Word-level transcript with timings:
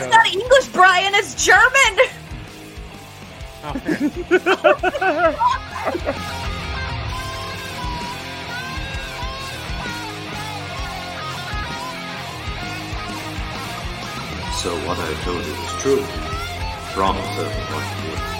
That's 0.00 0.14
not 0.14 0.26
English, 0.32 0.68
Brian. 0.68 1.14
It's 1.14 1.44
German. 1.44 1.60
So 14.56 14.74
what 14.86 14.98
I 14.98 15.12
told 15.22 15.44
you 15.44 15.52
is 15.52 15.72
true 15.82 16.02
from 16.94 17.16
a 17.16 17.34
certain 17.34 17.62
point 17.66 18.39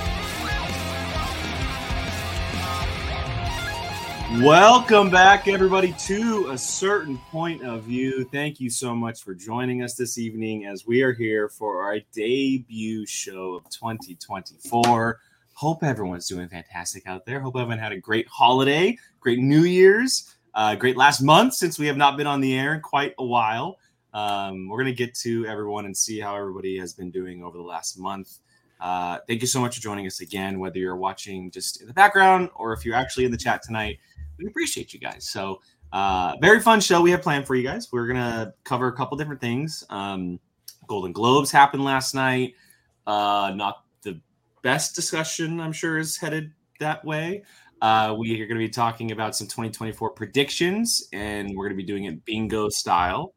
Welcome 4.39 5.11
back, 5.11 5.49
everybody, 5.49 5.93
to 6.07 6.51
a 6.51 6.57
certain 6.57 7.19
point 7.31 7.63
of 7.63 7.83
view. 7.83 8.25
Thank 8.31 8.61
you 8.61 8.71
so 8.71 8.95
much 8.95 9.23
for 9.23 9.35
joining 9.35 9.83
us 9.83 9.97
this 9.97 10.19
evening 10.19 10.67
as 10.67 10.87
we 10.87 11.03
are 11.03 11.13
here 11.13 11.49
for 11.49 11.83
our 11.83 11.99
debut 12.13 13.05
show 13.07 13.55
of 13.55 13.69
2024. 13.71 15.21
Hope 15.53 15.83
everyone's 15.83 16.29
doing 16.29 16.49
fantastic 16.49 17.09
out 17.09 17.27
there. 17.27 17.41
Hope 17.41 17.57
everyone 17.57 17.79
had 17.79 17.91
a 17.91 17.99
great 17.99 18.29
holiday, 18.29 18.97
great 19.19 19.41
New 19.41 19.65
Year's, 19.65 20.37
uh, 20.55 20.77
great 20.77 20.97
last 20.97 21.21
month 21.21 21.55
since 21.55 21.77
we 21.77 21.89
have 21.89 21.97
not 21.97 22.17
been 22.17 22.29
on 22.29 22.41
the 22.41 22.57
air 22.57 22.75
in 22.75 22.81
quite 22.81 23.15
a 23.19 23.25
while. 23.25 23.79
Um, 24.15 24.69
we're 24.69 24.79
going 24.79 24.95
to 24.95 25.05
get 25.05 25.15
to 25.17 25.45
everyone 25.47 25.87
and 25.87 25.97
see 25.97 26.21
how 26.21 26.37
everybody 26.37 26.79
has 26.79 26.95
been 26.95 27.11
doing 27.11 27.43
over 27.43 27.59
the 27.59 27.65
last 27.65 27.99
month. 27.99 28.39
Uh, 28.81 29.19
thank 29.29 29.41
you 29.41 29.47
so 29.47 29.61
much 29.61 29.77
for 29.77 29.83
joining 29.83 30.07
us 30.07 30.21
again, 30.21 30.59
whether 30.59 30.79
you're 30.79 30.97
watching 30.97 31.51
just 31.51 31.81
in 31.81 31.87
the 31.87 31.95
background 31.95 32.49
or 32.55 32.73
if 32.73 32.85
you're 32.85 32.95
actually 32.95 33.25
in 33.25 33.31
the 33.31 33.37
chat 33.37 33.63
tonight. 33.63 33.99
We 34.39 34.47
appreciate 34.47 34.95
you 34.95 35.01
guys. 35.01 35.29
So, 35.29 35.61
uh, 35.93 36.37
very 36.41 36.61
fun 36.61 36.81
show 36.81 37.01
we 37.03 37.11
have 37.11 37.21
planned 37.21 37.47
for 37.47 37.55
you 37.55 37.63
guys. 37.63 37.89
We're 37.93 38.07
going 38.07 38.17
to 38.17 38.55
cover 38.65 38.89
a 38.89 38.93
couple 38.93 39.17
different 39.17 39.41
things. 39.41 39.85
Um, 39.91 40.39
Golden 40.87 41.13
Globes 41.13 41.51
happened 41.51 41.85
last 41.85 42.15
night. 42.15 42.55
Uh, 43.07 43.53
not 43.55 43.85
the 44.03 44.21
best 44.63 44.95
discussion, 44.95 45.61
I'm 45.61 45.73
sure, 45.73 45.99
is 45.99 46.17
headed 46.17 46.53
that 46.79 47.05
way. 47.05 47.43
Uh, 47.83 48.15
we 48.19 48.35
are 48.35 48.47
going 48.47 48.59
to 48.59 48.67
be 48.67 48.69
talking 48.69 49.11
about 49.11 49.35
some 49.35 49.47
2024 49.47 50.11
predictions, 50.11 51.09
and 51.13 51.57
we're 51.57 51.65
going 51.65 51.77
to 51.77 51.83
be 51.83 51.87
doing 51.87 52.05
it 52.05 52.25
bingo 52.25 52.69
style 52.69 53.35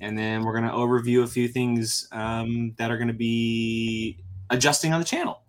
and 0.00 0.18
then 0.18 0.42
we're 0.44 0.52
going 0.52 0.64
to 0.64 0.74
overview 0.74 1.22
a 1.22 1.26
few 1.26 1.48
things 1.48 2.08
um, 2.12 2.74
that 2.78 2.90
are 2.90 2.96
going 2.96 3.08
to 3.08 3.14
be 3.14 4.18
adjusting 4.50 4.92
on 4.92 5.00
the 5.00 5.06
channel, 5.06 5.42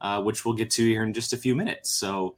uh, 0.00 0.22
which 0.22 0.44
we'll 0.44 0.54
get 0.54 0.70
to 0.70 0.84
here 0.84 1.02
in 1.02 1.12
just 1.12 1.32
a 1.32 1.36
few 1.36 1.54
minutes. 1.54 1.90
So, 1.90 2.36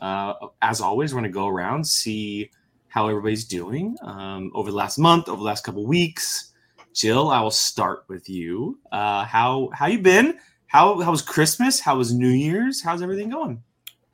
uh, 0.00 0.34
as 0.62 0.80
always, 0.80 1.12
we're 1.12 1.20
going 1.20 1.30
to 1.30 1.34
go 1.34 1.46
around 1.48 1.86
see 1.86 2.50
how 2.88 3.08
everybody's 3.08 3.44
doing 3.44 3.96
um, 4.02 4.50
over 4.54 4.70
the 4.70 4.76
last 4.76 4.98
month, 4.98 5.28
over 5.28 5.38
the 5.38 5.44
last 5.44 5.64
couple 5.64 5.86
weeks. 5.86 6.52
Jill, 6.92 7.30
I 7.30 7.40
will 7.40 7.50
start 7.50 8.04
with 8.08 8.28
you. 8.28 8.78
Uh, 8.90 9.24
how 9.24 9.70
how 9.72 9.86
you 9.86 10.00
been? 10.00 10.38
How 10.66 11.00
how 11.00 11.10
was 11.10 11.22
Christmas? 11.22 11.80
How 11.80 11.96
was 11.96 12.12
New 12.12 12.28
Year's? 12.28 12.82
How's 12.82 13.02
everything 13.02 13.30
going? 13.30 13.62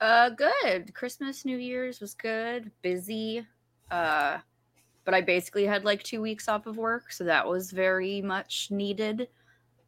Uh, 0.00 0.28
good. 0.28 0.92
Christmas, 0.94 1.46
New 1.46 1.56
Year's 1.56 2.00
was 2.00 2.14
good. 2.14 2.70
Busy. 2.82 3.46
Uh 3.90 4.38
but 5.06 5.14
I 5.14 5.22
basically 5.22 5.64
had 5.64 5.84
like 5.84 6.02
two 6.02 6.20
weeks 6.20 6.48
off 6.48 6.66
of 6.66 6.77
work, 6.77 7.12
so 7.12 7.24
that 7.24 7.46
was 7.46 7.70
very 7.70 8.20
much 8.20 8.68
needed. 8.70 9.28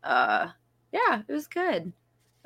Uh, 0.02 0.46
yeah, 0.92 1.22
it 1.26 1.32
was 1.32 1.46
good. 1.46 1.92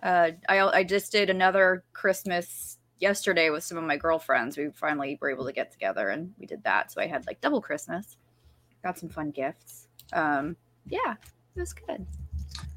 Uh, 0.02 0.32
I 0.48 0.60
I 0.60 0.84
just 0.84 1.12
did 1.12 1.30
another 1.30 1.84
Christmas 1.92 2.78
yesterday 2.98 3.50
with 3.50 3.64
some 3.64 3.76
of 3.76 3.84
my 3.84 3.96
girlfriends. 3.96 4.56
We 4.56 4.70
finally 4.70 5.18
were 5.20 5.30
able 5.30 5.44
to 5.44 5.52
get 5.52 5.72
together 5.72 6.08
and 6.08 6.32
we 6.38 6.46
did 6.46 6.62
that. 6.64 6.92
So 6.92 7.00
I 7.00 7.06
had 7.06 7.26
like 7.26 7.40
double 7.40 7.60
Christmas. 7.60 8.16
Got 8.82 8.98
some 8.98 9.08
fun 9.08 9.30
gifts. 9.30 9.88
Um, 10.12 10.56
yeah, 10.86 11.14
it 11.56 11.60
was 11.60 11.72
good. 11.72 12.06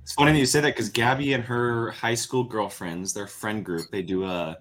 It's 0.02 0.14
funny 0.14 0.34
that 0.34 0.40
you 0.40 0.46
say 0.46 0.62
that 0.62 0.76
because 0.76 0.90
Gabby 0.90 1.34
and 1.34 1.44
her 1.44 1.92
high 1.92 2.14
school 2.14 2.44
girlfriends, 2.44 3.14
their 3.14 3.28
friend 3.28 3.66
group, 3.66 3.90
they 3.92 4.02
do 4.02 4.26
a 4.26 4.58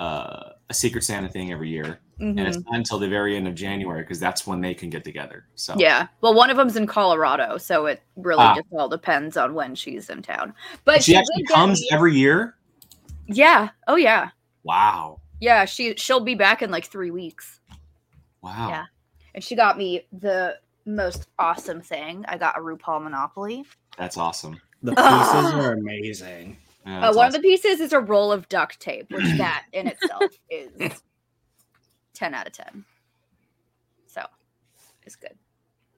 uh, 0.00 0.54
a 0.70 0.74
Secret 0.74 1.04
Santa 1.04 1.28
thing 1.28 1.52
every 1.52 1.68
year, 1.68 2.00
mm-hmm. 2.18 2.38
and 2.38 2.40
it's 2.40 2.56
mm-hmm. 2.56 2.70
not 2.70 2.78
until 2.78 2.98
the 2.98 3.08
very 3.08 3.36
end 3.36 3.46
of 3.46 3.54
January 3.54 4.00
because 4.02 4.18
that's 4.18 4.46
when 4.46 4.62
they 4.62 4.72
can 4.72 4.88
get 4.88 5.04
together. 5.04 5.44
So 5.56 5.74
yeah, 5.76 6.06
well, 6.22 6.32
one 6.32 6.48
of 6.48 6.56
them's 6.56 6.76
in 6.76 6.86
Colorado, 6.86 7.58
so 7.58 7.84
it 7.84 8.02
really 8.16 8.40
ah. 8.40 8.54
just 8.54 8.66
all 8.72 8.88
depends 8.88 9.36
on 9.36 9.52
when 9.52 9.74
she's 9.74 10.08
in 10.08 10.22
town. 10.22 10.54
But 10.86 11.02
she, 11.02 11.12
she 11.12 11.18
actually 11.18 11.44
comes 11.44 11.84
every 11.92 12.14
year. 12.14 12.56
Yeah. 13.26 13.68
Oh 13.86 13.96
yeah. 13.96 14.30
Wow. 14.62 15.20
Yeah, 15.38 15.66
she 15.66 15.94
she'll 15.96 16.20
be 16.20 16.34
back 16.34 16.62
in 16.62 16.70
like 16.70 16.86
three 16.86 17.10
weeks. 17.10 17.60
Wow. 18.40 18.70
Yeah, 18.70 18.84
and 19.34 19.44
she 19.44 19.54
got 19.54 19.76
me 19.76 20.06
the 20.18 20.56
most 20.86 21.28
awesome 21.38 21.82
thing. 21.82 22.24
I 22.26 22.38
got 22.38 22.56
a 22.56 22.60
RuPaul 22.60 23.02
Monopoly. 23.02 23.66
That's 23.98 24.16
awesome. 24.16 24.58
The 24.82 24.92
pieces 24.94 25.52
are 25.52 25.74
amazing. 25.74 26.56
Yeah, 26.86 27.08
uh, 27.08 27.14
one 27.14 27.26
awesome. 27.26 27.26
of 27.26 27.32
the 27.34 27.40
pieces 27.40 27.80
is 27.80 27.92
a 27.92 28.00
roll 28.00 28.32
of 28.32 28.48
duct 28.48 28.80
tape, 28.80 29.10
which 29.10 29.24
that 29.38 29.66
in 29.72 29.86
itself 29.86 30.22
is 30.48 31.02
10 32.14 32.34
out 32.34 32.46
of 32.46 32.52
10. 32.52 32.84
So 34.06 34.22
it's 35.04 35.16
good. 35.16 35.36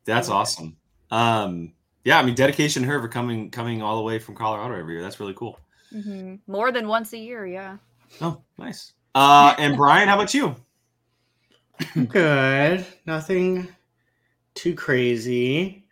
That's 0.04 0.28
awesome. 0.28 0.76
Um, 1.10 1.72
yeah, 2.04 2.18
I 2.18 2.22
mean, 2.22 2.34
dedication 2.34 2.82
to 2.82 2.88
her 2.88 3.00
for 3.00 3.08
coming 3.08 3.50
coming 3.50 3.82
all 3.82 3.96
the 3.96 4.02
way 4.02 4.18
from 4.18 4.34
Colorado 4.34 4.74
every 4.74 4.94
year. 4.94 5.02
That's 5.02 5.20
really 5.20 5.34
cool. 5.34 5.60
Mm-hmm. 5.94 6.36
More 6.46 6.72
than 6.72 6.88
once 6.88 7.12
a 7.12 7.18
year, 7.18 7.46
yeah. 7.46 7.76
Oh, 8.20 8.42
nice. 8.58 8.92
Uh, 9.14 9.54
and 9.58 9.76
Brian, 9.76 10.08
how 10.08 10.14
about 10.16 10.34
you? 10.34 10.56
Good. 12.08 12.84
Nothing 13.06 13.68
too 14.54 14.74
crazy. 14.74 15.84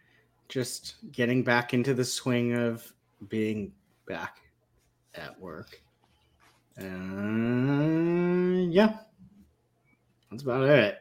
Just 0.48 0.96
getting 1.12 1.44
back 1.44 1.74
into 1.74 1.94
the 1.94 2.04
swing 2.04 2.54
of 2.54 2.92
being 3.28 3.72
back 4.06 4.40
at 5.14 5.38
work. 5.40 5.80
And 6.76 8.72
yeah, 8.72 8.98
that's 10.30 10.42
about 10.42 10.68
it. 10.68 10.98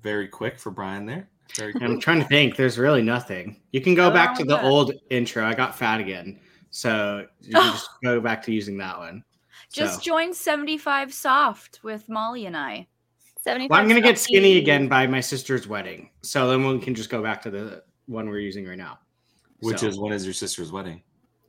Very 0.00 0.28
quick 0.28 0.58
for 0.58 0.70
Brian 0.70 1.06
there. 1.06 1.28
Very 1.56 1.74
I'm 1.80 2.00
trying 2.00 2.20
to 2.20 2.26
think. 2.26 2.56
There's 2.56 2.78
really 2.78 3.02
nothing. 3.02 3.60
You 3.72 3.80
can 3.80 3.94
go 3.94 4.10
back 4.10 4.36
to 4.38 4.44
the 4.44 4.56
that. 4.56 4.64
old 4.64 4.92
intro. 5.10 5.44
I 5.44 5.54
got 5.54 5.76
fat 5.76 6.00
again. 6.00 6.40
So 6.70 7.26
you 7.42 7.52
can 7.52 7.62
just 7.72 7.88
go 8.02 8.20
back 8.20 8.42
to 8.44 8.52
using 8.52 8.78
that 8.78 8.98
one. 8.98 9.22
Just 9.72 9.96
so. 9.96 10.00
join 10.00 10.34
75 10.34 11.12
Soft 11.12 11.80
with 11.82 12.08
Molly 12.08 12.46
and 12.46 12.56
I. 12.56 12.86
75 13.40 13.70
well, 13.70 13.80
I'm 13.80 13.88
going 13.88 14.00
to 14.00 14.06
get 14.06 14.18
skinny 14.18 14.58
again 14.58 14.88
by 14.88 15.06
my 15.06 15.20
sister's 15.20 15.66
wedding. 15.66 16.10
So 16.22 16.48
then 16.48 16.64
we 16.66 16.78
can 16.78 16.94
just 16.94 17.10
go 17.10 17.22
back 17.22 17.42
to 17.42 17.50
the 17.50 17.82
one 18.06 18.28
we're 18.28 18.38
using 18.38 18.66
right 18.66 18.78
now. 18.78 18.98
Which 19.60 19.80
so, 19.80 19.88
is 19.88 19.98
when 19.98 20.12
is 20.12 20.24
your 20.24 20.34
sister's 20.34 20.70
wedding? 20.72 21.02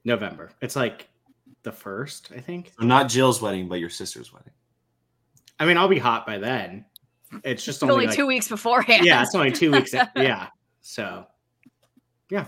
November. 0.03 0.51
It's 0.61 0.75
like 0.75 1.09
the 1.63 1.71
first, 1.71 2.31
I 2.35 2.39
think. 2.39 2.73
So 2.79 2.85
not 2.85 3.09
Jill's 3.09 3.41
wedding, 3.41 3.67
but 3.67 3.79
your 3.79 3.89
sister's 3.89 4.31
wedding. 4.33 4.53
I 5.59 5.65
mean, 5.65 5.77
I'll 5.77 5.87
be 5.87 5.99
hot 5.99 6.25
by 6.25 6.37
then. 6.37 6.85
It's 7.43 7.63
just 7.63 7.81
only, 7.83 7.93
only 7.93 8.07
like, 8.07 8.15
two 8.15 8.27
weeks 8.27 8.47
beforehand. 8.47 9.05
Yeah, 9.05 9.21
it's 9.23 9.33
only 9.33 9.51
two 9.51 9.71
weeks. 9.71 9.93
yeah. 10.15 10.47
So, 10.81 11.25
yeah. 12.29 12.45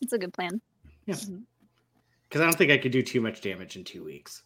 It's 0.00 0.12
a 0.12 0.18
good 0.18 0.32
plan. 0.32 0.60
Yeah. 1.06 1.14
Because 1.14 1.28
mm-hmm. 1.28 2.42
I 2.42 2.44
don't 2.44 2.56
think 2.56 2.72
I 2.72 2.78
could 2.78 2.92
do 2.92 3.02
too 3.02 3.20
much 3.20 3.40
damage 3.40 3.76
in 3.76 3.84
two 3.84 4.02
weeks. 4.02 4.42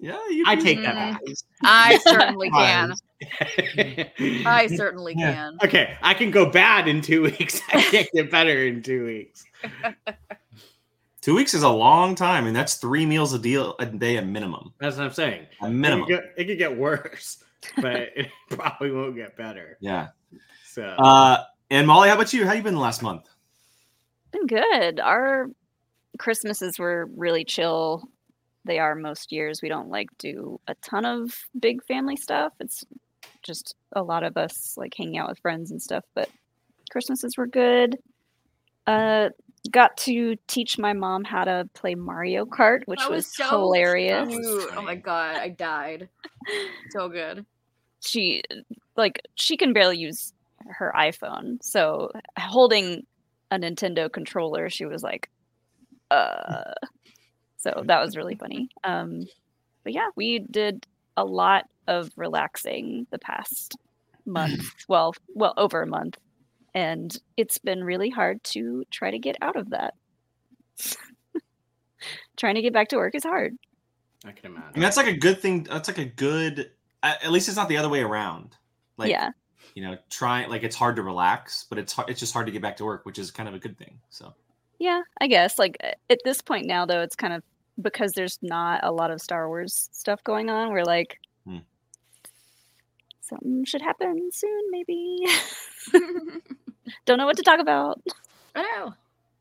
Yeah, 0.00 0.18
you. 0.30 0.44
I 0.46 0.56
take 0.56 0.80
that 0.80 0.94
back. 0.94 1.20
I 1.62 1.98
certainly 1.98 2.50
can. 2.50 2.94
I 4.46 4.66
certainly 4.74 5.14
yeah. 5.16 5.34
can. 5.34 5.58
Okay, 5.62 5.98
I 6.00 6.14
can 6.14 6.30
go 6.30 6.46
bad 6.46 6.88
in 6.88 7.02
two 7.02 7.22
weeks. 7.22 7.60
I 7.68 7.82
can't 7.82 8.08
get 8.14 8.30
better 8.30 8.64
in 8.64 8.82
two 8.82 9.04
weeks. 9.04 9.44
Two 11.20 11.34
weeks 11.34 11.52
is 11.52 11.62
a 11.62 11.68
long 11.68 12.14
time, 12.14 12.46
and 12.46 12.56
that's 12.56 12.74
three 12.74 13.04
meals 13.04 13.34
a 13.34 13.38
deal 13.38 13.74
a 13.78 13.86
day 13.86 14.16
a 14.16 14.22
minimum. 14.22 14.72
That's 14.78 14.96
what 14.96 15.04
I'm 15.04 15.12
saying. 15.12 15.46
A 15.60 15.68
minimum. 15.68 16.10
It 16.10 16.14
could 16.14 16.22
get, 16.22 16.34
it 16.36 16.44
could 16.46 16.58
get 16.58 16.76
worse, 16.76 17.44
but 17.76 17.94
it 18.16 18.28
probably 18.48 18.90
won't 18.90 19.16
get 19.16 19.36
better. 19.36 19.76
Yeah. 19.80 20.08
So. 20.64 20.82
Uh, 20.82 21.44
and 21.70 21.86
Molly, 21.86 22.08
how 22.08 22.14
about 22.14 22.32
you? 22.32 22.46
How 22.46 22.54
you 22.54 22.62
been 22.62 22.74
the 22.74 22.80
last 22.80 23.02
month? 23.02 23.28
Been 24.32 24.46
good. 24.46 24.98
Our 24.98 25.50
Christmases 26.18 26.78
were 26.78 27.06
really 27.16 27.44
chill. 27.44 28.08
They 28.64 28.78
are 28.78 28.94
most 28.94 29.30
years. 29.30 29.60
We 29.62 29.68
don't 29.68 29.90
like 29.90 30.08
do 30.18 30.58
a 30.68 30.74
ton 30.76 31.04
of 31.04 31.36
big 31.58 31.84
family 31.84 32.16
stuff. 32.16 32.52
It's 32.60 32.84
just 33.42 33.74
a 33.92 34.02
lot 34.02 34.22
of 34.22 34.36
us 34.36 34.74
like 34.76 34.94
hanging 34.96 35.18
out 35.18 35.28
with 35.28 35.38
friends 35.38 35.70
and 35.70 35.82
stuff. 35.82 36.04
But 36.14 36.30
Christmases 36.90 37.36
were 37.36 37.46
good. 37.46 37.98
Uh, 38.86 39.30
got 39.70 39.96
to 39.98 40.36
teach 40.46 40.78
my 40.78 40.92
mom 40.92 41.24
how 41.24 41.44
to 41.44 41.68
play 41.74 41.94
Mario 41.94 42.44
Kart, 42.44 42.80
which 42.86 43.00
was, 43.08 43.26
was, 43.26 43.36
so 43.36 43.48
hilarious. 43.48 44.28
Cute. 44.28 44.70
Oh 44.76 44.82
my 44.82 44.94
god, 44.94 45.36
I 45.36 45.48
died. 45.48 46.08
so 46.90 47.08
good. 47.08 47.44
She 48.00 48.42
like 48.96 49.20
she 49.34 49.56
can 49.56 49.72
barely 49.72 49.98
use 49.98 50.32
her 50.66 50.92
iPhone, 50.96 51.58
so 51.62 52.10
holding 52.38 53.06
a 53.50 53.58
Nintendo 53.58 54.10
controller, 54.12 54.68
she 54.70 54.86
was 54.86 55.02
like, 55.02 55.30
uh. 56.10 56.72
So 57.56 57.82
that 57.86 58.00
was 58.00 58.16
really 58.16 58.36
funny. 58.36 58.70
Um, 58.84 59.26
but 59.84 59.92
yeah, 59.92 60.08
we 60.16 60.38
did 60.38 60.86
a 61.18 61.24
lot 61.24 61.64
of 61.86 62.10
relaxing 62.16 63.06
the 63.10 63.18
past 63.18 63.76
month. 64.24 64.64
Well, 64.88 65.14
well, 65.34 65.54
over 65.56 65.82
a 65.82 65.86
month 65.86 66.16
and 66.74 67.16
it's 67.36 67.58
been 67.58 67.84
really 67.84 68.10
hard 68.10 68.42
to 68.44 68.84
try 68.90 69.10
to 69.10 69.18
get 69.18 69.36
out 69.42 69.56
of 69.56 69.70
that. 69.70 69.94
trying 72.36 72.54
to 72.54 72.62
get 72.62 72.72
back 72.72 72.88
to 72.88 72.96
work 72.96 73.14
is 73.14 73.24
hard. 73.24 73.56
I 74.24 74.32
can 74.32 74.52
imagine. 74.52 74.70
And 74.74 74.82
that's 74.82 74.96
like 74.96 75.06
a 75.06 75.16
good 75.16 75.40
thing. 75.40 75.64
That's 75.64 75.88
like 75.88 75.98
a 75.98 76.04
good. 76.04 76.70
At 77.02 77.24
at 77.24 77.32
least 77.32 77.48
it's 77.48 77.56
not 77.56 77.68
the 77.68 77.76
other 77.76 77.88
way 77.88 78.02
around. 78.02 78.56
Like, 78.96 79.10
yeah. 79.10 79.30
you 79.74 79.82
know, 79.82 79.96
trying 80.10 80.50
like 80.50 80.62
it's 80.62 80.76
hard 80.76 80.96
to 80.96 81.02
relax, 81.02 81.64
but 81.68 81.78
it's 81.78 81.92
hard, 81.92 82.10
it's 82.10 82.20
just 82.20 82.32
hard 82.32 82.46
to 82.46 82.52
get 82.52 82.60
back 82.60 82.76
to 82.76 82.84
work, 82.84 83.06
which 83.06 83.18
is 83.18 83.30
kind 83.30 83.48
of 83.48 83.54
a 83.54 83.58
good 83.58 83.78
thing. 83.78 83.98
So 84.10 84.34
Yeah, 84.78 85.00
I 85.20 85.26
guess. 85.26 85.58
Like 85.58 85.78
at 86.10 86.18
this 86.24 86.42
point 86.42 86.66
now, 86.66 86.84
though, 86.84 87.00
it's 87.00 87.16
kind 87.16 87.32
of 87.32 87.42
because 87.80 88.12
there's 88.12 88.38
not 88.42 88.80
a 88.84 88.92
lot 88.92 89.10
of 89.10 89.20
Star 89.22 89.48
Wars 89.48 89.88
stuff 89.92 90.22
going 90.22 90.50
on. 90.50 90.70
We're 90.70 90.84
like, 90.84 91.18
Hmm. 91.46 91.58
Something 93.30 93.64
should 93.64 93.80
happen 93.82 94.30
soon, 94.32 94.60
maybe. 94.70 95.16
Don't 97.06 97.18
know 97.18 97.26
what 97.26 97.36
to 97.38 97.42
talk 97.42 97.60
about. 97.60 98.00
I 98.54 98.62
know. 98.62 98.92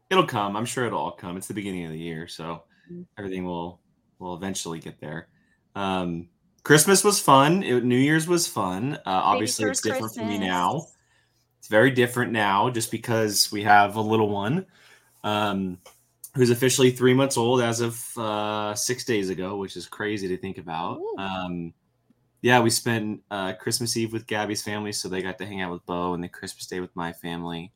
it'll 0.10 0.26
come. 0.26 0.56
I'm 0.56 0.66
sure 0.66 0.86
it'll 0.86 1.00
all 1.00 1.12
come. 1.12 1.36
It's 1.38 1.48
the 1.48 1.54
beginning 1.54 1.86
of 1.86 1.92
the 1.92 2.00
year, 2.00 2.28
so 2.28 2.64
Mm. 2.92 3.06
everything 3.20 3.46
will 3.46 3.80
will 4.18 4.34
eventually 4.36 4.80
get 4.80 5.00
there. 5.00 5.28
Um, 5.76 6.28
Christmas 6.64 7.04
was 7.04 7.20
fun. 7.20 7.62
It, 7.64 7.84
New 7.84 7.98
Year's 7.98 8.28
was 8.28 8.48
fun. 8.48 8.96
Uh, 8.96 9.00
obviously, 9.06 9.66
it's 9.70 9.80
first 9.80 9.84
different 9.84 10.16
for 10.16 10.26
me 10.26 10.40
now. 10.40 10.88
It's 11.60 11.68
very 11.68 11.92
different 11.92 12.32
now, 12.32 12.70
just 12.72 12.90
because 12.90 13.52
we 13.52 13.62
have 13.64 13.96
a 13.96 14.02
little 14.02 14.30
one, 14.30 14.66
um, 15.24 15.78
who's 16.36 16.50
officially 16.50 16.90
three 16.92 17.14
months 17.14 17.38
old 17.38 17.62
as 17.62 17.80
of 17.82 18.18
uh, 18.18 18.74
six 18.74 19.04
days 19.06 19.30
ago, 19.30 19.58
which 19.58 19.78
is 19.78 19.88
crazy 19.88 20.28
to 20.30 20.38
think 20.38 20.58
about. 20.58 20.98
Ooh. 21.00 21.16
Um, 21.20 21.74
yeah, 22.42 22.60
we 22.62 22.70
spent 22.70 23.22
uh, 23.30 23.54
Christmas 23.54 23.98
Eve 23.98 24.14
with 24.14 24.28
Gabby's 24.28 24.64
family, 24.64 24.92
so 24.92 25.10
they 25.10 25.22
got 25.22 25.38
to 25.40 25.46
hang 25.46 25.62
out 25.62 25.72
with 25.72 25.86
Bo, 25.86 26.14
and 26.14 26.24
then 26.24 26.30
Christmas 26.30 26.68
Day 26.68 26.80
with 26.80 26.96
my 26.96 27.12
family. 27.12 27.72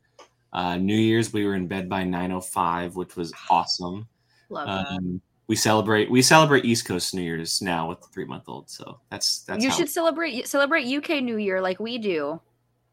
Uh, 0.53 0.77
New 0.77 0.95
Year's, 0.95 1.33
we 1.33 1.45
were 1.45 1.55
in 1.55 1.67
bed 1.67 1.89
by 1.89 2.03
9:05, 2.03 2.95
which 2.95 3.15
was 3.15 3.33
awesome. 3.49 4.07
Love 4.49 4.67
that. 4.67 4.87
Um, 4.87 5.21
we 5.47 5.55
celebrate 5.57 6.09
we 6.09 6.21
celebrate 6.21 6.63
East 6.63 6.85
Coast 6.85 7.13
New 7.13 7.21
Year's 7.21 7.61
now 7.61 7.89
with 7.89 8.01
the 8.01 8.07
three 8.07 8.25
month 8.25 8.45
old, 8.47 8.69
so 8.69 8.99
that's 9.09 9.39
that's 9.41 9.63
you 9.63 9.71
should 9.71 9.89
celebrate 9.89 10.47
celebrate 10.47 10.85
UK 10.85 11.21
New 11.21 11.37
Year 11.37 11.61
like 11.61 11.79
we 11.79 11.97
do. 11.97 12.39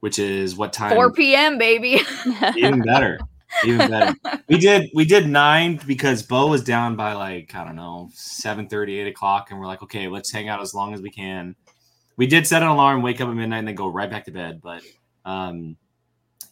which 0.00 0.18
is 0.18 0.56
what 0.56 0.72
time 0.72 0.94
4 0.94 1.12
p.m. 1.12 1.58
baby. 1.58 2.00
even 2.56 2.82
better, 2.82 3.20
even 3.64 3.90
better. 3.90 4.14
We 4.48 4.58
did 4.58 4.90
we 4.94 5.04
did 5.04 5.28
nine 5.28 5.78
because 5.86 6.24
Bo 6.24 6.48
was 6.48 6.64
down 6.64 6.96
by 6.96 7.12
like 7.12 7.54
I 7.54 7.64
don't 7.64 7.76
know 7.76 8.10
7 8.14 8.68
8 8.72 9.06
o'clock, 9.06 9.50
and 9.50 9.60
we're 9.60 9.66
like, 9.66 9.82
okay, 9.82 10.08
let's 10.08 10.32
hang 10.32 10.48
out 10.48 10.60
as 10.60 10.74
long 10.74 10.92
as 10.92 11.00
we 11.00 11.10
can. 11.10 11.54
We 12.16 12.26
did 12.26 12.46
set 12.46 12.62
an 12.62 12.68
alarm, 12.68 13.00
wake 13.02 13.20
up 13.20 13.28
at 13.28 13.34
midnight, 13.34 13.58
and 13.58 13.68
then 13.68 13.76
go 13.76 13.86
right 13.86 14.10
back 14.10 14.24
to 14.24 14.32
bed. 14.32 14.60
But 14.60 14.82
um, 15.24 15.76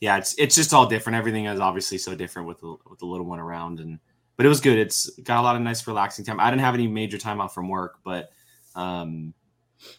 yeah, 0.00 0.16
it's 0.16 0.34
it's 0.38 0.54
just 0.54 0.72
all 0.72 0.86
different. 0.86 1.16
Everything 1.16 1.46
is 1.46 1.58
obviously 1.60 1.98
so 1.98 2.14
different 2.14 2.46
with 2.46 2.60
the, 2.60 2.76
with 2.88 3.00
the 3.00 3.06
little 3.06 3.26
one 3.26 3.40
around, 3.40 3.80
and 3.80 3.98
but 4.36 4.46
it 4.46 4.48
was 4.48 4.60
good. 4.60 4.78
It's 4.78 5.10
got 5.20 5.40
a 5.40 5.42
lot 5.42 5.56
of 5.56 5.62
nice 5.62 5.86
relaxing 5.86 6.24
time. 6.24 6.38
I 6.38 6.50
didn't 6.50 6.62
have 6.62 6.74
any 6.74 6.86
major 6.86 7.18
time 7.18 7.40
off 7.40 7.52
from 7.52 7.68
work, 7.68 7.98
but 8.04 8.30
um, 8.76 9.34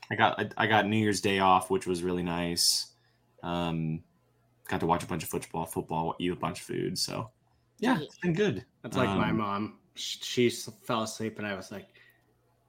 I 0.09 0.15
got 0.15 0.39
I, 0.39 0.49
I 0.57 0.67
got 0.67 0.87
New 0.87 0.97
Year's 0.97 1.21
Day 1.21 1.39
off, 1.39 1.69
which 1.69 1.85
was 1.85 2.01
really 2.01 2.23
nice. 2.23 2.93
Um, 3.43 4.03
got 4.69 4.79
to 4.79 4.85
watch 4.85 5.03
a 5.03 5.07
bunch 5.07 5.23
of 5.23 5.29
football, 5.29 5.65
football, 5.65 6.15
eat 6.19 6.31
a 6.31 6.35
bunch 6.37 6.61
of 6.61 6.65
food. 6.65 6.97
So 6.97 7.29
yeah, 7.79 7.99
it's 7.99 8.17
been 8.19 8.33
good. 8.33 8.63
That's 8.81 8.95
like 8.95 9.09
my 9.09 9.31
Um, 9.31 9.37
mom. 9.37 9.79
Sh- 9.95 10.17
She 10.21 10.49
fell 10.49 11.03
asleep, 11.03 11.37
and 11.39 11.45
I 11.47 11.55
was 11.55 11.71
like, 11.71 11.87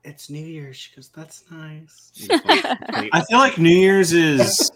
"It's 0.03 0.29
New 0.31 0.45
Year's." 0.45 0.77
She 0.77 0.97
goes, 0.97 1.11
"That's 1.11 1.45
nice." 1.51 2.11
And 2.19 2.29
just 2.31 2.45
went 2.45 2.63
to 2.63 2.93
sleep. 2.99 3.11
I 3.13 3.25
feel 3.27 3.39
like 3.39 3.59
New 3.59 3.71
Year's 3.77 4.13
is 4.13 4.73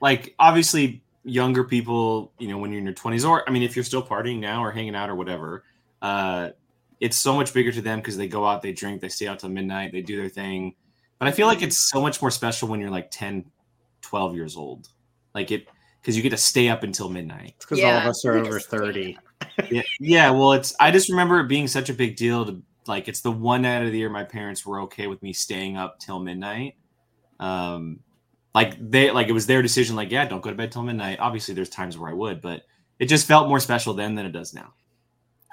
like 0.00 0.34
obviously 0.40 1.04
younger 1.24 1.62
people, 1.62 2.32
you 2.40 2.48
know, 2.48 2.58
when 2.58 2.72
you're 2.72 2.80
in 2.80 2.84
your 2.84 2.94
20s, 2.94 3.24
or 3.28 3.48
I 3.48 3.52
mean, 3.52 3.62
if 3.62 3.76
you're 3.76 3.84
still 3.84 4.02
partying 4.02 4.40
now 4.40 4.64
or 4.64 4.72
hanging 4.72 4.96
out 4.96 5.08
or 5.08 5.14
whatever, 5.14 5.62
uh, 6.00 6.50
it's 6.98 7.16
so 7.16 7.36
much 7.36 7.54
bigger 7.54 7.70
to 7.70 7.80
them 7.82 8.00
because 8.00 8.16
they 8.16 8.26
go 8.26 8.44
out, 8.44 8.62
they 8.62 8.72
drink, 8.72 9.00
they 9.00 9.08
stay 9.08 9.28
out 9.28 9.38
till 9.38 9.48
midnight, 9.50 9.92
they 9.92 10.02
do 10.02 10.16
their 10.16 10.28
thing. 10.28 10.74
But 11.20 11.28
I 11.28 11.30
feel 11.30 11.46
like 11.46 11.62
it's 11.62 11.78
so 11.90 12.00
much 12.00 12.20
more 12.20 12.32
special 12.32 12.66
when 12.66 12.80
you're 12.80 12.90
like 12.90 13.10
10, 13.12 13.44
12 14.00 14.34
years 14.34 14.56
old. 14.56 14.88
Like 15.34 15.52
it, 15.52 15.68
because 16.02 16.16
you 16.16 16.22
get 16.22 16.30
to 16.30 16.36
stay 16.36 16.68
up 16.68 16.82
until 16.82 17.08
midnight. 17.08 17.54
It's 17.56 17.64
because 17.64 17.82
all 17.82 17.92
of 17.92 18.04
us 18.06 18.24
are 18.24 18.34
over 18.36 18.58
thirty. 18.60 19.16
yeah, 19.70 19.82
yeah. 20.00 20.30
Well, 20.30 20.52
it's 20.52 20.74
I 20.80 20.90
just 20.90 21.08
remember 21.08 21.40
it 21.40 21.48
being 21.48 21.66
such 21.68 21.88
a 21.88 21.94
big 21.94 22.16
deal 22.16 22.44
to 22.44 22.60
like 22.86 23.08
it's 23.08 23.20
the 23.20 23.30
one 23.30 23.62
night 23.62 23.82
of 23.84 23.92
the 23.92 23.98
year 23.98 24.10
my 24.10 24.24
parents 24.24 24.66
were 24.66 24.80
okay 24.82 25.06
with 25.06 25.22
me 25.22 25.32
staying 25.32 25.76
up 25.76 25.98
till 26.00 26.18
midnight. 26.18 26.74
Um, 27.40 28.00
like 28.54 28.76
they 28.90 29.10
like 29.10 29.28
it 29.28 29.32
was 29.32 29.46
their 29.46 29.62
decision. 29.62 29.96
Like, 29.96 30.10
yeah, 30.10 30.26
don't 30.26 30.40
go 30.42 30.50
to 30.50 30.56
bed 30.56 30.72
till 30.72 30.82
midnight. 30.82 31.18
Obviously, 31.20 31.54
there's 31.54 31.70
times 31.70 31.96
where 31.96 32.10
I 32.10 32.14
would, 32.14 32.40
but 32.40 32.62
it 32.98 33.06
just 33.06 33.26
felt 33.26 33.48
more 33.48 33.60
special 33.60 33.94
then 33.94 34.14
than 34.14 34.26
it 34.26 34.32
does 34.32 34.52
now. 34.54 34.74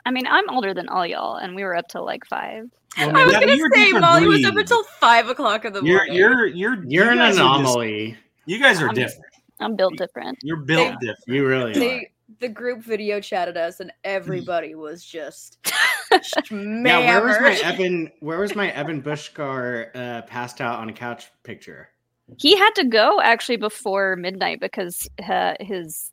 I 0.06 0.12
mean, 0.12 0.28
I'm 0.28 0.50
older 0.50 0.74
than 0.74 0.90
all 0.90 1.06
y'all, 1.06 1.36
and 1.36 1.56
we 1.56 1.64
were 1.64 1.76
up 1.76 1.88
till 1.88 2.04
like 2.06 2.26
five. 2.26 2.70
Well, 2.98 3.16
I 3.16 3.24
was 3.26 3.34
yeah, 3.34 3.40
gonna 3.42 3.56
you're 3.56 3.68
a 3.68 3.78
say 3.78 3.86
different 3.86 4.02
Molly 4.06 4.28
was 4.28 4.44
up 4.46 4.54
breed. 4.54 4.64
until 4.64 4.84
five 5.00 5.30
o'clock 5.30 5.64
in 5.66 5.74
the 5.74 5.82
You're 5.84 5.98
morning. 5.98 6.16
you're 6.16 6.48
you're 6.48 6.84
You're 6.86 7.06
you 7.06 7.12
an 7.12 7.18
guys 7.20 7.38
are 7.38 7.38
just- 7.38 7.60
anomaly. 7.60 8.18
you 8.46 8.60
guys 8.60 8.82
are 8.82 8.86
I'm- 8.88 8.96
different. 8.96 9.26
I'm 9.60 9.76
built 9.76 9.98
different. 9.98 10.38
You're 10.44 10.58
built 10.58 10.96
They- 11.02 11.08
different. 11.08 11.28
You 11.28 11.46
really 11.48 11.72
are. 11.72 11.80
they 11.80 12.12
the 12.40 12.48
group 12.48 12.82
video 12.84 13.20
chatted 13.20 13.58
us 13.58 13.80
and 13.80 13.92
everybody 14.04 14.76
was 14.76 15.04
just 15.04 15.58
Yeah, 16.52 17.00
where 17.00 17.24
was 17.24 17.38
my. 17.40 17.60
Evan? 17.64 18.12
Where 18.20 18.40
was 18.40 18.56
my 18.56 18.72
Evan 18.72 19.02
Bushgar 19.02 19.90
uh, 19.96 20.22
passed 20.24 20.62
out 20.62 20.80
on 20.80 20.90
a 20.90 20.94
couch 20.94 21.32
picture? 21.44 21.90
He 22.38 22.56
had 22.56 22.72
to 22.76 22.84
go 22.86 23.20
actually 23.22 23.58
before 23.58 24.16
midnight 24.16 24.60
because 24.60 25.08
uh, 25.28 25.56
his 25.60 26.12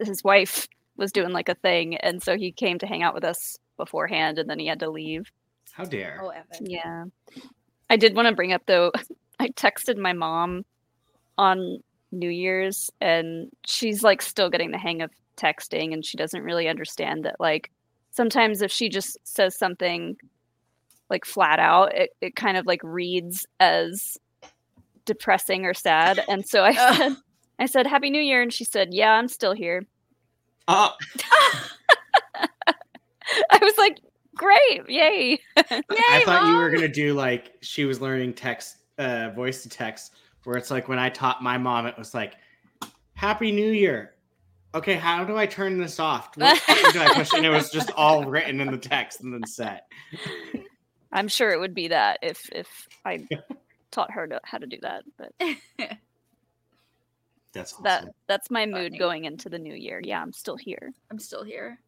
his 0.00 0.22
wife 0.24 0.68
was 0.96 1.12
doing 1.12 1.32
like 1.32 1.48
a 1.48 1.54
thing, 1.56 1.96
and 1.96 2.22
so 2.22 2.36
he 2.36 2.52
came 2.52 2.78
to 2.78 2.86
hang 2.86 3.02
out 3.02 3.14
with 3.14 3.24
us 3.24 3.58
beforehand, 3.76 4.38
and 4.38 4.48
then 4.48 4.58
he 4.58 4.66
had 4.66 4.80
to 4.80 4.90
leave. 4.90 5.30
How 5.72 5.84
dare? 5.84 6.20
Oh, 6.22 6.28
Evan. 6.28 6.66
Yeah. 6.70 7.04
I 7.90 7.96
did 7.96 8.14
want 8.14 8.28
to 8.28 8.34
bring 8.34 8.52
up 8.52 8.62
though, 8.66 8.92
I 9.40 9.48
texted 9.48 9.96
my 9.96 10.12
mom 10.12 10.64
on 11.38 11.78
New 12.14 12.30
Year's 12.30 12.90
and 13.00 13.50
she's 13.66 14.02
like 14.02 14.22
still 14.22 14.50
getting 14.50 14.70
the 14.70 14.78
hang 14.78 15.02
of 15.02 15.10
texting 15.36 15.92
and 15.92 16.04
she 16.04 16.16
doesn't 16.16 16.42
really 16.42 16.68
understand 16.68 17.24
that 17.24 17.36
like 17.40 17.70
sometimes 18.10 18.62
if 18.62 18.70
she 18.70 18.88
just 18.88 19.18
says 19.24 19.58
something 19.58 20.16
like 21.10 21.24
flat 21.24 21.58
out, 21.58 21.94
it, 21.94 22.10
it 22.20 22.36
kind 22.36 22.56
of 22.56 22.66
like 22.66 22.80
reads 22.82 23.46
as 23.60 24.16
depressing 25.04 25.66
or 25.66 25.74
sad. 25.74 26.24
And 26.28 26.46
so 26.46 26.64
I 26.64 26.72
said 26.74 27.16
I 27.58 27.66
said 27.66 27.86
Happy 27.86 28.10
New 28.10 28.20
Year 28.20 28.42
and 28.42 28.52
she 28.52 28.64
said, 28.64 28.92
Yeah, 28.92 29.12
I'm 29.12 29.28
still 29.28 29.52
here. 29.52 29.84
Uh, 30.66 30.90
I 32.36 33.58
was 33.60 33.74
like, 33.78 33.98
Great, 34.34 34.88
yay. 34.88 35.38
I 35.56 36.22
thought 36.24 36.48
you 36.48 36.56
were 36.56 36.70
gonna 36.74 36.88
do 36.88 37.14
like 37.14 37.52
she 37.60 37.84
was 37.84 38.00
learning 38.00 38.34
text, 38.34 38.78
uh, 38.98 39.30
voice 39.30 39.62
to 39.62 39.68
text, 39.68 40.14
where 40.44 40.56
it's 40.56 40.70
like 40.70 40.88
when 40.88 40.98
I 40.98 41.08
taught 41.10 41.42
my 41.42 41.58
mom, 41.58 41.86
it 41.86 41.96
was 41.98 42.14
like, 42.14 42.34
"Happy 43.14 43.52
New 43.52 43.70
Year." 43.70 44.14
Okay, 44.74 44.94
how 44.94 45.24
do 45.24 45.36
I 45.36 45.46
turn 45.46 45.78
this 45.78 46.00
off? 46.00 46.36
What 46.36 46.60
button 46.68 46.92
do 46.92 47.00
I 47.00 47.14
push? 47.14 47.32
And 47.32 47.46
it 47.46 47.50
was 47.50 47.70
just 47.70 47.90
all 47.92 48.24
written 48.24 48.60
in 48.60 48.70
the 48.70 48.78
text 48.78 49.20
and 49.20 49.32
then 49.32 49.46
set. 49.46 49.86
I'm 51.12 51.28
sure 51.28 51.50
it 51.50 51.60
would 51.60 51.74
be 51.74 51.88
that 51.88 52.18
if 52.22 52.48
if 52.52 52.88
I 53.04 53.26
taught 53.92 54.10
her 54.10 54.26
to, 54.26 54.40
how 54.44 54.58
to 54.58 54.66
do 54.66 54.78
that. 54.82 55.04
But 55.16 55.32
that's 57.52 57.72
awesome. 57.74 57.84
that 57.84 58.04
that's 58.26 58.50
my 58.50 58.66
mood 58.66 58.92
Funny. 58.92 58.98
going 58.98 59.24
into 59.26 59.48
the 59.48 59.58
new 59.58 59.74
year. 59.74 60.00
Yeah, 60.02 60.20
I'm 60.20 60.32
still 60.32 60.56
here. 60.56 60.92
I'm 61.10 61.18
still 61.20 61.44
here. 61.44 61.78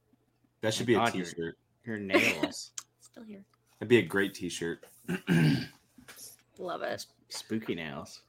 that 0.61 0.73
should 0.75 0.85
oh 0.85 0.87
be 0.87 0.95
a 0.95 0.99
God, 0.99 1.15
you're- 1.15 1.27
t-shirt. 1.29 1.59
Your 1.85 1.99
nails, 1.99 2.73
Still 3.01 3.23
here. 3.23 3.45
That'd 3.79 3.89
be 3.89 3.99
a 3.99 4.03
great 4.03 4.35
t-shirt. 4.35 4.85
Love 6.59 6.83
it. 6.83 7.07
spooky 7.29 7.77
nails. 7.77 8.23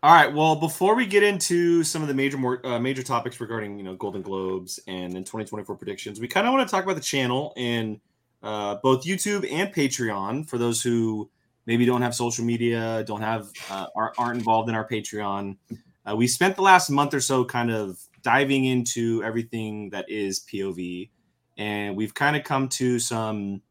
All 0.00 0.14
right. 0.14 0.32
Well, 0.32 0.54
before 0.54 0.94
we 0.94 1.06
get 1.06 1.24
into 1.24 1.82
some 1.82 2.02
of 2.02 2.08
the 2.08 2.14
major 2.14 2.38
more 2.38 2.64
uh, 2.64 2.78
major 2.78 3.02
topics 3.02 3.40
regarding 3.40 3.78
you 3.78 3.82
know 3.82 3.96
Golden 3.96 4.22
Globes 4.22 4.78
and 4.86 5.12
then 5.12 5.24
2024 5.24 5.74
predictions, 5.74 6.20
we 6.20 6.28
kind 6.28 6.46
of 6.46 6.54
want 6.54 6.68
to 6.68 6.70
talk 6.70 6.84
about 6.84 6.94
the 6.94 7.02
channel 7.02 7.52
in 7.56 8.00
uh, 8.44 8.76
both 8.80 9.04
YouTube 9.04 9.50
and 9.50 9.74
Patreon 9.74 10.48
for 10.48 10.56
those 10.56 10.80
who 10.80 11.28
maybe 11.66 11.84
don't 11.84 12.00
have 12.00 12.14
social 12.14 12.44
media, 12.44 13.02
don't 13.08 13.22
have 13.22 13.50
uh, 13.70 13.86
aren't, 13.96 14.16
aren't 14.20 14.38
involved 14.38 14.68
in 14.68 14.76
our 14.76 14.86
Patreon. 14.86 15.56
Uh, 16.08 16.14
we 16.14 16.28
spent 16.28 16.54
the 16.54 16.62
last 16.62 16.90
month 16.90 17.12
or 17.12 17.20
so 17.20 17.44
kind 17.44 17.72
of 17.72 17.98
diving 18.22 18.66
into 18.66 19.20
everything 19.24 19.90
that 19.90 20.08
is 20.08 20.44
POV, 20.44 21.10
and 21.56 21.96
we've 21.96 22.14
kind 22.14 22.36
of 22.36 22.44
come 22.44 22.68
to 22.68 23.00
some 23.00 23.62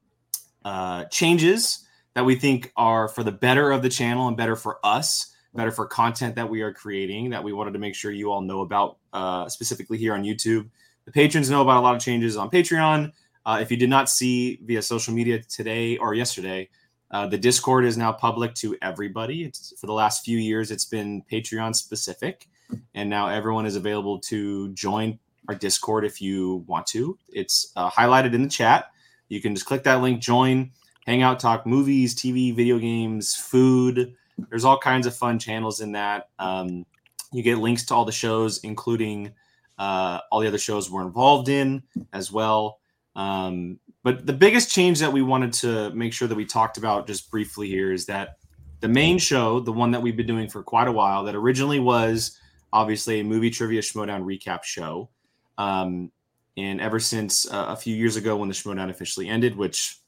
uh, 0.65 1.05
changes 1.05 1.88
that 2.15 2.25
we 2.25 2.36
think 2.36 2.74
are 2.75 3.07
for 3.07 3.24
the 3.24 3.31
better 3.31 3.72
of 3.72 3.81
the 3.81 3.89
channel 3.89 4.27
and 4.27 4.36
better 4.36 4.57
for 4.57 4.77
us 4.84 5.34
better 5.54 5.72
for 5.72 5.86
content 5.86 6.36
that 6.36 6.50
we 6.50 6.62
are 6.62 6.74
creating 6.74 7.30
that 7.30 7.44
we 7.44 7.54
wanted 7.54 7.74
to 7.74 7.80
make 7.80 7.96
sure 7.96 8.12
you 8.12 8.32
all 8.32 8.42
know 8.42 8.62
about 8.62 8.98
uh, 9.13 9.48
specifically 9.50 9.98
here 9.98 10.13
on 10.13 10.24
youtube. 10.24 10.70
The 11.06 11.12
patrons 11.12 11.50
know 11.50 11.62
about 11.62 11.77
a 11.77 11.82
lot 11.82 11.96
of 11.96 12.01
changes 12.01 12.38
on 12.38 12.50
patreon. 12.50 13.12
Uh, 13.46 13.60
if 13.62 13.72
you 13.72 13.77
did 13.77 13.89
not 13.89 14.10
see 14.10 14.60
via 14.63 14.82
social 14.82 15.13
media 15.13 15.42
today 15.42 15.98
or 15.98 16.13
yesterday 16.13 16.70
uh, 17.12 17.25
the 17.25 17.38
discord 17.38 17.86
is 17.86 17.98
now 17.98 18.12
public 18.12 18.54
to 18.56 18.75
everybody. 18.82 19.46
It's 19.46 19.74
for 19.80 19.88
the 19.88 19.94
last 19.94 20.25
few 20.25 20.38
years 20.38 20.72
it's 20.72 20.86
been 20.86 21.24
patreon 21.32 21.75
specific 21.75 22.48
and 22.94 23.10
now 23.10 23.27
everyone 23.30 23.66
is 23.66 23.75
available 23.75 24.20
to 24.20 24.70
join 24.74 25.18
our 25.48 25.56
discord 25.56 26.06
if 26.06 26.22
you 26.22 26.66
want 26.68 26.86
to. 26.88 27.18
It's 27.30 27.72
uh, 27.75 27.89
highlighted 27.89 28.34
in 28.34 28.44
the 28.44 28.50
chat. 28.50 28.92
You 29.30 29.42
can 29.42 29.56
just 29.56 29.66
click 29.66 29.84
that 29.84 30.01
link, 30.01 30.22
join, 30.22 30.72
hang 31.06 31.22
out, 31.22 31.39
talk 31.39 31.66
movies, 31.66 32.16
TV, 32.16 32.56
video 32.56 32.77
games, 32.77 33.36
food. 33.36 34.16
There's 34.50 34.65
all 34.65 34.77
kinds 34.77 35.08
of 35.08 35.15
fun 35.15 35.39
channels 35.39 35.82
in 35.82 35.94
that. 35.94 36.29
Um, 36.39 36.86
you 37.32 37.44
get 37.44 37.58
links 37.58 37.86
to 37.86 37.96
all 37.96 38.06
the 38.06 38.12
shows, 38.12 38.60
including 38.60 39.34
uh, 39.77 40.20
all 40.32 40.39
the 40.39 40.48
other 40.48 40.58
shows 40.58 40.89
we're 40.89 41.03
involved 41.03 41.50
in 41.50 41.84
as 42.13 42.32
well. 42.32 42.79
Um, 43.15 43.79
but 44.03 44.25
the 44.25 44.34
biggest 44.34 44.72
change 44.72 45.00
that 45.00 45.12
we 45.12 45.22
wanted 45.22 45.53
to 45.53 45.89
make 45.91 46.13
sure 46.13 46.27
that 46.27 46.36
we 46.36 46.46
talked 46.46 46.77
about 46.77 47.08
just 47.08 47.29
briefly 47.29 47.67
here 47.67 47.91
is 47.91 48.06
that 48.06 48.38
the 48.79 48.88
main 48.88 49.17
show, 49.17 49.60
the 49.60 49.74
one 49.74 49.91
that 49.91 50.01
we've 50.01 50.15
been 50.15 50.27
doing 50.27 50.48
for 50.48 50.63
quite 50.63 50.88
a 50.88 50.91
while, 50.91 51.24
that 51.25 51.36
originally 51.36 51.79
was 51.79 52.39
obviously 52.72 53.20
a 53.20 53.24
movie 53.24 53.50
trivia 53.50 53.82
Schmoedown 53.82 54.24
recap 54.24 54.63
show. 54.63 55.10
Um, 55.58 56.12
and 56.56 56.79
ever 56.79 57.00
since 57.00 57.51
uh, 57.51 57.65
a 57.70 57.75
few 57.75 57.96
years 57.96 58.15
ago 58.15 58.38
when 58.38 58.50
the 58.50 58.56
Schmoedown 58.56 58.89
officially 58.89 59.27
ended, 59.27 59.56
which 59.56 60.00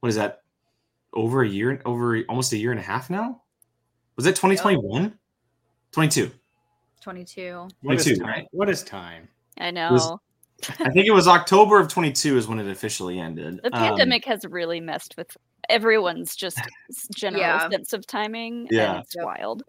what 0.00 0.08
is 0.10 0.16
that? 0.16 0.43
Over 1.14 1.42
a 1.42 1.48
year, 1.48 1.80
over 1.84 2.22
almost 2.28 2.52
a 2.52 2.56
year 2.56 2.70
and 2.72 2.80
a 2.80 2.82
half 2.82 3.08
now. 3.08 3.42
Was 4.16 4.26
it 4.26 4.30
2021? 4.36 5.16
22. 5.92 6.30
22. 7.00 7.68
What 7.82 7.96
is 7.96 8.04
22, 8.04 8.20
time? 8.20 8.28
right? 8.28 8.46
What 8.50 8.68
is 8.68 8.82
time? 8.82 9.28
I 9.58 9.70
was- 9.90 10.06
know. 10.08 10.20
I 10.80 10.90
think 10.90 11.06
it 11.06 11.12
was 11.12 11.28
October 11.28 11.78
of 11.78 11.88
22 11.88 12.38
is 12.38 12.48
when 12.48 12.58
it 12.58 12.68
officially 12.68 13.18
ended. 13.18 13.60
The 13.62 13.74
Um, 13.76 13.82
pandemic 13.82 14.24
has 14.24 14.44
really 14.46 14.80
messed 14.80 15.14
with 15.16 15.36
everyone's 15.68 16.34
just 16.36 16.58
general 17.14 17.42
Yeah. 17.42 17.68
sense 17.68 17.92
of 17.92 18.06
timing. 18.06 18.68
Yeah. 18.70 18.94
And 18.94 19.02
it's 19.04 19.14
Yep. 19.14 19.24
wild. 19.26 19.62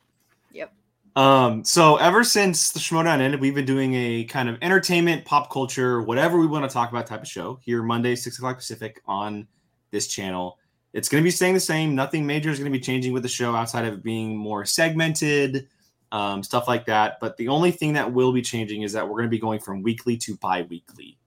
Yep. 0.53 0.73
Um, 1.17 1.63
so 1.65 1.97
ever 1.97 2.23
since 2.23 2.71
the 2.71 2.79
Schmoedown 2.79 3.19
ended, 3.19 3.41
we've 3.41 3.55
been 3.55 3.65
doing 3.65 3.93
a 3.93 4.23
kind 4.25 4.47
of 4.47 4.57
entertainment, 4.61 5.25
pop 5.25 5.51
culture, 5.51 6.01
whatever 6.01 6.37
we 6.39 6.47
want 6.47 6.63
to 6.69 6.73
talk 6.73 6.89
about 6.91 7.07
type 7.07 7.21
of 7.21 7.27
show 7.27 7.59
here 7.61 7.83
Monday, 7.83 8.15
six 8.15 8.37
o'clock 8.37 8.57
Pacific 8.57 9.01
on 9.05 9.47
this 9.91 10.07
channel. 10.07 10.59
It's 10.95 11.09
going 11.09 11.21
to 11.21 11.27
be 11.27 11.31
staying 11.31 11.55
the 11.55 11.59
same. 11.59 11.93
Nothing 11.93 12.25
major 12.25 12.49
is 12.49 12.57
going 12.57 12.71
to 12.71 12.77
be 12.77 12.81
changing 12.81 13.11
with 13.11 13.21
the 13.21 13.27
show 13.27 13.53
outside 13.53 13.83
of 13.83 14.01
being 14.01 14.37
more 14.37 14.63
segmented, 14.63 15.67
um, 16.13 16.41
stuff 16.41 16.69
like 16.69 16.85
that. 16.85 17.17
But 17.19 17.35
the 17.35 17.49
only 17.49 17.71
thing 17.71 17.91
that 17.93 18.13
will 18.13 18.31
be 18.31 18.41
changing 18.41 18.83
is 18.83 18.93
that 18.93 19.05
we're 19.05 19.17
going 19.17 19.25
to 19.25 19.29
be 19.29 19.37
going 19.37 19.59
from 19.59 19.81
weekly 19.81 20.15
to 20.15 20.37
bi-weekly. 20.37 21.17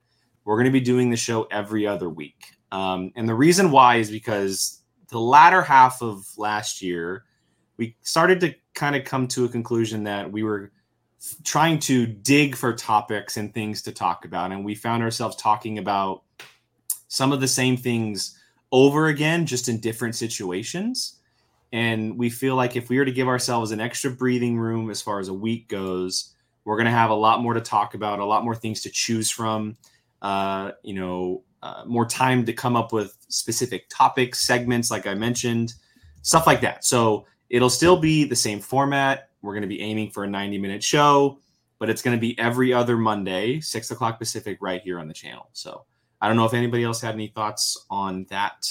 We're 0.47 0.57
going 0.57 0.65
to 0.65 0.71
be 0.71 0.81
doing 0.81 1.11
the 1.11 1.19
show 1.19 1.43
every 1.51 1.87
other 1.87 2.09
week. 2.09 2.55
Um, 2.73 3.13
and 3.15 3.29
the 3.29 3.35
reason 3.35 3.71
why 3.71 3.97
is 3.97 4.11
because 4.11 4.81
the 5.11 5.21
latter 5.21 5.61
half 5.61 6.01
of 6.01 6.27
last 6.39 6.81
year, 6.81 7.25
we 7.77 7.95
started 8.01 8.41
to 8.41 8.55
kind 8.75 8.97
of 8.97 9.05
come 9.05 9.29
to 9.29 9.45
a 9.45 9.51
conclusion 9.51 10.03
that 10.05 10.33
we 10.33 10.45
were 10.45 10.73
trying 11.45 11.79
to 11.81 12.07
dig 12.07 12.57
for 12.57 12.73
topics 12.73 13.37
and 13.37 13.53
things 13.53 13.83
to 13.83 13.93
talk 13.93 14.25
about. 14.25 14.51
And 14.51 14.65
we 14.65 14.75
found 14.75 15.03
ourselves 15.03 15.37
talking 15.37 15.77
about 15.77 16.23
some 17.09 17.33
of 17.33 17.43
the 17.43 17.49
same 17.49 17.77
things 17.77 18.38
over 18.73 19.07
again, 19.09 19.47
just 19.47 19.69
in 19.69 19.81
different 19.81 20.15
situations. 20.15 21.19
And 21.73 22.19
we 22.19 22.31
feel 22.31 22.55
like 22.55 22.77
if 22.77 22.89
we 22.89 22.99
were 22.99 23.05
to 23.05 23.13
give 23.13 23.29
ourselves 23.29 23.71
an 23.71 23.81
extra 23.81 24.11
breathing 24.11 24.59
room 24.59 24.91
as 24.91 25.03
far 25.03 25.21
as 25.21 25.29
a 25.29 25.35
week 25.35 25.69
goes, 25.69 26.35
we're 26.65 26.77
going 26.77 26.87
to 26.87 26.91
have 26.91 27.11
a 27.11 27.15
lot 27.15 27.43
more 27.43 27.55
to 27.55 27.61
talk 27.61 27.95
about, 27.95 28.19
a 28.19 28.25
lot 28.25 28.45
more 28.45 28.55
things 28.55 28.83
to 28.83 28.91
choose 28.91 29.31
from, 29.31 29.77
uh, 30.23 30.73
you 30.83 30.95
know, 30.95 31.43
uh, 31.63 31.83
more 31.87 32.07
time 32.07 32.45
to 32.47 32.53
come 32.53 32.77
up 32.77 32.93
with 32.93 33.17
specific 33.29 33.89
topics, 33.89 34.41
segments, 34.41 34.91
like 34.91 35.07
I 35.07 35.15
mentioned, 35.15 35.75
stuff 36.23 36.47
like 36.47 36.61
that. 36.61 36.85
So 36.85 37.27
it'll 37.51 37.71
still 37.71 37.99
be 37.99 38.25
the 38.25 38.37
same 38.37 38.61
format. 38.61 39.31
We're 39.43 39.55
going 39.55 39.63
to 39.63 39.69
be 39.69 39.81
aiming 39.81 40.11
for 40.11 40.25
a 40.25 40.29
90 40.29 40.59
minute 40.59 40.83
show, 40.83 41.39
but 41.79 41.91
it's 41.91 42.03
going 42.03 42.17
to 42.17 42.21
be 42.21 42.39
every 42.39 42.73
other 42.73 42.97
Monday, 42.97 43.61
six 43.61 43.91
o'clock 43.91 44.19
Pacific, 44.19 44.59
right 44.61 44.83
here 44.83 44.99
on 44.99 45.09
the 45.09 45.15
channel. 45.15 45.49
So 45.53 45.85
I 46.21 46.29
don't 46.29 46.37
know 46.37 46.45
if 46.45 46.55
anybody 46.55 46.85
else 46.85 47.01
had 47.01 47.15
any 47.15 47.29
thoughts 47.29 47.87
on 47.91 48.27
that 48.31 48.67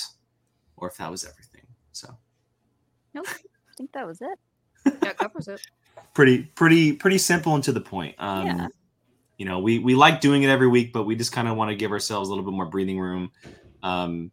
or 0.75 0.89
if 0.89 0.97
that 0.97 1.09
was 1.09 1.23
everything. 1.23 1.65
So 1.91 2.09
Nope. 3.13 3.27
I 3.29 3.73
think 3.77 3.91
that 3.93 4.05
was 4.07 4.21
it. 4.21 4.39
That 5.01 5.17
covers 5.17 5.47
it. 5.47 5.61
pretty, 6.13 6.43
pretty, 6.43 6.93
pretty 6.93 7.17
simple 7.17 7.55
and 7.55 7.63
to 7.63 7.71
the 7.71 7.81
point. 7.81 8.15
Um, 8.19 8.45
Yeah. 8.45 8.67
You 9.37 9.45
know, 9.45 9.59
we 9.59 9.77
we 9.77 9.93
like 9.93 10.19
doing 10.19 10.41
it 10.41 10.49
every 10.49 10.67
week, 10.67 10.91
but 10.91 11.03
we 11.03 11.15
just 11.15 11.31
kind 11.31 11.47
of 11.47 11.55
want 11.55 11.69
to 11.69 11.75
give 11.75 11.91
ourselves 11.91 12.27
a 12.27 12.31
little 12.31 12.43
bit 12.43 12.55
more 12.55 12.65
breathing 12.65 12.99
room, 12.99 13.31
um, 13.83 14.31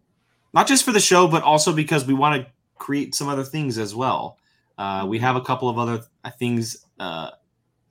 not 0.54 0.66
just 0.66 0.82
for 0.82 0.92
the 0.92 1.00
show, 1.00 1.28
but 1.28 1.42
also 1.42 1.74
because 1.74 2.06
we 2.06 2.14
want 2.14 2.40
to 2.40 2.50
create 2.76 3.14
some 3.14 3.28
other 3.28 3.44
things 3.44 3.76
as 3.76 3.94
well. 3.94 4.38
Uh, 4.78 5.04
we 5.06 5.18
have 5.18 5.36
a 5.36 5.42
couple 5.42 5.68
of 5.68 5.78
other 5.78 6.02
uh, 6.24 6.30
things, 6.30 6.86
uh, 6.98 7.30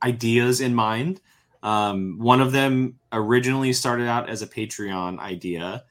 ideas 0.02 0.60
in 0.60 0.74
mind. 0.74 1.22
Um, 1.64 2.20
one 2.20 2.42
of 2.42 2.52
them 2.52 3.00
originally 3.14 3.74
started 3.74 4.08
out 4.08 4.30
as 4.30 4.42
a 4.42 4.48
Patreon 4.48 5.18
idea 5.20 5.86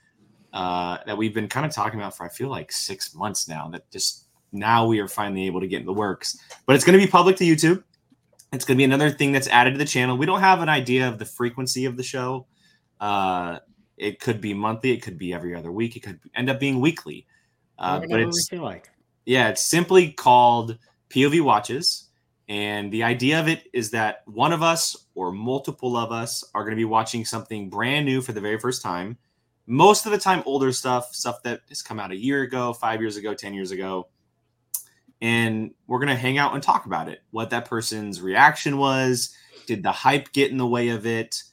uh, 0.52 0.98
that 1.06 1.16
we've 1.16 1.34
been 1.34 1.48
kind 1.48 1.64
of 1.64 1.72
talking 1.72 1.98
about 1.98 2.14
for 2.14 2.26
I 2.26 2.28
feel 2.28 2.48
like 2.48 2.70
six 2.70 3.14
months 3.14 3.48
now. 3.48 3.68
That 3.68 3.90
just 3.90 4.26
now 4.52 4.86
we 4.86 5.00
are 5.00 5.08
finally 5.08 5.46
able 5.46 5.60
to 5.60 5.66
get 5.66 5.80
in 5.80 5.86
the 5.86 5.92
works. 5.92 6.38
But 6.66 6.76
it's 6.76 6.84
going 6.84 6.98
to 6.98 7.04
be 7.04 7.10
public 7.10 7.36
to 7.36 7.44
YouTube. 7.44 7.82
It's 8.52 8.66
going 8.66 8.76
to 8.76 8.78
be 8.78 8.84
another 8.84 9.10
thing 9.10 9.32
that's 9.32 9.48
added 9.48 9.72
to 9.72 9.78
the 9.78 9.86
channel. 9.86 10.18
We 10.18 10.26
don't 10.26 10.40
have 10.40 10.60
an 10.60 10.68
idea 10.68 11.08
of 11.08 11.18
the 11.18 11.24
frequency 11.24 11.86
of 11.86 11.96
the 11.96 12.02
show. 12.02 12.46
Uh, 13.00 13.60
it 13.96 14.20
could 14.20 14.42
be 14.42 14.52
monthly. 14.52 14.92
It 14.92 15.00
could 15.00 15.16
be 15.16 15.32
every 15.32 15.54
other 15.54 15.72
week. 15.72 15.96
It 15.96 16.00
could 16.00 16.20
end 16.34 16.50
up 16.50 16.60
being 16.60 16.80
weekly. 16.80 17.26
Uh, 17.78 18.00
but 18.00 18.20
it's 18.20 18.52
like. 18.52 18.90
yeah, 19.24 19.48
it's 19.48 19.62
simply 19.62 20.12
called 20.12 20.76
POV 21.08 21.40
Watches. 21.40 22.08
And 22.48 22.92
the 22.92 23.04
idea 23.04 23.40
of 23.40 23.48
it 23.48 23.68
is 23.72 23.90
that 23.92 24.22
one 24.26 24.52
of 24.52 24.62
us 24.62 25.06
or 25.14 25.32
multiple 25.32 25.96
of 25.96 26.12
us 26.12 26.44
are 26.54 26.62
going 26.62 26.72
to 26.72 26.80
be 26.80 26.84
watching 26.84 27.24
something 27.24 27.70
brand 27.70 28.04
new 28.04 28.20
for 28.20 28.32
the 28.32 28.40
very 28.40 28.58
first 28.58 28.82
time. 28.82 29.16
Most 29.66 30.06
of 30.06 30.12
the 30.12 30.18
time, 30.18 30.42
older 30.44 30.72
stuff, 30.72 31.14
stuff 31.14 31.42
that 31.44 31.60
has 31.68 31.82
come 31.82 32.00
out 32.00 32.10
a 32.10 32.16
year 32.16 32.42
ago, 32.42 32.72
five 32.72 33.00
years 33.00 33.16
ago, 33.16 33.32
10 33.32 33.54
years 33.54 33.70
ago. 33.70 34.08
And 35.20 35.72
we're 35.86 36.00
going 36.00 36.08
to 36.08 36.16
hang 36.16 36.36
out 36.36 36.52
and 36.52 36.62
talk 36.62 36.84
about 36.84 37.08
it. 37.08 37.22
What 37.30 37.50
that 37.50 37.64
person's 37.64 38.20
reaction 38.20 38.76
was. 38.76 39.34
Did 39.66 39.84
the 39.84 39.92
hype 39.92 40.32
get 40.32 40.50
in 40.50 40.58
the 40.58 40.66
way 40.66 40.88
of 40.88 41.06
it? 41.06 41.44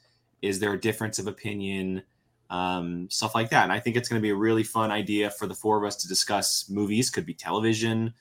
Is 0.42 0.60
there 0.60 0.74
a 0.74 0.80
difference 0.80 1.20
of 1.20 1.28
opinion? 1.28 2.02
um, 2.50 3.08
stuff 3.10 3.36
like 3.36 3.50
that. 3.52 3.64
And 3.64 3.72
I 3.72 3.80
think 3.80 3.96
it's 3.96 4.10
going 4.10 4.20
to 4.20 4.24
be 4.26 4.32
a 4.32 4.36
really 4.36 4.64
fun 4.64 4.92
idea 4.92 5.30
for 5.30 5.48
the 5.48 5.54
four 5.54 5.78
of 5.78 5.84
us 5.84 5.96
to 5.98 6.08
discuss 6.08 6.70
movies. 6.70 7.10
Could 7.10 7.26
be 7.26 7.34
television, 7.34 8.14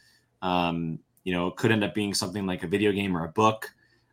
um, 0.43 0.99
you 1.29 1.35
know, 1.35 1.49
it 1.49 1.57
could 1.57 1.71
end 1.71 1.85
up 1.85 1.93
being 1.95 2.15
something 2.15 2.47
like 2.47 2.63
a 2.63 2.67
video 2.67 2.91
game 2.91 3.15
or 3.15 3.27
a 3.27 3.29
book. 3.29 3.71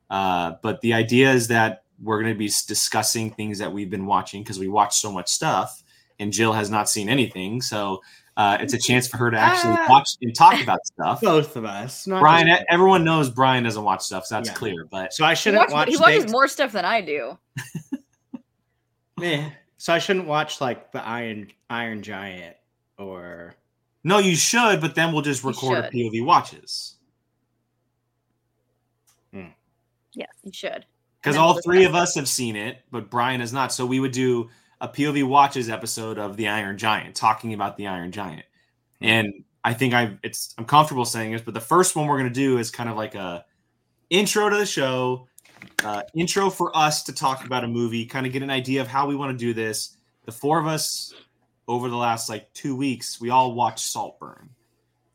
Uh, 0.10 0.56
but 0.62 0.82
the 0.82 0.94
idea 0.94 1.32
is 1.32 1.48
that 1.48 1.84
we're 2.04 2.22
going 2.22 2.34
to 2.34 2.38
be 2.38 2.48
discussing 2.68 3.32
things 3.32 3.58
that 3.60 3.72
we've 3.72 3.90
been 3.90 4.06
watching 4.06 4.44
because 4.44 4.60
we 4.60 4.68
watch 4.68 4.98
so 4.98 5.10
much 5.14 5.30
stuff, 5.30 5.82
and 6.20 6.34
Jill 6.34 6.52
has 6.52 6.70
not 6.70 6.90
seen 6.90 7.08
anything. 7.08 7.62
So 7.62 8.02
uh, 8.36 8.58
it's 8.60 8.74
a 8.74 8.78
chance 8.78 9.08
for 9.08 9.16
her 9.16 9.32
to 9.32 9.38
actually 9.38 9.76
Ah. 9.78 9.86
watch 9.88 10.10
and 10.22 10.36
talk 10.36 10.62
about 10.62 10.86
stuff. 10.94 11.22
Both 11.22 11.56
of 11.56 11.64
us. 11.64 12.06
Not 12.06 12.20
Brian, 12.20 12.48
just- 12.48 12.64
everyone 12.70 13.06
knows 13.06 13.30
Brian 13.30 13.64
doesn't 13.64 13.82
watch 13.86 14.02
stuff, 14.02 14.26
so 14.26 14.36
that's 14.36 14.50
Yeah. 14.50 14.56
clear. 14.56 14.86
But 14.92 15.14
so 15.14 15.24
I 15.24 15.36
shouldn't 15.36 15.62
watch- 15.62 15.72
watch. 15.72 15.88
he 15.88 15.96
watches 15.96 16.20
things- 16.24 16.32
more 16.34 16.50
stuff 16.50 16.74
than 16.74 16.84
I 16.84 17.00
do. 17.00 17.38
Eh. 19.24 19.50
So 19.78 19.94
I 19.94 20.00
shouldn't 20.00 20.28
watch 20.28 20.60
like 20.60 20.92
the 20.92 21.02
Iron 21.06 21.48
Iron 21.70 22.04
Giant 22.04 22.58
or 22.98 23.56
no, 24.04 24.18
you 24.20 24.36
should. 24.36 24.82
But 24.82 24.96
then 24.96 25.14
we'll 25.14 25.22
just 25.22 25.44
record 25.46 25.86
a. 25.86 25.90
POV 25.90 26.26
watches. 26.26 26.95
Yes. 30.16 30.30
You 30.44 30.52
should. 30.54 30.86
because 31.22 31.36
all 31.38 31.62
three 31.62 31.86
of 31.86 31.96
us 31.96 32.16
have 32.16 32.28
seen 32.28 32.56
it, 32.56 32.80
but 32.92 33.10
Brian 33.10 33.40
has 33.42 33.52
not. 33.54 33.72
So 33.74 33.86
we 33.86 34.00
would 34.00 34.12
do 34.12 34.50
a 34.82 34.88
POV 34.88 35.24
watches 35.28 35.70
episode 35.70 36.18
of 36.18 36.38
the 36.38 36.48
Iron 36.48 36.78
Giant, 36.78 37.16
talking 37.16 37.54
about 37.54 37.78
the 37.78 37.88
Iron 37.88 38.12
Giant. 38.12 38.46
And 39.02 39.44
I 39.64 39.74
think 39.74 39.94
I 39.94 40.18
it's 40.24 40.54
I'm 40.58 40.66
comfortable 40.66 41.06
saying 41.06 41.32
this, 41.32 41.42
but 41.42 41.54
the 41.54 41.60
first 41.62 41.96
one 41.96 42.08
we're 42.08 42.18
gonna 42.18 42.30
do 42.30 42.58
is 42.58 42.72
kind 42.72 42.90
of 42.90 42.96
like 42.96 43.16
a 43.16 43.46
intro 44.10 44.50
to 44.50 44.58
the 44.58 44.66
show, 44.66 45.28
uh, 45.84 46.04
intro 46.14 46.50
for 46.50 46.76
us 46.78 47.04
to 47.04 47.14
talk 47.14 47.46
about 47.46 47.64
a 47.64 47.68
movie, 47.68 48.06
kind 48.06 48.26
of 48.28 48.32
get 48.34 48.44
an 48.44 48.50
idea 48.52 48.82
of 48.82 48.88
how 48.88 49.08
we 49.08 49.16
want 49.16 49.32
to 49.32 49.38
do 49.38 49.54
this. 49.54 49.98
The 50.26 50.32
four 50.32 50.60
of 50.60 50.68
us 50.68 51.14
over 51.68 51.90
the 51.90 51.96
last 51.98 52.30
like 52.30 52.54
two 52.54 52.76
weeks, 52.76 53.20
we 53.20 53.32
all 53.32 53.54
watched 53.56 53.80
Saltburn. 53.86 54.50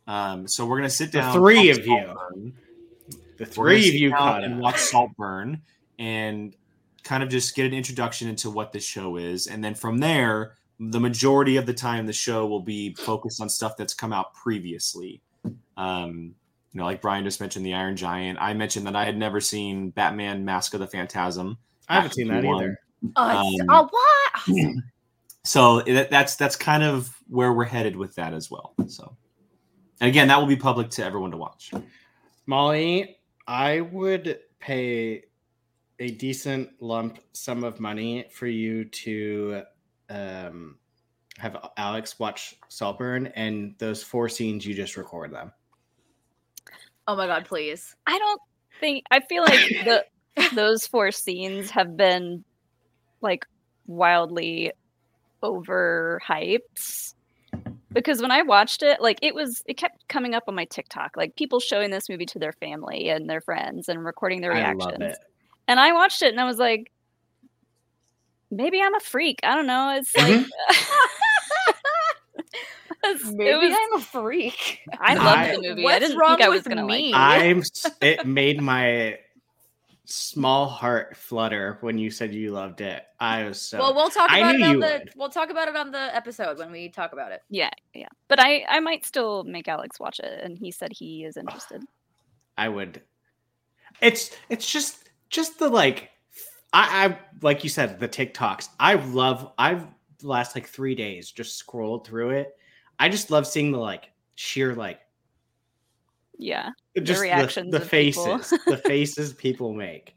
Um, 0.09 0.49
so 0.49 0.66
we're 0.66 0.78
gonna 0.78 0.90
sit 0.90 1.12
The 1.12 1.21
down. 1.21 1.33
three 1.35 1.69
watch 1.69 1.78
of 1.78 1.87
you. 1.87 2.52
Saltburn. 3.44 3.47
the 3.47 3.78
three 3.78 3.88
of 3.88 3.94
you 3.94 4.11
down 4.11 4.18
caught 4.18 4.44
and 4.44 4.54
up. 4.54 4.61
watch 4.61 4.78
Saltburn 4.78 5.62
and 5.99 6.54
kind 7.02 7.23
of 7.23 7.28
just 7.28 7.54
get 7.54 7.66
an 7.66 7.75
introduction 7.75 8.28
into 8.28 8.50
what 8.50 8.73
this 8.73 8.85
show 8.85 9.16
is, 9.16 9.47
and 9.47 9.62
then 9.62 9.75
from 9.75 9.99
there, 9.99 10.56
the 10.78 11.00
majority 11.00 11.56
of 11.56 11.66
the 11.66 11.75
time 11.75 12.06
the 12.06 12.12
show 12.12 12.47
will 12.47 12.61
be 12.62 12.94
focused 12.94 13.40
on 13.40 13.49
stuff 13.49 13.76
that's 13.76 13.94
come 13.94 14.12
out 14.12 14.32
previously. 14.35 15.20
Um, 15.76 16.35
you 16.73 16.78
know, 16.78 16.85
like 16.85 17.00
Brian 17.02 17.25
just 17.25 17.40
mentioned, 17.40 17.66
the 17.66 17.75
Iron 17.75 17.97
Giant. 17.97 18.38
I 18.40 18.54
mentioned 18.54 18.87
that 18.87 18.97
I 18.97 19.04
had 19.04 19.16
never 19.16 19.40
seen 19.40 19.90
Batman: 19.90 20.44
Mask 20.44 20.73
of 20.75 20.80
the 20.80 20.87
Phantasm. 20.87 21.59
I 21.88 21.94
haven't 21.97 22.14
seen 22.14 22.28
that 22.28 22.44
One. 22.44 22.62
either. 22.62 22.78
Oh, 23.16 23.59
Um, 23.59 23.66
oh 23.68 23.88
what? 23.90 24.75
So 25.42 25.80
that, 25.80 26.11
that's 26.11 26.37
that's 26.37 26.54
kind 26.54 26.82
of 26.82 27.16
where 27.26 27.52
we're 27.54 27.64
headed 27.64 27.97
with 27.97 28.14
that 28.16 28.35
as 28.35 28.50
well. 28.50 28.75
So, 28.88 29.16
and 29.99 30.09
again, 30.09 30.28
that 30.28 30.38
will 30.38 30.47
be 30.47 30.54
public 30.54 30.90
to 30.90 31.04
everyone 31.04 31.30
to 31.30 31.38
watch. 31.38 31.73
Molly, 32.47 33.16
I 33.47 33.80
would 33.80 34.40
pay 34.59 35.25
a 35.99 36.11
decent 36.11 36.70
lump 36.80 37.18
sum 37.32 37.64
of 37.64 37.80
money 37.80 38.26
for 38.32 38.47
you 38.47 38.85
to 38.87 39.62
um, 40.09 40.78
have 41.38 41.56
Alex 41.76 42.18
watch 42.18 42.56
Saltburn, 42.68 43.28
and 43.28 43.75
those 43.78 44.02
four 44.02 44.28
scenes 44.28 44.66
you 44.66 44.75
just 44.75 44.97
record 44.97 45.32
them. 45.32 45.52
Oh 47.06 47.16
my 47.16 47.26
god, 47.26 47.44
please. 47.44 47.97
I 48.06 48.18
don't 48.18 48.40
think 48.78 49.04
I 49.11 49.20
feel 49.20 49.42
like 49.42 49.68
the 49.85 50.04
those 50.54 50.87
four 50.87 51.11
scenes 51.11 51.70
have 51.70 51.97
been 51.97 52.44
like 53.20 53.44
wildly 53.87 54.73
overhyped 55.42 57.14
because 57.92 58.23
when 58.23 58.30
I 58.30 58.42
watched 58.42 58.82
it, 58.82 59.00
like 59.00 59.18
it 59.23 59.35
was, 59.35 59.62
it 59.66 59.76
kept 59.76 60.06
coming 60.09 60.35
up 60.35 60.44
on 60.49 60.54
my 60.54 60.64
TikTok, 60.66 61.16
like 61.16 61.37
people 61.37 61.61
showing 61.61 61.90
this 61.90 62.09
movie 62.09 62.26
to 62.26 62.38
their 62.38 62.52
family 62.52 63.09
and 63.09 63.28
their 63.28 63.40
friends 63.40 63.88
and 63.88 64.04
recording 64.04 64.40
their 64.40 64.52
I 64.52 64.73
love 64.73 64.92
reactions. 64.92 65.16
it. 65.16 65.18
And 65.68 65.80
I 65.80 65.92
watched 65.92 66.23
it 66.23 66.30
and 66.32 66.40
I 66.40 66.44
was 66.44 66.59
like, 66.59 66.90
maybe 68.50 68.80
I'm 68.80 68.94
a 68.94 69.00
freak. 69.00 69.40
I 69.42 69.54
don't 69.54 69.66
know. 69.66 69.94
It's 69.97 70.16
like, 70.16 70.35
mm-hmm. 70.35 70.44
it's- 73.04 73.32
Maybe 73.32 73.50
it 73.50 73.56
was, 73.56 73.76
I'm 73.76 74.00
a 74.00 74.04
freak. 74.04 74.80
I 75.00 75.14
loved 75.14 75.26
I- 75.28 75.56
the 75.56 75.62
movie. 75.62 75.82
I 75.82 75.85
What's 75.85 76.00
didn't 76.06 76.18
wrong 76.18 76.37
think 76.37 76.47
I 76.47 76.49
was 76.49 76.64
with 76.64 76.68
gonna 76.68 76.87
me? 76.87 77.12
like. 77.12 77.42
it. 77.42 77.47
I'm. 77.47 77.62
It 78.02 78.26
made 78.26 78.61
my 78.61 79.18
small 80.10 80.68
heart 80.68 81.16
flutter 81.16 81.78
when 81.80 81.98
you 81.98 82.10
said 82.10 82.34
you 82.34 82.50
loved 82.52 82.80
it. 82.80 83.04
I 83.18 83.44
was 83.44 83.60
so. 83.60 83.78
well, 83.78 83.94
we'll 83.94 84.10
talk 84.10 84.30
I 84.30 84.38
about 84.38 84.54
it 84.54 84.62
on 84.62 84.70
you 84.74 84.80
the 84.80 85.00
would. 85.04 85.12
we'll 85.16 85.28
talk 85.28 85.50
about 85.50 85.68
it 85.68 85.76
on 85.76 85.90
the 85.90 86.14
episode 86.14 86.58
when 86.58 86.70
we 86.70 86.88
talk 86.88 87.12
about 87.12 87.32
it. 87.32 87.42
Yeah, 87.48 87.70
yeah. 87.94 88.08
But 88.28 88.40
I, 88.40 88.64
I 88.68 88.80
might 88.80 89.06
still 89.06 89.44
make 89.44 89.68
Alex 89.68 90.00
watch 90.00 90.18
it, 90.20 90.40
and 90.42 90.58
he 90.58 90.70
said 90.70 90.92
he 90.92 91.24
is 91.24 91.36
interested. 91.36 91.82
I 92.58 92.68
would. 92.68 93.02
It's 94.00 94.30
it's 94.48 94.70
just 94.70 95.10
just 95.28 95.58
the 95.58 95.68
like. 95.68 96.10
I, 96.72 97.06
I 97.06 97.18
like 97.42 97.64
you 97.64 97.70
said 97.70 97.98
the 97.98 98.08
TikToks. 98.08 98.68
I 98.78 98.94
love. 98.94 99.52
I've 99.58 99.86
the 100.18 100.28
last 100.28 100.54
like 100.54 100.66
three 100.66 100.94
days 100.94 101.30
just 101.30 101.56
scrolled 101.56 102.06
through 102.06 102.30
it. 102.30 102.56
I 102.98 103.08
just 103.08 103.30
love 103.30 103.46
seeing 103.46 103.72
the 103.72 103.78
like 103.78 104.10
sheer 104.34 104.74
like 104.74 105.00
Yeah, 106.42 106.70
just 107.02 107.20
the- 107.20 107.25
reactions 107.28 107.70
the, 107.70 107.82
of 107.82 107.90
people. 107.90 108.38
faces, 108.38 108.59
the 108.66 108.76
faces 108.87 109.32
people 109.35 109.75
make. 109.75 110.14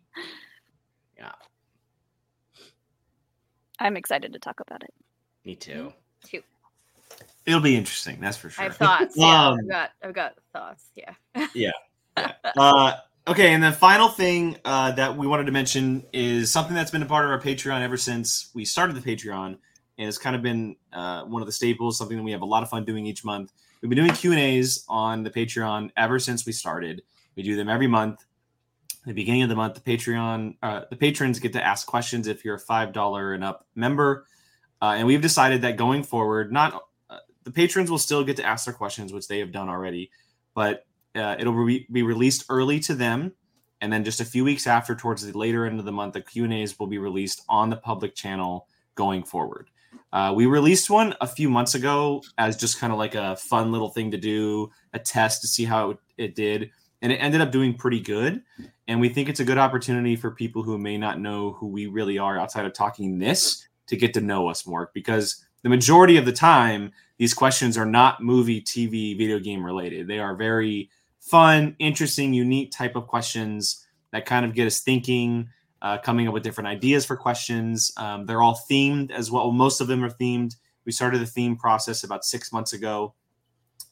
Yeah, 1.18 1.32
I'm 3.80 3.98
excited 3.98 4.34
to 4.34 4.40
talk 4.40 4.60
about 4.60 4.84
it. 4.84 4.94
me 5.46 5.56
too. 5.56 5.92
Too. 6.26 6.42
It'll 7.46 7.60
be 7.60 7.76
interesting, 7.76 8.20
that's 8.22 8.38
for 8.38 8.50
sure. 8.50 8.64
I 8.64 8.68
sure. 8.70 8.88
have 8.88 9.00
thoughts. 9.00 9.16
Yeah, 9.18 9.48
Um, 9.50 9.58
I've 9.60 9.70
got 9.70 9.90
I've 10.04 10.14
got 10.14 10.34
thoughts. 10.54 10.86
Yeah. 10.96 11.48
Yeah. 11.54 11.72
Uh, 12.58 12.94
okay, 13.28 13.54
and 13.54 13.62
the 13.64 13.72
final 13.74 14.08
thing 14.08 14.58
uh, 14.64 14.92
that 14.94 15.18
we 15.18 15.28
wanted 15.28 15.46
to 15.48 15.52
mention 15.52 16.04
is 16.14 16.52
something 16.52 16.74
that's 16.76 16.92
been 16.92 17.02
a 17.02 17.06
part 17.08 17.26
of 17.26 17.32
our 17.32 17.42
Patreon 17.42 17.82
ever 17.82 17.98
since 17.98 18.50
we 18.54 18.64
started 18.64 18.96
the 18.96 19.02
Patreon, 19.02 19.58
and 19.98 20.08
it's 20.08 20.18
kind 20.18 20.36
of 20.36 20.42
been 20.42 20.76
uh, 20.94 21.24
one 21.26 21.42
of 21.42 21.48
the 21.48 21.52
staples. 21.52 21.98
Something 21.98 22.18
that 22.18 22.24
we 22.24 22.32
have 22.32 22.42
a 22.42 22.46
lot 22.46 22.64
of 22.64 22.70
fun 22.70 22.86
doing 22.86 23.06
each 23.06 23.26
month. 23.26 23.52
We've 23.84 23.90
been 23.90 23.98
doing 23.98 24.14
Q 24.14 24.32
and 24.32 24.40
A's 24.40 24.86
on 24.88 25.24
the 25.24 25.30
Patreon 25.30 25.92
ever 25.98 26.18
since 26.18 26.46
we 26.46 26.54
started. 26.54 27.02
We 27.36 27.44
do 27.44 27.58
them 27.58 27.68
every 27.68 27.88
month. 27.88 28.22
At 29.02 29.08
the 29.08 29.14
beginning 29.14 29.44
of 29.44 29.50
the 29.50 29.58
month, 29.58 29.74
the 29.74 29.82
Patreon, 29.82 30.56
uh, 30.64 30.84
the 30.90 30.96
patrons 30.96 31.38
get 31.38 31.52
to 31.52 31.62
ask 31.62 31.86
questions 31.86 32.28
if 32.28 32.46
you're 32.46 32.56
a 32.56 32.60
five 32.60 32.94
dollar 32.94 33.34
and 33.34 33.44
up 33.44 33.68
member, 33.76 34.26
uh, 34.82 34.94
and 34.96 35.06
we've 35.06 35.22
decided 35.22 35.64
that 35.64 35.76
going 35.76 36.02
forward, 36.02 36.50
not 36.50 36.82
uh, 37.10 37.18
the 37.44 37.52
patrons 37.52 37.92
will 37.92 37.98
still 37.98 38.24
get 38.24 38.38
to 38.38 38.46
ask 38.46 38.64
their 38.64 38.74
questions, 38.74 39.12
which 39.12 39.28
they 39.28 39.40
have 39.40 39.52
done 39.52 39.68
already, 39.68 40.12
but 40.54 40.86
uh, 41.16 41.36
it'll 41.38 41.54
re- 41.54 41.86
be 41.92 42.04
released 42.04 42.46
early 42.48 42.80
to 42.80 42.96
them 42.96 43.34
and 43.82 43.92
then 43.92 44.06
just 44.06 44.22
a 44.22 44.26
few 44.26 44.46
weeks 44.46 44.66
after 44.66 44.96
towards 44.96 45.30
the 45.30 45.38
later 45.38 45.66
end 45.66 45.78
of 45.78 45.86
the 45.86 45.92
month 45.92 46.14
the 46.14 46.22
q&a's 46.22 46.80
will 46.80 46.88
be 46.88 46.98
released 46.98 47.44
on 47.50 47.70
the 47.70 47.76
public 47.76 48.16
channel 48.16 48.68
going 48.96 49.24
forward 49.24 49.70
uh, 50.14 50.32
we 50.34 50.46
released 50.46 50.90
one 50.90 51.14
a 51.20 51.28
few 51.28 51.50
months 51.50 51.76
ago 51.76 52.22
as 52.38 52.56
just 52.56 52.80
kind 52.80 52.94
of 52.94 53.00
like 53.00 53.16
a 53.16 53.36
fun 53.36 53.72
little 53.74 53.90
thing 53.90 54.12
to 54.12 54.18
do 54.18 54.72
a 54.94 55.00
test 55.00 55.42
to 55.42 55.48
see 55.48 55.66
how 55.66 55.90
it, 55.90 55.98
it 56.18 56.36
did 56.36 56.72
and 57.04 57.12
it 57.12 57.18
ended 57.18 57.42
up 57.42 57.52
doing 57.52 57.74
pretty 57.74 58.00
good. 58.00 58.42
And 58.88 59.00
we 59.00 59.10
think 59.10 59.28
it's 59.28 59.42
a 59.42 59.46
good 59.46 59.58
opportunity 59.58 60.16
for 60.16 60.32
people 60.32 60.64
who 60.64 60.78
may 60.78 60.98
not 60.98 61.20
know 61.20 61.52
who 61.52 61.68
we 61.68 61.86
really 61.86 62.18
are 62.18 62.40
outside 62.40 62.66
of 62.66 62.74
talking 62.74 63.20
this 63.20 63.68
to 63.88 63.98
get 63.98 64.14
to 64.14 64.22
know 64.22 64.48
us 64.48 64.66
more 64.66 64.90
because 64.94 65.46
the 65.64 65.70
majority 65.70 66.16
of 66.16 66.26
the 66.26 66.32
time 66.32 66.92
these 67.18 67.34
questions 67.34 67.78
are 67.78 67.86
not 67.86 68.24
movie 68.24 68.62
tv 68.62 69.18
video 69.18 69.38
game 69.38 69.64
related. 69.64 70.08
They 70.08 70.20
are 70.20 70.36
very 70.36 70.90
fun, 71.20 71.76
interesting, 71.78 72.34
unique 72.34 72.72
type 72.72 72.96
of 72.96 73.08
questions 73.08 73.86
that 74.12 74.26
kind 74.26 74.46
of 74.46 74.54
get 74.54 74.68
us 74.68 74.80
thinking, 74.80 75.50
uh, 75.84 75.98
coming 75.98 76.28
up 76.28 76.34
with 76.34 76.44
different 76.44 76.70
ideas 76.70 77.06
for 77.06 77.16
questions. 77.18 77.92
Um, 77.98 78.26
they're 78.26 78.42
all 78.42 78.60
themed 78.70 79.12
as 79.12 79.30
well. 79.30 79.52
Most 79.52 79.82
of 79.82 79.88
them 79.88 80.04
are 80.04 80.10
themed. 80.10 80.56
We 80.86 80.92
started 80.94 81.20
the 81.20 81.26
theme 81.26 81.58
process 81.58 82.04
about 82.04 82.26
six 82.26 82.52
months 82.52 82.74
ago. 82.74 83.14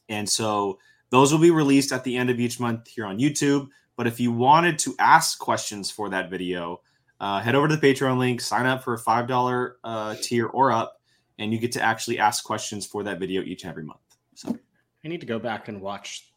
And 0.08 0.28
so 0.28 0.78
those 1.10 1.32
will 1.32 1.40
be 1.40 1.50
released 1.50 1.92
at 1.92 2.02
the 2.02 2.16
end 2.16 2.30
of 2.30 2.40
each 2.40 2.58
month 2.58 2.88
here 2.88 3.04
on 3.04 3.18
YouTube. 3.18 3.68
But 3.96 4.06
if 4.06 4.18
you 4.18 4.32
wanted 4.32 4.78
to 4.80 4.94
ask 4.98 5.38
questions 5.38 5.90
for 5.90 6.08
that 6.08 6.30
video, 6.30 6.80
uh, 7.20 7.40
head 7.40 7.54
over 7.54 7.68
to 7.68 7.76
the 7.76 7.86
Patreon 7.86 8.18
link, 8.18 8.40
sign 8.40 8.66
up 8.66 8.82
for 8.82 8.94
a 8.94 8.98
$5 8.98 9.72
uh, 9.84 10.14
tier 10.22 10.46
or 10.46 10.72
up, 10.72 11.00
and 11.38 11.52
you 11.52 11.58
get 11.58 11.72
to 11.72 11.82
actually 11.82 12.18
ask 12.18 12.42
questions 12.42 12.86
for 12.86 13.02
that 13.04 13.18
video 13.20 13.42
each 13.42 13.64
and 13.64 13.70
every 13.70 13.84
month. 13.84 14.00
So 14.34 14.58
I 15.04 15.08
need 15.08 15.20
to 15.20 15.26
go 15.26 15.38
back 15.38 15.68
and 15.68 15.80
watch 15.80 16.32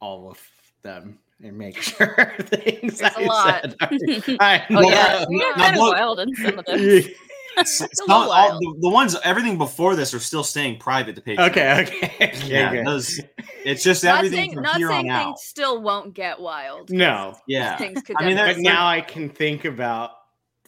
all 0.00 0.30
of 0.30 0.40
them 0.82 1.18
and 1.42 1.56
make 1.56 1.80
sure 1.82 2.32
things 2.40 2.98
There's 2.98 3.14
a 3.16 3.20
I 3.20 3.24
lot. 3.24 3.60
said. 3.62 3.76
are- 3.80 3.88
I- 4.40 4.66
Oh 4.70 4.88
yeah, 4.90 5.24
we 5.28 5.38
got 5.40 5.56
now 5.58 5.64
kind 5.64 5.76
of 5.76 5.80
wild 5.80 6.20
in 6.20 6.34
some 6.36 6.58
of 6.58 6.64
a 6.68 8.06
not 8.06 8.22
all, 8.22 8.28
wild. 8.28 8.60
the, 8.60 8.76
the 8.80 8.88
ones 8.88 9.16
everything 9.24 9.58
before 9.58 9.96
this 9.96 10.14
are 10.14 10.20
still 10.20 10.44
staying 10.44 10.78
private 10.78 11.16
to 11.16 11.20
Patreon. 11.20 11.50
okay, 11.50 11.82
okay, 11.82 12.06
okay, 12.32 12.46
yeah, 12.46 12.72
good. 12.72 12.86
those, 12.86 13.20
it's 13.64 13.82
just 13.82 14.04
not 14.04 14.18
everything 14.18 14.36
saying, 14.38 14.54
from 14.54 14.62
not 14.62 14.76
here 14.76 14.88
saying 14.88 15.10
on 15.10 15.16
things 15.24 15.32
out. 15.32 15.38
still 15.40 15.82
won't 15.82 16.14
get 16.14 16.40
wild. 16.40 16.90
No, 16.90 17.36
Yeah, 17.48 17.76
Things 17.76 18.02
could 18.02 18.16
I 18.18 18.26
mean, 18.26 18.36
but 18.36 18.58
now 18.58 18.86
I 18.86 19.00
can 19.00 19.28
think 19.28 19.64
about 19.64 20.10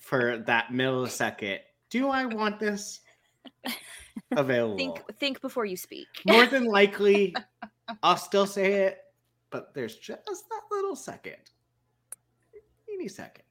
for 0.01 0.39
that 0.47 0.69
millisecond. 0.73 1.61
Do 1.91 2.09
I 2.09 2.27
want 2.27 2.59
this 2.59 3.01
available? 4.37 4.77
think 4.77 5.01
think 5.19 5.41
before 5.41 5.65
you 5.65 5.77
speak. 5.77 6.07
More 6.27 6.47
than 6.47 6.65
likely, 6.65 7.35
I'll 8.03 8.17
still 8.17 8.47
say 8.47 8.73
it, 8.87 8.99
but 9.53 9.73
there's 9.75 9.97
just 9.97 10.25
that 10.27 10.61
little 10.71 10.97
second, 10.97 11.37
teeny 12.87 13.09
second. 13.09 13.45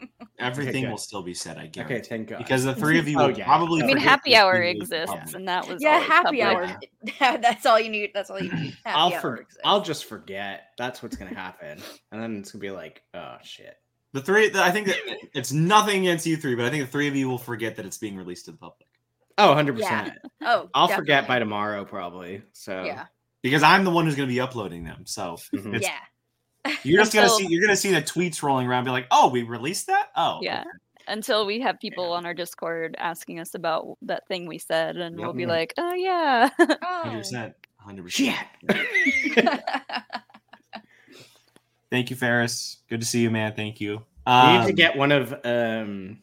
everything 0.38 0.84
good. 0.84 0.90
will 0.90 0.98
still 0.98 1.22
be 1.22 1.34
said. 1.34 1.58
I 1.58 1.66
guess. 1.66 1.84
Okay, 1.84 1.88
guarantee. 1.94 2.08
thank 2.08 2.28
God. 2.28 2.38
Because 2.38 2.64
the 2.64 2.74
three 2.74 2.98
of 3.00 3.08
you 3.08 3.18
Oh, 3.20 3.26
will 3.28 3.36
yeah. 3.38 3.44
probably. 3.44 3.82
I 3.82 3.86
mean, 3.86 3.96
happy 3.96 4.36
hour 4.36 4.52
being 4.52 4.76
released 4.76 4.92
in 4.92 5.00
exists, 5.02 5.16
public. 5.16 5.34
and 5.34 5.48
that 5.48 5.66
was 5.66 5.82
Yeah, 5.82 5.98
happy 5.98 6.40
public. 6.42 6.70
hour. 7.20 7.38
that's 7.40 7.66
all 7.66 7.80
you 7.80 7.88
need. 7.88 8.10
That's 8.14 8.30
all 8.30 8.40
you 8.40 8.52
need. 8.52 8.76
Happy 8.84 9.14
I'll 9.14 9.20
for. 9.20 9.44
I'll 9.64 9.82
just 9.82 10.04
forget. 10.04 10.68
That's 10.78 11.02
what's 11.02 11.16
gonna 11.16 11.34
happen, 11.34 11.78
and 12.12 12.22
then 12.22 12.36
it's 12.38 12.52
gonna 12.52 12.62
be 12.62 12.70
like, 12.70 13.02
oh 13.14 13.36
shit. 13.42 13.74
The 14.14 14.22
three, 14.22 14.50
I 14.54 14.70
think 14.70 14.86
that 14.86 14.96
it's 15.34 15.52
nothing 15.52 15.98
against 16.06 16.24
you 16.26 16.36
three, 16.38 16.54
but 16.54 16.64
I 16.64 16.70
think 16.70 16.84
the 16.84 16.90
three 16.90 17.08
of 17.08 17.16
you 17.16 17.28
will 17.28 17.36
forget 17.36 17.76
that 17.76 17.84
it's 17.84 17.98
being 17.98 18.16
released 18.16 18.46
to 18.46 18.52
the 18.52 18.56
public 18.56 18.88
Oh, 19.36 19.48
100 19.48 19.78
Yeah. 19.78 20.00
percent. 20.02 20.18
Oh, 20.42 20.68
I'll 20.74 20.88
forget 20.88 21.28
by 21.28 21.38
tomorrow 21.38 21.84
probably. 21.84 22.42
So 22.54 22.84
Yeah, 22.84 23.04
because 23.48 23.62
I'm 23.62 23.84
the 23.84 23.90
one 23.90 24.04
who's 24.06 24.14
going 24.14 24.28
to 24.28 24.32
be 24.32 24.40
uploading 24.40 24.84
them. 24.84 25.04
So 25.06 25.36
Mhm. 25.54 25.74
it's, 25.76 25.86
yeah. 25.86 26.74
you're 26.84 27.00
just 27.02 27.12
going 27.12 27.26
to 27.28 27.34
see 27.34 27.46
you're 27.48 27.60
going 27.62 27.74
to 27.74 27.80
see 27.80 27.92
the 27.92 28.02
tweets 28.02 28.42
rolling 28.42 28.66
around, 28.66 28.84
be 28.84 28.90
like, 28.90 29.06
"Oh, 29.10 29.28
we 29.28 29.42
released 29.42 29.86
that." 29.88 30.08
Oh, 30.16 30.38
Yeah. 30.42 30.64
Until 31.06 31.46
we 31.46 31.60
have 31.60 31.80
people 31.80 32.12
on 32.12 32.26
our 32.26 32.34
Discord 32.34 32.94
asking 32.98 33.40
us 33.40 33.54
about 33.54 33.96
that 34.02 34.28
thing 34.28 34.46
we 34.46 34.58
said, 34.58 34.96
and 34.98 35.16
we'll 35.18 35.32
be 35.32 35.46
like, 35.46 35.72
"Oh 35.78 35.94
yeah, 35.94 36.50
hundred 36.82 37.18
percent, 37.18 37.54
hundred 37.78 38.02
percent. 38.04 38.36
shit. 38.68 39.64
Thank 41.90 42.10
you, 42.10 42.16
Ferris. 42.16 42.78
Good 42.90 43.00
to 43.00 43.06
see 43.06 43.22
you, 43.22 43.30
man. 43.30 43.54
Thank 43.54 43.80
you. 43.80 44.02
We 44.26 44.32
Um, 44.32 44.60
need 44.60 44.66
to 44.66 44.72
get 44.74 44.96
one 44.96 45.10
of 45.10 45.32
um, 45.44 46.18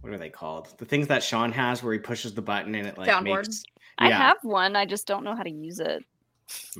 what 0.00 0.12
are 0.12 0.18
they 0.18 0.30
called? 0.30 0.74
The 0.78 0.84
things 0.84 1.06
that 1.08 1.22
Sean 1.22 1.52
has 1.52 1.82
where 1.82 1.92
he 1.92 2.00
pushes 2.00 2.34
the 2.34 2.42
button 2.42 2.74
and 2.74 2.86
it 2.88 2.98
like 2.98 3.08
Soundboard? 3.08 3.44
makes. 3.46 3.62
I 3.98 4.08
Yeah. 4.08 4.18
have 4.18 4.38
one. 4.42 4.76
I 4.76 4.84
just 4.86 5.06
don't 5.06 5.24
know 5.24 5.34
how 5.34 5.42
to 5.42 5.50
use 5.50 5.80
it." 5.80 6.04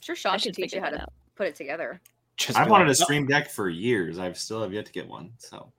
sure, 0.00 0.14
Sean 0.16 0.32
should 0.38 0.42
should 0.42 0.54
teach 0.54 0.72
you 0.74 0.80
how 0.80 0.90
to 0.90 1.02
out. 1.02 1.12
put 1.36 1.46
it 1.48 1.54
together. 1.54 2.00
Just 2.36 2.58
I've 2.58 2.70
wanted 2.70 2.86
a 2.86 2.90
like, 2.90 2.98
"Oh." 3.00 3.04
stream 3.04 3.26
deck 3.26 3.50
for 3.50 3.68
years. 3.68 4.18
I've 4.18 4.38
still 4.38 4.62
have 4.62 4.72
yet 4.72 4.86
to 4.86 4.92
get 4.92 5.08
one. 5.08 5.32
So 5.38 5.72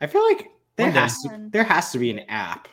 I 0.00 0.06
feel 0.06 0.22
like 0.24 0.50
there 0.76 0.90
has 0.90 1.20
to 1.22 1.48
there 1.50 1.64
has 1.64 1.90
to 1.92 1.98
be 1.98 2.10
an 2.10 2.20
app. 2.28 2.68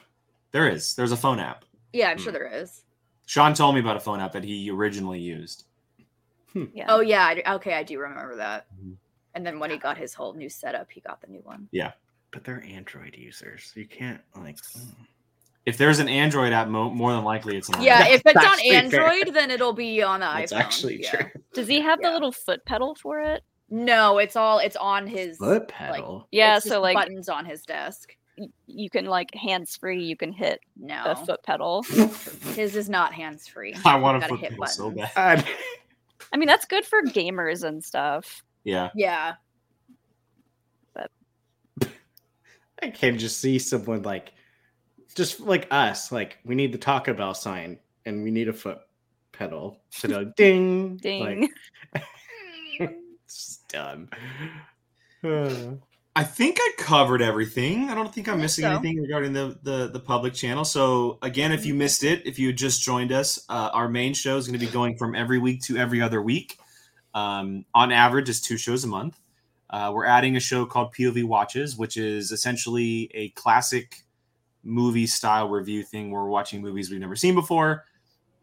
there 0.51 0.69
is. 0.69 0.95
There's 0.95 1.11
a 1.11 1.17
phone 1.17 1.39
app. 1.39 1.65
Yeah, 1.93 2.09
I'm 2.09 2.17
Hmm. 2.17 2.23
sure 2.23 2.31
there 2.33 2.47
is. 2.47 2.83
Sean 3.25 3.53
told 3.53 3.73
me 3.75 3.81
about 3.81 3.97
a 3.97 3.99
phone 3.99 4.19
app 4.19 4.31
that 4.33 4.43
he 4.43 4.69
originally 4.69 5.19
used. 5.19 5.65
Yeah. 6.73 6.85
Oh 6.87 7.01
yeah, 7.01 7.25
I, 7.25 7.55
okay, 7.55 7.73
I 7.73 7.83
do 7.83 7.99
remember 7.99 8.35
that. 8.37 8.67
Mhm. 8.81 8.95
And 9.33 9.45
then 9.45 9.59
when 9.59 9.69
he 9.71 9.77
got 9.77 9.97
his 9.97 10.13
whole 10.13 10.33
new 10.33 10.47
setup, 10.47 10.89
he 10.91 11.01
got 11.01 11.19
the 11.19 11.27
new 11.27 11.41
one. 11.41 11.67
Yeah. 11.71 11.91
But 12.31 12.43
they're 12.45 12.63
Android 12.63 13.15
users. 13.17 13.73
You 13.75 13.85
can't 13.85 14.21
like. 14.35 14.55
mm. 14.57 14.95
If 15.65 15.77
there's 15.77 15.99
an 15.99 16.07
Android 16.09 16.53
app, 16.53 16.67
mo- 16.67 16.91
more 16.91 17.11
than 17.13 17.23
likely 17.23 17.57
it's 17.57 17.69
an 17.69 17.81
Yeah, 17.81 18.03
iPhone. 18.05 18.09
if 18.09 18.13
it's 18.25 18.33
That's 18.33 18.37
on 18.37 18.45
actually 18.53 18.69
fair. 18.91 19.07
Android, 19.07 19.33
then 19.33 19.49
it'll 19.51 19.73
be 19.73 20.01
on 20.03 20.19
the 20.19 20.25
That's 20.27 20.53
iPhone. 20.53 20.59
actually 20.59 21.01
yeah. 21.03 21.11
true. 21.11 21.41
Does 21.53 21.67
he 21.67 21.81
have 21.81 21.99
Yeah. 22.01 22.09
the 22.09 22.13
little 22.13 22.31
foot 22.31 22.63
pedal 22.65 22.93
for 22.95 23.19
it? 23.21 23.43
No, 23.69 24.19
it's 24.19 24.35
all 24.35 24.59
it's 24.59 24.75
on 24.75 25.07
his 25.07 25.37
Foot 25.37 25.67
pedal. 25.67 26.27
Yeah. 26.31 26.57
it's 26.57 26.67
So 26.69 26.81
like, 26.81 26.93
buttons 26.95 27.29
on 27.29 27.45
his 27.45 27.63
desk. 27.63 28.15
y- 28.37 28.47
you 28.67 28.91
can 28.91 29.05
like 29.05 29.33
hands 29.33 29.75
free. 29.75 30.03
You 30.03 30.15
can 30.15 30.31
hit 30.33 30.59
No, 30.77 31.03
the 31.03 31.15
foot 31.15 31.41
pedal. 31.43 31.81
his 32.53 32.75
is 32.75 32.87
not 32.89 33.13
hands 33.13 33.47
free. 33.47 33.73
I 33.85 33.95
want 33.97 34.21
Gotta 34.21 34.33
to 34.33 34.39
hit 34.39 34.55
foot 34.55 34.69
so 34.69 34.91
bad. 34.91 35.47
I 36.31 36.37
mean, 36.37 36.47
that's 36.47 36.65
good 36.65 36.85
for 36.85 37.01
gamers 37.01 37.63
and 37.63 37.83
stuff. 37.83 38.43
Yeah. 38.63 38.89
Yeah, 38.95 39.33
But 40.93 41.09
I 42.81 42.89
can 42.89 43.17
just 43.17 43.39
see 43.39 43.57
someone 43.59 44.01
like, 44.03 44.31
just 45.15 45.39
like 45.39 45.67
us, 45.71 46.11
like 46.11 46.37
we 46.45 46.55
need 46.55 46.71
the 46.71 46.77
Taco 46.77 47.13
Bell 47.13 47.33
sign 47.33 47.79
and 48.05 48.23
we 48.23 48.31
need 48.31 48.47
a 48.47 48.53
foot 48.53 48.79
pedal 49.31 49.81
to 49.99 50.07
go 50.07 50.25
ding, 50.25 50.97
Ding. 51.01 51.49
Like, 52.77 52.97
it's 53.25 53.59
done. 53.69 54.09
I 56.17 56.23
think 56.23 56.57
I 56.59 56.71
covered 56.77 57.21
everything. 57.21 57.89
I 57.89 57.95
don't 57.95 58.13
think 58.13 58.29
I'm 58.29 58.39
missing 58.39 58.63
so. 58.63 58.71
anything 58.71 59.01
regarding 59.01 59.33
the, 59.33 59.57
the 59.63 59.87
the 59.87 59.99
public 59.99 60.33
channel. 60.33 60.63
So 60.63 61.17
again, 61.21 61.51
if 61.51 61.65
you 61.65 61.73
missed 61.73 62.03
it, 62.03 62.25
if 62.25 62.37
you 62.37 62.47
had 62.47 62.57
just 62.57 62.81
joined 62.81 63.11
us, 63.11 63.43
uh, 63.49 63.69
our 63.73 63.89
main 63.89 64.13
show 64.13 64.37
is 64.37 64.47
going 64.47 64.59
to 64.59 64.65
be 64.65 64.71
going 64.71 64.97
from 64.97 65.15
every 65.15 65.39
week 65.39 65.61
to 65.63 65.77
every 65.77 66.01
other 66.01 66.21
week. 66.21 66.57
Um, 67.13 67.65
on 67.73 67.91
average, 67.91 68.29
is 68.29 68.41
two 68.41 68.57
shows 68.57 68.83
a 68.83 68.87
month. 68.87 69.19
Uh, 69.69 69.91
we're 69.93 70.05
adding 70.05 70.35
a 70.35 70.39
show 70.39 70.65
called 70.65 70.93
POV 70.93 71.25
Watches, 71.25 71.75
which 71.75 71.97
is 71.97 72.31
essentially 72.31 73.09
a 73.13 73.29
classic 73.29 74.04
movie 74.65 75.07
style 75.07 75.47
review 75.47 75.83
thing. 75.83 76.11
Where 76.11 76.23
we're 76.23 76.29
watching 76.29 76.61
movies 76.61 76.91
we've 76.91 76.99
never 76.99 77.15
seen 77.15 77.35
before, 77.35 77.85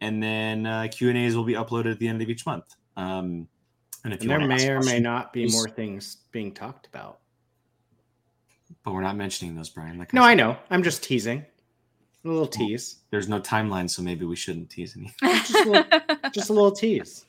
and 0.01 0.23
then 0.23 0.65
uh, 0.65 0.87
Q 0.91 1.09
and 1.09 1.17
A's 1.17 1.35
will 1.35 1.43
be 1.43 1.53
uploaded 1.53 1.91
at 1.91 1.99
the 1.99 2.07
end 2.07 2.21
of 2.21 2.29
each 2.29 2.45
month. 2.45 2.75
Um, 2.97 3.47
and 4.03 4.13
if 4.13 4.21
and 4.21 4.23
you 4.23 4.29
there 4.29 4.47
may 4.47 4.69
or 4.69 4.81
may 4.81 4.99
not 4.99 5.31
be 5.31 5.47
more 5.49 5.69
things 5.69 6.17
being 6.31 6.51
talked 6.53 6.87
about. 6.87 7.19
but 8.83 8.93
we're 8.93 9.01
not 9.01 9.15
mentioning 9.15 9.55
those, 9.55 9.69
Brian. 9.69 9.97
Like 9.97 10.13
No, 10.13 10.21
said. 10.21 10.27
I 10.27 10.33
know. 10.33 10.57
I'm 10.69 10.83
just 10.83 11.03
teasing. 11.03 11.45
A 12.25 12.29
little 12.29 12.47
tease. 12.47 12.97
there's 13.11 13.27
no 13.27 13.39
timeline, 13.41 13.89
so 13.89 14.01
maybe 14.01 14.23
we 14.25 14.35
shouldn't 14.37 14.69
tease 14.69 14.95
any. 14.97 15.13
Just 15.21 15.53
a 15.55 15.69
little, 15.69 15.99
just 16.33 16.49
a 16.49 16.53
little 16.53 16.71
tease. 16.71 17.25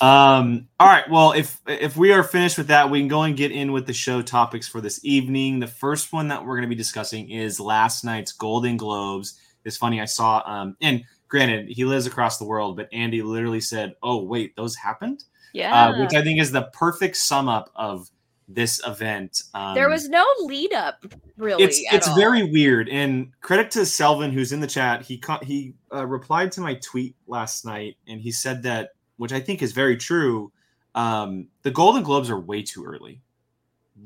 Um, 0.00 0.66
all 0.80 0.88
right. 0.88 1.08
Well, 1.08 1.32
if 1.32 1.60
if 1.66 1.96
we 1.96 2.12
are 2.12 2.22
finished 2.24 2.58
with 2.58 2.66
that, 2.66 2.90
we 2.90 2.98
can 2.98 3.08
go 3.08 3.22
and 3.22 3.36
get 3.36 3.52
in 3.52 3.70
with 3.72 3.86
the 3.86 3.92
show 3.92 4.20
topics 4.22 4.66
for 4.66 4.80
this 4.80 5.04
evening. 5.04 5.60
The 5.60 5.66
first 5.68 6.12
one 6.12 6.28
that 6.28 6.42
we're 6.44 6.56
going 6.56 6.62
to 6.62 6.68
be 6.68 6.74
discussing 6.74 7.30
is 7.30 7.60
last 7.60 8.04
night's 8.04 8.32
Golden 8.32 8.76
Globes. 8.76 9.38
It's 9.64 9.76
funny. 9.76 10.00
I 10.00 10.04
saw, 10.06 10.42
um, 10.46 10.76
and 10.80 11.04
granted, 11.28 11.68
he 11.68 11.84
lives 11.84 12.06
across 12.06 12.38
the 12.38 12.44
world, 12.44 12.76
but 12.76 12.88
Andy 12.92 13.22
literally 13.22 13.60
said, 13.60 13.94
"Oh, 14.02 14.24
wait, 14.24 14.56
those 14.56 14.74
happened," 14.74 15.24
Yeah. 15.52 15.90
uh, 15.90 16.00
which 16.00 16.14
I 16.14 16.22
think 16.22 16.40
is 16.40 16.50
the 16.50 16.70
perfect 16.72 17.16
sum 17.16 17.48
up 17.48 17.70
of 17.76 18.08
this 18.48 18.80
event. 18.86 19.42
Um, 19.54 19.74
there 19.74 19.90
was 19.90 20.08
no 20.08 20.24
lead 20.40 20.72
up 20.72 21.04
really. 21.36 21.62
it's 21.62 21.78
at 21.90 21.96
it's 21.96 22.08
all. 22.08 22.16
very 22.16 22.44
weird 22.50 22.88
and 22.88 23.30
credit 23.42 23.70
to 23.72 23.80
selvin 23.80 24.32
who's 24.32 24.52
in 24.52 24.60
the 24.60 24.66
chat 24.66 25.02
he 25.02 25.18
co- 25.18 25.38
he 25.42 25.74
uh, 25.94 26.06
replied 26.06 26.50
to 26.52 26.62
my 26.62 26.74
tweet 26.74 27.14
last 27.26 27.66
night 27.66 27.96
and 28.06 28.20
he 28.22 28.32
said 28.32 28.62
that 28.62 28.92
which 29.18 29.32
i 29.32 29.38
think 29.40 29.60
is 29.60 29.72
very 29.72 29.98
true 29.98 30.50
um 30.94 31.46
the 31.62 31.70
golden 31.70 32.02
globes 32.02 32.30
are 32.30 32.40
way 32.40 32.62
too 32.62 32.84
early 32.86 33.20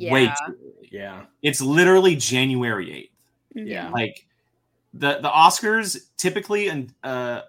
way 0.01 0.25
Yeah. 0.25 0.35
too 0.47 0.53
early 0.55 0.89
Yeah. 0.91 1.23
it's 1.43 1.61
literally 1.61 2.17
january 2.17 2.87
8th 3.55 3.61
Mhm. 3.63 3.69
Yeah. 3.69 3.91
like 3.91 4.27
the 4.93 5.21
the 5.21 5.31
oscars 5.31 5.97
typically 6.17 6.67
and 6.69 6.93
uh 7.05 7.43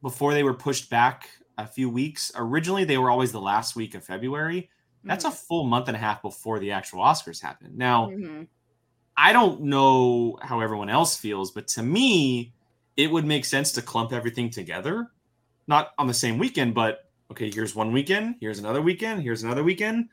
before 0.00 0.32
they 0.32 0.44
were 0.44 0.54
pushed 0.54 0.88
back 0.90 1.28
a 1.58 1.66
few 1.66 1.90
weeks 1.90 2.30
originally 2.36 2.84
they 2.84 2.98
were 2.98 3.10
always 3.10 3.32
the 3.32 3.40
last 3.40 3.74
week 3.74 3.96
of 3.96 4.04
february 4.04 4.70
that's 5.04 5.24
a 5.24 5.30
full 5.30 5.64
month 5.64 5.88
and 5.88 5.96
a 5.96 6.00
half 6.00 6.20
before 6.22 6.58
the 6.58 6.70
actual 6.72 7.00
oscars 7.00 7.40
happen. 7.40 7.72
now 7.74 8.08
Mhm. 8.08 8.46
I 9.16 9.32
don't 9.32 9.62
know 9.62 10.38
how 10.40 10.60
everyone 10.60 10.88
else 10.88 11.16
feels, 11.16 11.50
but 11.50 11.68
to 11.68 11.82
me, 11.82 12.52
it 12.96 13.10
would 13.10 13.26
make 13.26 13.44
sense 13.44 13.72
to 13.72 13.82
clump 13.82 14.12
everything 14.12 14.48
together, 14.48 15.10
not 15.66 15.92
on 15.98 16.06
the 16.06 16.14
same 16.14 16.38
weekend, 16.38 16.74
but 16.74 17.10
okay, 17.30 17.50
here's 17.50 17.74
one 17.74 17.92
weekend, 17.92 18.36
here's 18.40 18.58
another 18.58 18.80
weekend, 18.80 19.22
here's 19.22 19.42
another 19.42 19.62
weekend, 19.62 20.08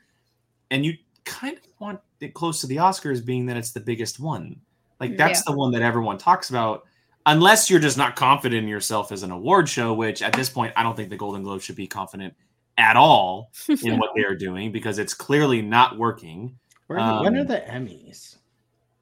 and 0.71 0.85
you 0.85 0.97
kind 1.23 1.57
of 1.57 1.63
want 1.79 1.99
it 2.19 2.33
close 2.33 2.59
to 2.61 2.67
the 2.67 2.77
Oscars, 2.77 3.23
being 3.23 3.45
that 3.45 3.55
it's 3.57 3.71
the 3.71 3.79
biggest 3.79 4.19
one. 4.19 4.59
Like 4.99 5.15
that's 5.15 5.43
the 5.43 5.51
one 5.51 5.71
that 5.71 5.81
everyone 5.81 6.17
talks 6.17 6.49
about, 6.49 6.85
unless 7.25 7.69
you're 7.69 7.79
just 7.79 7.97
not 7.97 8.15
confident 8.15 8.63
in 8.63 8.67
yourself 8.67 9.11
as 9.11 9.23
an 9.23 9.31
award 9.31 9.69
show. 9.69 9.93
Which 9.93 10.21
at 10.21 10.33
this 10.33 10.49
point, 10.49 10.73
I 10.75 10.83
don't 10.83 10.95
think 10.95 11.09
the 11.09 11.17
Golden 11.17 11.43
Globe 11.43 11.61
should 11.61 11.75
be 11.75 11.87
confident 11.87 12.33
at 12.77 12.95
all 12.95 13.51
in 13.67 13.97
what 13.99 14.11
they 14.15 14.23
are 14.23 14.35
doing 14.35 14.71
because 14.71 14.99
it's 14.99 15.13
clearly 15.13 15.61
not 15.61 15.97
working. 15.97 16.57
Where 16.87 16.99
are 16.99 17.17
the- 17.17 17.23
when 17.23 17.37
are 17.37 17.41
Um, 17.41 17.47
the 17.47 17.57
Emmys? 17.59 18.37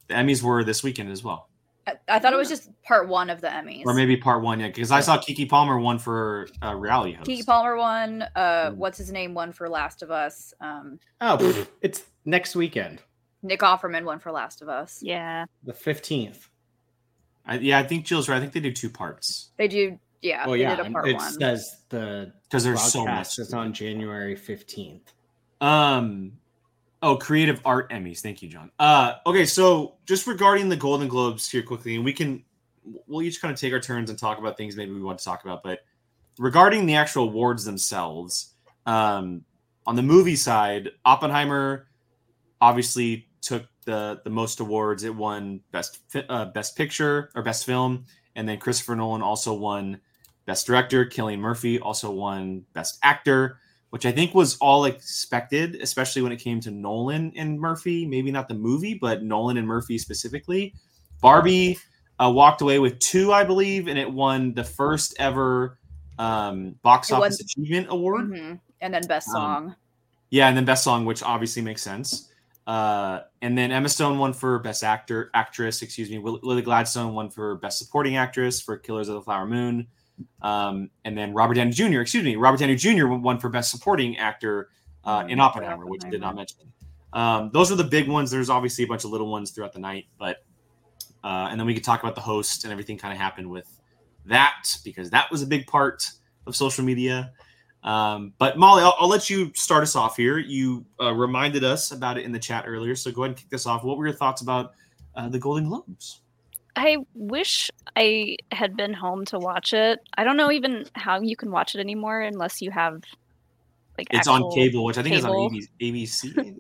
The 0.08 0.14
Emmys 0.16 0.42
were 0.42 0.64
this 0.64 0.84
weekend 0.84 1.12
as 1.12 1.24
well. 1.24 1.50
I, 1.88 1.94
I 2.08 2.20
thought 2.20 2.34
it 2.34 2.38
was 2.38 2.50
just 2.50 2.70
part 2.84 3.08
one 3.08 3.30
of 3.30 3.42
the 3.42 3.48
Emmys. 3.48 3.84
or 3.86 3.94
maybe 3.94 4.18
part 4.18 4.42
one 4.42 4.60
yeah 4.60 4.68
because 4.68 4.90
i 4.92 5.02
saw 5.02 5.18
keke 5.20 5.48
palmer 5.48 5.78
won 5.78 6.00
for 6.00 6.48
uh, 6.64 6.74
reality 6.74 7.14
host 7.14 7.30
Keke 7.30 7.46
Palmer 7.46 7.76
won. 7.76 8.24
Uh, 8.36 8.72
Mm. 8.72 8.76
what's 8.78 8.98
his 8.98 9.12
name 9.12 9.36
won 9.36 9.52
for 9.52 9.70
Last 9.70 10.02
of 10.02 10.10
Us. 10.10 10.52
Um, 10.60 11.00
Oh, 11.22 11.68
it's 11.82 12.04
next 12.26 12.56
weekend, 12.56 13.04
Nick 13.44 13.60
Offerman 13.60 14.04
won 14.04 14.18
for 14.18 14.32
Last 14.32 14.64
of 14.64 14.70
Us. 14.70 15.00
Yeah. 15.04 15.46
the 15.64 15.74
15th. 15.74 16.48
I, 17.46 17.58
yeah 17.60 17.78
i 17.78 17.84
think 17.84 18.06
jill's 18.06 18.28
right 18.28 18.38
i 18.38 18.40
think 18.40 18.54
they 18.54 18.60
do 18.60 18.72
two 18.72 18.90
parts 18.90 19.52
They 19.58 19.68
do. 19.68 20.00
Yeah. 20.26 20.46
Well, 20.46 20.54
they 20.56 20.62
yeah, 20.62 20.76
did 20.76 20.88
a 20.88 20.90
part 20.92 21.08
it 21.08 21.16
one. 21.16 21.32
says 21.34 21.78
the 21.90 22.34
because 22.44 22.64
there's 22.64 22.82
so 22.82 23.06
much 23.06 23.38
It's 23.40 23.54
on 23.54 23.72
January 23.74 24.36
15th. 24.36 25.02
um 25.62 26.32
oh 27.02 27.16
creative 27.18 27.62
art 27.66 27.92
emmys 27.92 28.20
thank 28.22 28.42
you 28.42 28.50
john 28.50 28.72
uh 28.80 29.14
okay 29.28 29.46
so 29.46 29.96
just 30.06 30.26
regarding 30.28 30.68
the 30.70 30.76
golden 30.76 31.08
globes 31.08 31.50
here 31.50 31.62
quickly 31.62 31.96
and 31.96 32.04
we 32.06 32.12
can 32.14 32.44
we'll 33.08 33.22
each 33.22 33.42
kind 33.42 33.54
of 33.54 33.60
take 33.60 33.72
our 33.74 33.80
turns 33.80 34.10
and 34.10 34.18
talk 34.18 34.38
about 34.40 34.58
things 34.58 34.76
maybe 34.76 34.92
we 34.92 35.02
want 35.02 35.20
to 35.20 35.26
talk 35.26 35.44
about 35.44 35.62
but 35.64 35.80
regarding 36.40 36.86
the 36.86 36.96
actual 36.96 37.24
awards 37.26 37.64
themselves 37.64 38.54
um 38.86 39.44
on 39.86 39.96
the 39.96 40.02
movie 40.04 40.36
side 40.36 40.90
oppenheimer 41.06 41.88
obviously 42.62 43.28
took 43.42 43.66
the 43.86 44.20
the 44.24 44.30
most 44.30 44.60
awards 44.60 45.04
it 45.04 45.14
won 45.16 45.60
best 45.72 46.00
uh, 46.30 46.46
best 46.46 46.76
picture 46.76 47.30
or 47.36 47.44
best 47.44 47.66
film 47.66 48.06
and 48.36 48.48
then 48.50 48.58
christopher 48.58 48.96
nolan 48.96 49.22
also 49.22 49.54
won 49.54 50.00
best 50.46 50.66
director 50.68 51.06
cillian 51.06 51.40
murphy 51.40 51.80
also 51.80 52.12
won 52.12 52.64
best 52.74 53.00
actor 53.04 53.60
which 53.96 54.06
I 54.06 54.12
think 54.12 54.34
was 54.34 54.58
all 54.58 54.84
expected, 54.84 55.76
especially 55.76 56.22
when 56.22 56.34
it 56.34 56.38
came 56.38 56.60
to 56.60 56.70
Nolan 56.70 57.32
and 57.38 57.58
Murphy. 57.58 58.06
Maybe 58.06 58.30
not 58.30 58.50
the 58.50 58.54
movie, 58.54 58.96
but 58.96 59.24
Nolan 59.24 59.56
and 59.56 59.66
Murphy 59.66 59.98
specifically. 59.98 60.74
Barbie 61.22 61.80
uh, 62.20 62.30
walked 62.30 62.60
away 62.60 62.80
with 62.80 63.00
two, 63.00 63.32
I 63.32 63.46
believe, 63.46 63.88
and 63.88 63.98
it 63.98 64.12
won 64.12 64.54
the 64.54 64.66
first 64.66 65.16
ever 65.18 65.80
um, 66.20 66.76
box 66.82 67.10
It 67.10 67.14
office 67.14 67.40
achievement 67.40 67.88
award. 67.90 68.32
Mhm. 68.32 68.60
And 68.82 68.94
then 68.94 69.04
best 69.08 69.30
Um, 69.30 69.34
song. 69.34 69.76
Yeah, 70.30 70.50
and 70.50 70.58
then 70.58 70.66
best 70.66 70.84
song, 70.84 71.06
which 71.06 71.24
obviously 71.24 71.62
makes 71.62 71.82
sense. 71.82 72.30
Uh, 72.68 73.22
and 73.42 73.58
then 73.58 73.72
Emma 73.72 73.88
Stone 73.88 74.18
won 74.18 74.34
for 74.34 74.60
best 74.60 74.84
actor, 74.84 75.30
actress. 75.34 75.82
Excuse 75.82 76.10
me. 76.10 76.18
Lily 76.20 76.64
Gladstone 76.64 77.14
won 77.14 77.30
for 77.30 77.56
best 77.56 77.78
supporting 77.80 78.18
actress 78.18 78.60
for 78.60 78.76
Killers 78.78 79.08
of 79.08 79.16
the 79.16 79.22
Flower 79.22 79.46
Moon. 79.46 79.88
Um, 80.42 80.90
and 81.04 81.18
then 81.18 81.34
Robert 81.34 81.56
Downey 81.56 81.72
Jr. 81.72 82.02
Excuse 82.02 82.24
me, 82.24 82.36
Robert 82.36 82.60
Downey 82.60 82.76
Jr. 82.76 83.08
won 83.08 83.40
for 83.40 83.50
best 83.50 83.72
supporting 83.72 84.18
actor 84.18 84.70
uh, 85.04 85.26
in 85.28 85.40
Oppenheimer, 85.40 85.86
which 85.86 86.06
I 86.06 86.10
did 86.10 86.22
not 86.22 86.36
mention. 86.36 86.72
Um, 87.14 87.50
those 87.54 87.72
are 87.72 87.76
the 87.76 87.84
big 87.84 88.10
ones. 88.10 88.30
There's 88.30 88.50
obviously 88.50 88.84
a 88.84 88.88
bunch 88.88 89.06
of 89.06 89.12
little 89.12 89.32
ones 89.32 89.52
throughout 89.52 89.74
the 89.74 89.80
night, 89.80 90.08
but 90.20 90.44
uh, 91.24 91.48
and 91.50 91.60
then 91.60 91.66
we 91.66 91.74
could 91.74 91.84
talk 91.84 92.04
about 92.04 92.14
the 92.14 92.22
host 92.22 92.66
and 92.66 92.72
everything 92.72 92.98
kind 92.98 93.14
of 93.14 93.20
happened 93.20 93.50
with 93.50 93.80
that 94.26 94.78
because 94.84 95.10
that 95.10 95.32
was 95.32 95.42
a 95.42 95.48
big 95.48 95.66
part 95.66 96.10
of 96.46 96.56
social 96.56 96.84
media. 96.84 97.32
Um, 97.84 98.34
but 98.38 98.58
Molly, 98.58 98.84
I'll, 98.84 98.96
I'll 99.00 99.08
let 99.08 99.30
you 99.30 99.52
start 99.56 99.84
us 99.84 99.96
off 99.96 100.18
here. 100.18 100.38
You 100.38 100.86
uh, 101.00 101.14
reminded 101.14 101.64
us 101.64 101.92
about 101.92 102.18
it 102.18 102.26
in 102.26 102.32
the 102.32 102.40
chat 102.40 102.66
earlier, 102.68 102.96
so 102.96 103.12
go 103.12 103.24
ahead 103.24 103.32
and 103.32 103.38
kick 103.38 103.50
this 103.50 103.66
off. 103.66 103.84
What 103.84 103.98
were 103.98 104.08
your 104.08 104.16
thoughts 104.16 104.42
about 104.42 104.74
uh, 105.16 105.30
the 105.30 105.40
Golden 105.40 105.70
Globes? 105.70 106.22
I 106.76 106.98
wish 107.14 107.72
I 107.96 108.38
had 108.52 108.76
been 108.76 108.94
home 108.94 109.26
to 109.26 109.40
watch 109.40 109.74
it. 109.74 110.00
I 110.18 110.24
don't 110.24 110.38
know 110.38 110.52
even 110.52 110.86
how 110.94 111.22
you 111.22 111.36
can 111.36 111.52
watch 111.52 111.74
it 111.76 111.80
anymore 111.80 112.22
unless 112.22 112.62
you 112.62 112.72
have 112.72 113.02
like 113.98 114.08
It's 114.12 114.28
on 114.28 114.52
cable, 114.52 114.84
which 114.84 114.98
I 114.98 115.04
think 115.04 115.16
cable. 115.16 115.52
is 115.56 115.68
on 115.82 115.86
ABC. 115.88 116.58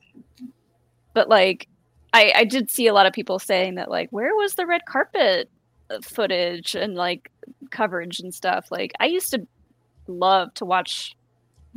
But 1.13 1.29
like 1.29 1.67
I 2.13 2.31
I 2.35 2.43
did 2.45 2.69
see 2.69 2.87
a 2.87 2.93
lot 2.93 3.05
of 3.05 3.13
people 3.13 3.39
saying 3.39 3.75
that 3.75 3.89
like 3.89 4.09
where 4.11 4.33
was 4.35 4.53
the 4.53 4.65
red 4.65 4.85
carpet 4.85 5.49
uh, 5.89 5.99
footage 6.01 6.75
and 6.75 6.95
like 6.95 7.29
coverage 7.71 8.19
and 8.19 8.33
stuff. 8.33 8.67
Like 8.71 8.93
I 8.99 9.05
used 9.07 9.31
to 9.31 9.45
love 10.07 10.53
to 10.55 10.65
watch 10.65 11.15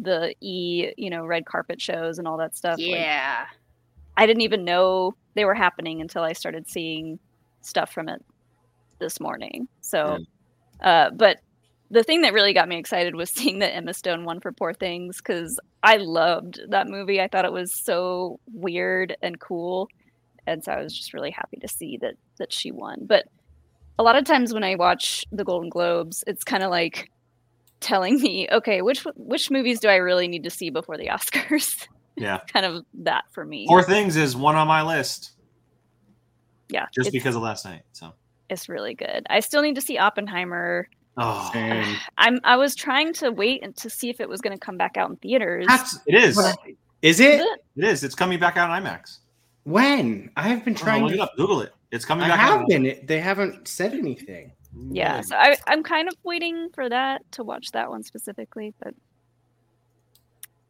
the 0.00 0.34
E, 0.40 0.92
you 0.96 1.10
know, 1.10 1.26
red 1.26 1.44
carpet 1.44 1.80
shows 1.80 2.18
and 2.18 2.28
all 2.28 2.36
that 2.38 2.56
stuff. 2.56 2.78
Like, 2.78 2.88
Yeah. 2.88 3.46
I 4.16 4.26
didn't 4.26 4.42
even 4.42 4.64
know 4.64 5.14
they 5.34 5.44
were 5.44 5.54
happening 5.54 6.00
until 6.00 6.22
I 6.22 6.32
started 6.32 6.68
seeing 6.68 7.18
stuff 7.60 7.92
from 7.92 8.08
it 8.08 8.24
this 8.98 9.20
morning. 9.20 9.68
So, 9.80 10.18
uh, 10.82 11.10
but 11.10 11.38
the 11.90 12.02
thing 12.02 12.22
that 12.22 12.32
really 12.32 12.52
got 12.52 12.68
me 12.68 12.76
excited 12.76 13.14
was 13.14 13.30
seeing 13.34 13.58
that 13.60 13.74
Emma 13.74 13.94
Stone 13.94 14.24
won 14.24 14.40
for 14.40 14.52
Poor 14.52 14.72
Things 14.72 15.18
because 15.18 15.58
I 15.82 15.96
loved 15.96 16.60
that 16.68 16.88
movie. 16.88 17.20
I 17.20 17.28
thought 17.28 17.44
it 17.44 17.52
was 17.52 17.72
so 17.72 18.40
weird 18.52 19.16
and 19.22 19.40
cool, 19.40 19.88
and 20.46 20.62
so 20.62 20.72
I 20.72 20.82
was 20.82 20.96
just 20.96 21.12
really 21.14 21.30
happy 21.30 21.58
to 21.58 21.68
see 21.68 21.96
that 21.98 22.14
that 22.38 22.52
she 22.52 22.70
won. 22.70 23.06
But 23.06 23.26
a 23.98 24.02
lot 24.02 24.16
of 24.16 24.24
times 24.24 24.54
when 24.54 24.64
I 24.64 24.74
watch 24.76 25.24
the 25.32 25.44
Golden 25.44 25.70
Globes, 25.70 26.22
it's 26.26 26.44
kind 26.44 26.62
of 26.62 26.70
like 26.70 27.10
telling 27.80 28.20
me, 28.20 28.48
okay, 28.50 28.82
which 28.82 29.04
which 29.16 29.50
movies 29.50 29.80
do 29.80 29.88
I 29.88 29.96
really 29.96 30.28
need 30.28 30.44
to 30.44 30.50
see 30.50 30.70
before 30.70 30.96
the 30.96 31.06
Oscars? 31.12 31.86
Yeah. 32.16 32.40
kind 32.52 32.66
of 32.66 32.84
that 33.04 33.26
for 33.30 33.44
me. 33.44 33.66
Poor 33.68 33.80
Things 33.82 34.16
is 34.16 34.34
one 34.34 34.56
on 34.56 34.66
my 34.66 34.82
list 34.82 35.34
yeah, 36.68 36.86
just 36.94 37.12
because 37.12 37.34
of 37.36 37.42
last 37.42 37.64
night. 37.64 37.82
So. 37.92 38.12
it's 38.50 38.68
really 38.68 38.94
good. 38.94 39.26
I 39.30 39.40
still 39.40 39.62
need 39.62 39.74
to 39.74 39.80
see 39.80 39.98
Oppenheimer. 39.98 40.88
Oh, 41.20 41.50
And 41.54 41.96
I'm 42.16 42.38
I 42.44 42.56
was 42.56 42.74
trying 42.76 43.12
to 43.14 43.30
wait 43.32 43.62
and 43.64 43.76
to 43.78 43.90
see 43.90 44.08
if 44.08 44.20
it 44.20 44.28
was 44.28 44.40
going 44.40 44.56
to 44.56 44.60
come 44.60 44.76
back 44.76 44.96
out 44.96 45.10
in 45.10 45.16
theaters. 45.16 45.66
that's, 45.66 45.98
it 46.06 46.14
is. 46.14 46.36
What? 46.36 46.56
is 47.02 47.18
Is 47.18 47.20
it? 47.20 47.40
it? 47.40 47.60
It 47.76 47.84
is. 47.84 48.04
It's 48.04 48.14
coming 48.14 48.38
back 48.38 48.56
out 48.56 48.70
on 48.70 48.82
IMAX. 48.82 49.18
When? 49.64 50.30
I 50.36 50.48
have 50.48 50.64
been 50.64 50.74
Oh, 50.74 50.84
trying 50.84 51.02
look 51.02 51.12
it 51.12 51.16
to. 51.16 51.22
up. 51.24 51.36
Google 51.36 51.60
it. 51.62 51.72
It's 51.90 52.04
coming 52.04 52.24
I 52.24 52.28
back 52.28 52.40
out. 52.40 52.58
have 52.60 52.68
been. 52.68 52.86
It- 52.86 53.06
They 53.06 53.18
haven't 53.20 53.66
said 53.68 53.94
anything. 53.94 54.52
Yeah, 54.90 55.22
so 55.22 55.34
I, 55.34 55.56
I'm 55.66 55.82
kind 55.82 56.08
of 56.08 56.14
waiting 56.22 56.68
for 56.74 56.88
that 56.88 57.22
to 57.32 57.42
watch 57.42 57.72
that 57.72 57.90
one 57.90 58.02
specifically. 58.04 58.74
But 58.80 58.94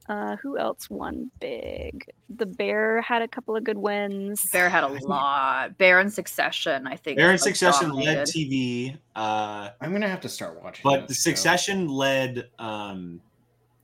uh, 0.09 0.37
who 0.37 0.57
else 0.59 0.88
won 0.88 1.31
big? 1.40 2.05
The 2.31 2.47
Bear 2.47 3.01
had 3.03 3.23
a 3.23 3.29
couple 3.29 3.55
of 3.57 3.64
good 3.64 3.77
wins. 3.79 4.49
Bear 4.51 4.68
had 4.68 4.85
a 4.85 4.88
lot. 5.07 5.77
Bear 5.79 6.01
and 6.01 6.12
Succession, 6.12 6.87
I 6.87 6.97
think. 6.97 7.18
Bear 7.18 7.33
like, 7.33 7.40
Succession 7.40 7.90
led. 7.90 8.27
TV, 8.27 8.97
uh, 9.16 9.71
I'm 9.81 9.92
gonna 9.92 10.09
have 10.09 10.21
to 10.23 10.29
start 10.29 10.62
watching. 10.62 10.83
but 10.85 11.03
the 11.03 11.07
this 11.09 11.18
show. 11.23 11.31
Succession 11.31 11.88
led 11.88 12.49
um, 12.59 13.21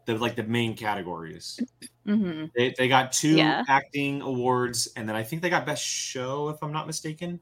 the 0.06 0.16
like 0.16 0.36
the 0.36 0.44
main 0.44 0.74
categories. 0.74 1.60
Mhm. 2.06 2.50
They, 2.54 2.74
they 2.76 2.88
got 2.88 3.12
two 3.12 3.36
Yeah. 3.36 3.62
acting 3.68 4.20
awards, 4.22 4.88
and 4.96 5.08
then 5.08 5.16
I 5.16 5.22
think 5.22 5.42
they 5.42 5.50
got 5.50 5.64
best 5.66 5.84
show, 5.84 6.48
if 6.50 6.62
I'm 6.62 6.72
not 6.72 6.86
mistaken. 6.86 7.40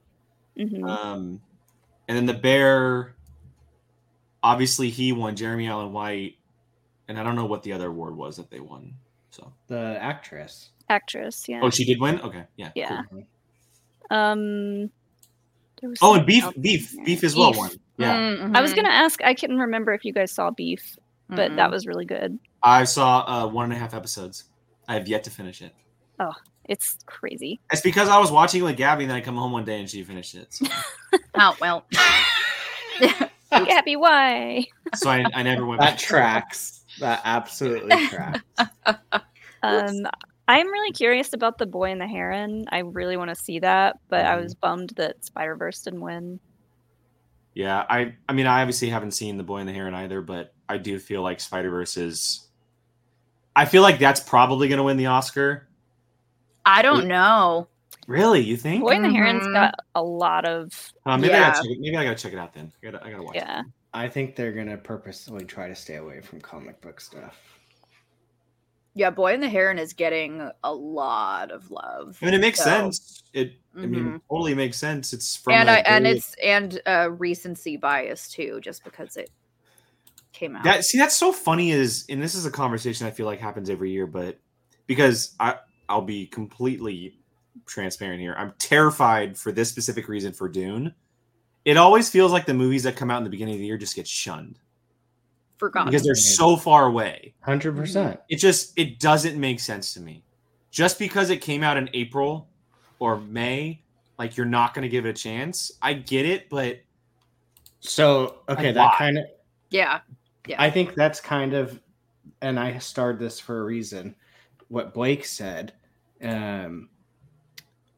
Mhm. 0.59 0.89
Um, 0.89 1.41
and 2.09 2.17
then 2.17 2.27
the 2.27 2.35
Bear, 2.35 3.15
obviously 4.43 4.91
he 4.91 5.13
won. 5.13 5.35
Jeremy 5.37 5.67
Allen 5.69 5.93
White, 5.93 6.37
and 7.09 7.19
I 7.19 7.23
don't 7.23 7.37
know 7.37 7.47
what 7.47 7.63
the 7.63 7.73
other 7.73 7.89
award 7.89 8.17
was 8.17 8.37
that 8.37 8.51
they 8.51 8.61
won. 8.61 8.95
So, 9.31 9.53
The 9.69 9.97
actress. 10.01 10.71
Actress, 10.89 11.47
yeah. 11.49 11.61
oh, 11.63 11.71
she 11.71 11.85
did 11.85 12.01
win. 12.01 12.21
Okay, 12.21 12.45
yeah, 12.57 12.71
cool. 12.75 12.83
Yeah. 12.83 13.03
Um. 14.11 14.91
there 15.81 15.89
was 15.91 15.99
Oh, 16.03 16.15
and 16.15 16.27
beef, 16.27 16.45
beef, 16.61 16.93
there. 16.93 17.05
beef 17.05 17.25
as 17.25 17.35
well 17.35 17.51
Beef. 17.53 17.59
won. 17.59 17.71
Yeah, 17.97 18.15
Mhm. 18.17 18.57
I 18.57 18.61
was 18.61 18.75
gonna 18.75 18.89
ask. 18.91 19.23
I 19.25 19.35
couldn't 19.35 19.59
remember 19.59 19.93
if 19.95 20.05
you 20.05 20.13
guys 20.13 20.33
saw 20.33 20.51
Beef, 20.51 20.97
but 21.29 21.57
that 21.57 21.69
Mhm. 21.69 21.73
was 21.73 21.87
really 21.87 22.05
good. 22.05 22.39
I 22.63 22.85
saw 22.85 23.25
uh, 23.27 23.47
one 23.49 23.65
and 23.65 23.73
a 23.73 23.77
half 23.77 23.95
episodes. 23.95 24.45
I 24.89 24.95
have 24.95 25.09
yet 25.09 25.25
to 25.25 25.31
finish 25.31 25.63
it. 25.63 25.75
Oh, 26.21 26.33
it's 26.69 26.99
crazy. 27.07 27.59
It's 27.73 27.81
because 27.83 28.09
I 28.09 28.19
was 28.19 28.31
watching 28.31 28.63
with 28.65 28.77
Gabby, 28.77 29.05
and 29.05 29.11
then 29.11 29.17
I 29.17 29.21
come 29.23 29.37
home 29.37 29.53
one 29.53 29.65
day 29.65 29.81
and 29.81 29.89
she 29.89 30.03
finished 30.05 30.35
it. 30.35 30.53
So, 30.53 30.67
Oh 31.37 31.57
well. 31.61 31.87
Gabby, 33.51 33.97
why? 33.97 34.65
so 34.95 35.11
I, 35.11 35.25
I 35.35 35.43
never 35.43 35.65
went. 35.67 35.81
That 35.81 35.93
back. 35.93 35.99
tracks. 35.99 36.82
That 37.03 37.21
absolutely 37.25 38.07
tracks. 38.07 38.43
Um, 39.65 40.09
I'm 40.49 40.67
really 40.67 40.91
curious 40.91 41.33
about 41.33 41.57
the 41.57 41.67
Boy 41.67 41.93
and 41.93 42.01
the 42.01 42.07
Heron. 42.09 42.65
I 42.73 42.79
really 42.79 43.17
want 43.17 43.29
to 43.29 43.37
see 43.37 43.61
that, 43.61 44.01
but 44.09 44.27
I 44.27 44.35
was 44.35 44.57
bummed 44.57 44.91
that 44.97 45.25
Spider 45.25 45.55
Verse 45.55 45.83
didn't 45.83 46.01
win. 46.01 46.41
Yeah, 47.55 47.87
I 47.89 48.17
I 48.29 48.33
mean 48.33 48.49
I 48.49 48.61
obviously 48.61 48.89
haven't 48.89 49.13
seen 49.13 49.37
The 49.37 49.45
Boy 49.45 49.59
and 49.59 49.69
the 49.69 49.73
Heron 49.73 49.95
either, 49.95 50.21
but 50.21 50.53
I 50.69 50.79
do 50.79 50.99
feel 50.99 51.23
like 51.23 51.39
Spider 51.39 51.71
Verse 51.71 51.97
is. 51.97 52.49
I 53.55 53.67
feel 53.67 53.83
like 53.83 54.01
that's 54.01 54.19
probably 54.19 54.67
going 54.67 54.79
to 54.79 54.83
win 54.83 54.97
the 54.97 55.07
Oscar. 55.07 55.69
I 56.65 56.83
don't 56.83 57.07
know. 57.07 57.69
Really, 58.09 58.41
you 58.41 58.57
think? 58.57 58.83
Boy 58.83 58.97
and 58.97 59.05
the 59.05 59.11
Heron's 59.11 59.47
got 59.47 59.77
a 59.95 60.03
lot 60.03 60.45
of 60.45 60.93
Uh, 61.07 61.17
maybe 61.19 61.35
I 61.35 61.39
gotta 61.39 61.63
check 61.63 61.71
it. 61.71 61.79
Maybe 61.79 61.97
I 61.97 62.03
gotta 62.03 62.17
check 62.17 62.33
it 62.33 62.39
out 62.41 62.53
then. 62.53 62.73
I 62.83 62.91
gotta, 62.91 63.07
I 63.07 63.11
gotta 63.11 63.23
watch 63.23 63.37
yeah. 63.37 63.61
it. 63.61 63.67
I 63.95 64.09
think 64.09 64.37
they're 64.37 64.53
gonna 64.53 64.77
purposely 64.77 65.45
try 65.45 65.69
to 65.69 65.75
stay 65.75 65.97
away 65.97 66.21
from 66.21 66.41
comic 66.41 66.81
book 66.81 67.01
stuff. 67.01 67.39
Yeah, 68.95 69.11
Boy 69.11 69.33
and 69.35 69.43
the 69.43 69.49
Heron 69.49 69.79
is 69.79 69.93
getting 69.95 70.51
a 70.63 70.75
lot 70.75 71.51
of 71.51 71.71
love. 71.71 72.19
I 72.21 72.27
mean, 72.27 72.35
it 72.35 72.41
makes 72.41 72.59
So- 72.59 72.65
sense. 72.65 73.23
It, 73.33 73.55
I 73.75 73.79
Mhm. 73.81 73.91
mean, 73.91 74.21
totally 74.29 74.55
makes 74.55 74.77
sense. 74.77 75.13
It's 75.15 75.35
from 75.37 75.55
and 75.55 75.69
a 75.69 75.73
I 75.73 75.77
and 75.97 76.07
it's 76.07 76.35
and 76.43 76.81
uh 76.87 77.11
recency 77.11 77.77
bias 77.79 78.29
too, 78.29 78.61
just 78.61 78.85
because 78.85 79.17
it 79.17 79.31
came 80.35 80.55
out. 80.57 80.65
that. 80.65 80.85
See, 80.85 80.99
that's 80.99 81.17
so 81.17 81.33
funny. 81.33 81.71
Is 81.71 82.05
and 82.11 82.23
this 82.23 82.35
is 82.35 82.45
a 82.45 82.51
conversation 82.51 83.07
I 83.07 83.11
feel 83.11 83.25
like 83.27 83.41
happens 83.41 83.71
every 83.71 83.91
year, 83.91 84.07
but 84.07 84.39
because 84.87 85.35
I 85.41 85.59
I'll 85.89 86.03
be 86.03 86.27
completely 86.27 87.19
transparent 87.67 88.21
here. 88.21 88.35
I'm 88.37 88.53
terrified 88.59 89.39
for 89.39 89.53
this 89.53 89.69
specific 89.71 90.09
reason 90.09 90.33
for 90.35 90.49
Dune. 90.51 90.95
It 91.65 91.77
always 91.77 92.09
feels 92.11 92.33
like 92.33 92.47
the 92.47 92.55
movies 92.55 92.83
that 92.85 92.97
come 92.97 93.11
out 93.11 93.19
in 93.19 93.25
the 93.25 93.31
beginning 93.31 93.55
of 93.55 93.61
the 93.61 93.67
year 93.67 93.79
just 93.79 93.95
get 93.95 94.07
shunned 94.09 94.59
Forgotten. 95.59 95.91
because 95.91 96.05
they're 96.05 96.15
so 96.15 96.57
far 96.57 96.87
away. 96.87 97.35
Hundred 97.41 97.77
percent. 97.77 98.19
it 98.29 98.37
just 98.37 98.73
it 98.79 98.99
doesn't 98.99 99.39
make 99.39 99.61
sense 99.61 99.95
to 99.95 100.01
me 100.01 100.25
just 100.71 100.99
because 100.99 101.31
it 101.31 101.37
came 101.43 101.63
out 101.63 101.77
in 101.77 101.89
april 101.95 102.49
or 102.99 103.19
may 103.21 103.81
like 104.19 104.37
you're 104.37 104.47
not 104.47 104.75
going 104.75 104.83
to 104.83 104.89
give 104.89 105.05
it 105.07 105.11
a 105.11 105.13
chance 105.13 105.71
i 105.83 105.93
get 105.93 106.25
it 106.27 106.49
but 106.51 106.79
So 107.81 108.39
okay, 108.49 108.67
Like, 108.67 108.75
that 108.75 108.85
why? 108.87 108.95
kind 108.99 109.19
of 109.19 109.25
yeah. 109.71 110.01
I 110.59 110.71
think 110.71 110.95
that's 110.95 111.21
kind 111.21 111.55
of, 111.55 111.81
and 112.41 112.59
I 112.61 112.79
starred 112.79 113.19
this 113.19 113.39
for 113.41 113.61
a 113.61 113.65
reason. 113.65 114.15
What 114.69 114.93
Blake 114.93 115.25
said, 115.25 115.73
um, 116.23 116.89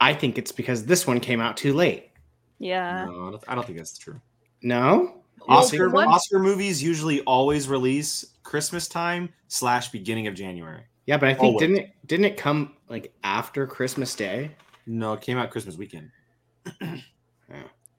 I 0.00 0.12
think 0.14 0.37
it's 0.38 0.53
because 0.53 0.85
this 0.85 1.07
one 1.07 1.20
came 1.20 1.40
out 1.40 1.57
too 1.57 1.72
late. 1.72 2.11
Yeah. 2.59 3.05
no, 3.07 3.29
I, 3.29 3.31
don't, 3.31 3.45
I 3.49 3.55
don't 3.55 3.67
think 3.67 3.79
that's 3.79 3.99
true 3.99 4.21
No, 4.62 5.23
Well, 5.49 5.59
oscar 5.59 5.90
what- 5.90 6.09
oscar 6.09 6.38
movies 6.38 6.83
usually 6.83 7.21
always 7.23 7.69
release 7.69 8.25
christmas 8.43 8.88
time 8.88 9.29
slash 9.49 9.88
beginning 9.90 10.27
of 10.27 10.35
january 10.35 10.83
yeah, 11.07 11.19
but 11.19 11.29
I 11.29 11.33
think 11.35 11.45
Always. 11.45 11.61
didn't 11.61 11.77
it 11.77 11.90
didn't 12.07 12.25
it 12.25 12.37
come 12.38 12.77
like 12.88 13.12
after 13.25 13.67
Christmas 13.67 14.14
Day? 14.14 14.51
no 14.87 15.12
it 15.12 15.21
came 15.21 15.37
out 15.37 15.51
christmas 15.51 15.77
weekend 15.77 16.11
yeah. 16.81 16.97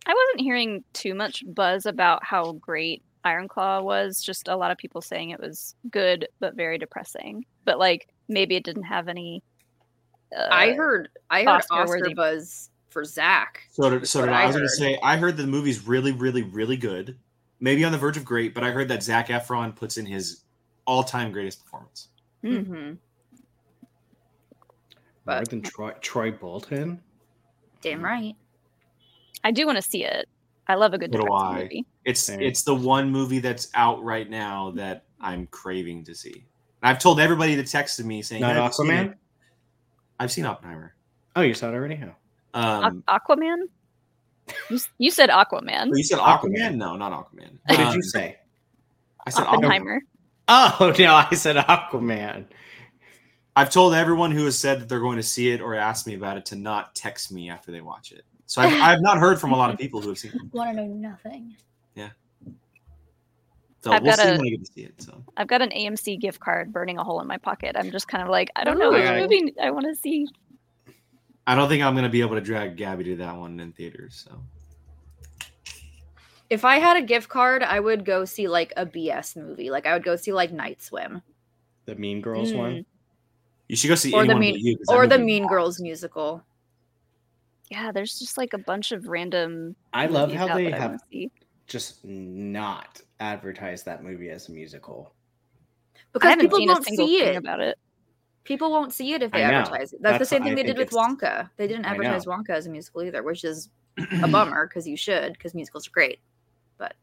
I 0.07 0.13
wasn't 0.13 0.39
hearing 0.41 0.83
too 0.93 1.13
much 1.13 1.43
buzz 1.47 1.85
about 1.85 2.23
how 2.23 2.53
great 2.53 3.03
Iron 3.23 3.47
Claw 3.47 3.81
was. 3.81 4.21
Just 4.21 4.47
a 4.47 4.55
lot 4.55 4.69
of 4.71 4.77
people 4.77 5.01
saying 5.01 5.31
it 5.31 5.39
was 5.39 5.75
good 5.89 6.27
but 6.39 6.55
very 6.55 6.77
depressing. 6.77 7.45
But 7.63 7.79
like 7.79 8.07
maybe 8.27 8.55
it 8.55 8.63
didn't 8.63 8.83
have 8.83 9.07
any. 9.07 9.41
Uh, 10.35 10.47
I 10.51 10.73
heard 10.73 11.09
I 11.31 11.39
heard 11.39 11.47
Oscar 11.47 11.73
Oscar-worthy. 11.75 12.13
buzz 12.13 12.69
for 12.95 13.03
Zac. 13.03 13.63
so 13.71 13.89
did, 13.89 14.07
so 14.07 14.21
did 14.21 14.29
I, 14.29 14.43
I 14.43 14.45
was 14.47 14.55
going 14.55 14.65
to 14.65 14.73
say 14.73 14.97
i 15.03 15.17
heard 15.17 15.35
the 15.35 15.45
movie's 15.45 15.85
really 15.85 16.13
really 16.13 16.43
really 16.43 16.77
good 16.77 17.17
maybe 17.59 17.83
on 17.83 17.91
the 17.91 17.97
verge 17.97 18.15
of 18.15 18.23
great 18.23 18.53
but 18.53 18.63
i 18.63 18.71
heard 18.71 18.87
that 18.87 19.03
zac 19.03 19.27
efron 19.27 19.75
puts 19.75 19.97
in 19.97 20.05
his 20.05 20.45
all-time 20.87 21.33
greatest 21.33 21.61
performance 21.63 22.07
Hmm. 22.41 22.57
hmm 22.59 22.73
More 22.73 22.97
But- 25.25 25.49
than 25.49 25.61
Troy 25.61 25.91
Troy 26.01 26.31
Bolton. 26.31 27.01
Damn 27.81 28.01
right. 28.03 28.35
I 29.43 29.51
do 29.51 29.65
want 29.65 29.75
to 29.77 29.81
see 29.81 30.03
it. 30.05 30.27
I 30.67 30.75
love 30.75 30.93
a 30.93 30.97
good 30.97 31.11
So 31.11 31.19
depressing 31.19 31.45
I. 31.47 31.61
movie. 31.63 31.85
It's 32.05 32.19
Same. 32.21 32.39
it's 32.41 32.63
the 32.63 32.73
one 32.75 33.09
movie 33.11 33.39
that's 33.39 33.67
out 33.75 34.01
right 34.03 34.29
now 34.29 34.71
that 34.71 35.03
I'm 35.19 35.47
craving 35.47 36.03
to 36.05 36.15
see. 36.15 36.31
And 36.81 36.89
I've 36.89 36.99
told 36.99 37.19
everybody 37.19 37.55
that 37.55 37.65
texted 37.65 38.05
me 38.05 38.21
saying, 38.21 38.41
Not 38.41 38.55
"Have 38.55 38.73
seen 38.73 38.87
Aquaman. 38.87 39.15
I've 40.19 40.31
seen 40.31 40.45
Oppenheimer. 40.45 40.95
Oh, 41.35 41.41
you 41.41 41.53
saw 41.53 41.69
it 41.69 41.73
already? 41.75 41.95
How? 41.95 42.15
Um, 42.55 43.03
Aqu- 43.07 43.19
Aquaman. 43.37 43.57
You, 44.69 44.79
you 44.97 45.11
said 45.11 45.29
Aquaman. 45.29 45.89
oh, 45.91 45.95
you 45.95 46.03
said 46.03 46.19
Aquaman. 46.19 46.55
Aquaman? 46.55 46.75
No, 46.77 46.95
not 46.95 47.11
Aquaman. 47.11 47.57
What 47.65 47.77
did 47.77 47.79
Um, 47.87 47.95
you 47.95 48.01
say? 48.01 48.37
I 49.25 49.29
said 49.29 49.43
Oppenheimer. 49.45 50.01
Oppenheimer. 50.47 50.71
Oh 50.79 50.93
no, 50.99 51.13
I 51.15 51.33
said 51.35 51.55
Aquaman. 51.57 52.45
I've 53.55 53.69
told 53.69 53.93
everyone 53.93 54.31
who 54.31 54.45
has 54.45 54.57
said 54.57 54.81
that 54.81 54.89
they're 54.89 54.99
going 54.99 55.17
to 55.17 55.23
see 55.23 55.49
it 55.49 55.61
or 55.61 55.75
asked 55.75 56.05
me 56.07 56.13
about 56.15 56.37
it 56.37 56.45
to 56.47 56.55
not 56.55 56.93
text 56.95 57.31
me 57.31 57.49
after 57.49 57.71
they 57.71 57.81
watch 57.81 58.11
it. 58.11 58.23
So 58.47 58.61
I've, 58.61 58.73
I've 58.81 59.01
not 59.01 59.17
heard 59.17 59.39
from 59.39 59.53
a 59.53 59.57
lot 59.57 59.71
of 59.71 59.79
people 59.79 60.01
who 60.01 60.09
have 60.09 60.17
seen 60.17 60.31
it. 60.33 60.41
Want 60.53 60.75
to 60.75 60.83
know 60.85 60.87
nothing. 60.93 61.55
Yeah. 61.95 62.09
So 63.81 63.91
I've 63.91 64.01
we'll 64.03 64.15
got 64.15 64.19
see 64.19 64.29
a- 64.29 64.37
when 64.37 64.45
I 64.45 64.49
get 64.49 64.59
to 64.65 64.71
see 64.71 64.81
it. 64.81 65.01
So 65.01 65.23
I've 65.37 65.47
got 65.47 65.61
an 65.61 65.69
AMC 65.69 66.19
gift 66.19 66.39
card 66.39 66.71
burning 66.73 66.97
a 66.97 67.03
hole 67.03 67.21
in 67.21 67.27
my 67.27 67.37
pocket. 67.37 67.75
I'm 67.79 67.91
just 67.91 68.07
kind 68.07 68.21
of 68.23 68.29
like, 68.29 68.51
I 68.55 68.63
don't 68.63 68.77
know 68.77 68.89
Ooh. 68.89 68.93
which 68.93 69.29
movie 69.29 69.53
I 69.61 69.71
want 69.71 69.85
to 69.85 69.95
see. 69.95 70.27
I 71.47 71.55
don't 71.55 71.69
think 71.69 71.83
I'm 71.83 71.93
going 71.93 72.03
to 72.05 72.09
be 72.09 72.21
able 72.21 72.35
to 72.35 72.41
drag 72.41 72.75
Gabby 72.75 73.03
to 73.05 73.15
that 73.17 73.35
one 73.35 73.59
in 73.59 73.71
theaters. 73.71 74.25
So 74.27 74.41
If 76.49 76.65
I 76.65 76.77
had 76.77 76.97
a 76.97 77.01
gift 77.01 77.29
card, 77.29 77.63
I 77.63 77.79
would 77.79 78.05
go 78.05 78.25
see 78.25 78.47
like 78.47 78.73
a 78.77 78.85
BS 78.85 79.35
movie. 79.35 79.69
Like 79.69 79.85
I 79.85 79.93
would 79.93 80.03
go 80.03 80.15
see 80.15 80.31
like 80.33 80.51
Night 80.51 80.81
Swim 80.81 81.21
The 81.85 81.95
Mean 81.95 82.21
Girls 82.21 82.51
Mm. 82.51 82.57
one. 82.57 82.85
you 83.67 83.75
should 83.75 83.87
go 83.89 83.95
see 83.95 84.13
Or 84.13 84.25
the 84.25 84.35
Mean- 84.35 84.53
but 84.53 84.61
you, 84.61 84.77
'cause 84.77 84.85
that 84.87 84.95
or 84.95 85.07
the 85.07 85.17
Mean. 85.19 85.47
Girls 85.47 85.79
musical. 85.79 86.43
Yeah, 87.71 87.91
there's 87.91 88.19
just 88.19 88.37
like 88.37 88.53
a 88.53 88.59
bunch 88.59 88.91
of 88.91 89.07
random. 89.07 89.75
I 89.93 90.05
love 90.05 90.31
how 90.31 90.55
they 90.55 90.69
have 90.69 90.99
wanna 91.13 91.27
just 91.67 92.05
not 92.05 93.01
advertised 93.19 93.85
that 93.85 94.03
movie 94.03 94.29
as 94.29 94.49
a 94.49 94.51
musical. 94.51 95.13
Because 96.13 96.35
people 96.37 96.59
seen 96.59 96.69
a 96.69 96.73
don't 96.75 96.83
single 96.85 97.07
see 97.07 97.21
it. 97.21 97.35
about 97.35 97.59
it. 97.59 97.77
People 98.45 98.71
won't 98.71 98.93
see 98.93 99.13
it 99.13 99.23
if 99.23 99.31
they 99.31 99.41
advertise 99.41 99.91
it. 99.91 100.01
That's, 100.01 100.19
the 100.19 100.25
same 100.25 100.43
thing 100.43 100.53
I 100.53 100.55
they 100.55 100.63
did 100.63 100.77
with 100.77 100.87
it's- 100.87 100.95
Wonka. 100.95 101.49
They 101.57 101.67
didn't 101.67 101.85
advertise 101.85 102.25
Wonka 102.25 102.51
as 102.51 102.67
a 102.67 102.69
musical 102.69 103.03
either, 103.03 103.23
which 103.23 103.43
is 103.43 103.69
a 104.21 104.27
bummer 104.27 104.67
because 104.67 104.87
you 104.87 104.95
should, 104.95 105.33
because 105.33 105.53
musicals 105.55 105.87
are 105.87 105.91
great. 105.91 106.19
But 106.77 106.93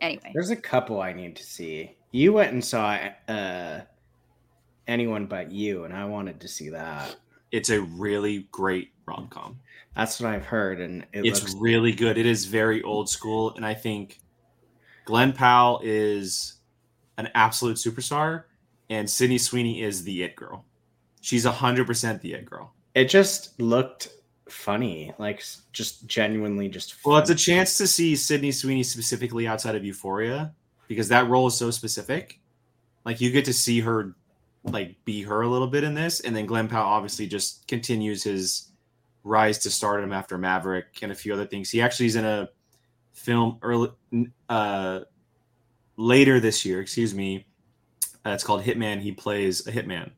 anyway, 0.00 0.30
There's 0.34 0.50
a 0.50 0.56
couple 0.56 1.00
I 1.00 1.12
need 1.12 1.36
to 1.36 1.42
see. 1.42 1.96
You 2.12 2.34
went 2.34 2.52
and 2.52 2.64
saw 2.64 2.98
uh, 3.28 3.80
anyone 4.86 5.26
but 5.26 5.50
you, 5.50 5.84
and 5.84 5.94
I 5.94 6.04
wanted 6.04 6.40
to 6.40 6.48
see 6.48 6.68
that. 6.68 7.16
It's 7.50 7.70
a 7.70 7.80
really 7.80 8.46
great 8.52 8.92
rom 9.06 9.28
com. 9.28 9.58
That's 9.96 10.20
what 10.20 10.30
I've 10.30 10.44
heard, 10.44 10.80
and 10.80 11.02
it 11.12 11.24
It's 11.24 11.40
looks 11.40 11.54
really 11.58 11.92
good. 11.92 12.18
It 12.18 12.26
is 12.26 12.44
very 12.44 12.82
old 12.82 13.08
school, 13.08 13.54
and 13.56 13.64
I 13.64 13.74
think 13.74 14.20
Glen 15.06 15.32
Powell 15.32 15.80
is 15.82 16.54
an 17.16 17.30
absolute 17.34 17.78
superstar, 17.78 18.44
and 18.90 19.08
Sydney 19.08 19.38
Sweeney 19.38 19.82
is 19.82 20.04
the 20.04 20.22
it 20.22 20.36
girl. 20.36 20.64
She's 21.20 21.44
hundred 21.44 21.86
percent 21.86 22.22
the 22.22 22.34
it 22.34 22.44
girl. 22.44 22.72
it 22.94 23.06
just 23.06 23.60
looked 23.60 24.08
funny, 24.48 25.12
like 25.18 25.44
just 25.72 26.06
genuinely 26.06 26.68
just. 26.68 27.04
Well, 27.04 27.18
it's 27.18 27.30
a 27.30 27.34
chance 27.34 27.76
to 27.78 27.86
see 27.86 28.16
Sydney 28.16 28.52
Sweeney 28.52 28.82
specifically 28.82 29.46
outside 29.46 29.74
of 29.74 29.84
Euphoria 29.84 30.54
because 30.86 31.08
that 31.08 31.28
role 31.28 31.48
is 31.48 31.56
so 31.56 31.70
specific. 31.70 32.40
Like 33.04 33.20
you 33.20 33.30
get 33.30 33.44
to 33.46 33.52
see 33.52 33.80
her 33.80 34.14
like 34.64 34.96
be 35.04 35.22
her 35.22 35.42
a 35.42 35.48
little 35.48 35.68
bit 35.68 35.84
in 35.84 35.94
this, 35.94 36.20
and 36.20 36.34
then 36.34 36.46
Glen 36.46 36.68
Powell 36.68 36.88
obviously 36.88 37.26
just 37.26 37.66
continues 37.68 38.22
his 38.22 38.70
rise 39.24 39.58
to 39.58 39.70
stardom 39.70 40.12
after 40.12 40.38
Maverick 40.38 40.98
and 41.02 41.12
a 41.12 41.14
few 41.14 41.32
other 41.34 41.46
things. 41.46 41.70
He 41.70 41.82
actually 41.82 42.06
is 42.06 42.16
in 42.16 42.24
a 42.24 42.48
film 43.12 43.58
early 43.62 43.90
uh 44.48 45.00
later 45.96 46.40
this 46.40 46.64
year, 46.64 46.80
excuse 46.80 47.14
me. 47.14 47.44
Uh, 48.26 48.30
it's 48.30 48.44
called 48.44 48.62
Hitman. 48.62 49.00
He 49.00 49.12
plays 49.12 49.66
a 49.66 49.72
hitman. 49.72 50.10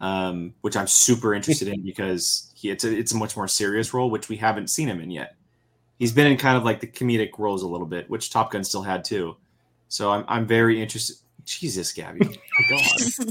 Um, 0.00 0.54
which 0.60 0.76
I'm 0.76 0.88
super 0.88 1.34
interested 1.34 1.68
in 1.68 1.80
because 1.82 2.52
he, 2.54 2.68
it's 2.68 2.84
a 2.84 2.94
it's 2.94 3.12
a 3.12 3.16
much 3.16 3.36
more 3.36 3.48
serious 3.48 3.94
role, 3.94 4.10
which 4.10 4.28
we 4.28 4.36
haven't 4.36 4.68
seen 4.68 4.88
him 4.88 5.00
in 5.00 5.10
yet 5.10 5.36
he's 5.98 6.12
been 6.12 6.26
in 6.26 6.36
kind 6.36 6.56
of 6.56 6.64
like 6.64 6.80
the 6.80 6.86
comedic 6.86 7.38
roles 7.38 7.62
a 7.62 7.68
little 7.68 7.86
bit, 7.86 8.08
which 8.10 8.30
Top 8.30 8.52
Gun 8.52 8.64
still 8.64 8.82
had 8.82 9.04
too. 9.04 9.36
So 9.88 10.10
I'm 10.10 10.24
I'm 10.28 10.46
very 10.46 10.80
interested. 10.80 11.16
Jesus, 11.44 11.92
Gabby, 11.92 12.40
oh. 12.72 12.78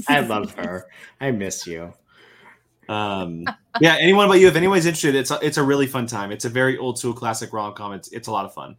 I 0.08 0.20
love 0.20 0.54
her. 0.54 0.86
I 1.20 1.32
miss 1.32 1.66
you. 1.66 1.92
Um, 2.88 3.44
yeah, 3.80 3.96
anyone 3.98 4.28
but 4.28 4.38
you, 4.38 4.46
if 4.46 4.54
anyone's 4.54 4.86
interested, 4.86 5.16
it's 5.16 5.32
a, 5.32 5.38
it's 5.42 5.56
a 5.56 5.62
really 5.62 5.88
fun 5.88 6.06
time. 6.06 6.30
It's 6.30 6.44
a 6.44 6.48
very 6.48 6.78
old 6.78 6.96
school 6.96 7.12
classic 7.12 7.52
rom 7.52 7.74
com. 7.74 7.92
It's 7.92 8.08
it's 8.12 8.28
a 8.28 8.30
lot 8.30 8.44
of 8.44 8.54
fun. 8.54 8.76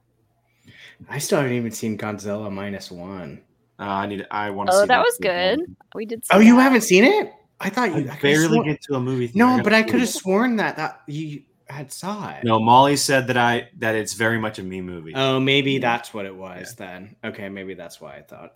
I 1.10 1.18
still 1.18 1.39
haven't 1.39 1.54
even 1.54 1.72
seen 1.72 1.98
Godzilla 1.98 2.50
minus 2.52 2.89
one. 2.89 3.41
Uh, 3.79 3.83
I 3.83 4.05
need 4.05 4.25
I 4.31 4.49
want 4.51 4.69
to. 4.69 4.73
See. 4.73 4.77
Oh, 4.79 4.81
see 4.83 4.88
that 4.88 4.99
was 4.99 5.17
good. 5.21 5.75
We 5.93 6.05
did. 6.05 6.25
See 6.25 6.31
Oh, 6.33 6.39
you 6.39 6.57
haven't 6.59 6.81
seen 6.81 7.03
it? 7.03 7.31
I 7.59 7.69
thought 7.69 7.89
you. 7.95 8.09
I 8.09 8.13
I 8.13 8.19
barely 8.21 8.47
sworn- 8.47 8.67
get 8.67 8.81
to 8.83 8.95
a 8.95 8.99
movie. 8.99 9.27
theater. 9.27 9.39
No, 9.57 9.63
but 9.63 9.73
I 9.73 9.83
could 9.83 9.99
have 9.99 10.09
sworn 10.09 10.57
that 10.57 10.77
that 10.77 11.01
you 11.07 11.43
had 11.67 11.91
saw 11.91 12.29
it. 12.31 12.43
No, 12.43 12.59
Molly 12.59 12.95
said 12.95 13.27
that 13.27 13.38
I 13.38 13.69
that 13.79 13.95
it's 13.95 14.13
very 14.13 14.38
much 14.39 14.59
a 14.59 14.63
me 14.63 14.81
movie. 14.81 15.13
Oh, 15.15 15.39
maybe 15.39 15.77
that's 15.79 16.13
what 16.13 16.25
it 16.25 16.35
was 16.35 16.75
then. 16.75 17.15
Okay, 17.23 17.49
maybe 17.49 17.73
that's 17.73 17.99
why 17.99 18.15
I 18.17 18.21
thought. 18.21 18.53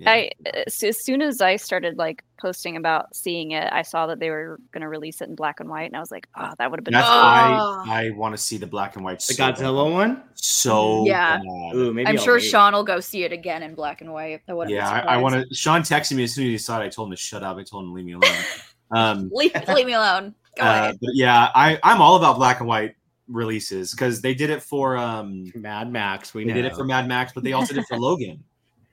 Yeah. 0.00 0.10
I 0.12 0.30
as 0.66 0.82
as 0.82 1.04
soon 1.04 1.20
as 1.22 1.40
I 1.40 1.56
started 1.56 1.98
like 1.98 2.24
posting 2.40 2.76
about 2.76 3.14
seeing 3.14 3.50
it, 3.50 3.70
I 3.70 3.82
saw 3.82 4.06
that 4.06 4.18
they 4.18 4.30
were 4.30 4.58
going 4.72 4.80
to 4.80 4.88
release 4.88 5.20
it 5.20 5.28
in 5.28 5.34
black 5.34 5.60
and 5.60 5.68
white, 5.68 5.84
and 5.84 5.96
I 5.96 6.00
was 6.00 6.10
like, 6.10 6.26
oh, 6.38 6.50
that 6.58 6.70
would 6.70 6.80
have 6.80 6.84
been. 6.84 6.94
That's 6.94 7.06
Oh. 7.08 7.84
why 7.86 8.06
I 8.06 8.10
want 8.16 8.34
to 8.34 8.38
see 8.42 8.56
the 8.56 8.66
black 8.66 8.96
and 8.96 9.04
white. 9.04 9.18
The 9.20 9.34
so 9.34 9.44
Godzilla 9.44 9.86
bad. 9.86 9.92
one? 9.92 10.22
So 10.34 11.04
Yeah. 11.06 11.40
Ooh, 11.74 11.92
maybe 11.92 12.08
I'm 12.08 12.16
I'll 12.16 12.24
sure 12.24 12.34
wait. 12.36 12.44
Sean 12.44 12.72
will 12.72 12.82
go 12.84 12.98
see 13.00 13.24
it 13.24 13.32
again 13.32 13.62
in 13.62 13.74
black 13.74 14.00
and 14.00 14.12
white. 14.12 14.40
I. 14.48 14.64
Yeah, 14.68 14.88
I, 14.88 15.00
I 15.00 15.16
want 15.18 15.34
to. 15.34 15.54
Sean 15.54 15.82
texted 15.82 16.16
me 16.16 16.24
as 16.24 16.34
soon 16.34 16.46
as 16.46 16.50
he 16.50 16.58
saw 16.58 16.80
it. 16.80 16.84
I 16.84 16.88
told 16.88 17.08
him 17.08 17.12
to 17.12 17.16
shut 17.20 17.42
up. 17.42 17.58
I 17.58 17.62
told 17.62 17.84
him 17.84 17.90
to 17.90 17.94
leave 17.94 18.06
me 18.06 18.12
alone. 18.12 18.34
Um, 18.92 19.30
leave, 19.32 19.52
leave 19.68 19.86
me 19.86 19.92
alone. 19.92 20.34
Go 20.56 20.64
uh, 20.64 20.66
ahead. 20.66 20.98
but 21.00 21.10
yeah, 21.14 21.50
I 21.54 21.78
I'm 21.84 22.02
all 22.02 22.16
about 22.16 22.38
black 22.38 22.58
and 22.58 22.68
white 22.68 22.96
releases 23.28 23.92
because 23.92 24.20
they 24.20 24.34
did 24.34 24.50
it 24.50 24.64
for 24.64 24.96
um 24.96 25.50
Mad 25.54 25.92
Max. 25.92 26.34
We 26.34 26.42
they 26.42 26.48
know. 26.48 26.54
did 26.54 26.64
it 26.64 26.74
for 26.74 26.82
Mad 26.82 27.06
Max, 27.06 27.32
but 27.32 27.44
they 27.44 27.52
also 27.52 27.72
did 27.72 27.82
it 27.82 27.86
for 27.88 27.96
Logan. 28.00 28.42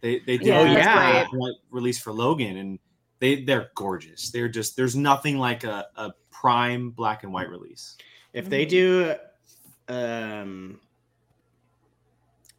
They 0.01 0.19
they 0.19 0.37
did 0.37 0.47
Yeah, 0.47 0.59
a 0.59 0.95
right. 0.95 1.27
release 1.71 1.99
for 1.99 2.13
Logan, 2.13 2.57
and 2.57 2.79
they 3.19 3.43
they're 3.43 3.69
gorgeous. 3.75 4.29
They're 4.29 4.49
just 4.49 4.75
there's 4.75 4.95
nothing 4.95 5.37
like 5.37 5.63
a, 5.63 5.87
a 5.95 6.11
prime 6.29 6.91
black 6.91 7.23
and 7.23 7.33
white 7.33 7.49
release. 7.49 7.97
If 8.33 8.49
they 8.49 8.65
do, 8.65 9.15
um, 9.87 10.79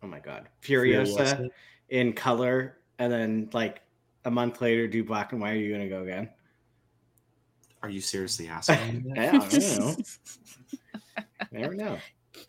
oh 0.03 0.09
my 0.09 0.19
god, 0.19 0.49
Furiosa, 0.63 1.49
in 1.89 2.13
color, 2.13 2.79
and 2.99 3.13
then 3.13 3.51
like 3.53 3.83
a 4.25 4.31
month 4.31 4.61
later 4.61 4.89
do 4.89 5.05
black 5.05 5.33
and 5.33 5.41
white, 5.41 5.53
are 5.53 5.57
you 5.57 5.73
gonna 5.73 5.89
go 5.89 6.03
again? 6.03 6.31
Are 7.83 7.91
you 7.91 8.01
seriously 8.01 8.49
asking? 8.49 9.05
me 9.05 9.15
that? 9.15 9.23
Yeah, 9.25 9.37
I 9.37 9.49
don't 9.49 9.79
know. 9.79 9.97
Never 11.53 11.75
know. 11.75 11.99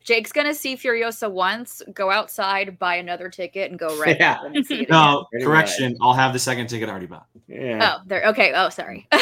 Jake's 0.03 0.31
gonna 0.31 0.53
see 0.53 0.75
Furiosa 0.75 1.29
once, 1.31 1.81
go 1.93 2.09
outside, 2.11 2.77
buy 2.79 2.95
another 2.95 3.29
ticket, 3.29 3.69
and 3.71 3.79
go 3.79 3.97
right 3.99 4.17
Yeah. 4.19 4.35
back 4.35 4.55
and 4.55 4.65
see 4.65 4.81
it. 4.83 4.89
no, 4.89 5.25
Pretty 5.31 5.45
correction. 5.45 5.97
I'll 6.01 6.13
have 6.13 6.33
the 6.33 6.39
second 6.39 6.67
ticket 6.67 6.89
already 6.89 7.05
bought. 7.07 7.25
Yeah, 7.47 7.97
Oh, 7.97 8.03
there. 8.05 8.23
Okay. 8.27 8.53
Oh, 8.55 8.69
sorry. 8.69 9.07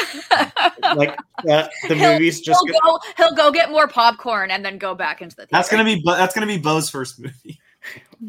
like 0.96 1.18
uh, 1.50 1.68
the 1.88 1.96
He'll- 1.96 2.14
movies 2.14 2.42
just. 2.42 2.60
he'll 2.66 2.80
go. 2.82 3.00
He'll 3.18 3.36
go 3.36 3.52
get 3.52 3.70
more 3.72 3.88
popcorn 3.88 4.52
and 4.52 4.64
then 4.66 4.78
go 4.78 4.94
back 4.96 5.22
into 5.22 5.36
the. 5.36 5.42
Theater. 5.44 5.50
That's 5.52 5.70
gonna 5.70 5.84
be 5.86 6.02
Bo- 6.04 6.16
that's 6.18 6.34
gonna 6.34 6.48
be 6.48 6.58
Bo's 6.58 6.90
first 6.90 7.20
movie. 7.20 7.60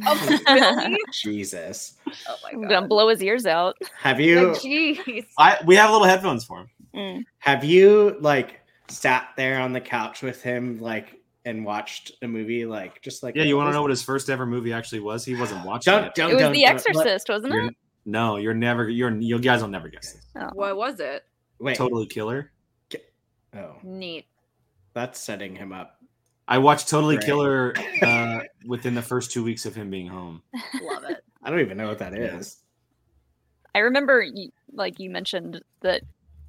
Oh, 0.07 0.41
really? 0.49 0.99
Jesus, 1.13 1.95
Oh 2.29 2.37
my 2.45 2.51
I'm 2.53 2.61
god. 2.63 2.69
gonna 2.71 2.87
blow 2.87 3.09
his 3.09 3.23
ears 3.23 3.47
out. 3.47 3.77
have 3.97 4.21
you 4.21 4.49
Like, 4.53 4.61
Jeez. 4.61 5.27
I 5.39 5.59
we 5.67 5.75
have 5.75 5.91
little 5.91 6.07
headphones 6.07 6.45
for 6.45 6.59
him. 6.61 6.69
Mm. 6.95 7.25
have 7.39 7.65
you 7.65 8.17
like 8.21 8.61
sat 8.89 9.29
there 9.37 9.61
on 9.61 9.73
the 9.73 9.81
couch 9.81 10.23
with 10.23 10.43
him 10.43 10.79
like 10.81 11.18
and 11.49 11.65
watched 11.65 12.13
a 12.23 12.29
movie 12.29 12.67
like 12.67 13.01
just 13.03 13.23
like 13.23 13.35
Yeah, 13.35 13.45
you 13.45 13.57
want 13.57 13.69
to 13.69 13.73
know 13.73 13.81
what 13.83 13.91
his 13.91 14.03
first 14.03 14.29
ever 14.29 14.45
movie 14.47 14.73
actually 14.73 15.01
was? 15.01 15.25
He 15.25 15.35
wasn't 15.35 15.65
watching 15.67 15.93
Don't 15.93 16.05
it. 16.05 16.15
don't 16.15 16.31
It 16.31 16.35
was 16.35 16.43
don't, 16.43 16.53
The 16.53 16.63
don't- 16.63 16.75
Exorcist, 16.75 17.29
wasn't 17.29 17.55
You're- 17.55 17.69
it? 17.69 17.75
No, 18.05 18.37
you're 18.37 18.55
never. 18.55 18.89
You're 18.89 19.11
you 19.19 19.39
guys 19.39 19.61
will 19.61 19.69
never 19.69 19.89
guess. 19.89 20.13
This. 20.15 20.27
Oh. 20.37 20.49
What 20.55 20.77
was 20.77 20.99
it? 21.01 21.25
Wait, 21.59 21.77
Totally 21.77 22.07
Killer. 22.07 22.51
oh, 23.55 23.75
Neat. 23.83 24.27
that's 24.95 25.21
setting 25.21 25.55
him 25.57 25.73
up. 25.73 25.97
I 26.47 26.57
watched 26.59 26.89
Totally 26.89 27.17
Right. 27.17 27.25
Killer 27.27 27.75
uh, 28.03 28.41
within 28.67 28.95
the 28.95 29.03
first 29.03 29.31
two 29.31 29.45
weeks 29.45 29.67
of 29.67 29.75
him 29.75 29.91
being 29.91 30.07
home. 30.07 30.43
Love 30.83 31.05
it. 31.05 31.23
I 31.43 31.51
don't 31.51 31.61
even 31.61 31.77
know 31.77 31.89
what 31.89 31.99
that 31.99 32.15
is 32.17 32.57
Yeah. 33.75 33.81
I 33.81 33.83
remember, 33.85 34.25
like 34.73 34.99
you 34.99 35.11
mentioned 35.11 35.61
that 35.83 36.03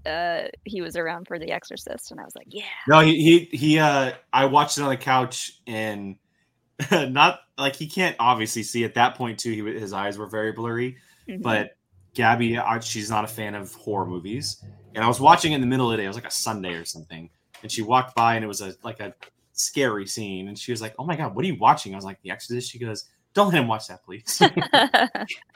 uh, 0.05 0.43
he 0.65 0.81
was 0.81 0.95
around 0.95 1.27
for 1.27 1.39
The 1.39 1.51
Exorcist, 1.51 2.11
and 2.11 2.19
I 2.19 2.23
was 2.23 2.35
like, 2.35 2.47
yeah. 2.49 2.63
No, 2.87 2.99
he 3.01 3.15
he, 3.49 3.57
he 3.57 3.79
uh, 3.79 4.11
I 4.33 4.45
watched 4.45 4.77
it 4.77 4.81
on 4.81 4.89
the 4.89 4.97
couch 4.97 5.51
and 5.67 6.15
not 6.91 7.39
like 7.57 7.75
he 7.75 7.87
can't 7.87 8.15
obviously 8.19 8.63
see 8.63 8.83
at 8.85 8.93
that 8.95 9.15
point 9.15 9.39
too. 9.39 9.51
He 9.51 9.61
wa- 9.61 9.71
his 9.71 9.93
eyes 9.93 10.17
were 10.17 10.27
very 10.27 10.51
blurry, 10.51 10.97
Mhm. 11.27 11.41
but 11.41 11.71
Gabby, 12.13 12.59
she's 12.81 13.09
not 13.09 13.23
a 13.23 13.27
fan 13.27 13.53
of 13.55 13.73
horror 13.75 14.05
movies, 14.05 14.63
and 14.95 15.03
I 15.03 15.07
was 15.07 15.19
watching 15.19 15.51
in 15.53 15.61
the 15.61 15.67
middle 15.67 15.87
of 15.91 15.91
the 15.91 15.97
day. 15.97 16.05
It 16.05 16.07
was 16.07 16.17
like 16.17 16.25
a 16.27 16.31
Sunday 16.31 16.73
or 16.73 16.85
something, 16.85 17.29
and 17.61 17.71
she 17.71 17.81
walked 17.81 18.15
by 18.15 18.35
and 18.35 18.43
it 18.43 18.47
was 18.47 18.61
a 18.61 18.73
like 18.83 18.99
a 18.99 19.13
scary 19.53 20.07
scene, 20.07 20.47
and 20.47 20.57
she 20.57 20.71
was 20.71 20.81
like, 20.81 20.95
"Oh 20.97 21.05
my 21.05 21.15
god, 21.15 21.35
what 21.35 21.43
are 21.43 21.47
you 21.47 21.57
watching?" 21.59 21.93
I 21.93 21.97
was 21.97 22.05
like, 22.05 22.21
"The 22.23 22.31
Exorcist." 22.31 22.71
She 22.71 22.79
goes, 22.79 23.05
"Don't 23.33 23.47
let 23.53 23.55
him 23.61 23.67
watch 23.67 23.87
that, 23.87 24.03
please." 24.03 24.41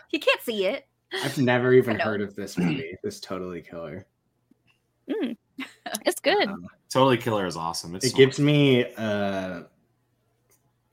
He 0.09 0.19
can't 0.19 0.41
see 0.41 0.65
it. 0.67 0.85
I've 1.23 1.39
never 1.39 1.73
even 1.73 1.97
heard 1.97 2.21
of 2.21 2.35
this 2.35 2.55
movie. 2.57 2.95
This 3.03 3.19
totally 3.19 3.61
killer. 3.63 4.05
Mm. 5.09 5.37
it's 6.05 6.19
good. 6.19 6.47
Um, 6.47 6.67
totally 6.89 7.17
Killer 7.17 7.45
is 7.45 7.55
awesome. 7.57 7.95
It's 7.95 8.05
it 8.05 8.15
gives 8.15 8.39
me 8.39 8.85
uh 8.97 9.63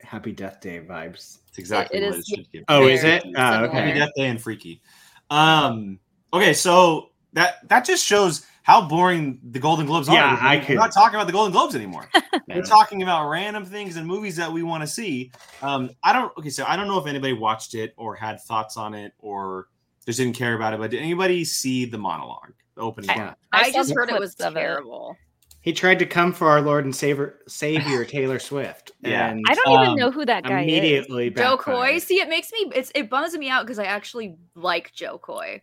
Happy 0.01 0.31
Death 0.31 0.59
Day 0.61 0.79
vibes. 0.81 1.39
It's 1.49 1.57
exactly 1.57 1.99
It 1.99 2.09
what 2.09 2.19
is 2.19 2.29
it 2.29 2.35
should 2.35 2.51
give. 2.51 2.63
Oh, 2.67 2.87
is 2.87 3.03
it? 3.03 3.23
Oh, 3.25 3.27
similar. 3.29 3.69
Happy 3.69 3.89
okay. 3.89 3.99
Death 3.99 4.09
Day 4.15 4.27
and 4.27 4.41
Freaky. 4.41 4.81
Um. 5.29 5.99
Okay, 6.33 6.53
so 6.53 7.11
that 7.33 7.67
that 7.69 7.85
just 7.85 8.05
shows 8.05 8.45
how 8.63 8.87
boring 8.87 9.39
the 9.51 9.59
Golden 9.59 9.85
Globes 9.85 10.07
are. 10.07 10.15
Yeah, 10.15 10.37
I 10.39 10.57
We're 10.57 10.65
could- 10.65 10.75
not 10.75 10.91
talking 10.91 11.15
about 11.15 11.27
the 11.27 11.33
Golden 11.33 11.51
Globes 11.51 11.75
anymore. 11.75 12.07
We're 12.47 12.61
talking 12.61 13.01
about 13.03 13.29
random 13.29 13.65
things 13.65 13.95
and 13.95 14.05
movies 14.05 14.35
that 14.35 14.51
we 14.51 14.63
want 14.63 14.81
to 14.81 14.87
see. 14.87 15.31
Um, 15.61 15.89
I 16.03 16.13
don't. 16.13 16.35
Okay, 16.37 16.49
so 16.49 16.65
I 16.67 16.75
don't 16.75 16.87
know 16.87 16.99
if 16.99 17.07
anybody 17.07 17.33
watched 17.33 17.73
it 17.73 17.93
or 17.97 18.15
had 18.15 18.41
thoughts 18.41 18.77
on 18.77 18.93
it 18.93 19.13
or 19.19 19.67
just 20.05 20.19
didn't 20.19 20.35
care 20.35 20.55
about 20.55 20.73
it. 20.73 20.79
But 20.79 20.91
did 20.91 21.01
anybody 21.01 21.43
see 21.45 21.85
the 21.85 21.97
monologue, 21.97 22.53
the 22.75 22.81
opening? 22.81 23.09
I- 23.09 23.15
monologue? 23.15 23.35
I, 23.51 23.71
saw 23.71 23.77
just 23.77 23.93
heard 23.93 24.09
it 24.09 24.19
was 24.19 24.35
clips 24.35 24.47
of 24.47 24.57
it. 24.57 24.59
terrible. 24.59 25.17
He 25.61 25.73
tried 25.73 25.99
to 25.99 26.07
come 26.07 26.33
for 26.33 26.49
our 26.49 26.59
Lord 26.59 26.85
and 26.85 26.95
Savior, 26.95 27.39
Savior 27.47 28.03
Taylor 28.05 28.39
Swift. 28.39 28.91
Yeah. 29.01 29.29
and 29.29 29.45
I 29.47 29.53
don't 29.53 29.67
um, 29.77 29.83
even 29.83 29.95
know 29.95 30.11
who 30.11 30.25
that 30.25 30.43
guy 30.43 30.61
is. 30.61 30.67
immediately 30.67 31.29
Jo. 31.29 31.55
Koy. 31.57 31.99
See, 31.99 32.19
it 32.19 32.29
makes 32.29 32.51
me. 32.51 32.71
It's 32.73 32.91
it 32.95 33.09
bums 33.09 33.37
me 33.37 33.49
out 33.49 33.65
because 33.65 33.77
I 33.77 33.85
actually 33.85 34.35
like 34.55 34.91
Jo 34.93 35.19
Koy. 35.19 35.61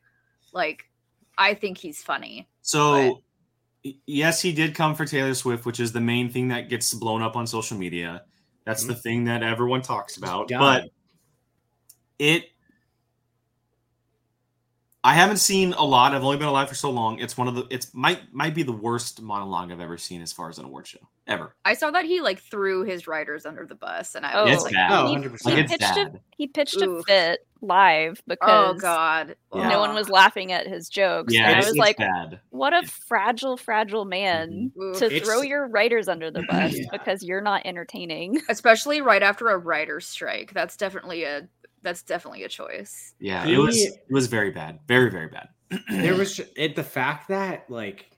Like, 0.53 0.89
I 1.37 1.55
think 1.55 1.79
he's 1.79 2.03
funny. 2.03 2.49
So, 2.63 3.23
y- 3.85 3.95
yes, 4.07 4.41
he 4.41 4.53
did 4.53 4.75
come 4.75 4.95
for 4.95 5.05
Taylor 5.05 5.35
Swift, 5.35 5.67
which 5.67 5.81
is 5.81 5.93
the 5.93 6.01
main 6.01 6.31
thing 6.31 6.49
that 6.49 6.69
gets 6.69 6.95
blown 6.95 7.21
up 7.21 7.35
on 7.35 7.47
social 7.47 7.77
media. 7.77 8.23
That's 8.65 8.85
the 8.85 8.95
thing 8.95 9.25
that 9.25 9.43
everyone 9.43 9.81
talks 9.81 10.19
about. 10.19 10.49
But 10.49 10.91
it 12.19 12.51
I 15.05 15.15
haven't 15.15 15.37
seen 15.37 15.73
a 15.75 15.85
lot. 15.85 16.13
I've 16.13 16.25
only 16.25 16.39
been 16.39 16.49
alive 16.49 16.69
for 16.69 16.75
so 16.75 16.91
long. 16.91 17.21
It's 17.21 17.37
one 17.37 17.47
of 17.49 17.55
the. 17.55 17.67
It's 17.71 17.95
might 17.95 18.33
might 18.35 18.55
be 18.55 18.63
the 18.65 18.73
worst 18.73 19.23
monologue 19.23 19.71
I've 19.71 19.81
ever 19.81 19.97
seen 19.97 20.23
as 20.23 20.33
far 20.33 20.49
as 20.49 20.59
an 20.59 20.65
award 20.65 20.89
show 20.89 20.99
ever. 21.29 21.55
I 21.65 21.75
saw 21.75 21.91
that 21.93 22.05
he 22.05 22.21
like 22.21 22.41
threw 22.41 22.83
his 22.83 23.07
writers 23.07 23.47
under 23.47 23.65
the 23.65 23.77
bus, 23.77 24.17
and 24.17 24.27
I 24.27 24.33
Oh, 24.35 24.45
was 24.45 24.55
it's 24.55 24.63
like, 24.65 24.73
bad. 24.75 24.91
Oh, 24.93 25.07
he, 25.09 25.17
100%. 25.17 25.45
Like 25.45 25.55
he 25.55 25.61
it's 25.61 25.73
pitched 25.73 25.97
a, 25.99 26.13
he 26.37 26.47
pitched 26.49 26.83
a 26.83 27.03
fit 27.07 27.47
live 27.61 28.19
oh, 28.19 28.25
because 28.27 28.77
oh 28.77 28.79
god, 28.81 29.37
Yeah. 29.55 29.69
no 29.69 29.79
one 29.81 29.95
was 29.95 30.09
laughing 30.09 30.51
at 30.53 30.67
his 30.67 30.89
jokes. 30.89 31.33
Yeah, 31.33 31.47
and 31.47 31.55
I 31.55 31.59
was 31.59 31.69
it's 31.69 31.77
like, 31.77 31.99
bad. 31.99 32.41
what 32.51 32.73
a 32.73 32.87
fragile, 32.89 33.57
fragile 33.57 34.05
man 34.05 34.73
Oof. 34.81 34.99
to 34.99 35.07
It's- 35.07 35.23
throw 35.23 35.43
your 35.43 35.69
writers 35.69 36.09
under 36.09 36.31
the 36.31 36.43
bus 36.43 36.75
Yeah. 36.77 36.87
because 36.91 37.23
you're 37.23 37.41
not 37.41 37.63
entertaining. 37.67 38.41
especially 38.49 39.01
right 39.01 39.23
after 39.23 39.49
a 39.49 39.59
writer's 39.59 40.07
strike. 40.09 40.53
That's 40.55 40.77
definitely 40.77 41.23
a 41.25 41.49
that's 41.83 42.03
definitely 42.03 42.45
a 42.45 42.49
choice. 42.49 43.15
Yeah, 43.19 43.47
it 43.47 43.59
was 43.59 43.77
it 43.77 43.93
was 44.11 44.27
very 44.27 44.51
bad, 44.51 44.81
very 44.89 45.11
very 45.11 45.29
bad. 45.29 45.49
there 45.91 46.15
was 46.15 46.41
it 46.57 46.75
the 46.77 46.83
fact 46.85 47.29
that 47.29 47.69
like 47.71 48.11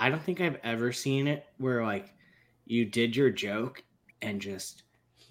I 0.00 0.10
don't 0.10 0.22
think 0.22 0.40
I've 0.40 0.58
ever 0.64 0.92
seen 0.92 1.26
it 1.28 1.44
where 1.58 1.84
like 1.84 2.12
you 2.66 2.84
did 2.84 3.14
your 3.16 3.30
joke 3.30 3.82
and 4.22 4.40
just 4.40 4.82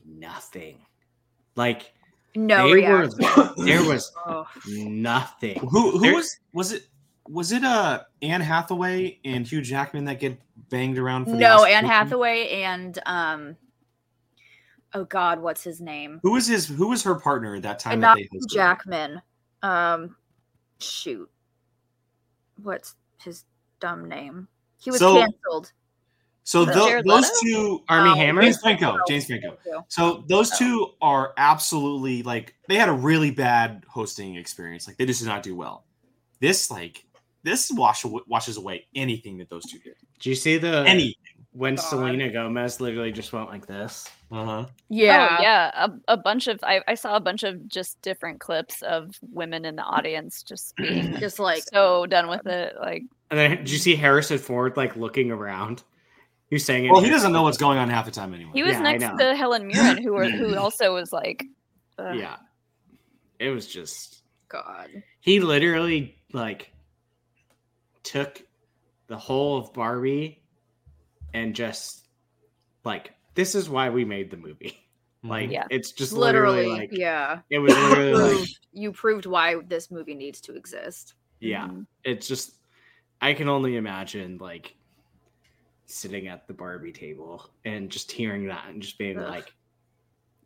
nothing. 0.06 0.80
Like 1.56 1.92
No 2.36 2.74
they 2.74 2.88
were 2.88 3.08
there 3.58 3.84
was 3.84 4.12
Oh, 4.26 4.48
nothing. 4.68 5.60
Who 5.60 5.92
who 5.92 6.00
There- 6.00 6.16
was 6.16 6.38
was 6.54 6.72
it? 6.72 6.84
Was 7.30 7.54
it 7.54 7.64
uh 7.64 8.02
Anne 8.22 8.42
Hathaway 8.42 9.18
and 9.24 9.48
Hugh 9.48 9.62
Jackman 9.62 10.04
that 10.06 10.20
get 10.20 10.38
banged 10.70 10.98
around? 10.98 11.26
For 11.26 11.32
no, 11.32 11.56
Oscar 11.60 11.68
Anne? 11.70 11.86
Hathaway 11.86 12.50
and 12.64 13.00
um, 13.06 13.56
oh 14.94 15.06
god, 15.06 15.40
what's 15.42 15.64
his 15.64 15.82
name? 15.82 16.20
Who 16.24 16.32
was 16.34 16.48
his? 16.48 16.68
Who 16.68 16.90
was 16.90 17.04
her 17.04 17.16
partner 17.16 17.56
at 17.56 17.64
that 17.64 17.80
time? 17.80 17.94
And 17.94 18.04
that 18.04 18.18
not 18.18 18.18
they? 18.32 18.40
Jackman. 18.56 19.22
Um, 19.62 20.16
shoot, 20.80 21.30
what's 22.62 22.96
his 23.24 23.46
dumb 23.80 24.08
name? 24.08 24.48
He 24.82 24.92
was 24.92 25.00
So- 25.00 25.16
canceled. 25.16 25.72
So 26.46 26.66
The 26.66 26.74
those 27.06 27.06
Leto? 27.06 27.30
two, 27.42 27.84
Armie 27.88 28.10
Oh, 28.10 28.16
Hammer? 28.16 28.42
James 28.42 28.60
Franco, 28.60 28.98
James 29.08 29.26
Franco. 29.28 29.58
So 29.88 30.26
those 30.28 30.52
Oh. 30.52 30.58
two 30.58 30.94
are 31.02 31.34
absolutely 31.38 32.22
like 32.24 32.54
they 32.68 32.76
had 32.76 32.90
a 32.90 32.94
really 32.94 33.32
bad 33.32 33.86
hosting 33.88 34.36
experience. 34.36 34.86
Like 34.86 34.98
they 34.98 35.06
just 35.06 35.22
did 35.22 35.30
not 35.30 35.42
do 35.42 35.56
well. 35.56 35.86
This 36.42 36.70
like 36.70 37.06
this 37.44 37.72
wash 37.72 38.04
washes 38.04 38.58
away 38.58 38.88
anything 38.94 39.38
that 39.38 39.50
those 39.50 39.64
two 39.64 39.80
did. 39.80 39.96
Do 40.20 40.30
you 40.30 40.36
see 40.36 40.58
the 40.58 40.84
Any. 40.86 41.16
When 41.54 41.76
God. 41.76 41.84
Selena 41.84 42.32
Gomez 42.32 42.82
literally 42.82 43.12
just 43.12 43.32
went 43.32 43.50
like 43.50 43.66
this? 43.66 44.10
Uh 44.32 44.46
huh. 44.46 44.66
Yeah, 44.90 45.38
Oh 45.40 45.42
yeah, 45.42 45.72
a, 45.76 46.14
a 46.14 46.18
bunch 46.18 46.48
of 46.48 46.60
I, 46.64 46.82
I 46.88 46.96
saw 46.96 47.16
a 47.16 47.20
bunch 47.20 47.44
of 47.44 47.68
just 47.68 48.02
different 48.02 48.40
clips 48.40 48.82
of 48.82 49.16
women 49.22 49.64
in 49.66 49.76
the 49.76 49.84
audience 49.84 50.44
just 50.44 50.76
being 50.78 51.16
just 51.20 51.40
like 51.40 51.64
so 51.72 52.06
done 52.06 52.28
with 52.28 52.46
it. 52.48 52.76
Like 52.80 53.04
And 53.32 53.40
then 53.40 53.58
did 53.58 53.72
you 53.72 53.78
see 53.78 53.96
Harrison 53.96 54.40
Ford 54.40 54.76
like 54.76 54.96
looking 54.96 55.32
around? 55.32 55.84
He's 56.50 56.66
saying. 56.66 56.92
Well, 56.92 57.02
he 57.02 57.10
doesn't 57.10 57.32
know 57.32 57.44
what's 57.44 57.58
going 57.58 57.80
on 57.80 57.90
half 57.90 58.06
the 58.06 58.12
time 58.12 58.34
anyway. 58.34 58.52
he 58.54 58.62
was 58.62 58.74
Yeah, 58.74 58.82
next 58.82 59.18
to 59.18 59.36
Helen 59.36 59.66
Mirren, 59.66 59.98
who 59.98 60.14
were, 60.14 60.30
who 60.30 60.56
also 60.58 60.94
was 60.94 61.12
like, 61.12 61.44
ugh. 61.98 62.16
Yeah. 62.16 62.36
It 63.40 63.50
was 63.50 63.66
just 63.66 64.22
God. 64.50 64.90
he 65.20 65.40
literally 65.40 66.22
like 66.32 66.72
took 68.04 68.44
the 69.08 69.18
whole 69.18 69.58
of 69.58 69.74
Barbie 69.74 70.43
and 71.34 71.56
just 71.56 72.08
like 72.84 73.12
this 73.36 73.56
is 73.56 73.70
why 73.70 73.90
we 73.90 74.06
made 74.06 74.30
the 74.32 74.38
movie. 74.38 74.80
Like 75.26 75.50
Yeah. 75.52 75.66
it's 75.70 75.94
just 75.94 76.12
literally, 76.12 76.58
Literally, 76.66 76.80
like 76.82 76.90
yeah. 76.92 77.40
it 77.50 77.60
was 77.60 77.74
literally 77.74 78.36
like 78.42 78.50
you 78.74 78.92
proved 78.92 79.26
why 79.26 79.56
this 79.68 79.90
movie 79.90 80.16
needs 80.16 80.42
to 80.42 80.54
exist. 80.56 81.14
yeah. 81.40 81.68
Mhm. 81.70 81.86
It's 82.04 82.28
just 82.28 82.56
I 83.22 83.34
can 83.34 83.48
only 83.48 83.78
imagine 83.78 84.38
like 84.40 84.76
sitting 85.86 86.28
at 86.28 86.46
the 86.48 86.54
Barbie 86.54 86.92
table 86.92 87.50
and 87.66 87.90
just 87.90 88.12
hearing 88.12 88.48
that 88.48 88.66
and 88.68 88.82
just 88.82 88.98
being 88.98 89.18
Ugh. 89.18 89.30
like 89.30 89.54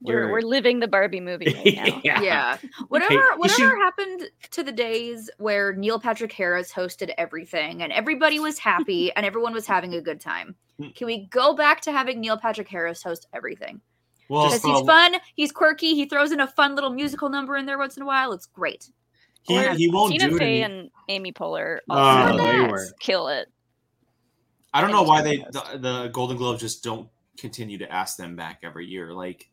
We're, 0.01 0.31
we're 0.31 0.41
living 0.41 0.79
the 0.79 0.87
Barbie 0.87 1.21
movie 1.21 1.53
right 1.65 2.03
now. 2.05 2.21
Yeah. 2.21 2.57
Whatever 2.89 3.13
you 3.13 3.33
whatever 3.37 3.57
should- 3.71 3.77
happened 3.79 4.23
to 4.51 4.63
the 4.63 4.71
days 4.71 5.29
where 5.39 5.73
Neil 5.73 5.99
Patrick 5.99 6.31
Harris 6.33 6.71
hosted 6.71 7.11
everything 7.17 7.81
and 7.81 7.91
everybody 7.91 8.39
was 8.39 8.59
happy 8.59 9.11
and 9.15 9.25
everyone 9.25 9.53
was 9.53 9.65
having 9.65 9.95
a 9.95 10.01
good 10.01 10.19
time. 10.21 10.55
Hmm. 10.79 10.89
Can 10.95 11.07
we 11.07 11.25
go 11.25 11.53
back 11.55 11.81
to 11.81 11.91
having 11.91 12.19
Neil 12.19 12.37
Patrick 12.37 12.67
Harris 12.67 13.01
host 13.03 13.27
everything? 13.33 13.81
Well, 14.29 14.45
Because 14.47 14.63
he's 14.63 14.85
fun, 14.85 15.15
he's 15.35 15.51
quirky, 15.51 15.95
he 15.95 16.05
throws 16.05 16.31
in 16.31 16.39
a 16.41 16.47
fun 16.47 16.75
little 16.75 16.89
musical 16.89 17.29
number 17.29 17.55
in 17.55 17.65
there 17.65 17.77
once 17.77 17.95
in 17.97 18.03
a 18.03 18.05
while. 18.05 18.33
It's 18.33 18.45
great. 18.45 18.89
he, 19.43 19.57
Or 19.57 19.73
he 19.73 19.89
won't 19.89 20.11
Tina 20.11 20.29
do 20.29 20.35
it. 20.35 20.39
Fey 20.39 20.63
any- 20.63 20.73
and 20.79 20.91
Amy 21.07 21.31
Poehler 21.31 21.79
Oh, 21.89 21.95
also 21.97 22.37
they 22.37 22.77
kill 22.99 23.29
it. 23.29 23.47
I 24.73 24.81
don't 24.81 24.91
know 24.91 25.03
why 25.03 25.21
they 25.21 25.37
the, 25.37 25.77
the 25.79 26.07
Golden 26.09 26.37
Globes 26.37 26.59
just 26.61 26.83
don't 26.83 27.07
continue 27.37 27.77
to 27.77 27.91
ask 27.91 28.17
them 28.17 28.35
back 28.35 28.59
every 28.63 28.85
year. 28.85 29.13
Like 29.13 29.49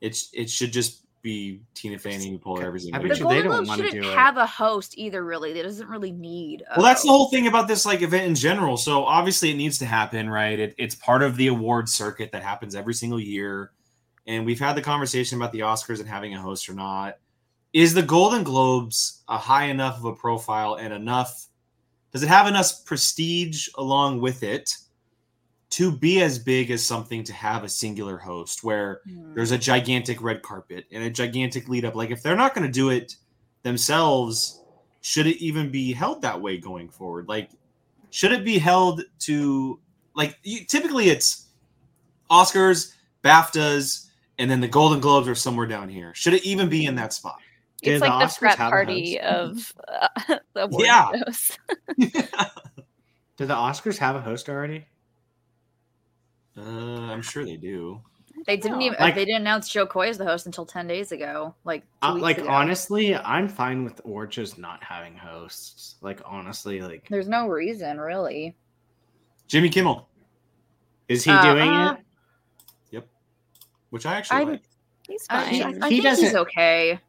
it's 0.00 0.30
it 0.32 0.48
should 0.48 0.72
just 0.72 1.04
be 1.22 1.62
Tina 1.74 1.98
Fey 1.98 2.14
and 2.14 2.22
Amy 2.24 2.38
Poehler 2.38 2.64
every 2.64 2.80
I 2.80 2.82
single 2.82 3.00
bet 3.02 3.10
The 3.10 3.14
year. 3.16 3.24
you 3.24 3.28
they 3.28 3.42
Golden 3.42 3.44
don't 3.44 3.52
Globes 3.52 3.68
wanna 3.68 3.82
shouldn't 3.84 4.02
do 4.04 4.10
it. 4.10 4.14
have 4.14 4.36
a 4.36 4.46
host 4.46 4.94
either, 4.98 5.24
really. 5.24 5.58
It 5.58 5.62
doesn't 5.62 5.88
really 5.88 6.12
need 6.12 6.62
a 6.70 6.78
Well, 6.78 6.86
that's 6.86 7.02
the 7.02 7.08
whole 7.08 7.28
thing 7.30 7.46
about 7.46 7.68
this 7.68 7.86
like 7.86 8.02
event 8.02 8.26
in 8.26 8.34
general. 8.34 8.76
So 8.76 9.04
obviously 9.04 9.50
it 9.50 9.56
needs 9.56 9.78
to 9.78 9.86
happen, 9.86 10.28
right? 10.28 10.58
It, 10.58 10.74
it's 10.78 10.94
part 10.94 11.22
of 11.22 11.36
the 11.36 11.46
award 11.48 11.88
circuit 11.88 12.32
that 12.32 12.42
happens 12.42 12.74
every 12.74 12.94
single 12.94 13.20
year. 13.20 13.70
And 14.26 14.44
we've 14.46 14.60
had 14.60 14.74
the 14.76 14.82
conversation 14.82 15.38
about 15.38 15.52
the 15.52 15.60
Oscars 15.60 16.00
and 16.00 16.08
having 16.08 16.34
a 16.34 16.40
host 16.40 16.68
or 16.68 16.74
not. 16.74 17.18
Is 17.72 17.94
the 17.94 18.02
Golden 18.02 18.42
Globes 18.44 19.22
a 19.28 19.38
high 19.38 19.64
enough 19.64 19.96
of 19.98 20.04
a 20.04 20.14
profile 20.14 20.74
and 20.74 20.92
enough? 20.92 21.46
Does 22.12 22.22
it 22.22 22.28
have 22.28 22.46
enough 22.46 22.84
prestige 22.84 23.68
along 23.78 24.20
with 24.20 24.42
it 24.42 24.76
to 25.72 25.90
be 25.90 26.20
as 26.22 26.38
big 26.38 26.70
as 26.70 26.84
something 26.84 27.24
to 27.24 27.32
have 27.32 27.64
a 27.64 27.68
singular 27.68 28.18
host 28.18 28.62
where 28.62 29.00
Hmm. 29.06 29.34
there's 29.34 29.52
a 29.52 29.58
gigantic 29.58 30.20
red 30.22 30.42
carpet 30.42 30.84
and 30.92 31.02
a 31.04 31.10
gigantic 31.10 31.68
lead 31.68 31.84
up. 31.84 31.94
Like 31.94 32.10
if 32.10 32.22
they're 32.22 32.36
not 32.36 32.54
going 32.54 32.66
to 32.66 32.72
do 32.72 32.90
it 32.90 33.16
themselves, 33.62 34.60
should 35.00 35.26
it 35.26 35.38
even 35.42 35.70
be 35.70 35.92
held 35.92 36.20
that 36.22 36.40
way 36.40 36.58
going 36.58 36.88
forward? 36.90 37.26
Like, 37.28 37.50
should 38.10 38.32
it 38.32 38.44
be 38.44 38.58
held 38.58 39.02
to 39.20 39.80
like 40.14 40.36
you, 40.42 40.64
typically 40.66 41.08
it's 41.08 41.46
Oscars, 42.30 42.92
BAFTAs, 43.24 44.08
and 44.38 44.50
then 44.50 44.60
the 44.60 44.68
Golden 44.68 45.00
Globes 45.00 45.26
are 45.28 45.34
somewhere 45.34 45.66
down 45.66 45.88
here. 45.88 46.12
Should 46.14 46.34
it 46.34 46.44
even 46.44 46.68
be 46.68 46.84
in 46.86 46.94
that 46.96 47.12
spot? 47.14 47.38
It's 47.82 48.00
the 48.00 48.08
like 48.08 48.20
the 48.20 48.26
Oscars 48.26 48.38
frat 48.38 48.58
party 48.58 49.18
of 49.20 49.72
uh, 49.88 50.08
the 50.54 50.62
award 50.64 50.84
Yeah. 50.84 51.10
shows. 51.24 51.58
Did 53.38 53.48
the 53.48 53.54
Oscars 53.54 53.96
have 53.98 54.16
a 54.16 54.20
host 54.20 54.48
already? 54.50 54.84
Uh, 56.56 56.60
I'm 57.12 57.22
sure 57.22 57.44
they 57.44 57.56
do. 57.56 58.00
They 58.46 58.56
didn't 58.56 58.78
No. 58.78 58.84
even 58.86 58.98
Like- 58.98 59.14
they 59.14 59.24
didn't 59.24 59.42
announce 59.42 59.68
Jo 59.68 59.86
Koy 59.86 60.08
as 60.08 60.18
the 60.18 60.24
host 60.24 60.46
until 60.46 60.66
ten 60.66 60.86
days 60.86 61.12
ago. 61.12 61.54
Like 61.64 61.82
two 61.82 62.08
Uh, 62.08 62.14
weeks 62.14 62.22
like 62.22 62.38
ago. 62.38 62.48
honestly, 62.48 63.14
I'm 63.14 63.48
fine 63.48 63.84
with 63.84 64.00
Orch's 64.04 64.58
not 64.58 64.82
having 64.82 65.16
hosts. 65.16 65.96
Like 66.00 66.20
honestly, 66.24 66.80
like 66.82 67.06
There's 67.08 67.28
no 67.28 67.46
reason 67.46 68.00
really. 68.00 68.56
Jimmy 69.46 69.68
Kimmel, 69.68 70.08
is 71.08 71.24
he 71.24 71.30
Uh, 71.30 71.42
doing 71.54 71.68
uh, 71.70 71.92
it? 71.92 72.04
Yep. 72.90 73.08
Which 73.90 74.06
I 74.06 74.14
actually 74.16 74.36
I'm- 74.38 74.48
like. 74.50 74.62
He's 75.08 75.26
I, 75.30 75.44
fine. 75.44 75.62
I, 75.62 75.66
I 75.66 75.68
He 75.68 75.72
think 75.72 75.92
he's 75.92 76.02
doesn't- 76.04 76.36
okay. 76.36 77.00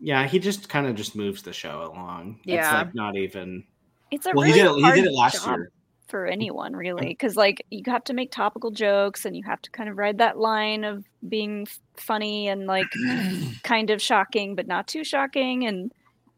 Yeah, 0.00 0.26
he 0.26 0.38
just 0.38 0.68
kind 0.68 0.86
of 0.86 0.96
just 0.96 1.14
moves 1.14 1.42
the 1.42 1.52
show 1.52 1.82
along. 1.92 2.40
It's 2.44 2.46
Yeah. 2.48 2.78
like 2.78 2.94
not 2.94 3.16
even. 3.16 3.64
it's 4.10 4.26
a 4.26 4.30
Well, 4.34 4.44
really 4.46 4.58
he 4.58 4.62
did 4.62 4.70
it. 4.70 4.74
He 4.76 4.82
hard 4.82 4.94
did 4.96 5.04
it 5.06 5.12
last 5.12 5.44
job 5.44 5.56
year. 5.58 5.70
For 6.14 6.28
mm. 6.28 6.32
anyone 6.32 6.76
really 6.76 7.08
because 7.08 7.34
like 7.34 7.66
you 7.70 7.82
have 7.86 8.04
to 8.04 8.14
make 8.14 8.30
topical 8.30 8.70
jokes 8.70 9.24
and 9.24 9.36
you 9.36 9.42
have 9.42 9.60
to 9.60 9.68
kind 9.72 9.88
of 9.88 9.98
ride 9.98 10.18
that 10.18 10.38
line 10.38 10.84
of 10.84 11.04
being 11.28 11.66
funny 11.96 12.46
and 12.46 12.68
like 12.68 12.86
kind 13.64 13.90
of 13.90 14.00
shocking 14.00 14.54
but 14.54 14.68
not 14.68 14.86
too 14.86 15.02
shocking 15.02 15.66
and 15.66 15.92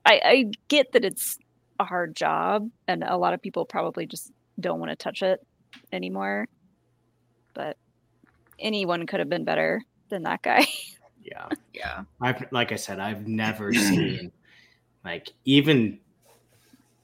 I, 0.07 0.21
I 0.25 0.45
get 0.69 0.93
that 0.93 1.05
it's 1.05 1.37
a 1.79 1.85
hard 1.85 2.17
job 2.17 2.71
and 2.89 3.05
a 3.05 3.19
lot 3.19 3.35
of 3.35 3.43
people 3.43 3.67
probably 3.67 4.07
just 4.07 4.33
don't 4.59 4.81
want 4.81 4.91
to 4.91 4.97
touch 4.97 5.21
it 5.21 5.47
anymore 5.93 6.49
but 7.53 7.77
anyone 8.59 9.07
could 9.07 9.21
have 9.21 9.29
been 9.29 9.45
better 9.45 9.83
than 10.09 10.23
that 10.23 10.41
guy 10.41 10.67
Yeah, 11.27 11.49
Yeah. 11.75 12.05
I've 12.21 12.47
like 12.53 12.73
I 12.73 12.77
said, 12.77 13.01
I've 13.01 13.27
never 13.27 13.73
seen 13.75 14.33
like 15.05 15.29
even 15.45 15.99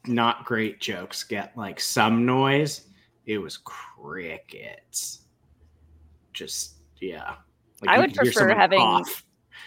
not 0.07 0.45
great 0.45 0.81
jokes 0.81 1.25
get 1.25 1.57
like 1.57 1.81
some 1.81 2.25
noise. 2.27 2.83
It 3.27 3.39
was 3.39 3.59
crickets. 3.59 5.21
Just 6.33 6.75
yeah. 7.01 7.35
Like, 7.81 7.91
I 7.91 7.99
would 8.01 8.15
prefer 8.15 8.55
having- 8.55 8.79
cough. 8.79 9.25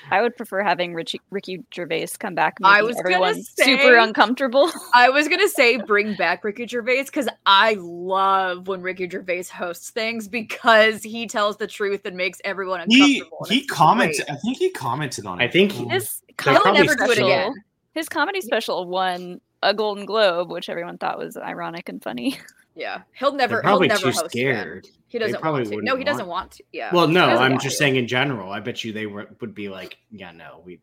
i 0.10 0.22
would 0.22 0.36
prefer 0.38 0.62
having 0.64 0.94
Richie, 0.94 1.20
ricky 1.32 1.64
gervais 1.74 2.08
come 2.20 2.34
back 2.36 2.56
I 2.64 2.82
was 2.82 2.96
gonna 2.96 3.10
everyone 3.16 3.44
say- 3.44 3.78
super 3.78 3.96
uncomfortable 3.98 4.72
I 4.94 5.10
was 5.10 5.28
gonna 5.28 5.48
say 5.50 5.78
bring 5.78 6.16
back 6.16 6.44
Ricky 6.44 6.66
Gervais 6.68 7.04
because 7.04 7.28
I 7.46 7.76
love 7.80 8.68
when 8.68 8.82
Ricky 8.82 9.10
Gervais 9.10 9.44
hosts 9.54 9.90
things 9.90 10.28
because 10.28 11.04
he 11.04 11.28
tells 11.28 11.58
the 11.58 11.68
truth 11.68 12.06
and 12.06 12.16
makes 12.16 12.40
everyone 12.46 12.82
uncomfortable. 12.82 13.38
and 13.42 13.52
he 13.52 13.60
it's 13.60 13.72
commented. 13.72 14.26
I 14.30 14.36
think 14.36 14.58
he 14.58 14.70
commented 14.72 15.26
on 15.26 15.42
it. 15.42 15.46
I 15.46 15.48
think 15.50 15.72
he- 15.74 15.86
this 15.86 16.22
They're 16.44 16.54
He'll 16.54 16.62
probably 16.64 16.82
never 16.82 16.96
do 16.96 17.04
it 17.04 17.08
special. 17.08 17.26
again. 17.28 17.54
His 17.94 18.10
comedy 18.10 18.42
special 18.42 18.88
won 18.88 19.40
a 19.70 19.74
Golden 19.74 20.06
Globe, 20.06 20.50
which 20.52 20.70
everyone 20.70 20.98
thought 20.98 21.18
was 21.18 21.36
ironic 21.38 21.90
and 21.90 22.02
funny. 22.04 22.38
Yeah, 22.78 23.04
he'll 23.18 23.32
never. 23.32 23.54
They're 23.56 23.62
He'll 23.62 23.70
probably 23.70 23.88
never 23.88 24.02
too 24.02 24.08
host 24.08 24.26
again. 24.26 24.32
scared. 24.62 24.88
He 25.08 25.18
doesn't 25.18 25.40
probably 25.40 25.62
want 25.62 25.70
to. 25.70 25.76
wouldn't 25.78 25.86
No, 25.86 25.96
he 25.96 26.04
doesn't 26.04 26.28
want- 26.28 26.48
want 26.48 26.52
to. 26.52 26.64
Yeah. 26.74 26.94
Well, 26.94 27.08
no, 27.08 27.24
I'm 27.26 27.54
just 27.54 27.64
to. 27.64 27.72
saying 27.78 27.96
in 27.96 28.06
general. 28.06 28.52
I 28.52 28.60
bet 28.60 28.84
you 28.84 28.92
they 28.92 29.06
were, 29.06 29.30
would 29.40 29.56
be 29.56 29.70
like, 29.70 29.96
yeah, 30.12 30.32
no, 30.34 30.62
we, 30.66 30.82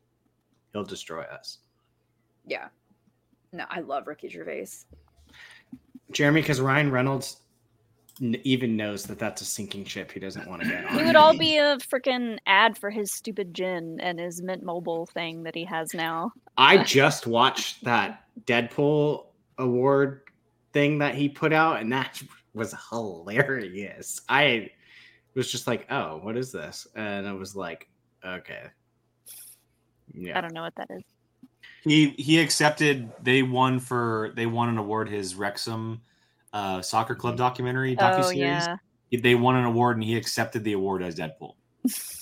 he'll 0.72 0.84
destroy 0.84 1.20
us. 1.24 1.58
Yeah. 2.46 2.68
No, 3.52 3.66
I 3.68 3.80
love 3.80 4.06
Ricky 4.06 4.30
Gervais. 4.30 4.68
Jeremy, 6.12 6.40
because 6.40 6.62
Ryan 6.62 6.90
Reynolds 6.90 7.42
n- 8.22 8.40
even 8.42 8.74
knows 8.74 9.04
that 9.04 9.18
that's 9.18 9.42
a 9.42 9.44
sinking 9.44 9.84
ship. 9.84 10.10
He 10.12 10.18
doesn't 10.18 10.48
want 10.48 10.62
to 10.62 10.68
get 10.68 10.86
on. 10.86 10.96
We 10.96 11.04
would 11.04 11.16
all 11.16 11.36
be 11.36 11.58
a 11.58 11.76
freaking 11.76 12.38
ad 12.46 12.78
for 12.78 12.88
his 12.88 13.12
stupid 13.12 13.52
gin 13.52 14.00
and 14.00 14.18
his 14.18 14.40
Mint 14.40 14.62
Mobile 14.62 15.04
thing 15.04 15.42
that 15.42 15.54
he 15.54 15.66
has 15.66 15.92
now. 15.92 16.32
I 16.56 16.82
just 16.84 17.26
watched 17.26 17.84
that 17.84 18.24
Deadpool 18.44 19.26
award 19.58 20.22
thing 20.72 20.98
that 20.98 21.14
he 21.14 21.28
put 21.28 21.52
out, 21.52 21.80
and 21.80 21.92
that 21.92 22.22
was 22.54 22.74
hilarious. 22.90 24.20
I 24.28 24.70
was 25.34 25.50
just 25.50 25.66
like, 25.66 25.86
"Oh, 25.90 26.18
what 26.18 26.36
is 26.36 26.52
this?" 26.52 26.86
And 26.94 27.26
I 27.26 27.32
was 27.32 27.56
like, 27.56 27.88
"Okay, 28.24 28.64
yeah." 30.14 30.38
I 30.38 30.40
don't 30.40 30.54
know 30.54 30.62
what 30.62 30.74
that 30.76 30.88
is. 30.90 31.02
He 31.82 32.10
he 32.10 32.40
accepted. 32.40 33.10
They 33.22 33.42
won 33.42 33.80
for 33.80 34.32
they 34.36 34.46
won 34.46 34.68
an 34.68 34.78
award. 34.78 35.08
His 35.08 35.34
Wrexham 35.34 36.00
uh, 36.52 36.82
soccer 36.82 37.14
club 37.14 37.36
documentary 37.36 37.96
Oh 37.98 38.30
yeah. 38.30 38.76
They 39.10 39.34
won 39.34 39.56
an 39.56 39.64
award, 39.64 39.96
and 39.96 40.04
he 40.04 40.16
accepted 40.16 40.64
the 40.64 40.72
award 40.72 41.02
as 41.02 41.16
Deadpool. 41.16 41.54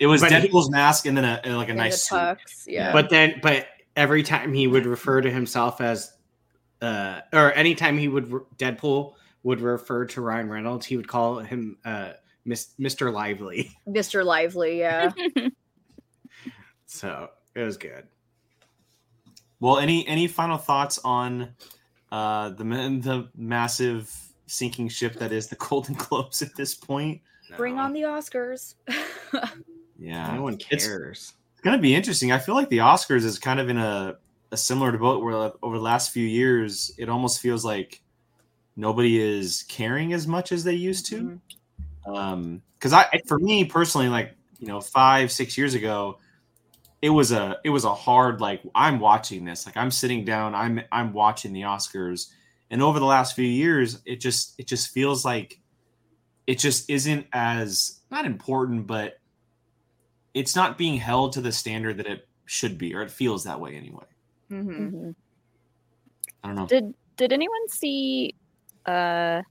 It 0.00 0.06
was 0.06 0.22
But 0.22 0.32
he- 0.32 0.48
Deadpool's 0.48 0.70
mask, 0.70 1.06
and 1.06 1.16
then 1.16 1.24
a 1.24 1.56
like 1.56 1.68
a 1.68 1.74
nice 1.74 2.08
the 2.08 2.16
suit. 2.16 2.16
tux. 2.16 2.64
Yeah. 2.66 2.92
But 2.92 3.10
then, 3.10 3.38
but 3.42 3.68
every 3.94 4.22
time 4.24 4.52
he 4.52 4.66
would 4.66 4.86
refer 4.86 5.20
to 5.20 5.30
himself 5.30 5.80
as, 5.80 6.12
uh, 6.82 7.20
or 7.32 7.52
anytime 7.52 7.96
he 7.98 8.08
would 8.08 8.32
re- 8.32 8.40
Deadpool 8.56 9.14
would 9.42 9.60
refer 9.60 10.06
to 10.06 10.20
Ryan 10.20 10.48
Reynolds, 10.48 10.86
he 10.86 10.96
would 10.96 11.06
call 11.06 11.38
him 11.38 11.76
uh, 11.84 12.14
Mis- 12.46 12.72
Mr. 12.80 13.12
Lively. 13.12 13.70
Mr. 13.88 14.24
Lively. 14.24 14.78
Yeah. 14.80 15.12
So 16.86 17.28
it 17.54 17.62
was 17.62 17.76
good. 17.76 18.04
Well, 19.60 19.78
any 19.78 20.04
any 20.08 20.26
final 20.26 20.56
thoughts 20.58 20.98
on 21.04 21.50
uh, 22.10 22.48
the 22.48 22.64
the 22.64 23.28
massive 23.36 24.12
sinking 24.46 24.88
ship 24.88 25.14
that 25.20 25.30
is 25.30 25.46
the 25.46 25.54
Golden 25.68 25.94
Globes 25.94 26.42
at 26.42 26.56
this 26.56 26.74
point? 26.74 27.20
Bring 27.56 27.78
on 27.78 27.92
the 27.92 28.02
Oscars. 28.02 28.74
Yeah, 30.00 30.34
No 30.34 30.42
one 30.42 30.54
It's- 30.54 30.86
cares. 30.86 31.34
It's 31.52 31.60
gonna 31.62 31.78
be 31.78 31.94
interesting. 31.94 32.32
I 32.32 32.38
feel 32.38 32.54
like 32.54 32.70
the 32.70 32.78
Oscars 32.78 33.22
is 33.24 33.38
kind 33.38 33.60
of 33.60 33.68
in 33.68 33.76
a, 33.76 34.16
a 34.50 34.56
similar 34.56 34.96
boat 34.96 35.22
where 35.22 35.36
like, 35.36 35.52
over 35.62 35.76
the 35.76 35.82
last 35.84 36.10
few 36.10 36.26
years, 36.26 36.90
it 36.98 37.08
almost 37.10 37.40
feels 37.40 37.64
like 37.64 38.02
nobody 38.76 39.20
is 39.20 39.64
caring 39.68 40.14
as 40.14 40.26
much 40.26 40.52
as 40.52 40.64
they 40.64 40.72
used 40.74 41.04
to. 41.06 41.38
Mhm. 42.06 42.12
Um, 42.16 42.62
because 42.78 42.94
I, 42.94 43.20
for 43.26 43.38
me 43.38 43.64
personally, 43.66 44.08
like 44.08 44.34
you 44.58 44.66
know, 44.66 44.80
five 44.80 45.30
six 45.30 45.56
years 45.58 45.74
ago, 45.74 46.18
it 47.02 47.10
was 47.10 47.30
a 47.30 47.58
it 47.62 47.70
was 47.70 47.84
a 47.84 47.94
hard 47.94 48.40
like 48.40 48.62
I'm 48.74 48.98
watching 48.98 49.44
this, 49.44 49.66
like 49.66 49.76
I'm 49.76 49.90
sitting 49.90 50.24
down, 50.24 50.54
I'm 50.54 50.80
I'm 50.92 51.12
watching 51.12 51.52
the 51.52 51.62
Oscars, 51.62 52.30
and 52.70 52.82
over 52.82 52.98
the 52.98 53.04
last 53.04 53.36
few 53.36 53.46
years, 53.46 54.00
it 54.06 54.16
just 54.16 54.54
it 54.58 54.66
just 54.66 54.88
feels 54.94 55.26
like 55.26 55.60
it 56.46 56.58
just 56.58 56.88
isn't 56.88 57.26
as 57.34 58.00
not 58.10 58.24
important, 58.24 58.86
but 58.86 59.19
it's 60.34 60.54
not 60.56 60.78
being 60.78 60.96
held 60.96 61.32
to 61.34 61.40
the 61.40 61.52
standard 61.52 61.96
that 61.98 62.06
it 62.06 62.28
should 62.46 62.78
be, 62.78 62.94
or 62.94 63.02
it 63.02 63.10
feels 63.10 63.44
that 63.44 63.60
way 63.60 63.74
anyway. 63.76 64.04
Mhm. 64.50 64.92
Mhm. 64.92 65.14
I 66.42 66.48
don't 66.48 66.56
know. 66.56 66.66
Did 66.66 66.94
Did 67.16 67.32
anyone 67.32 67.68
see 67.68 68.34
uh 68.86 69.42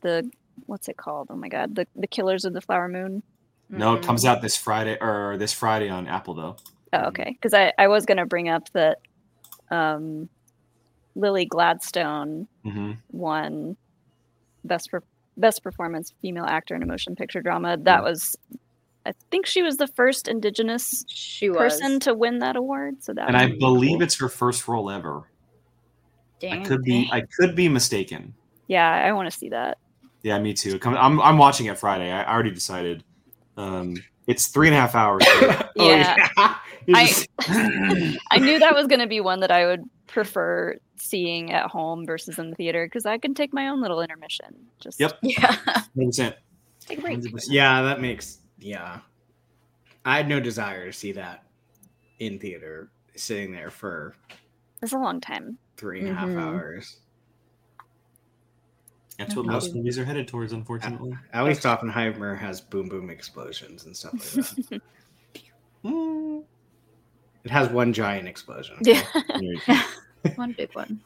the 0.00 0.28
what's 0.66 0.88
it 0.88 0.96
called? 0.96 1.28
Oh 1.30 1.36
my 1.36 1.48
god, 1.48 1.74
the 1.74 1.86
the 1.94 2.06
Killers 2.06 2.44
of 2.44 2.52
the 2.52 2.60
Flower 2.60 2.88
Moon. 2.88 3.22
No, 3.68 3.94
it 3.94 4.02
comes 4.02 4.24
out 4.26 4.42
this 4.42 4.56
Friday 4.56 4.98
or 5.00 5.36
this 5.38 5.52
Friday 5.52 5.88
on 5.88 6.06
Apple 6.06 6.34
though. 6.34 6.56
Oh, 6.92 7.04
okay. 7.06 7.30
Because 7.32 7.54
I, 7.54 7.72
I 7.78 7.88
was 7.88 8.04
going 8.04 8.18
to 8.18 8.26
bring 8.26 8.50
up 8.50 8.68
that 8.74 8.98
um, 9.70 10.28
Lily 11.14 11.46
Gladstone 11.46 12.48
hmm 12.64 12.92
won 13.10 13.76
best 14.64 14.90
per- 14.90 15.02
best 15.38 15.62
performance 15.62 16.12
female 16.20 16.44
actor 16.44 16.74
in 16.74 16.82
a 16.82 16.86
motion 16.86 17.16
picture 17.16 17.40
drama. 17.40 17.78
That 17.78 18.00
Mm. 18.02 18.04
was, 18.04 18.36
I 19.04 19.12
think 19.30 19.46
she 19.46 19.62
was 19.62 19.76
the 19.78 19.88
first 19.88 20.28
Indigenous 20.28 21.04
She 21.08 21.50
was. 21.50 21.58
person 21.58 21.98
to 22.00 22.14
win 22.14 22.38
that 22.38 22.56
award. 22.56 23.02
So 23.02 23.12
that 23.14 23.26
And 23.28 23.36
I 23.36 23.44
really 23.44 23.58
believe 23.58 23.90
cool. 23.98 24.02
it's 24.02 24.18
her 24.20 24.28
first 24.28 24.68
role 24.68 24.90
ever. 24.90 25.28
Dang. 26.40 26.62
I 26.62 26.64
could 26.66 26.82
be 26.82 27.08
I 27.12 27.22
could 27.38 27.54
be 27.56 27.68
mistaken. 27.68 28.34
yeah, 28.68 28.88
I 28.90 29.12
want 29.12 29.30
to 29.30 29.36
see 29.36 29.48
that. 29.50 29.78
Yeah, 30.22 30.38
me 30.38 30.54
too. 30.54 30.78
Come, 30.78 30.96
I'm 30.96 31.20
I'm 31.20 31.38
watching 31.38 31.66
it 31.66 31.78
Friday. 31.78 32.10
I 32.10 32.24
already 32.32 32.50
decided. 32.52 33.02
Um, 33.56 33.94
it's 34.28 34.46
three 34.48 34.68
and 34.68 34.76
a 34.76 34.80
half 34.80 34.94
hours. 34.94 35.22
Oh, 35.78 35.88
Yeah. 35.88 36.16
You 36.86 36.94
I- 36.96 37.26
I 38.30 38.38
knew 38.38 38.58
that 38.58 38.74
was 38.74 38.86
going 38.86 39.00
to 39.00 39.06
be 39.06 39.20
one 39.20 39.40
that 39.40 39.50
I 39.50 39.66
would 39.66 39.82
prefer 40.06 40.76
seeing 40.96 41.50
at 41.52 41.70
home 41.70 42.04
versus 42.06 42.38
in 42.38 42.50
the 42.50 42.56
theater 42.56 42.84
because 42.86 43.06
I 43.06 43.16
can 43.18 43.32
take 43.34 43.52
my 43.54 43.68
own 43.68 43.80
little 43.80 44.00
intermission. 44.02 44.54
Just 44.80 45.00
Yep. 45.00 45.18
Yeah. 45.22 45.56
100%. 45.96 46.34
Take 46.80 46.98
a 46.98 47.00
break. 47.00 47.18
100%. 47.20 47.46
yeah, 47.48 47.82
that 47.82 48.00
makes 48.02 48.38
yeah. 48.62 49.00
I 50.04 50.16
had 50.16 50.28
no 50.28 50.40
desire 50.40 50.86
to 50.86 50.92
see 50.92 51.12
that 51.12 51.44
in 52.18 52.38
theater, 52.38 52.90
sitting 53.14 53.52
there 53.52 53.70
for 53.70 54.14
It's 54.82 54.92
a 54.92 54.98
long 54.98 55.20
time. 55.20 55.58
three 55.76 56.00
and 56.00 56.08
a 56.08 56.14
half 56.14 56.28
Mhm. 56.28 56.40
hours. 56.40 56.98
That's 59.18 59.36
what 59.36 59.46
most 59.46 59.74
movies 59.74 59.98
are 59.98 60.04
headed 60.04 60.26
towards, 60.26 60.52
unfortunately. 60.52 61.16
At 61.32 61.44
least 61.44 61.64
Oppenheimer 61.66 62.34
has 62.34 62.60
boom 62.60 62.88
boom 62.88 63.10
explosions 63.10 63.84
and 63.86 63.96
stuff 63.96 64.14
like 64.14 64.46
that. 64.46 64.82
Mm. 65.84 66.44
it 67.44 67.50
has 67.50 67.68
one 67.68 67.92
giant 67.92 68.26
explosion. 68.26 68.76
okay? 68.80 69.02
Yeah. 69.68 69.82
One 70.36 70.52
big 70.52 70.72
one. 70.74 71.00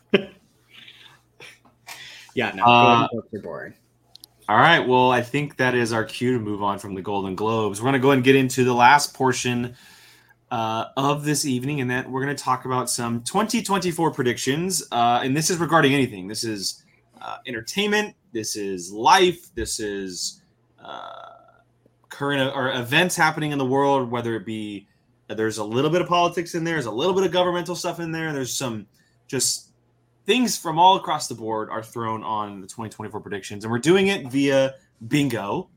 Yeah, 2.35 2.53
no, 2.55 2.65
Uh, 2.65 2.83
Golden 3.07 3.09
Globes 3.13 3.35
are 3.35 3.41
boring. 3.43 3.75
All 4.49 4.57
right. 4.57 4.79
Well, 4.79 5.11
I 5.11 5.23
think 5.23 5.57
that 5.57 5.75
is 5.75 5.93
our 5.93 6.05
cue 6.05 6.35
to 6.35 6.39
move 6.39 6.63
on 6.63 6.79
from 6.79 6.95
the 6.95 7.03
Golden 7.03 7.35
Globes. 7.35 7.81
We're 7.81 7.87
going 7.87 7.95
to 7.95 7.99
go 7.99 8.13
and 8.13 8.23
get 8.23 8.37
into 8.37 8.63
the 8.63 8.75
last 8.75 9.13
portion 9.13 9.75
uh, 10.53 10.85
of 10.97 11.25
this 11.25 11.45
evening, 11.45 11.81
and 11.81 11.91
then 11.91 12.13
we're 12.13 12.23
going 12.23 12.37
to 12.37 12.43
talk 12.43 12.65
about 12.65 12.89
some 12.89 13.23
2024 13.23 14.13
predictions. 14.13 14.85
Uh, 14.93 15.21
and 15.25 15.37
this 15.37 15.51
is 15.51 15.59
regarding 15.59 15.95
anything. 15.95 16.29
This 16.29 16.45
is 16.45 16.85
uh, 17.21 17.39
entertainment. 17.49 18.15
This 18.33 18.55
is 18.55 18.93
life. 18.93 19.53
This 19.57 19.81
is 19.81 20.43
uh, 20.81 21.31
current 22.09 22.55
or 22.55 22.71
events 22.71 23.17
happening 23.17 23.51
in 23.51 23.59
the 23.59 23.67
world. 23.67 24.13
Whether 24.13 24.37
it 24.37 24.47
be 24.47 24.87
there's 25.27 25.59
a 25.59 25.65
little 25.65 25.91
bit 25.91 26.03
of 26.03 26.07
politics 26.07 26.55
in 26.55 26.63
there, 26.63 26.75
there's 26.75 26.87
a 26.87 26.91
little 26.93 27.15
bit 27.15 27.25
of 27.25 27.33
governmental 27.33 27.75
stuff 27.75 27.99
in 27.99 28.13
there. 28.13 28.33
There's 28.33 28.55
some 28.57 28.87
just 29.27 29.71
things 30.27 30.59
from 30.59 30.79
all 30.79 30.97
across 30.97 31.29
the 31.29 31.35
board 31.35 31.71
are 31.71 31.83
thrown 31.83 32.23
on 32.23 32.61
the 32.61 32.67
2024 32.67 33.21
predictions, 33.21 33.65
and 33.65 33.71
we're 33.71 33.79
doing 33.79 34.09
it 34.09 34.27
via 34.27 34.75
bingo. 35.09 35.69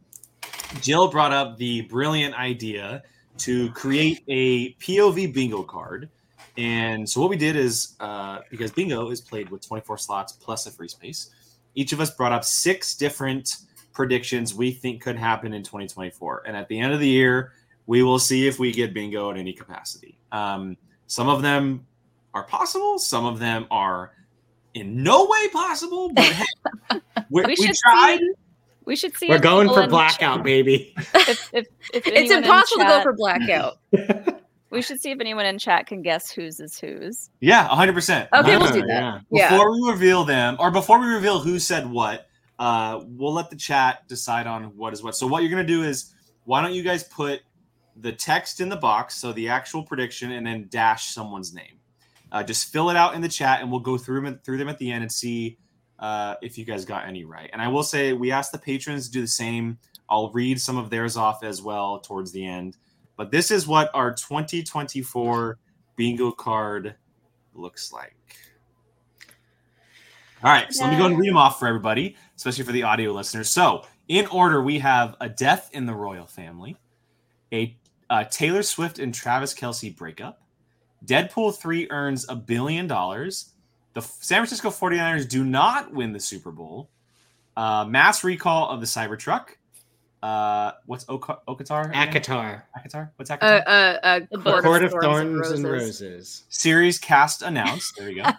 Jill 0.81 1.09
brought 1.09 1.31
up 1.31 1.57
the 1.57 1.81
brilliant 1.83 2.35
idea 2.35 3.03
to 3.37 3.71
create 3.71 4.23
a 4.27 4.73
POV 4.73 5.33
bingo 5.33 5.63
card. 5.63 6.09
And 6.57 7.09
so 7.09 7.21
what 7.21 7.29
we 7.29 7.37
did 7.37 7.55
is 7.55 7.95
uh, 7.99 8.39
because 8.49 8.71
bingo 8.71 9.09
is 9.11 9.21
played 9.21 9.49
with 9.49 9.65
24 9.65 9.97
slots 9.97 10.33
plus 10.33 10.65
a 10.65 10.71
free 10.71 10.89
space, 10.89 11.29
each 11.75 11.93
of 11.93 12.01
us 12.01 12.11
brought 12.11 12.33
up 12.33 12.43
six 12.43 12.95
different 12.95 13.57
predictions 13.93 14.53
we 14.53 14.71
think 14.71 15.01
could 15.01 15.15
happen 15.15 15.53
in 15.53 15.63
2024. 15.63 16.43
And 16.45 16.57
at 16.57 16.67
the 16.67 16.79
end 16.79 16.91
of 16.91 16.99
the 16.99 17.07
year, 17.07 17.53
we 17.85 18.03
will 18.03 18.19
see 18.19 18.47
if 18.47 18.59
we 18.59 18.71
get 18.71 18.93
bingo 18.93 19.29
in 19.29 19.37
any 19.37 19.53
capacity. 19.53 20.17
Um, 20.31 20.75
some 21.07 21.29
of 21.29 21.41
them 21.41 21.85
are 22.33 22.43
possible, 22.43 22.99
some 22.99 23.25
of 23.25 23.39
them 23.39 23.65
are 23.71 24.11
in 24.73 25.03
no 25.03 25.25
way 25.25 25.47
possible, 25.49 26.11
but 26.13 26.23
hey, 26.25 26.45
we, 27.29 27.41
We 27.41 27.47
we 27.47 27.55
should 27.55 27.75
tried. 27.75 28.19
see- 28.19 28.31
We 28.85 28.95
should 28.95 29.15
see. 29.15 29.29
We're 29.29 29.39
going 29.39 29.67
for 29.69 29.83
in 29.83 29.89
blackout, 29.89 30.43
baby. 30.43 30.93
If, 31.13 31.49
if, 31.53 31.53
if 31.53 31.67
It's 31.93 32.07
anyone 32.07 32.37
in 32.37 32.43
impossible 32.43 32.83
to 32.85 32.89
go 32.89 33.01
for 33.03 33.13
blackout. 33.13 33.77
We 34.71 34.81
should 34.83 35.01
see 35.01 35.09
if 35.11 35.19
anyone 35.19 35.45
in 35.47 35.57
chat 35.57 35.87
can 35.87 36.01
guess 36.03 36.29
whose 36.31 36.59
is 36.59 36.79
whose. 36.79 37.29
Yeah, 37.39 37.67
100%. 37.69 38.27
Okay, 38.33 38.55
we'll 38.57 38.67
Ah, 38.67 38.71
do 38.71 38.81
that. 38.81 38.87
yeah. 38.87 39.19
Yeah. 39.31 39.49
before 39.51 39.71
we 39.71 39.89
reveal 39.91 40.23
them 40.23 40.55
or 40.59 40.69
before 40.69 40.99
we 40.99 41.07
reveal 41.07 41.39
who 41.39 41.57
said 41.59 41.89
what 41.89 42.27
uh, 42.59 43.01
we'll 43.05 43.33
let 43.33 43.49
the 43.49 43.55
chat 43.55 44.07
decide 44.07 44.45
on 44.45 44.65
what 44.77 44.93
is 44.93 45.01
what 45.01 45.15
so 45.15 45.25
what 45.25 45.41
you're 45.41 45.49
going 45.51 45.65
to 45.65 45.73
do 45.73 45.81
is 45.83 46.13
why 46.43 46.61
don't 46.61 46.73
you 46.73 46.83
guys 46.83 47.03
put 47.05 47.39
the 48.01 48.11
text 48.11 48.59
in 48.59 48.69
the 48.69 48.75
box 48.75 49.15
so 49.15 49.33
the 49.33 49.49
actual 49.49 49.81
prediction 49.81 50.31
and 50.33 50.45
then 50.45 50.67
dash 50.69 51.05
someone's 51.13 51.51
name 51.53 51.78
uh, 52.31 52.43
just 52.43 52.71
fill 52.71 52.89
it 52.89 52.95
out 52.95 53.15
in 53.15 53.21
the 53.21 53.29
chat 53.29 53.61
and 53.61 53.71
we'll 53.71 53.79
go 53.79 53.97
through 53.97 54.21
them 54.21 54.39
through 54.43 54.57
them 54.57 54.69
at 54.69 54.77
the 54.77 54.91
end 54.91 55.03
and 55.03 55.11
see 55.11 55.57
uh, 55.99 56.35
if 56.41 56.57
you 56.57 56.65
guys 56.65 56.85
got 56.85 57.07
any 57.07 57.25
right 57.25 57.49
and 57.51 57.61
i 57.61 57.67
will 57.67 57.83
say 57.83 58.13
we 58.13 58.31
asked 58.31 58.51
the 58.51 58.57
patrons 58.57 59.07
to 59.07 59.11
do 59.11 59.21
the 59.21 59.27
same 59.27 59.77
i'll 60.09 60.31
read 60.31 60.59
some 60.59 60.77
of 60.77 60.89
theirs 60.89 61.17
off 61.17 61.43
as 61.43 61.61
well 61.61 61.99
towards 61.99 62.31
the 62.31 62.45
end 62.45 62.77
but 63.19 63.31
this 63.31 63.51
is 63.51 63.67
what 63.67 63.91
our 63.93 64.13
2024 64.13 65.57
bingo 65.97 66.31
card 66.31 66.95
looks 67.53 67.91
like. 67.91 68.15
All 70.41 70.49
right, 70.49 70.73
so 70.73 70.85
let 70.85 70.93
me 70.93 70.97
go 70.97 71.05
and 71.05 71.19
read 71.19 71.27
them 71.27 71.35
off 71.35 71.59
for 71.59 71.67
everybody, 71.67 72.15
especially 72.37 72.63
for 72.63 72.71
the 72.71 72.83
audio 72.83 73.11
listeners. 73.11 73.49
So, 73.49 73.83
in 74.07 74.25
order, 74.27 74.63
we 74.63 74.79
have 74.79 75.17
a 75.19 75.27
death 75.27 75.69
in 75.73 75.85
the 75.85 75.93
royal 75.93 76.25
family, 76.25 76.77
a 77.51 77.75
Taylor 78.31 78.63
Swift 78.63 78.99
and 78.99 79.13
Travis 79.13 79.53
Kelce 79.53 79.93
breakup, 79.93 80.41
Deadpool 81.05 81.57
3 81.57 81.87
earns 81.89 82.27
a 82.29 82.35
billion 82.35 82.87
dollars, 82.87 83.53
the 83.93 84.01
San 84.01 84.39
Francisco 84.39 84.69
49ers 84.69 85.27
do 85.27 85.43
not 85.43 85.93
win 85.93 86.13
the 86.13 86.19
Super 86.19 86.51
Bowl, 86.51 86.89
uh, 87.57 87.85
mass 87.85 88.23
recall 88.23 88.69
of 88.69 88.79
the 88.81 88.85
Cybertruck. 88.85 89.49
Uh, 90.21 90.73
what's 90.85 91.05
Ok- 91.07 91.33
ACOTAR? 91.47 91.89
again? 91.89 92.07
ACOTAR. 92.09 92.63
ACOTAR? 92.77 93.09
What's 93.15 93.31
Uh, 93.31 93.37
ACOTAR? 93.37 93.63
uh, 93.65 93.69
uh, 94.05 94.19
The 94.31 94.37
Court, 94.37 94.63
Court 94.63 94.83
of 94.83 94.93
of 94.93 95.01
Thorns 95.01 95.51
and 95.51 95.63
Roses. 95.63 96.43
Series 96.49 96.99
cast 96.99 97.41
announced. 97.41 97.95
There 97.97 98.09
you 98.09 98.23
go. 98.23 98.29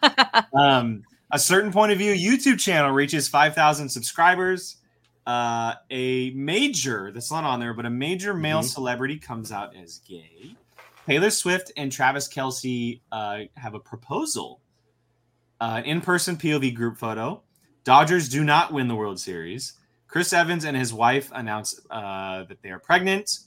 um, 0.60 1.02
a 1.32 1.38
certain 1.38 1.72
point 1.72 1.92
of 1.92 1.98
view 1.98 2.12
YouTube 2.14 2.58
channel 2.60 2.90
reaches 2.90 3.28
5,000 3.28 3.88
subscribers. 3.88 4.76
Uh, 5.26 5.74
a 5.90 6.30
major, 6.32 7.10
that's 7.12 7.30
not 7.30 7.44
on 7.44 7.60
there, 7.60 7.72
but 7.72 7.86
a 7.86 7.90
major 7.90 8.34
male 8.34 8.60
Mhm. 8.60 8.64
celebrity 8.64 9.18
comes 9.18 9.50
out 9.52 9.74
as 9.76 10.00
gay. 10.06 10.56
Taylor 11.10 11.30
Swift 11.30 11.72
and 11.76 11.90
Travis 11.90 12.28
Kelce 12.28 13.00
uh, 13.10 13.40
have 13.56 13.74
a 13.74 13.80
proposal. 13.80 14.60
Uh, 15.60 15.74
an 15.78 15.84
in 15.84 16.00
person 16.00 16.36
POV 16.36 16.72
group 16.72 16.98
photo. 16.98 17.42
Dodgers 17.82 18.28
do 18.28 18.44
not 18.44 18.72
win 18.72 18.86
the 18.86 18.94
World 18.94 19.18
Series. 19.18 19.72
Chris 20.06 20.32
Evans 20.32 20.64
and 20.64 20.76
his 20.76 20.94
wife 20.94 21.28
announce 21.34 21.80
uh, 21.90 22.44
that 22.44 22.62
they 22.62 22.70
are 22.70 22.78
pregnant. 22.78 23.40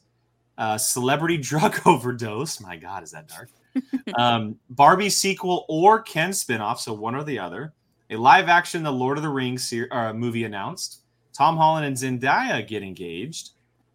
Uh, 0.57 0.77
celebrity 0.77 1.37
drug 1.41 1.79
overdose. 1.85 2.59
My 2.59 2.75
God, 2.75 3.01
is 3.01 3.11
that 3.11 3.29
dark? 3.29 3.49
um, 4.17 4.59
Barbie 4.69 5.09
sequel 5.09 5.65
or 5.69 6.01
Ken 6.01 6.31
spinoff, 6.31 6.79
so 6.79 6.91
one 6.91 7.15
or 7.15 7.23
the 7.23 7.39
other. 7.39 7.71
A 8.09 8.17
live 8.17 8.49
action 8.49 8.83
The 8.83 8.91
Lord 8.91 9.17
of 9.17 9.23
the 9.23 9.29
Rings 9.29 9.63
ser- 9.63 9.87
uh, 9.89 10.11
movie 10.11 10.43
announced. 10.43 11.03
Tom 11.31 11.55
Holland 11.55 11.85
and 11.85 11.95
Zendaya 11.95 12.67
get 12.67 12.83
engaged. 12.83 13.51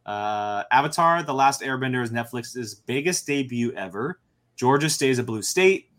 Uh, 0.08 0.64
Avatar: 0.72 1.22
The 1.22 1.34
Last 1.34 1.60
Airbender 1.60 2.02
is 2.02 2.10
Netflix's 2.10 2.74
biggest 2.74 3.26
debut 3.26 3.72
ever. 3.72 4.20
Georgia 4.56 4.88
stays 4.88 5.18
a 5.18 5.22
blue 5.22 5.42
state. 5.42 5.90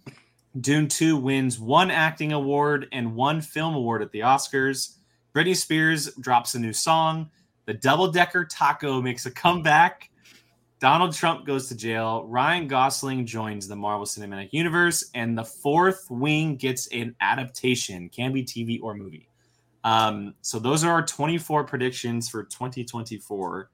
Dune 0.60 0.88
2 0.88 1.16
wins 1.16 1.60
one 1.60 1.91
acting 1.91 2.34
award 2.34 2.88
and 2.91 3.16
one 3.16 3.39
film 3.39 3.76
award 3.76 4.01
at 4.01 4.12
the 4.12 4.22
Oscars. 4.22 4.95
Britney 5.36 5.55
Spears 5.55 6.12
drops 6.16 6.55
a 6.55 6.60
new 6.60 6.74
song. 6.74 7.30
The 7.66 7.76
double 7.76 8.12
decker 8.12 8.45
taco 8.45 8.99
makes 8.99 9.28
a 9.28 9.32
comeback. 9.32 10.10
Donald 10.80 11.14
Trump 11.14 11.45
goes 11.45 11.68
to 11.68 11.76
jail. 11.76 12.26
Ryan 12.26 12.68
Gosling 12.68 13.28
joins 13.28 13.68
the 13.68 13.76
Marvel 13.76 14.07
Cinematic 14.07 14.49
Universe, 14.53 15.12
and 15.14 15.38
the 15.38 15.43
Fourth 15.43 16.07
Wing 16.10 16.55
gets 16.55 16.88
an 16.88 17.16
adaptation, 17.22 18.10
can 18.10 18.34
be 18.34 18.43
TV 18.43 18.80
or 18.82 18.95
movie. 18.95 19.28
Um, 19.84 20.34
so 20.41 20.57
those 20.57 20.84
are 20.84 20.91
our 20.91 21.05
24 21.05 21.66
predictions 21.66 22.28
for 22.28 22.43
2024. 22.43 23.70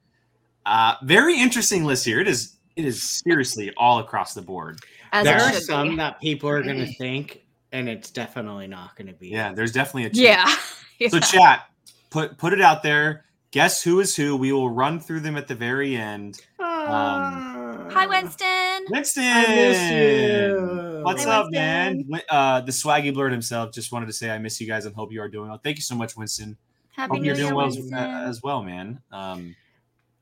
Uh, 0.66 0.96
very 1.04 1.38
interesting 1.40 1.84
list 1.84 2.04
here. 2.04 2.20
It 2.20 2.28
is. 2.28 2.56
It 2.74 2.84
is 2.84 3.02
seriously 3.02 3.72
all 3.78 4.00
across 4.00 4.34
the 4.34 4.42
board. 4.42 4.80
As 5.12 5.24
there 5.24 5.40
are 5.40 5.52
some 5.54 5.90
be. 5.90 5.96
that 5.96 6.20
people 6.20 6.50
are 6.50 6.62
going 6.62 6.76
to 6.78 6.92
think, 6.94 7.40
and 7.72 7.88
it's 7.88 8.10
definitely 8.10 8.66
not 8.66 8.94
going 8.96 9.06
to 9.06 9.14
be. 9.14 9.28
Yeah, 9.28 9.52
there's 9.52 9.72
definitely 9.72 10.04
a 10.04 10.10
chance. 10.10 10.74
Yeah. 10.98 11.08
So 11.10 11.20
chat, 11.20 11.66
put 12.08 12.38
put 12.38 12.54
it 12.54 12.60
out 12.62 12.82
there. 12.82 13.26
Guess 13.50 13.82
who 13.82 14.00
is 14.00 14.16
who. 14.16 14.34
We 14.34 14.50
will 14.52 14.70
run 14.70 14.98
through 14.98 15.20
them 15.20 15.36
at 15.36 15.46
the 15.46 15.54
very 15.54 15.94
end. 15.94 16.40
Um, 16.58 17.90
Hi, 17.90 18.06
Winston. 18.06 18.86
Winston, 18.90 19.24
I 19.24 19.46
miss 19.54 19.90
you. 19.90 21.00
what's 21.02 21.24
Hi, 21.24 21.30
up, 21.30 21.50
man? 21.50 22.08
Uh, 22.30 22.60
the 22.62 22.72
swaggy 22.72 23.12
blurred 23.12 23.32
himself 23.32 23.72
just 23.72 23.92
wanted 23.92 24.06
to 24.06 24.12
say 24.12 24.30
I 24.30 24.38
miss 24.38 24.60
you 24.60 24.66
guys 24.66 24.86
and 24.86 24.94
hope 24.94 25.12
you 25.12 25.20
are 25.20 25.28
doing 25.28 25.48
well. 25.48 25.60
Thank 25.62 25.76
you 25.76 25.82
so 25.82 25.94
much, 25.94 26.16
Winston. 26.16 26.56
Happy 26.92 27.12
Hope 27.12 27.20
New 27.20 27.26
you're 27.26 27.34
Year, 27.36 27.44
doing 27.44 27.54
well 27.56 27.66
as, 27.66 27.76
Winston. 27.76 27.98
as 27.98 28.42
well, 28.42 28.62
man. 28.62 29.00
Um, 29.12 29.54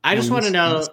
I 0.05 0.15
just 0.15 0.29
want 0.29 0.45
to 0.45 0.51
know 0.51 0.85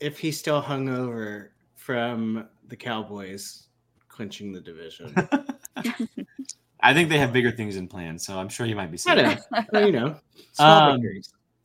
if 0.00 0.18
he's 0.18 0.38
still 0.38 0.62
hungover 0.62 1.48
from 1.76 2.46
the 2.68 2.76
Cowboys 2.76 3.68
clinching 4.08 4.52
the 4.52 4.60
division. 4.60 5.14
I 6.80 6.92
think 6.92 7.08
they 7.08 7.18
have 7.18 7.32
bigger 7.32 7.50
things 7.50 7.76
in 7.76 7.88
plan, 7.88 8.18
so 8.18 8.38
I'm 8.38 8.50
sure 8.50 8.66
he 8.66 8.74
might 8.74 8.90
be. 8.90 8.96
I 8.96 8.98
saying 8.98 9.16
know. 9.16 9.36
that. 9.50 9.72
Well, 9.72 9.86
you 9.86 9.92
know, 9.92 10.16
Um. 10.58 11.02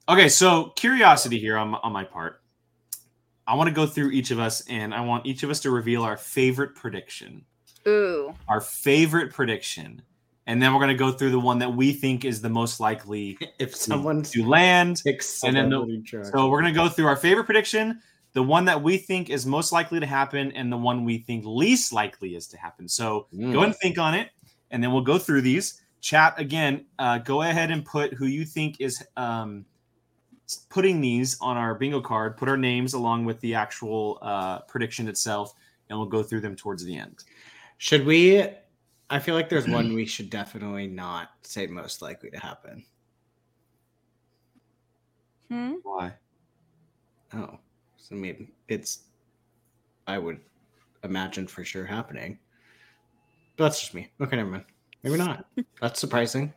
Okay, 0.08 0.30
so 0.30 0.72
curiosity 0.76 1.38
here 1.38 1.58
on, 1.58 1.76
on 1.76 1.92
my 1.92 2.06
part. 2.06 2.42
I 3.46 3.56
want 3.56 3.68
to 3.68 3.76
go 3.76 3.86
through 3.86 4.12
each 4.12 4.32
of 4.32 4.40
us, 4.40 4.62
and 4.68 4.94
I 4.94 5.02
want 5.02 5.26
each 5.26 5.44
of 5.44 5.50
us 5.50 5.60
to 5.62 5.72
reveal 5.72 6.04
our 6.04 6.18
favorite 6.18 6.76
prediction. 6.76 7.46
Ooh. 7.88 8.34
Our 8.48 8.62
favorite 8.62 9.34
prediction, 9.34 10.02
and 10.50 10.60
then 10.62 10.74
we're 10.74 10.80
going 10.80 10.90
to 10.98 10.98
go 10.98 11.12
through 11.12 11.30
the 11.32 11.40
one 11.40 11.60
that 11.60 11.72
we 11.74 11.94
think 11.94 12.26
is 12.26 12.42
the 12.42 12.50
most 12.50 12.80
likely 12.80 13.38
If 13.60 13.72
to, 13.74 13.78
someone 13.78 14.24
to 14.24 14.44
land. 14.46 15.02
and 15.44 15.56
then 15.56 15.70
the- 15.70 15.86
So 16.32 16.50
we're 16.50 16.62
going 16.62 16.74
to 16.74 16.78
go 16.80 16.90
through 16.90 17.06
our 17.06 17.16
favorite 17.16 17.46
prediction, 17.46 18.02
the 18.34 18.42
one 18.44 18.66
that 18.66 18.82
we 18.82 18.98
think 18.98 19.30
is 19.30 19.46
most 19.46 19.72
likely 19.72 20.00
to 20.00 20.06
happen, 20.06 20.52
and 20.54 20.72
the 20.72 20.78
one 20.78 21.06
we 21.06 21.20
think 21.20 21.46
least 21.46 21.94
likely 21.94 22.36
is 22.36 22.48
to 22.48 22.58
happen. 22.58 22.88
So 22.88 23.28
Mm. 23.34 23.54
go 23.54 23.62
and 23.64 23.76
think 23.76 23.98
on 24.00 24.14
it, 24.16 24.30
and 24.72 24.84
then 24.84 24.92
we'll 24.92 25.04
go 25.14 25.18
through 25.20 25.42
these. 25.42 25.82
Chat 26.02 26.40
again. 26.40 26.86
Uh, 26.98 27.18
go 27.20 27.42
ahead 27.42 27.72
and 27.72 27.84
put 27.86 28.14
who 28.14 28.26
you 28.26 28.46
think 28.46 28.80
is 28.80 29.04
um, 29.18 29.66
putting 30.70 31.02
these 31.02 31.38
on 31.42 31.58
our 31.58 31.76
bingo 31.76 32.02
card. 32.02 32.38
Put 32.38 32.48
our 32.50 32.58
names 32.58 32.94
along 32.94 33.26
with 33.26 33.40
the 33.42 33.54
actual 33.56 34.18
uh, 34.22 34.60
prediction 34.62 35.08
itself, 35.08 35.54
and 35.90 36.00
we'll 36.00 36.08
go 36.08 36.24
through 36.24 36.42
them 36.42 36.56
towards 36.56 36.84
the 36.86 36.96
end. 36.98 37.24
Should 37.78 38.06
we? 38.06 38.48
I 39.10 39.20
feel 39.20 39.36
like 39.36 39.50
there's 39.50 39.68
one 39.68 39.94
we 39.94 40.06
should 40.06 40.30
definitely 40.30 40.88
not 40.88 41.30
say 41.44 41.68
most 41.68 42.02
likely 42.02 42.30
to 42.32 42.40
happen. 42.40 42.86
Hmm? 45.50 45.74
Why? 45.84 46.14
Oh, 47.34 47.60
so 47.98 48.16
I 48.16 48.20
mean, 48.20 48.52
it's 48.68 49.04
I 50.08 50.18
would 50.18 50.40
imagine 51.04 51.48
for 51.48 51.64
sure 51.64 51.86
happening. 51.86 52.40
But 53.58 53.66
that's 53.66 53.80
just 53.80 53.94
me. 53.94 54.12
Okay, 54.22 54.36
never 54.38 54.50
mind. 54.50 54.66
Maybe 55.04 55.18
not. 55.18 55.46
That's 55.82 56.00
surprising. 56.00 56.54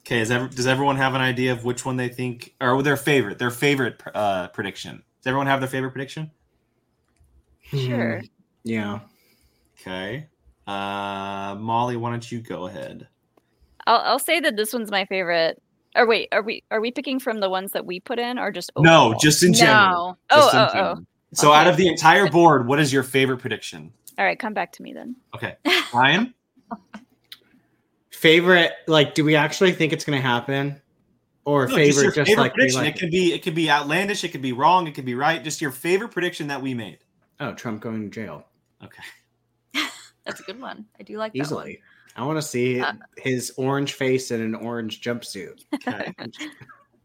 Okay. 0.00 0.20
Is 0.20 0.30
ever, 0.30 0.48
does 0.48 0.66
everyone 0.66 0.96
have 0.96 1.14
an 1.14 1.20
idea 1.20 1.52
of 1.52 1.64
which 1.64 1.84
one 1.84 1.96
they 1.96 2.08
think 2.08 2.54
or 2.60 2.82
their 2.82 2.96
favorite? 2.96 3.38
Their 3.38 3.50
favorite 3.50 4.00
uh, 4.14 4.48
prediction. 4.48 5.02
Does 5.20 5.26
everyone 5.26 5.46
have 5.48 5.60
their 5.60 5.68
favorite 5.68 5.90
prediction? 5.92 6.30
Sure. 7.62 8.20
Hmm, 8.20 8.26
Yeah. 8.64 9.00
Okay. 9.86 10.26
Uh, 10.66 11.54
Molly, 11.58 11.96
why 11.96 12.10
don't 12.10 12.30
you 12.30 12.40
go 12.40 12.66
ahead? 12.66 13.06
I'll 13.86 14.00
I'll 14.00 14.18
say 14.18 14.40
that 14.40 14.56
this 14.56 14.72
one's 14.72 14.90
my 14.90 15.04
favorite. 15.04 15.62
Or 15.94 16.06
wait, 16.06 16.28
are 16.32 16.42
we 16.42 16.64
are 16.70 16.80
we 16.80 16.90
picking 16.90 17.20
from 17.20 17.40
the 17.40 17.48
ones 17.48 17.72
that 17.72 17.86
we 17.86 18.00
put 18.00 18.18
in, 18.18 18.38
or 18.38 18.50
just 18.50 18.70
No, 18.76 19.14
just 19.20 19.42
in 19.42 19.52
general. 19.52 20.18
No. 20.30 20.36
Oh, 20.38 20.50
in 20.50 20.56
oh, 20.56 20.68
oh. 20.68 20.72
general. 20.72 21.06
So 21.34 21.52
out 21.52 21.66
of 21.68 21.76
the 21.76 21.86
entire 21.88 22.28
board, 22.28 22.66
what 22.66 22.80
is 22.80 22.92
your 22.92 23.02
favorite 23.02 23.38
prediction? 23.38 23.92
All 24.18 24.24
right, 24.24 24.38
come 24.38 24.54
back 24.54 24.72
to 24.72 24.82
me 24.82 24.92
then. 24.92 25.16
Okay, 25.34 25.56
Ryan. 25.94 26.34
Favorite? 28.10 28.72
Like, 28.86 29.14
do 29.14 29.24
we 29.24 29.36
actually 29.36 29.72
think 29.72 29.92
it's 29.92 30.04
going 30.04 30.18
to 30.18 30.26
happen, 30.26 30.80
or 31.44 31.68
No, 31.68 31.76
just 31.76 31.78
your 31.78 31.86
favorite? 31.86 32.14
Just, 32.14 32.28
favorite 32.28 32.42
like 32.42 32.54
prediction. 32.54 32.80
like 32.80 32.96
it 32.96 32.98
could 32.98 33.10
be 33.10 33.32
it 33.34 33.42
could 33.42 33.54
be 33.54 33.70
outlandish. 33.70 34.24
It 34.24 34.30
could 34.30 34.42
be 34.42 34.52
wrong. 34.52 34.86
It 34.86 34.94
could 34.94 35.04
be 35.04 35.14
right. 35.14 35.44
Just 35.44 35.60
your 35.60 35.70
favorite 35.70 36.10
prediction 36.10 36.48
that 36.48 36.60
we 36.60 36.74
made. 36.74 36.98
Oh, 37.38 37.52
Trump 37.52 37.82
going 37.82 38.02
to 38.02 38.08
jail 38.08 38.46
Okay. 38.82 39.02
That's 40.26 40.40
a 40.40 40.42
good 40.42 40.60
one. 40.60 40.86
I 40.98 41.02
do 41.04 41.16
like 41.16 41.32
that 41.32 41.38
easily. 41.38 41.80
I 42.16 42.24
want 42.24 42.38
to 42.38 42.42
see 42.42 42.80
Uh, 42.80 42.94
his 43.18 43.52
orange 43.56 43.92
face 43.94 44.30
in 44.30 44.40
an 44.40 44.54
orange 44.54 45.00
jumpsuit. 45.00 45.64
Okay. 45.74 46.12
one. 46.18 46.32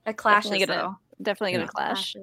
It 0.06 0.18
Definitely 0.18 0.66
gonna- 0.66 0.98
Definitely 1.22 1.52
gonna 1.54 1.64
Yeah. 1.66 1.68
clash. 1.68 2.16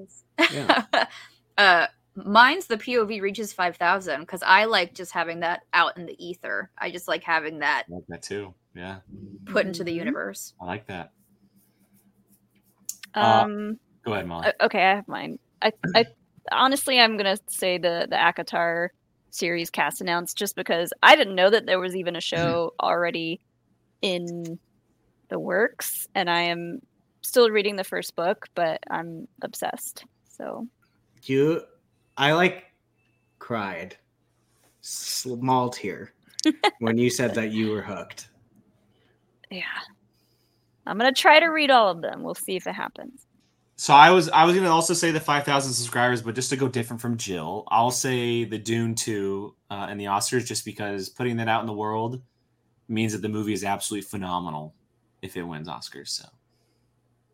Yeah. 0.52 0.84
uh, 1.58 1.86
mine's 2.16 2.66
the 2.66 2.76
POV 2.76 3.20
reaches 3.22 3.52
five 3.52 3.76
thousand 3.76 4.20
because 4.22 4.42
I 4.42 4.64
like 4.64 4.92
just 4.94 5.12
having 5.12 5.40
that 5.40 5.60
out 5.72 5.96
in 5.96 6.04
the 6.06 6.16
ether. 6.24 6.70
I 6.76 6.90
just 6.90 7.06
like 7.06 7.22
having 7.22 7.60
that 7.60 7.84
I 7.88 7.94
like 7.94 8.04
that 8.08 8.22
too. 8.22 8.54
Yeah, 8.74 8.98
put 9.46 9.66
into 9.66 9.84
the 9.84 9.92
Mhm. 9.92 9.96
universe. 10.00 10.54
I 10.60 10.64
like 10.64 10.86
that. 10.88 11.12
Uh, 13.14 13.42
Um. 13.44 13.78
Go 14.04 14.12
ahead, 14.14 14.26
Molly. 14.26 14.48
okay, 14.60 14.82
I 14.84 14.94
have 14.96 15.08
mine. 15.08 15.38
I, 15.60 15.72
I 15.94 16.06
honestly, 16.50 16.98
I'm 16.98 17.16
gonna 17.16 17.36
say 17.48 17.78
the 17.78 18.06
the 18.08 18.16
ACOTAR 18.16 18.88
series 19.30 19.70
cast 19.70 20.00
announced 20.00 20.36
just 20.36 20.56
because 20.56 20.92
I 21.02 21.16
didn't 21.16 21.34
know 21.34 21.50
that 21.50 21.66
there 21.66 21.80
was 21.80 21.96
even 21.96 22.16
a 22.16 22.18
mm-hmm. 22.18 22.36
show 22.36 22.74
already 22.80 23.40
in 24.02 24.58
the 25.28 25.38
works, 25.38 26.08
and 26.14 26.30
I 26.30 26.42
am 26.42 26.80
still 27.22 27.50
reading 27.50 27.76
the 27.76 27.84
first 27.84 28.16
book, 28.16 28.48
but 28.54 28.82
I'm 28.90 29.28
obsessed. 29.42 30.04
So 30.28 30.66
You, 31.24 31.62
I 32.16 32.32
like 32.32 32.64
cried, 33.38 33.96
small 34.80 35.70
tear, 35.70 36.12
when 36.78 36.96
you 36.98 37.10
said 37.10 37.34
that 37.34 37.52
you 37.52 37.70
were 37.70 37.82
hooked. 37.82 38.28
yeah, 39.50 39.62
I'm 40.86 40.96
gonna 40.96 41.12
try 41.12 41.40
to 41.40 41.46
read 41.48 41.70
all 41.70 41.90
of 41.90 42.00
them. 42.00 42.22
We'll 42.22 42.34
see 42.34 42.56
if 42.56 42.66
it 42.66 42.74
happens. 42.74 43.27
So 43.80 43.94
I 43.94 44.10
was 44.10 44.28
I 44.30 44.44
was 44.44 44.56
gonna 44.56 44.70
also 44.70 44.92
say 44.92 45.12
the 45.12 45.20
five 45.20 45.44
thousand 45.44 45.72
subscribers, 45.72 46.20
but 46.20 46.34
just 46.34 46.50
to 46.50 46.56
go 46.56 46.66
different 46.66 47.00
from 47.00 47.16
Jill, 47.16 47.62
I'll 47.68 47.92
say 47.92 48.42
the 48.42 48.58
Dune 48.58 48.96
two 48.96 49.54
uh, 49.70 49.86
and 49.88 50.00
the 50.00 50.06
Oscars, 50.06 50.44
just 50.44 50.64
because 50.64 51.08
putting 51.08 51.36
that 51.36 51.46
out 51.48 51.60
in 51.60 51.68
the 51.68 51.72
world 51.72 52.20
means 52.88 53.12
that 53.12 53.22
the 53.22 53.28
movie 53.28 53.52
is 53.52 53.62
absolutely 53.62 54.08
phenomenal 54.08 54.74
if 55.22 55.36
it 55.36 55.44
wins 55.44 55.68
Oscars. 55.68 56.08
So, 56.08 56.24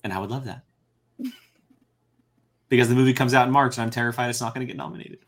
and 0.05 0.12
I 0.12 0.18
would 0.18 0.30
love 0.30 0.45
that 0.45 0.64
because 2.68 2.90
the 2.90 2.95
movie 2.95 3.14
comes 3.14 3.32
out 3.32 3.47
in 3.47 3.53
March, 3.53 3.78
and 3.78 3.82
I'm 3.84 3.90
terrified 3.90 4.28
it's 4.28 4.42
not 4.42 4.55
going 4.55 4.66
to 4.66 4.70
get 4.70 4.76
nominated. 4.76 5.20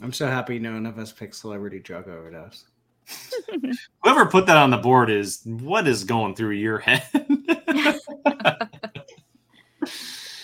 I'm 0.00 0.12
so 0.12 0.28
happy 0.28 0.60
none 0.60 0.86
of 0.86 0.96
us 0.96 1.10
picked 1.10 1.34
celebrity 1.34 1.80
drug 1.80 2.08
overdose. 2.08 2.66
Whoever 4.04 4.26
put 4.26 4.46
that 4.46 4.56
on 4.56 4.70
the 4.70 4.76
board 4.76 5.10
is 5.10 5.42
what 5.44 5.88
is 5.88 6.04
going 6.04 6.36
through 6.36 6.52
your 6.52 6.78
head. 6.78 7.02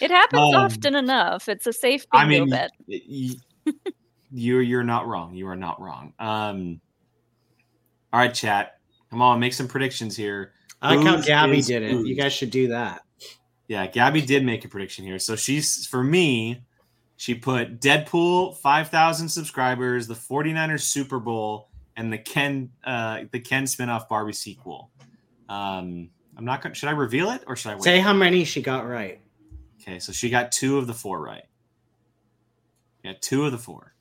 It 0.00 0.10
happens 0.10 0.40
Um, 0.54 0.54
often 0.54 0.94
enough. 0.94 1.48
It's 1.48 1.66
a 1.66 1.72
safe 1.72 2.06
bingo 2.12 2.24
I 2.24 2.28
mean, 2.28 2.50
bet. 2.50 2.70
y- 2.88 3.34
you're 4.32 4.62
you're 4.62 4.84
not 4.84 5.06
wrong. 5.06 5.34
You 5.34 5.48
are 5.48 5.56
not 5.56 5.80
wrong. 5.80 6.12
Um, 6.18 6.80
all 8.12 8.20
right, 8.20 8.32
chat. 8.32 8.72
Come 9.10 9.22
on, 9.22 9.40
make 9.40 9.52
some 9.54 9.68
predictions 9.68 10.16
here. 10.16 10.52
I 10.80 10.94
like 10.94 11.06
how 11.06 11.20
Gabby 11.20 11.60
did 11.62 11.82
it. 11.82 12.06
You 12.06 12.14
guys 12.14 12.32
should 12.32 12.50
do 12.50 12.68
that. 12.68 13.02
Yeah, 13.66 13.86
Gabby 13.86 14.22
did 14.22 14.44
make 14.44 14.64
a 14.64 14.68
prediction 14.68 15.04
here. 15.04 15.18
So 15.18 15.34
she's 15.36 15.86
for 15.86 16.02
me, 16.04 16.62
she 17.16 17.34
put 17.34 17.80
Deadpool, 17.80 18.56
5,000 18.58 19.28
subscribers, 19.28 20.06
the 20.06 20.14
49ers 20.14 20.82
Super 20.82 21.18
Bowl, 21.18 21.68
and 21.96 22.12
the 22.12 22.18
Ken 22.18 22.70
uh 22.84 23.24
the 23.32 23.40
Ken 23.40 23.64
spinoff 23.64 24.08
Barbie 24.08 24.32
sequel. 24.32 24.90
Um 25.48 26.10
I'm 26.36 26.44
not 26.44 26.62
gonna 26.62 26.74
should 26.74 26.88
I 26.88 26.92
reveal 26.92 27.30
it 27.30 27.42
or 27.46 27.56
should 27.56 27.72
I 27.72 27.74
wait? 27.74 27.82
Say 27.84 27.98
how 27.98 28.12
many 28.12 28.44
she 28.44 28.62
got 28.62 28.86
right. 28.86 29.20
Okay, 29.88 29.98
so 29.98 30.12
she 30.12 30.28
got 30.28 30.52
two 30.52 30.76
of 30.76 30.86
the 30.86 30.92
four 30.92 31.22
right. 31.22 31.46
Yeah, 33.02 33.14
two 33.20 33.46
of 33.46 33.52
the 33.52 33.58
four. 33.58 33.94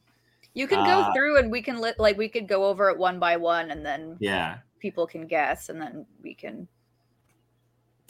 You 0.53 0.67
can 0.67 0.83
go 0.83 0.99
Uh, 0.99 1.13
through 1.13 1.37
and 1.37 1.49
we 1.49 1.61
can 1.61 1.79
let 1.79 1.97
like 1.97 2.17
we 2.17 2.27
could 2.27 2.45
go 2.47 2.65
over 2.65 2.89
it 2.89 2.97
one 2.97 3.19
by 3.19 3.37
one 3.37 3.71
and 3.71 3.85
then 3.85 4.17
Yeah. 4.19 4.57
people 4.79 5.07
can 5.07 5.27
guess 5.27 5.69
and 5.69 5.79
then 5.79 6.05
we 6.21 6.33
can 6.33 6.67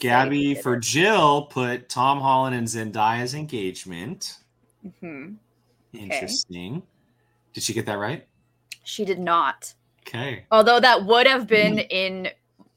Gabby 0.00 0.54
for 0.54 0.74
it. 0.74 0.80
Jill 0.80 1.42
put 1.46 1.88
Tom 1.88 2.20
Holland 2.20 2.56
and 2.56 2.66
Zendaya's 2.66 3.34
engagement. 3.34 4.38
Mhm. 4.84 5.36
Interesting. 5.92 6.82
Did 7.52 7.62
she 7.62 7.74
get 7.74 7.86
that 7.86 7.98
right? 7.98 8.26
She 8.82 9.04
did 9.04 9.18
not. 9.20 9.74
Okay. 10.00 10.46
Although 10.50 10.80
that 10.80 11.04
would 11.04 11.26
have 11.26 11.46
been 11.46 11.78
in 11.78 12.28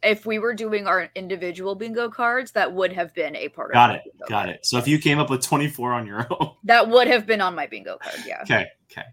if 0.04 0.26
we 0.26 0.40
were 0.40 0.54
doing 0.54 0.88
our 0.88 1.10
individual 1.16 1.76
bingo 1.76 2.10
cards, 2.10 2.52
that 2.54 2.72
would 2.74 2.92
have 2.94 3.14
been 3.14 3.36
a 3.36 3.50
part 3.50 3.74
Got 3.74 3.92
of 3.92 3.94
my 3.94 3.98
it. 3.98 4.04
Got 4.20 4.46
card. 4.46 4.50
it. 4.50 4.66
So 4.66 4.78
if 4.78 4.88
you 4.88 4.98
came 5.00 5.20
up 5.20 5.30
with 5.30 5.42
24 5.42 5.94
on 5.94 6.08
your 6.08 6.28
own. 6.40 6.52
That 6.64 6.90
would 6.90 7.08
have 7.08 7.26
been 7.26 7.42
on 7.42 7.56
my 7.56 7.68
bingo 7.68 7.98
card, 7.98 8.18
yeah. 8.26 8.42
Okay. 8.44 8.68
Okay. 8.92 9.06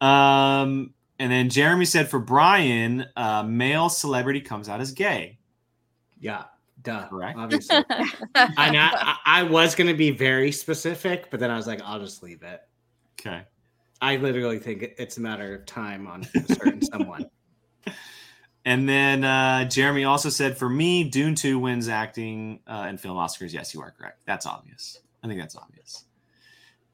Um, 0.00 0.92
and 1.18 1.30
then 1.32 1.48
Jeremy 1.48 1.84
said 1.84 2.08
for 2.08 2.18
Brian, 2.18 3.06
uh, 3.16 3.42
male 3.44 3.88
celebrity 3.88 4.40
comes 4.40 4.68
out 4.68 4.80
as 4.80 4.92
gay. 4.92 5.38
Yeah, 6.18 6.44
duh. 6.82 7.08
Correct. 7.08 7.38
Obviously. 7.38 7.76
I, 8.34 8.44
I, 8.56 9.16
I 9.24 9.42
was 9.44 9.74
going 9.74 9.88
to 9.88 9.94
be 9.94 10.10
very 10.10 10.52
specific, 10.52 11.30
but 11.30 11.40
then 11.40 11.50
I 11.50 11.56
was 11.56 11.66
like, 11.66 11.80
I'll 11.82 12.00
just 12.00 12.22
leave 12.22 12.42
it. 12.42 12.60
Okay. 13.20 13.42
I 14.00 14.16
literally 14.16 14.58
think 14.58 14.94
it's 14.98 15.16
a 15.16 15.20
matter 15.20 15.54
of 15.54 15.64
time 15.66 16.06
on 16.06 16.26
a 16.34 16.54
certain 16.54 16.82
someone. 16.82 17.26
And 18.64 18.88
then 18.88 19.24
uh, 19.24 19.68
Jeremy 19.68 20.04
also 20.04 20.30
said 20.30 20.56
for 20.56 20.68
me, 20.68 21.04
Dune 21.04 21.34
2 21.34 21.58
wins 21.58 21.88
acting 21.88 22.60
uh, 22.66 22.84
and 22.88 22.98
film 22.98 23.16
Oscars. 23.16 23.52
Yes, 23.52 23.74
you 23.74 23.82
are 23.82 23.90
correct. 23.90 24.22
That's 24.26 24.46
obvious. 24.46 25.00
I 25.22 25.28
think 25.28 25.40
that's 25.40 25.56
obvious. 25.56 26.04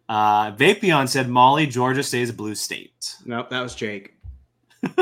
Uh, 0.09 0.51
Vapion 0.53 1.09
said 1.09 1.29
Molly, 1.29 1.67
Georgia 1.67 2.03
stays 2.03 2.31
a 2.31 2.33
blue 2.33 2.57
state. 2.57 3.15
Nope, 3.25 3.51
that 3.51 3.61
was 3.61 3.75
Jake. 3.75 4.15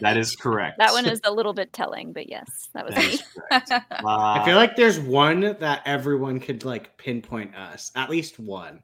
That 0.00 0.16
is 0.16 0.34
correct. 0.36 0.78
That 0.78 0.92
one 0.92 1.06
is 1.06 1.20
a 1.24 1.32
little 1.32 1.52
bit 1.52 1.72
telling, 1.72 2.12
but 2.12 2.28
yes, 2.28 2.68
that 2.74 2.84
was 2.84 2.94
That 2.94 3.68
me. 3.68 3.76
Uh, 3.90 4.04
I 4.06 4.44
feel 4.44 4.56
like 4.56 4.76
there's 4.76 4.98
one 4.98 5.56
that 5.60 5.82
everyone 5.84 6.40
could 6.40 6.64
like 6.64 6.96
pinpoint 6.96 7.54
us. 7.54 7.92
At 7.94 8.10
least 8.10 8.38
one. 8.38 8.82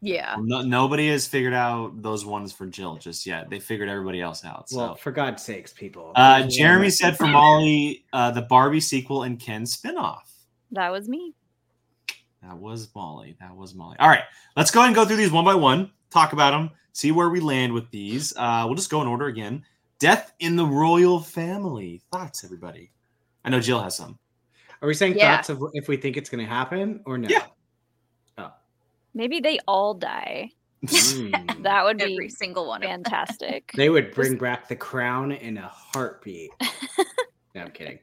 Yeah. 0.00 0.36
no, 0.38 0.62
nobody 0.62 1.08
has 1.08 1.26
figured 1.26 1.52
out 1.54 2.00
those 2.02 2.24
ones 2.24 2.52
for 2.52 2.66
Jill 2.66 2.96
just 2.96 3.26
yet. 3.26 3.50
They 3.50 3.60
figured 3.60 3.88
everybody 3.88 4.20
else 4.20 4.44
out. 4.44 4.68
So. 4.68 4.76
Well, 4.76 4.94
for 4.94 5.12
God's 5.12 5.42
sakes, 5.42 5.72
people. 5.72 6.12
Uh, 6.14 6.46
Jeremy 6.48 6.86
that- 6.88 6.92
said 6.92 7.16
for 7.16 7.26
Molly, 7.26 8.04
uh, 8.12 8.30
the 8.30 8.42
Barbie 8.42 8.80
sequel 8.80 9.22
and 9.24 9.38
Ken 9.38 9.64
spinoff. 9.64 10.22
That 10.72 10.90
was 10.90 11.08
me. 11.08 11.34
That 12.42 12.56
was 12.56 12.88
Molly. 12.94 13.36
That 13.40 13.54
was 13.54 13.74
Molly. 13.74 13.96
All 13.98 14.08
right, 14.08 14.22
let's 14.56 14.70
go 14.70 14.80
ahead 14.80 14.88
and 14.88 14.96
go 14.96 15.04
through 15.04 15.16
these 15.16 15.30
one 15.32 15.44
by 15.44 15.54
one, 15.54 15.90
talk 16.10 16.32
about 16.32 16.52
them, 16.52 16.70
see 16.92 17.12
where 17.12 17.28
we 17.28 17.40
land 17.40 17.72
with 17.72 17.90
these. 17.90 18.32
Uh, 18.36 18.62
we'll 18.66 18.76
just 18.76 18.90
go 18.90 19.02
in 19.02 19.08
order 19.08 19.26
again. 19.26 19.64
Death 19.98 20.32
in 20.38 20.56
the 20.56 20.64
royal 20.64 21.20
family. 21.20 22.00
Thoughts, 22.10 22.42
everybody? 22.44 22.90
I 23.44 23.50
know 23.50 23.60
Jill 23.60 23.82
has 23.82 23.96
some. 23.96 24.18
Are 24.80 24.88
we 24.88 24.94
saying 24.94 25.18
Yeah. 25.18 25.36
thoughts 25.36 25.50
of 25.50 25.62
if 25.74 25.88
we 25.88 25.98
think 25.98 26.16
it's 26.16 26.30
going 26.30 26.42
to 26.42 26.50
happen 26.50 27.02
or 27.04 27.18
no? 27.18 27.28
Yeah. 27.28 27.44
Maybe 29.14 29.40
they 29.40 29.58
all 29.66 29.94
die. 29.94 30.50
Mm. 30.86 31.62
That 31.62 31.84
would 31.84 32.00
Every 32.00 32.16
be 32.18 32.28
single 32.30 32.66
one. 32.68 32.80
fantastic. 32.80 33.70
They 33.76 33.90
would 33.90 34.12
bring 34.14 34.38
back 34.38 34.66
the 34.66 34.76
crown 34.76 35.30
in 35.32 35.58
a 35.58 35.68
heartbeat. 35.68 36.50
no, 37.54 37.60
I'm 37.62 37.70
kidding. 37.72 37.98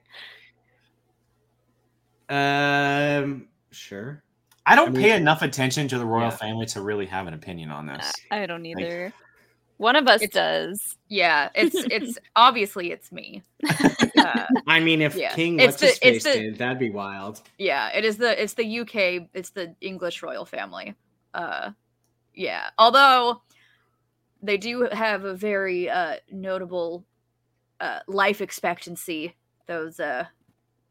Um, 2.29 3.47
sure. 3.71 4.23
I 4.65 4.75
don't 4.75 4.89
I 4.89 4.91
mean- 4.91 5.01
pay 5.01 5.15
enough 5.15 5.41
attention 5.41 5.87
to 5.87 5.97
the 5.97 6.05
royal 6.05 6.25
Yeah. 6.25 6.29
family 6.37 6.65
to 6.67 6.81
really 6.81 7.05
have 7.07 7.25
an 7.27 7.33
opinion 7.33 7.71
on 7.71 7.85
this. 7.87 8.11
I 8.31 8.45
don't 8.45 8.65
either. 8.65 9.13
One 9.77 9.95
of 9.95 10.07
us 10.07 10.21
It's- 10.23 10.33
does. 10.33 10.95
Yeah, 11.07 11.49
it's 11.55 11.75
it's 11.91 12.17
obviously 12.35 12.91
it's 12.91 13.11
me. 13.11 13.43
Uh, 13.69 14.45
I 14.67 14.79
mean, 14.79 15.01
if 15.01 15.15
Yeah. 15.15 15.33
King 15.35 15.59
It's 15.59 15.79
what's 15.79 15.81
his 15.81 15.99
the- 15.99 16.07
it's 16.15 16.23
face 16.25 16.33
the- 16.35 16.41
did, 16.41 16.57
that'd 16.57 16.79
be 16.79 16.89
wild. 16.89 17.41
yeah, 17.57 17.89
it 17.95 18.03
is 18.03 18.17
the 18.17 18.41
it's 18.41 18.53
the 18.53 18.79
UK, 18.79 19.29
it's 19.33 19.51
the 19.51 19.75
English 19.81 20.23
royal 20.23 20.45
family. 20.45 20.95
Uh 21.33 21.71
yeah. 22.33 22.69
Although 22.77 23.41
they 24.41 24.57
do 24.57 24.87
have 24.91 25.23
a 25.25 25.33
very 25.35 25.89
uh 25.89 26.15
notable 26.31 27.05
uh 27.79 27.99
life 28.07 28.41
expectancy, 28.41 29.35
those 29.67 29.99
uh 29.99 30.25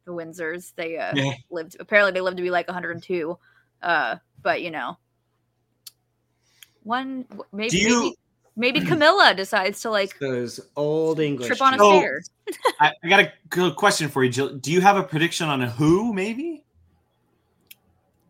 the 0.05 0.13
Windsors. 0.13 0.73
They 0.77 0.97
uh 0.97 1.13
Yeah. 1.15 1.35
lived 1.51 1.77
apparently 1.81 2.13
they 2.13 2.21
lived 2.21 2.37
to 2.37 2.43
be 2.45 2.51
like 2.51 2.69
102. 2.69 3.37
Uh 3.83 4.17
but 4.43 4.63
you 4.63 4.71
know 4.71 4.97
one 6.85 7.25
maybe 7.53 7.71
Do 7.71 7.79
you- 7.79 8.03
maybe, 8.05 8.17
maybe 8.57 8.81
Camilla 8.87 9.35
decides 9.37 9.81
to 9.83 9.91
like 9.91 10.19
Those 10.19 10.61
old 10.77 11.21
English. 11.21 11.47
trip 11.49 11.61
on 11.63 11.75
a 11.75 11.77
Oh. 11.81 12.01
chicks. 12.01 12.31
stair. 12.61 12.75
I, 12.81 12.93
I 13.05 13.09
got 13.09 13.21
a 13.21 13.33
good 13.51 13.77
question 13.77 14.09
for 14.09 14.25
you, 14.25 14.31
Jill. 14.31 14.55
Do 14.57 14.73
you 14.73 14.81
have 14.81 14.97
a 14.97 15.03
prediction 15.03 15.49
on 15.49 15.63
a 15.63 15.71
who, 15.71 16.13
maybe? 16.13 16.65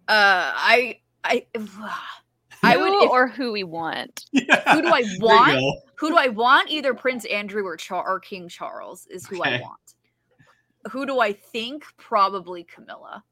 Uh 0.09 0.53
I 0.55 1.01
I 1.25 1.47
I 2.63 2.73
Who 2.75 2.81
would 2.81 3.05
if, 3.05 3.11
or 3.11 3.29
who 3.29 3.53
we 3.53 3.65
want. 3.65 4.25
Yeah. 4.33 4.75
who 4.75 4.83
do 4.83 4.89
I 4.89 5.03
want? 5.21 5.83
who 5.97 6.09
do 6.11 6.17
I 6.17 6.29
want? 6.29 6.71
Either 6.71 6.95
Prince 6.95 7.25
Andrew 7.27 7.65
or, 7.65 7.77
Char- 7.77 8.07
or 8.07 8.21
King 8.21 8.49
Charles 8.49 9.07
is 9.11 9.27
who 9.27 9.43
I 9.43 9.61
want. 9.61 9.81
Who 10.91 11.07
do 11.07 11.21
I 11.21 11.33
think? 11.33 11.85
Probably 11.97 12.63
Camilla. 12.65 13.25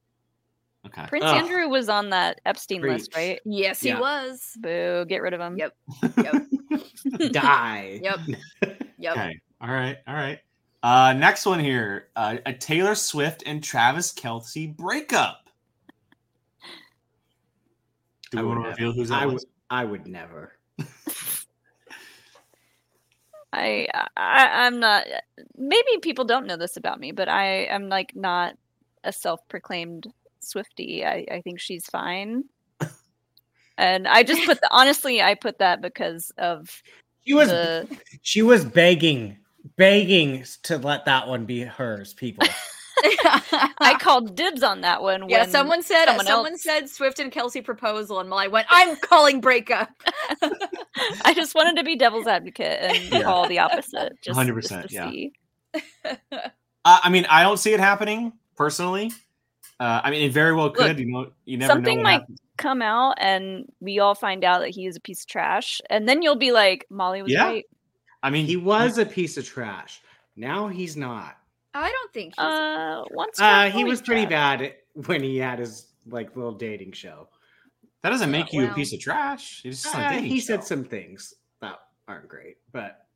Okay. 0.86 1.06
Prince 1.08 1.24
Ugh. 1.26 1.36
Andrew 1.36 1.68
was 1.68 1.88
on 1.88 2.10
that 2.10 2.40
Epstein 2.44 2.82
list, 2.82 3.14
right? 3.14 3.40
Yes, 3.44 3.80
he 3.80 3.94
was. 3.94 4.52
Boo, 4.60 5.04
get 5.08 5.22
rid 5.22 5.32
of 5.32 5.40
him. 5.40 5.56
Yep. 5.56 5.74
Yep. 6.18 6.42
Die. 7.32 8.00
Yep. 8.02 8.18
Yep. 8.98 9.12
Okay. 9.16 9.40
All 9.60 9.68
right. 9.72 9.98
All 10.06 10.14
right. 10.14 10.38
Uh, 10.82 11.12
next 11.14 11.46
one 11.46 11.58
here: 11.60 12.08
uh, 12.16 12.36
a 12.46 12.52
Taylor 12.52 12.94
Swift 12.94 13.42
and 13.46 13.62
Travis 13.62 14.12
Kelce 14.12 14.74
breakup. 14.76 15.48
Do 18.30 18.38
I 18.38 18.42
we 18.42 18.48
want 18.48 18.58
would 18.58 18.64
to 18.64 18.70
never- 18.70 18.80
reveal 18.82 18.92
who's 18.92 19.08
that 19.10 19.22
I 19.22 19.26
was? 19.26 19.34
would. 19.34 19.44
I 19.70 19.84
would 19.84 20.06
never. 20.06 20.52
I, 23.52 23.86
I 24.16 24.66
I'm 24.66 24.80
not. 24.80 25.04
Maybe 25.56 25.98
people 26.02 26.24
don't 26.24 26.46
know 26.46 26.56
this 26.56 26.76
about 26.76 26.98
me, 26.98 27.12
but 27.12 27.28
I 27.28 27.64
am 27.66 27.88
like 27.88 28.14
not 28.16 28.56
a 29.04 29.12
self-proclaimed 29.12 30.12
Swifty. 30.40 31.04
I 31.06 31.24
I 31.30 31.40
think 31.42 31.60
she's 31.60 31.86
fine, 31.86 32.44
and 33.78 34.06
I 34.08 34.22
just 34.22 34.44
put 34.46 34.60
the 34.60 34.68
honestly 34.70 35.22
I 35.22 35.34
put 35.34 35.58
that 35.58 35.80
because 35.80 36.32
of 36.38 36.82
She 37.26 37.34
was. 37.34 37.48
the 37.48 37.88
She 38.22 38.42
was 38.42 38.64
begging, 38.64 39.36
begging 39.76 40.44
to 40.64 40.78
let 40.78 41.04
that 41.06 41.26
one 41.28 41.44
be 41.44 41.60
hers. 41.62 42.14
People. 42.14 42.46
I 43.04 43.96
called 44.00 44.36
dibs 44.36 44.62
on 44.62 44.82
that 44.82 45.02
one. 45.02 45.28
yeah, 45.28 45.40
when 45.42 45.50
someone 45.50 45.82
said 45.82 46.06
someone 46.06 46.26
someone 46.26 46.52
else- 46.52 46.62
said 46.62 46.88
Swift 46.88 47.18
and 47.18 47.30
Kelce 47.32 47.62
proposal, 47.62 48.20
and 48.20 48.32
I 48.32 48.46
went, 48.46 48.68
I'm 48.70 48.94
calling 48.96 49.40
breakup. 49.40 49.90
I 51.24 51.34
just 51.34 51.54
wanted 51.56 51.76
to 51.76 51.82
be 51.84 51.96
devil's 51.96 52.28
advocate 52.28 52.78
and 52.80 52.96
Yeah. 53.12 53.22
call 53.22 53.48
the 53.48 53.58
opposite. 53.58 54.12
Just, 54.22 54.38
100%, 54.38 54.54
just 54.54 54.88
to 54.88 54.94
yeah. 54.94 55.10
see. 55.10 55.32
Uh, 56.32 56.48
I 56.84 57.08
mean, 57.10 57.26
I 57.28 57.42
don't 57.42 57.56
see 57.58 57.72
it 57.72 57.80
happening 57.80 58.32
personally. 58.56 59.10
Uh, 59.80 60.00
I 60.04 60.10
mean, 60.12 60.22
it 60.22 60.32
very 60.32 60.54
well 60.54 60.70
could. 60.70 60.98
Look, 60.98 60.98
you 61.00 61.06
know, 61.10 61.30
you 61.44 61.56
never 61.58 61.72
something 61.72 61.96
know. 61.96 62.02
what 62.02 62.04
might- 62.04 62.20
happens. 62.20 62.38
Come 62.56 62.82
out 62.82 63.14
and 63.18 63.64
we 63.80 63.98
all 63.98 64.14
find 64.14 64.44
out 64.44 64.60
that 64.60 64.70
he 64.70 64.86
is 64.86 64.96
a 64.96 65.00
piece 65.00 65.22
of 65.22 65.26
trash, 65.26 65.80
and 65.90 66.08
then 66.08 66.22
you'll 66.22 66.36
be 66.36 66.52
like, 66.52 66.86
Molly 66.90 67.22
was 67.22 67.32
Yeah. 67.32 67.44
right. 67.46 67.64
I 68.22 68.30
mean, 68.30 68.46
He 68.46 68.56
was 68.56 68.96
a 68.98 69.04
piece 69.06 69.36
of 69.36 69.44
trash. 69.44 70.00
Now 70.36 70.68
he's 70.68 70.96
not. 70.96 71.36
I 71.74 71.90
don't 71.90 72.12
think 72.12 72.34
he's 72.36 72.44
Uh, 72.44 73.02
once 73.10 73.40
Uh, 73.40 73.70
he 73.70 73.82
was 73.84 74.00
pretty 74.00 74.26
trash. 74.26 74.58
bad 74.60 74.74
when 75.06 75.22
he 75.22 75.36
had 75.36 75.58
his 75.58 75.88
like 76.06 76.34
little 76.36 76.52
dating 76.52 76.92
show. 76.92 77.28
that 78.02 78.10
doesn't 78.10 78.30
make 78.30 78.52
you 78.52 78.70
a 78.70 78.74
piece 78.74 78.92
of 78.92 79.00
trash. 79.00 79.62
It's 79.64 79.82
just 79.82 79.94
Uh, 79.96 80.00
a 80.00 80.08
dating 80.10 80.26
he 80.30 80.38
show. 80.38 80.46
said 80.56 80.64
some 80.64 80.84
things 80.84 81.34
that 81.60 81.78
aren't 82.06 82.28
great, 82.28 82.58
but 82.70 83.06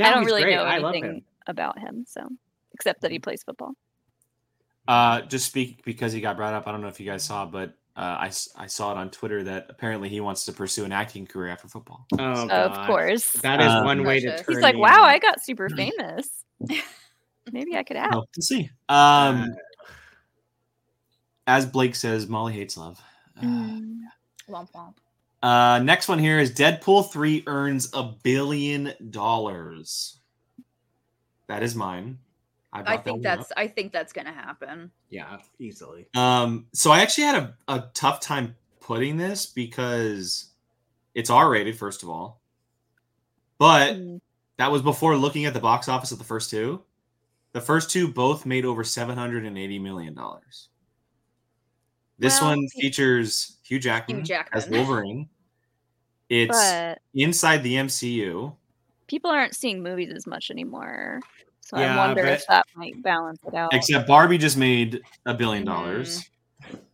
I 0.00 0.10
don't 0.10 0.18
he's 0.22 0.26
really 0.26 0.42
great. 0.42 0.56
know 0.56 0.62
I 0.64 0.78
love 0.78 0.94
him. 0.94 1.04
anything 1.04 1.24
about 1.46 1.78
him, 1.78 2.04
so 2.06 2.28
except 2.74 3.00
that 3.00 3.10
he 3.10 3.18
plays 3.18 3.42
football. 3.42 3.72
Uh, 4.86 5.22
just 5.22 5.46
speak 5.46 5.82
because 5.84 6.12
he 6.12 6.20
got 6.20 6.36
brought 6.36 6.54
up. 6.54 6.66
I 6.68 6.72
don't 6.72 6.80
know 6.80 6.88
if 6.88 6.98
you 7.00 7.06
guys 7.06 7.24
saw, 7.24 7.44
but 7.46 7.74
I, 8.02 8.26
s- 8.28 8.48
I 8.56 8.66
saw 8.66 8.92
it 8.92 8.96
on 8.96 9.10
Twitter 9.10 9.42
that 9.44 9.66
apparently 9.70 10.08
he 10.08 10.20
wants 10.20 10.44
to 10.44 10.52
pursue 10.52 10.84
an 10.84 10.92
acting 10.92 11.26
career 11.26 11.50
after 11.50 11.66
football. 11.68 12.06
Oh, 12.18 12.48
of 12.48 12.86
course. 12.86 13.32
That 13.42 13.60
is 13.60 13.66
Um, 13.66 13.84
one 13.84 14.04
way 14.04 14.20
to 14.20 14.28
Precious. 14.28 14.46
turn. 14.46 14.54
He's 14.54 14.62
like, 14.62 14.76
wow, 14.76 15.02
on. 15.02 15.08
I 15.08 15.18
got 15.18 15.42
super 15.42 15.68
famous. 15.68 16.28
Maybe 17.52 17.76
I 17.76 17.82
could 17.82 17.96
act. 17.96 18.12
Well, 18.12 18.28
we'll 18.36 18.42
see. 18.42 18.70
Um, 18.88 19.48
as 21.46 21.66
Blake 21.66 21.94
says, 21.94 22.26
Molly 22.28 22.52
hates 22.52 22.76
love. 22.76 23.00
Uh, 23.36 23.42
Mm. 23.46 24.00
womp 24.48 24.70
womp. 24.72 24.94
Uh, 25.42 25.78
next 25.82 26.08
one 26.08 26.18
here 26.18 26.38
is 26.38 26.50
Deadpool 26.52 27.10
3 27.12 27.44
earns 27.46 27.90
a 27.94 28.02
billion 28.22 28.92
dollars. 29.10 30.18
That 31.46 31.62
is 31.62 31.74
mine. 31.74 32.18
I 32.72 32.82
brought 32.82 32.96
that 32.96 33.04
think 33.04 33.14
one 33.14 33.22
that's 33.22 33.52
I 33.56 33.66
think 33.66 33.92
that's 33.92 34.12
gonna 34.12 34.32
happen. 34.32 34.90
Yeah, 35.10 35.38
easily. 35.58 36.06
Um, 36.14 36.66
so 36.74 36.90
I 36.90 37.00
actually 37.00 37.24
had 37.24 37.36
a, 37.36 37.54
a 37.68 37.84
tough 37.94 38.20
time 38.20 38.54
putting 38.80 39.16
this 39.16 39.46
because 39.46 40.50
it's 41.14 41.30
R 41.30 41.48
rated, 41.50 41.78
first 41.78 42.02
of 42.02 42.08
all. 42.10 42.40
But 43.58 43.94
Mm. 43.96 44.20
that 44.58 44.70
was 44.70 44.82
before 44.82 45.16
looking 45.16 45.46
at 45.46 45.54
the 45.54 45.60
box 45.60 45.88
office 45.88 46.12
of 46.12 46.18
the 46.18 46.24
first 46.24 46.50
two. 46.50 46.82
The 47.52 47.60
first 47.60 47.90
two 47.90 48.08
both 48.12 48.44
made 48.44 48.64
over 48.66 48.82
$780 48.84 49.80
million. 49.80 50.14
This 52.18 52.40
Well, 52.40 52.50
one 52.56 52.68
features 52.68 53.56
Hugh 53.64 53.78
Jackman, 53.78 54.18
Hugh 54.18 54.24
Jackman. 54.24 54.62
as 54.62 54.68
Wolverine. 54.68 55.28
It's 56.28 56.50
But 56.56 56.98
inside 57.14 57.62
the 57.62 57.74
MCU. 57.76 58.54
people 59.06 59.30
aren't 59.30 59.54
seeing 59.54 59.82
movies 59.82 60.12
as 60.14 60.26
much 60.26 60.50
anymore. 60.50 61.20
So 61.68 61.78
Yeah, 61.78 61.94
I 61.94 62.06
wonder 62.06 62.22
but- 62.22 62.32
if 62.32 62.46
that 62.46 62.66
might 62.74 63.02
balance 63.02 63.40
it 63.46 63.54
out. 63.54 63.74
Except 63.74 64.06
Barbie 64.08 64.38
just 64.38 64.56
made 64.56 65.02
a 65.26 65.34
billion 65.34 65.66
dollars. 65.66 66.30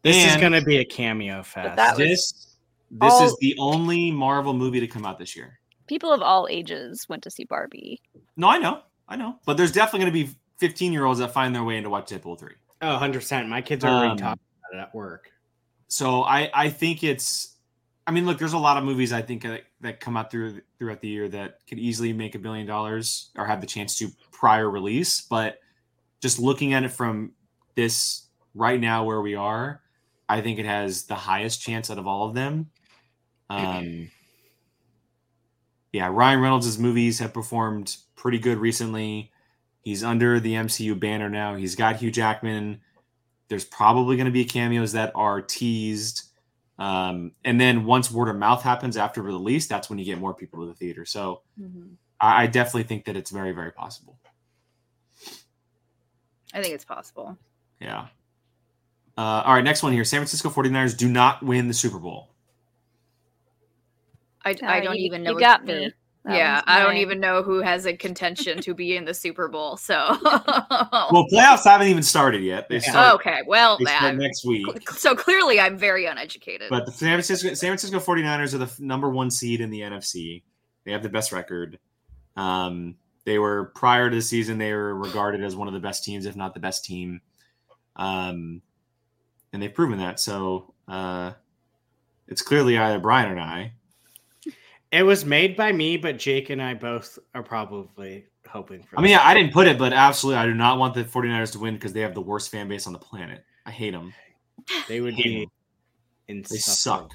This 0.03 0.17
is 0.35 0.37
gonna 0.41 0.63
be 0.63 0.79
a 0.79 0.85
cameo 0.85 1.43
fest. 1.45 1.77
that 1.77 1.97
this 1.97 2.57
this 2.91 3.13
all- 3.13 3.25
is 3.25 3.37
the 3.41 3.55
only 3.59 4.11
Marvel 4.11 4.53
movie 4.53 4.81
to 4.81 4.87
come 4.89 5.07
out 5.07 5.19
this 5.19 5.37
year. 5.37 5.61
People 5.87 6.13
of 6.13 6.23
all 6.23 6.49
ages 6.51 7.09
went 7.09 7.23
to 7.23 7.31
see 7.31 7.45
Barbie. 7.45 8.01
No, 8.37 8.49
I 8.49 8.59
know, 8.59 8.83
I 9.09 9.15
know, 9.17 9.39
but 9.47 9.57
there's 9.57 9.71
definitely 9.73 10.11
going 10.11 10.13
to 10.27 10.33
be 10.33 10.35
15 10.59 10.93
year 10.93 11.05
olds 11.05 11.21
that 11.21 11.33
find 11.33 11.55
their 11.55 11.63
way 11.65 11.77
into 11.77 11.91
watch 11.91 12.11
Deadpool 12.11 12.39
three. 12.39 12.55
oh, 12.83 12.89
100 12.91 13.19
percent. 13.21 13.49
My 13.49 13.63
kids 13.63 13.85
are 13.85 13.91
already 13.91 14.11
Um, 14.13 14.17
talking 14.19 14.43
about 14.73 14.79
it 14.79 14.83
at 14.83 14.95
work. 14.95 15.31
So 15.89 16.25
I 16.25 16.51
I 16.53 16.69
think 16.71 17.05
it's. 17.05 17.53
I 18.07 18.11
mean, 18.11 18.27
look, 18.27 18.39
there's 18.39 18.53
a 18.53 18.59
lot 18.59 18.77
of 18.77 18.85
movies 18.85 19.15
I 19.15 19.23
think 19.23 19.43
that, 19.45 19.63
that 19.81 19.99
come 19.99 20.15
out 20.19 20.31
through 20.31 20.61
throughout 20.79 21.01
the 21.01 21.09
year 21.09 21.27
that 21.31 21.61
could 21.67 21.79
easily 21.79 22.13
make 22.13 22.35
a 22.35 22.39
billion 22.39 22.67
dollars 22.67 23.31
or 23.37 23.47
have 23.47 23.63
the 23.63 23.67
chance 23.67 23.97
to 23.97 24.09
prior 24.45 24.69
release. 24.69 25.23
But 25.23 25.59
just 26.21 26.39
looking 26.39 26.75
at 26.75 26.83
it 26.83 26.91
from 26.91 27.33
this 27.77 28.27
right 28.55 28.79
now 28.79 29.05
where 29.05 29.23
we 29.23 29.35
are, 29.35 29.81
I 30.29 30.43
think 30.43 30.59
it 30.59 30.67
has 30.67 31.05
the 31.05 31.15
highest 31.15 31.63
chance 31.63 31.91
out 31.91 31.97
of 31.97 32.07
all 32.07 32.29
of 32.29 32.35
them. 32.35 32.69
Um, 33.49 34.11
yeah, 35.95 36.11
Ryan 36.13 36.41
Reynolds' 36.41 36.79
movies 36.79 37.21
have 37.21 37.33
performed 37.33 37.97
pretty 38.17 38.39
good 38.39 38.59
recently. 38.59 39.33
He's 39.81 40.05
under 40.05 40.39
the 40.39 40.53
MCU 40.53 41.01
banner 41.01 41.31
now. 41.31 41.55
He's 41.55 41.75
got 41.75 41.97
Hugh 41.97 42.11
Jackman. 42.11 42.83
There's 43.49 43.65
probably 43.65 44.17
going 44.17 44.27
to 44.27 44.31
be 44.33 44.45
cameos 44.45 44.93
that 44.93 45.11
are 45.15 45.41
teased. 45.41 46.25
Um, 46.79 47.33
and 47.47 47.59
then 47.59 47.87
once 47.87 48.11
word 48.11 48.29
of 48.29 48.37
mouth 48.37 48.63
happens 48.63 48.99
after 48.99 49.23
release, 49.23 49.67
that's 49.69 49.89
when 49.89 49.99
you 49.99 50.05
get 50.05 50.19
more 50.19 50.35
people 50.35 50.61
to 50.61 50.67
the 50.67 50.75
theater. 50.75 51.07
So 51.07 51.41
I, 52.21 52.43
I 52.43 52.47
definitely 52.47 52.83
think 52.83 53.07
that 53.07 53.17
it's 53.17 53.31
very, 53.31 53.53
very 53.53 53.73
possible. 53.73 54.14
I 56.55 56.63
think 56.63 56.75
it's 56.75 56.85
possible. 56.85 57.37
Yeah. 57.81 58.07
Uh, 59.19 59.43
all 59.45 59.55
right, 59.55 59.65
next 59.65 59.83
one 59.83 59.93
here. 59.93 60.05
San 60.05 60.21
Francisco 60.21 60.49
49ers 60.49 60.97
do 60.97 61.09
not 61.09 61.43
win 61.43 61.69
the 61.69 61.75
Super 61.75 61.99
Bowl. 61.99 62.31
I, 64.45 64.51
I 64.63 64.79
Uh, 64.79 64.85
don't 64.85 64.97
you- 64.99 65.07
even 65.07 65.23
know. 65.23 65.33
You 65.33 65.41
got 65.41 65.65
me. 65.65 65.93
That 66.25 66.37
yeah, 66.39 66.63
I 66.67 66.83
don't 66.83 66.97
even 66.97 67.21
know 67.21 67.43
who 67.43 67.61
has 67.61 67.85
a 67.85 67.95
contention 67.95 68.59
to 68.63 68.73
be 68.73 68.97
in 68.97 69.05
the 69.05 69.13
Super 69.13 69.47
Bowl. 69.47 69.77
So, 69.77 69.95
Well, 70.23 71.27
playoffs 71.31 71.65
haven't 71.65 71.89
even 71.89 72.03
started 72.03 72.43
yet. 72.43 72.67
They 72.71 72.77
Yeah. 72.77 72.91
start, 72.93 73.15
okay, 73.17 73.41
well, 73.47 73.77
they 73.79 73.85
start 73.85 74.17
next 74.17 74.43
week. 74.47 74.89
So 74.93 75.15
clearly, 75.15 75.61
I'm 75.61 75.77
very 75.77 76.07
uneducated. 76.07 76.71
But 76.71 76.87
the 76.87 76.93
San 76.93 77.11
Francisco 77.11 77.49
San 77.53 77.69
Francisco 77.69 77.99
49ers 77.99 78.55
are 78.55 78.59
the 78.59 78.73
number 78.79 79.11
one 79.11 79.31
seed 79.31 79.61
in 79.61 79.69
the 79.69 79.81
NFC. 79.81 80.43
They 80.87 80.93
have 80.93 81.03
the 81.03 81.11
best 81.11 81.31
record. 81.31 81.79
Um, 82.37 82.97
they 83.25 83.39
were 83.39 83.73
prior 83.75 84.11
to 84.11 84.17
the 84.17 84.23
season, 84.23 84.59
they 84.59 84.73
were 84.73 84.95
regarded 84.95 85.43
as 85.43 85.57
one 85.57 85.69
of 85.69 85.75
the 85.75 85.81
best 85.81 86.05
teams, 86.05 86.27
if 86.27 86.37
not 86.37 86.55
the 86.55 86.61
best 86.61 86.85
team. 86.85 87.21
Um, 87.97 88.63
and 89.53 89.63
they've 89.63 89.73
proven 89.73 89.99
that. 89.99 90.21
So 90.21 90.75
uh, 90.89 91.33
it's 92.29 92.43
clearly 92.43 92.77
either 92.77 92.99
Brian 92.99 93.33
or 93.33 93.41
I. 93.41 93.73
It 94.93 95.03
was 95.03 95.25
made 95.25 95.57
by 95.57 95.73
me, 95.73 95.97
but 95.97 96.19
Jake 96.19 96.51
and 96.51 96.63
I 96.63 96.75
both 96.75 97.19
are 97.35 97.43
probably 97.43 98.27
hoping 98.47 98.83
for. 98.83 98.99
I 98.99 99.03
mean, 99.03 99.13
this. 99.13 99.21
I 99.23 99.35
didn't 99.35 99.53
put 99.53 99.67
it, 99.67 99.79
but 99.79 99.93
absolutely, 99.93 100.39
I 100.39 100.47
do 100.47 100.55
not 100.55 100.79
want 100.79 100.95
the 100.95 101.05
49ers 101.05 101.53
to 101.53 101.59
win 101.59 101.75
because 101.75 101.93
they 101.93 102.01
have 102.01 102.15
the 102.15 102.21
worst 102.21 102.51
fan 102.51 102.69
base 102.69 102.87
on 102.87 102.93
the 102.93 102.99
planet. 102.99 103.45
I 103.67 103.71
hate 103.71 103.91
them. 103.91 104.15
they 104.89 105.01
would 105.01 105.15
hate 105.15 105.25
be. 105.25 105.49
them. 106.29 106.43
They 106.49 106.59
suck. 106.59 107.13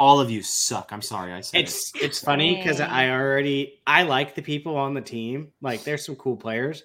Insufferable. 0.00 0.08
All 0.08 0.20
of 0.20 0.30
you 0.30 0.42
suck. 0.42 0.92
I'm 0.92 1.02
sorry. 1.02 1.32
I 1.32 1.40
said 1.40 1.60
it. 1.60 1.64
It's 1.64 1.92
it's 2.00 2.20
funny 2.22 2.56
because 2.56 2.80
I 2.80 3.10
already 3.10 3.80
I 3.86 4.02
like 4.04 4.34
the 4.34 4.42
people 4.42 4.76
on 4.76 4.94
the 4.94 5.00
team. 5.00 5.52
Like 5.60 5.84
there's 5.84 6.04
some 6.04 6.16
cool 6.16 6.36
players, 6.36 6.82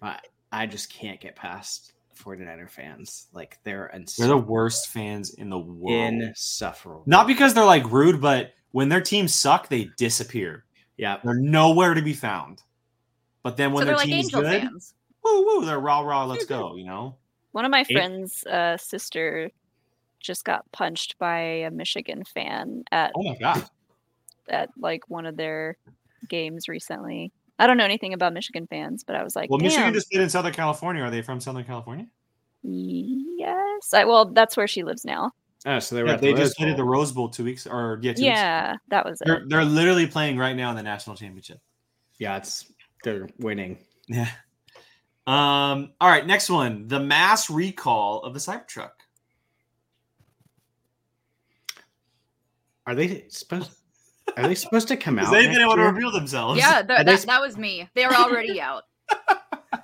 but 0.00 0.26
I 0.52 0.66
just 0.66 0.92
can't 0.92 1.20
get 1.20 1.36
past 1.36 1.92
49er 2.22 2.68
fans. 2.70 3.28
Like 3.32 3.58
they're 3.64 3.90
They're 4.18 4.28
the 4.28 4.36
worst 4.36 4.88
fans 4.88 5.34
in 5.34 5.50
the 5.50 5.58
world. 5.58 6.14
insufferable. 6.14 7.04
Not 7.06 7.26
because 7.26 7.54
they're 7.54 7.64
like 7.64 7.90
rude, 7.90 8.20
but 8.20 8.52
when 8.72 8.88
their 8.88 9.00
teams 9.00 9.34
suck, 9.34 9.68
they 9.68 9.88
disappear. 9.96 10.64
yeah. 10.96 11.18
They're 11.24 11.34
nowhere 11.34 11.94
to 11.94 12.02
be 12.02 12.12
found. 12.12 12.62
But 13.42 13.56
then 13.56 13.72
when 13.72 13.82
so 13.82 13.86
their 13.86 13.94
they're 13.94 13.98
like 13.98 14.06
team's 14.08 14.26
Angel 14.26 14.42
good, 14.42 14.62
fans. 14.62 14.94
woo 15.24 15.44
woo, 15.46 15.64
they're 15.64 15.78
rah 15.80 16.00
rah, 16.00 16.24
let's 16.26 16.44
go. 16.56 16.76
You 16.76 16.84
know, 16.86 17.16
One 17.52 17.64
of 17.64 17.70
my 17.70 17.84
friend's 17.84 18.44
uh, 18.46 18.76
sister 18.76 19.50
just 20.20 20.44
got 20.44 20.70
punched 20.72 21.18
by 21.18 21.38
a 21.40 21.70
Michigan 21.70 22.24
fan 22.24 22.84
at 22.92 23.12
oh 23.14 23.22
my 23.22 23.36
god, 23.38 23.64
at 24.48 24.70
like 24.78 25.02
one 25.08 25.26
of 25.26 25.36
their 25.36 25.76
games 26.28 26.68
recently. 26.68 27.32
I 27.58 27.66
don't 27.66 27.76
know 27.76 27.84
anything 27.84 28.14
about 28.14 28.32
Michigan 28.32 28.66
fans, 28.68 29.02
but 29.04 29.16
I 29.16 29.24
was 29.24 29.34
like, 29.34 29.50
well, 29.50 29.58
Michigan 29.58 29.86
"Damn, 29.86 29.94
just 29.94 30.10
played 30.10 30.22
in 30.22 30.30
Southern 30.30 30.52
California. 30.52 31.02
Are 31.02 31.10
they 31.10 31.22
from 31.22 31.40
Southern 31.40 31.64
California? 31.64 32.06
yes. 32.62 33.94
I, 33.94 34.04
well, 34.04 34.26
that's 34.26 34.56
where 34.56 34.68
she 34.68 34.82
lives 34.82 35.04
now. 35.04 35.32
Oh, 35.66 35.78
so 35.80 35.94
they 35.96 36.02
were 36.02 36.08
Yeah, 36.08 36.14
at 36.14 36.20
they 36.20 36.32
the 36.32 36.38
just 36.38 36.50
Rose 36.50 36.54
played 36.54 36.70
at 36.70 36.76
the 36.76 36.84
Rose 36.84 37.12
Bowl 37.12 37.28
two 37.28 37.44
weeks 37.44 37.66
or 37.66 37.98
yeah, 38.00 38.12
two 38.12 38.22
weeks. 38.22 38.26
Yeah, 38.26 38.76
that 38.88 39.04
was 39.04 39.20
They're 39.24 39.38
it. 39.38 39.48
they're 39.48 39.64
literally 39.64 40.06
playing 40.06 40.38
right 40.38 40.54
now 40.54 40.70
in 40.70 40.76
the 40.76 40.82
national 40.82 41.16
championship. 41.16 41.58
Yeah, 42.18 42.36
it's 42.36 42.70
they're 43.02 43.28
winning. 43.38 43.78
Yeah. 44.06 44.28
Um. 45.26 45.92
All 46.00 46.08
right. 46.08 46.26
Next 46.26 46.48
one: 46.48 46.86
the 46.86 47.00
mass 47.00 47.50
recall 47.50 48.22
of 48.22 48.34
the 48.34 48.40
Cybertruck. 48.40 48.90
Are 52.88 52.94
they 52.94 53.24
supposed? 53.28 53.70
Are 54.38 54.48
they 54.48 54.54
supposed 54.54 54.88
to 54.88 54.96
come 54.96 55.18
out? 55.18 55.26
Because 55.30 55.32
they've 55.32 55.52
been 55.52 55.60
able 55.60 55.76
to 55.76 55.82
reveal 55.82 56.10
themselves. 56.10 56.58
Yeah, 56.58 56.80
Are 56.80 56.82
that, 56.84 57.04
that, 57.06 57.20
sp- 57.20 57.28
that 57.28 57.40
was 57.42 57.58
me. 57.58 57.86
They 57.94 58.04
are 58.04 58.14
already 58.14 58.60
out. 58.60 58.84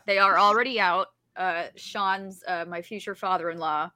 they 0.06 0.18
are 0.18 0.38
already 0.38 0.80
out. 0.80 1.08
Uh, 1.36 1.64
Sean's, 1.76 2.42
uh, 2.48 2.64
my 2.66 2.80
future 2.80 3.14
father-in-law, 3.14 3.90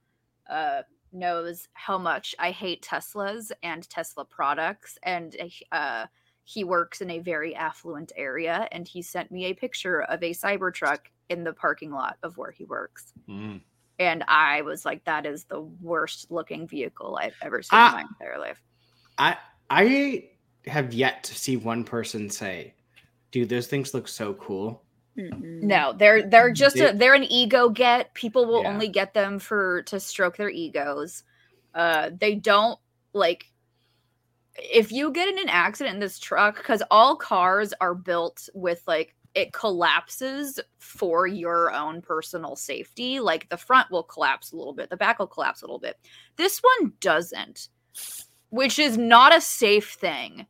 uh, 0.51 0.83
knows 1.13 1.69
how 1.73 1.97
much 1.97 2.35
I 2.39 2.51
hate 2.51 2.83
Teslas 2.83 3.51
and 3.63 3.89
Tesla 3.89 4.27
products, 4.27 4.99
and 5.05 5.35
uh, 5.73 6.05
he 6.45 6.65
works 6.65 7.01
in 7.01 7.11
a 7.11 7.19
very 7.21 7.55
affluent 7.55 8.13
area, 8.17 8.69
and 8.73 8.87
he 8.87 9.01
sent 9.01 9.31
me 9.31 9.47
a 9.47 9.55
picture 9.55 10.03
of 10.03 10.23
a 10.23 10.35
Cybertruck 10.35 10.99
in 11.31 11.45
the 11.45 11.55
parking 11.55 11.93
lot 11.93 12.19
of 12.23 12.37
where 12.37 12.51
he 12.51 12.65
works. 12.65 13.13
Mm. 13.29 13.61
And 13.99 14.23
I 14.29 14.63
was 14.63 14.85
like, 14.85 15.05
that 15.05 15.25
is 15.27 15.45
the 15.45 15.61
worst 15.61 16.31
looking 16.31 16.69
vehicle 16.69 17.19
I've 17.21 17.37
ever 17.43 17.63
seen 17.63 17.71
Ah. 17.79 17.89
in 17.89 17.95
my 17.95 18.01
entire 18.03 18.39
life. 18.39 18.63
I 19.19 19.37
I 19.71 20.25
have 20.67 20.93
yet 20.95 21.25
to 21.25 21.35
see 21.35 21.57
one 21.57 21.85
person 21.85 22.31
say, 22.31 22.75
"Dude, 23.33 23.49
those 23.49 23.67
things 23.67 23.95
look 23.95 24.09
so 24.09 24.35
cool." 24.35 24.83
Mm-mm. 25.17 25.63
No, 25.63 25.93
they're 25.93 26.29
they're 26.29 26.53
just 26.53 26.77
They- 26.77 26.87
a, 26.87 26.93
they're 26.95 27.15
an 27.15 27.25
ego 27.25 27.69
get. 27.69 28.15
People 28.15 28.47
will 28.47 28.63
Yeah. 28.63 28.71
only 28.71 28.89
get 28.89 29.15
them 29.15 29.39
for 29.39 29.83
to 29.85 29.99
stroke 29.99 30.37
their 30.37 30.51
egos. 30.51 31.25
Uh, 31.75 32.11
they 32.19 32.35
don't 32.37 32.79
like 33.13 33.47
if 34.57 34.91
you 34.93 35.11
get 35.13 35.29
in 35.29 35.39
an 35.39 35.49
accident 35.49 35.95
in 35.95 36.01
this 36.01 36.19
truck 36.19 36.57
because 36.57 36.83
all 36.91 37.17
cars 37.17 37.73
are 37.81 37.95
built 37.95 38.49
with 38.55 38.83
like 38.87 39.15
it 39.35 39.53
collapses 39.53 40.59
for 40.79 41.27
your 41.27 41.73
own 41.73 42.01
personal 42.01 42.57
safety. 42.57 43.21
Like 43.21 43.49
the 43.49 43.57
front 43.57 43.91
will 43.91 44.03
collapse 44.03 44.53
a 44.53 44.57
little 44.57 44.73
bit, 44.73 44.91
the 44.91 44.97
back 44.97 45.19
will 45.19 45.27
collapse 45.29 45.63
a 45.63 45.65
little 45.67 45.79
bit. 45.79 45.97
This 46.37 46.59
one 46.81 46.93
doesn't, 47.01 47.69
which 48.51 48.79
is 48.79 48.97
not 48.99 49.35
a 49.35 49.41
safe 49.41 49.93
thing. 49.95 50.47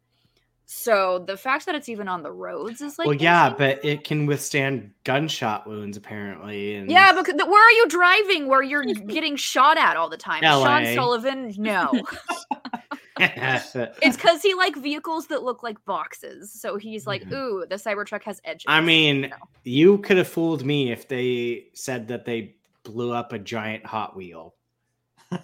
So 0.70 1.20
the 1.26 1.36
fact 1.38 1.64
that 1.64 1.74
it's 1.74 1.88
even 1.88 2.08
on 2.08 2.22
the 2.22 2.30
roads 2.30 2.82
is 2.82 2.98
like 2.98 3.06
well, 3.06 3.16
yeah, 3.16 3.46
insane. 3.46 3.56
but 3.58 3.84
it 3.84 4.04
can 4.04 4.26
withstand 4.26 4.90
gunshot 5.04 5.66
wounds 5.66 5.96
apparently. 5.96 6.74
And 6.74 6.90
Yeah, 6.90 7.12
because 7.12 7.34
th- 7.34 7.48
where 7.48 7.66
are 7.66 7.70
you 7.72 7.88
driving 7.88 8.48
where 8.48 8.62
you're 8.62 8.84
getting 8.84 9.34
shot 9.36 9.78
at 9.78 9.96
all 9.96 10.10
the 10.10 10.18
time? 10.18 10.42
Sean 10.42 10.84
Sullivan, 10.94 11.54
no. 11.56 11.90
it's 13.18 14.16
because 14.16 14.42
he 14.42 14.54
like 14.54 14.76
vehicles 14.76 15.26
that 15.28 15.42
look 15.42 15.62
like 15.62 15.82
boxes. 15.86 16.52
So 16.52 16.76
he's 16.76 17.06
like, 17.06 17.22
Mhm. 17.24 17.32
ooh, 17.32 17.66
the 17.68 17.76
Cybertruck 17.76 18.22
has 18.24 18.40
edges. 18.44 18.64
I 18.68 18.80
mean, 18.80 19.22
No. 19.22 19.36
you 19.64 19.98
could 19.98 20.18
have 20.18 20.28
fooled 20.28 20.64
me 20.64 20.92
if 20.92 21.08
they 21.08 21.68
said 21.72 22.08
that 22.08 22.24
they 22.26 22.56
blew 22.84 23.12
up 23.12 23.32
a 23.32 23.38
giant 23.38 23.86
Hot 23.86 24.14
Wheel. 24.16 24.54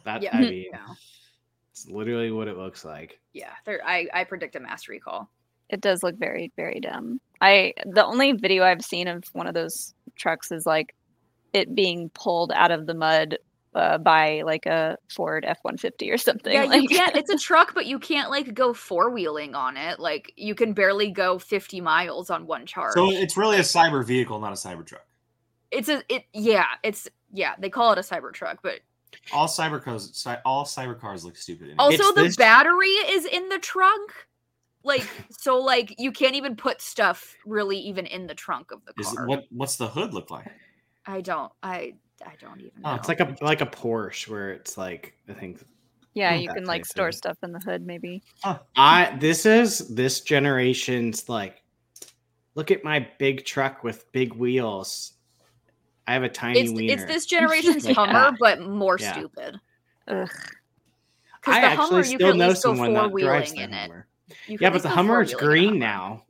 That 0.04 0.22
yeah, 0.22 0.36
I 0.36 0.40
mean, 0.50 0.66
no. 0.72 0.78
It's 1.74 1.88
literally 1.88 2.30
what 2.30 2.46
it 2.46 2.56
looks 2.56 2.84
like. 2.84 3.18
yeah. 3.32 3.50
I 3.66 4.06
I 4.14 4.22
predict 4.22 4.54
a 4.54 4.60
mass 4.60 4.86
recall. 4.86 5.28
It 5.70 5.80
does 5.80 6.04
look 6.04 6.16
very, 6.16 6.52
very 6.56 6.78
dumb. 6.78 7.20
I 7.40 7.74
the 7.84 8.04
only 8.04 8.30
video 8.30 8.62
I've 8.62 8.84
seen 8.84 9.08
of 9.08 9.24
one 9.32 9.48
of 9.48 9.54
those 9.54 9.92
trucks 10.14 10.52
is 10.52 10.66
like 10.66 10.94
it 11.52 11.74
being 11.74 12.10
pulled 12.10 12.52
out 12.52 12.70
of 12.70 12.86
the 12.86 12.94
mud 12.94 13.38
uh, 13.74 13.98
by 13.98 14.42
like 14.42 14.66
a 14.66 14.96
Ford 15.10 15.44
F 15.44 15.58
one 15.62 15.76
fifty 15.76 16.12
or 16.12 16.16
something. 16.16 16.52
Yeah, 16.52 16.66
like, 16.66 16.82
you 16.82 16.88
can't. 16.88 17.16
It's 17.16 17.30
a 17.30 17.38
truck, 17.38 17.74
but 17.74 17.86
you 17.86 17.98
can't 17.98 18.30
like 18.30 18.54
go 18.54 18.72
four 18.72 19.10
wheeling 19.10 19.56
on 19.56 19.76
it. 19.76 19.98
Like 19.98 20.32
you 20.36 20.54
can 20.54 20.74
barely 20.74 21.10
go 21.10 21.40
fifty 21.40 21.80
miles 21.80 22.30
on 22.30 22.46
one 22.46 22.66
charge. 22.66 22.94
So 22.94 23.10
it's 23.10 23.36
really 23.36 23.56
a 23.56 23.62
cyber 23.62 24.06
vehicle, 24.06 24.38
not 24.38 24.52
a 24.52 24.54
cyber 24.54 24.86
truck. 24.86 25.06
it's 25.72 25.88
a 25.88 26.04
it. 26.08 26.22
Yeah, 26.32 26.66
it's 26.84 27.08
yeah. 27.32 27.54
They 27.58 27.68
call 27.68 27.90
it 27.90 27.98
a 27.98 28.02
cyber 28.02 28.32
truck, 28.32 28.60
but 28.62 28.78
All 29.32 29.46
cyber 29.48 29.82
cars, 29.82 30.10
cy- 30.16 30.40
all 30.44 30.64
cyber 30.64 30.98
cars 30.98 31.24
look 31.24 31.36
stupid. 31.36 31.64
anyway. 31.64 31.76
Also, 31.78 32.04
It's 32.04 32.14
the 32.14 32.22
this- 32.24 32.36
battery 32.36 32.88
is 32.88 33.24
in 33.24 33.48
the 33.48 33.58
trunk. 33.58 34.12
Like, 34.82 35.06
so, 35.30 35.58
like, 35.58 35.94
you 35.98 36.12
can't 36.12 36.34
even 36.34 36.56
put 36.56 36.80
stuff 36.82 37.34
really 37.46 37.78
even 37.78 38.06
in 38.06 38.26
the 38.26 38.34
trunk 38.34 38.70
of 38.70 38.84
the 38.84 38.92
Is 39.00 39.08
car. 39.12 39.26
what? 39.26 39.44
What's 39.50 39.76
the 39.76 39.88
hood 39.88 40.12
look 40.14 40.30
like? 40.30 40.50
I 41.06 41.20
don't. 41.20 41.52
I. 41.62 41.94
I 42.24 42.34
don't 42.40 42.60
even 42.60 42.80
know. 42.80 42.90
Oh, 42.92 42.94
it's 42.94 43.08
like 43.08 43.20
a 43.20 43.36
like 43.42 43.60
a 43.60 43.66
Porsche 43.66 44.28
where 44.28 44.52
it's 44.52 44.78
like 44.78 45.14
I 45.28 45.32
think 45.32 45.62
yeah, 46.14 46.32
Hmm, 46.34 46.42
you 46.42 46.48
can 46.48 46.64
like 46.64 46.86
store 46.86 47.08
it? 47.08 47.14
stuff 47.14 47.36
in 47.42 47.50
the 47.52 47.58
hood 47.58 47.84
maybe. 47.84 48.22
I 48.76 49.16
this 49.18 49.44
is 49.44 49.88
this 49.88 50.20
generation's 50.20 51.28
like 51.28 51.62
look 52.54 52.70
at 52.70 52.84
my 52.84 53.06
big 53.18 53.44
truck 53.44 53.82
with 53.82 54.10
big 54.12 54.32
wheels. 54.34 55.13
I 56.06 56.12
have 56.12 56.22
a 56.22 56.28
tiny 56.28 56.60
it's 56.60 56.72
wiener. 56.72 56.92
it's 56.92 57.04
this 57.04 57.26
generation's 57.34 57.84
Like 57.86 57.96
Hummer, 57.96 58.12
that. 58.12 58.34
but 58.38 58.60
more 58.60 58.98
Yeah. 59.00 59.12
stupid. 59.12 59.60
Ugh. 60.08 60.28
Because 61.40 61.54
I 61.56 61.60
the 61.60 61.66
actually 61.66 61.84
Hummer, 61.86 61.98
you 61.98 62.04
still 62.04 62.18
can 62.18 62.28
at 62.28 62.36
know 62.36 62.48
go 62.48 62.54
someone 62.54 62.94
four 62.94 63.08
that 63.08 63.24
drives 63.24 63.52
wheeling 63.52 63.70
the 63.70 63.76
in 63.78 63.82
it. 63.84 63.88
Hummer. 63.90 64.06
Yeah, 64.48 64.70
but 64.70 64.82
the 64.82 64.88
Hummer 64.88 65.22
is 65.22 65.32
four-wheeling 65.32 65.32
in 65.32 65.36
a 65.36 65.70
green 65.70 65.80
Hummer. 65.80 65.94
now. 66.14 66.22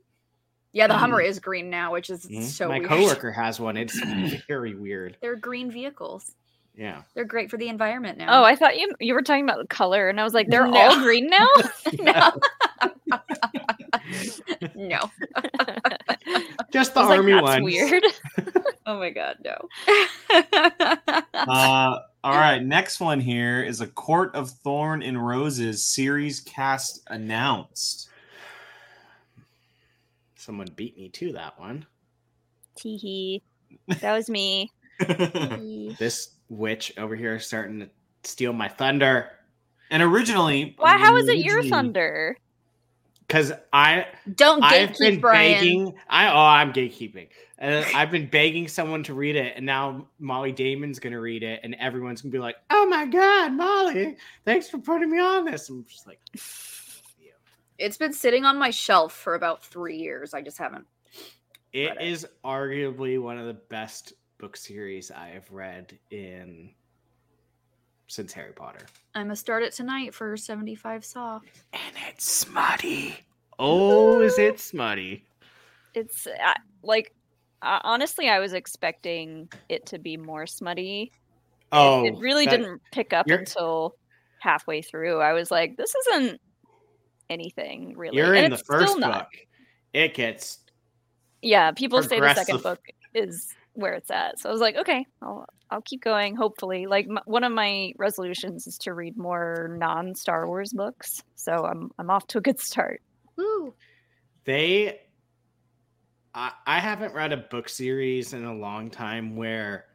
Yeah, 0.73 0.87
the 0.87 0.97
Hummer 0.97 1.21
is 1.21 1.39
green 1.39 1.69
now, 1.69 1.93
which 1.93 2.09
is 2.09 2.25
Mhm. 2.25 2.43
so 2.43 2.67
my 2.67 2.79
weird. 2.79 2.89
coworker 2.89 3.31
has 3.31 3.59
one. 3.61 3.77
It's 3.77 3.97
very 4.47 4.75
weird. 4.75 5.15
They're 5.21 5.37
green 5.37 5.71
vehicles. 5.71 6.33
Yeah. 6.77 7.03
They're 7.13 7.23
great 7.23 7.49
for 7.49 7.55
the 7.55 7.69
environment 7.69 8.17
now. 8.17 8.41
Oh, 8.41 8.43
I 8.43 8.57
thought 8.57 8.77
you 8.77 8.93
you 8.99 9.13
were 9.13 9.21
talking 9.21 9.45
about 9.45 9.59
the 9.59 9.67
color, 9.67 10.09
and 10.09 10.19
I 10.19 10.25
was 10.25 10.33
like, 10.33 10.49
they're 10.49 10.67
No. 10.67 10.75
all 10.77 10.99
green 10.99 11.27
now. 11.27 11.47
no. 11.93 12.31
no. 14.75 14.99
Just 16.71 16.93
the 16.93 16.99
I 16.99 17.03
was 17.03 17.09
like, 17.09 17.19
army 17.19 17.31
That's 17.33 17.63
weird. 17.63 18.03
Oh 18.87 18.99
my 18.99 19.09
god, 19.09 19.37
no. 19.43 19.57
Uh, 21.33 21.99
all 22.23 22.31
right, 22.33 22.63
next 22.63 22.99
one 22.99 23.19
here 23.19 23.61
is 23.63 23.81
a 23.81 23.87
Court 23.87 24.33
of 24.35 24.49
Thorn 24.49 25.01
and 25.03 25.25
Roses 25.25 25.85
series 25.85 26.39
cast 26.39 27.01
announced. 27.07 28.09
Someone 30.35 30.67
beat 30.75 30.97
me 30.97 31.09
to 31.09 31.33
that 31.33 31.59
one. 31.59 31.85
Tee 32.75 32.97
hee. 32.97 33.43
That 34.01 34.13
was 34.13 34.29
me. 34.29 34.71
This 34.99 36.29
witch 36.49 36.93
over 36.97 37.15
here 37.15 37.35
is 37.35 37.45
starting 37.45 37.79
to 37.81 37.89
steal 38.23 38.53
my 38.53 38.67
thunder. 38.67 39.29
and 39.91 40.01
originally, 40.03 40.75
Why? 40.77 40.97
How 40.97 41.15
is 41.17 41.27
it 41.27 41.37
your 41.37 41.63
thunder? 41.63 42.37
Because 43.27 43.51
I 43.73 44.05
Don't 44.35 44.63
I've 44.63 44.97
been 44.97 45.19
Brian. 45.19 45.53
begging. 45.53 45.95
I 46.09 46.27
oh 46.27 46.37
I'm 46.37 46.71
gatekeeping. 46.73 47.27
Uh, 47.59 47.83
I've 47.95 48.11
been 48.11 48.27
begging 48.27 48.67
someone 48.67 49.01
to 49.03 49.13
read 49.13 49.35
it, 49.35 49.53
and 49.55 49.65
now 49.65 50.07
Molly 50.19 50.51
Damon's 50.51 50.99
gonna 50.99 51.19
read 51.19 51.41
it, 51.41 51.61
and 51.63 51.73
everyone's 51.75 52.21
gonna 52.21 52.31
be 52.31 52.39
like, 52.39 52.57
"Oh 52.69 52.85
my 52.87 53.05
god, 53.05 53.53
Molly, 53.53 54.17
thanks 54.43 54.69
for 54.69 54.77
putting 54.77 55.09
me 55.09 55.19
on 55.19 55.45
this." 55.45 55.69
I'm 55.69 55.85
just 55.85 56.05
like, 56.05 56.19
It's 57.77 57.97
been 57.97 58.13
sitting 58.13 58.45
on 58.45 58.57
my 58.57 58.69
shelf 58.69 59.13
for 59.13 59.35
about 59.35 59.63
three 59.63 59.97
years. 59.97 60.33
I 60.33 60.41
just 60.41 60.57
haven't. 60.57 60.85
it 61.73 61.93
it. 61.97 62.01
is 62.01 62.27
arguably 62.43 63.19
one 63.21 63.37
of 63.37 63.47
the 63.47 63.53
best 63.53 64.13
book 64.37 64.55
series 64.57 65.11
I 65.11 65.29
have 65.29 65.49
read 65.51 65.97
in 66.11 66.71
since 68.07 68.31
Harry 68.33 68.53
Potter, 68.53 68.85
I'm 69.13 69.23
gonna 69.25 69.35
start 69.35 69.63
it 69.63 69.73
tonight 69.73 70.13
for 70.13 70.35
75 70.37 71.03
soft. 71.05 71.47
and 71.73 71.95
it's 72.09 72.29
smutty. 72.29 73.15
Oh, 73.57 74.21
is 74.21 74.37
it 74.37 74.59
smutty? 74.59 75.23
It's 75.93 76.27
uh, 76.27 76.53
like 76.83 77.13
uh, 77.61 77.79
honestly, 77.83 78.29
I 78.29 78.39
was 78.39 78.53
expecting 78.53 79.49
it 79.69 79.85
to 79.87 79.97
be 79.99 80.17
more 80.17 80.45
smutty. 80.45 81.11
Oh, 81.71 82.05
it, 82.05 82.15
really 82.19 82.45
that- 82.45 82.57
didn't 82.57 82.81
pick 82.91 83.13
up 83.13 83.27
you're- 83.27 83.39
until 83.39 83.95
halfway 84.39 84.81
through. 84.81 85.21
I 85.21 85.33
was 85.33 85.49
like, 85.49 85.75
this 85.77 85.93
isn't 85.95 86.39
anything 87.29 87.97
really. 87.97 88.17
You're 88.17 88.35
And 88.35 88.45
in 88.45 88.51
the 88.51 88.57
it's 88.57 88.63
still 88.65 88.79
first 88.79 88.99
not. 88.99 89.13
book. 89.31 89.39
It 89.93 90.13
gets 90.13 90.59
Yeah, 91.41 91.71
people 91.71 92.03
say 92.03 92.19
the 92.19 92.33
second 92.35 92.61
book 92.61 92.79
is 93.13 93.53
where 93.75 93.93
it's 93.93 94.09
at. 94.11 94.39
So 94.39 94.49
I 94.49 94.51
was 94.51 94.61
like, 94.61 94.75
okay, 94.75 95.05
I'll 95.21 95.45
I'll 95.71 95.81
keep 95.81 96.03
going. 96.03 96.35
Hopefully, 96.35 96.85
like 96.87 97.05
m- 97.07 97.19
one 97.25 97.43
of 97.43 97.51
my 97.51 97.93
resolutions 97.97 98.67
is 98.67 98.77
to 98.79 98.93
read 98.93 99.17
more 99.17 99.75
non 99.79 100.15
Star 100.15 100.47
Wars 100.47 100.73
books. 100.73 101.21
So 101.35 101.65
I'm 101.65 101.91
I'm 101.99 102.09
off 102.09 102.27
to 102.27 102.37
a 102.39 102.41
good 102.41 102.59
start. 102.59 103.01
Woo. 103.37 103.73
they 104.45 105.01
I, 106.33 106.51
I 106.65 106.79
haven't 106.79 107.13
read 107.13 107.31
a 107.33 107.37
book 107.37 107.67
series 107.69 108.33
in 108.33 108.45
a 108.45 108.53
long 108.53 108.89
time 108.89 109.35
where 109.35 109.85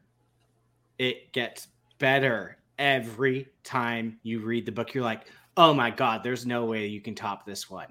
it 0.98 1.32
gets 1.32 1.68
better 1.98 2.56
every 2.78 3.46
time 3.64 4.18
you 4.22 4.40
read 4.40 4.64
the 4.66 4.72
book 4.72 4.92
you're 4.94 5.04
like 5.04 5.22
oh 5.56 5.72
my 5.74 5.90
god 5.90 6.22
there's 6.22 6.46
no 6.46 6.64
way 6.64 6.86
you 6.86 7.00
can 7.00 7.14
top 7.14 7.44
this 7.44 7.68
one 7.70 7.88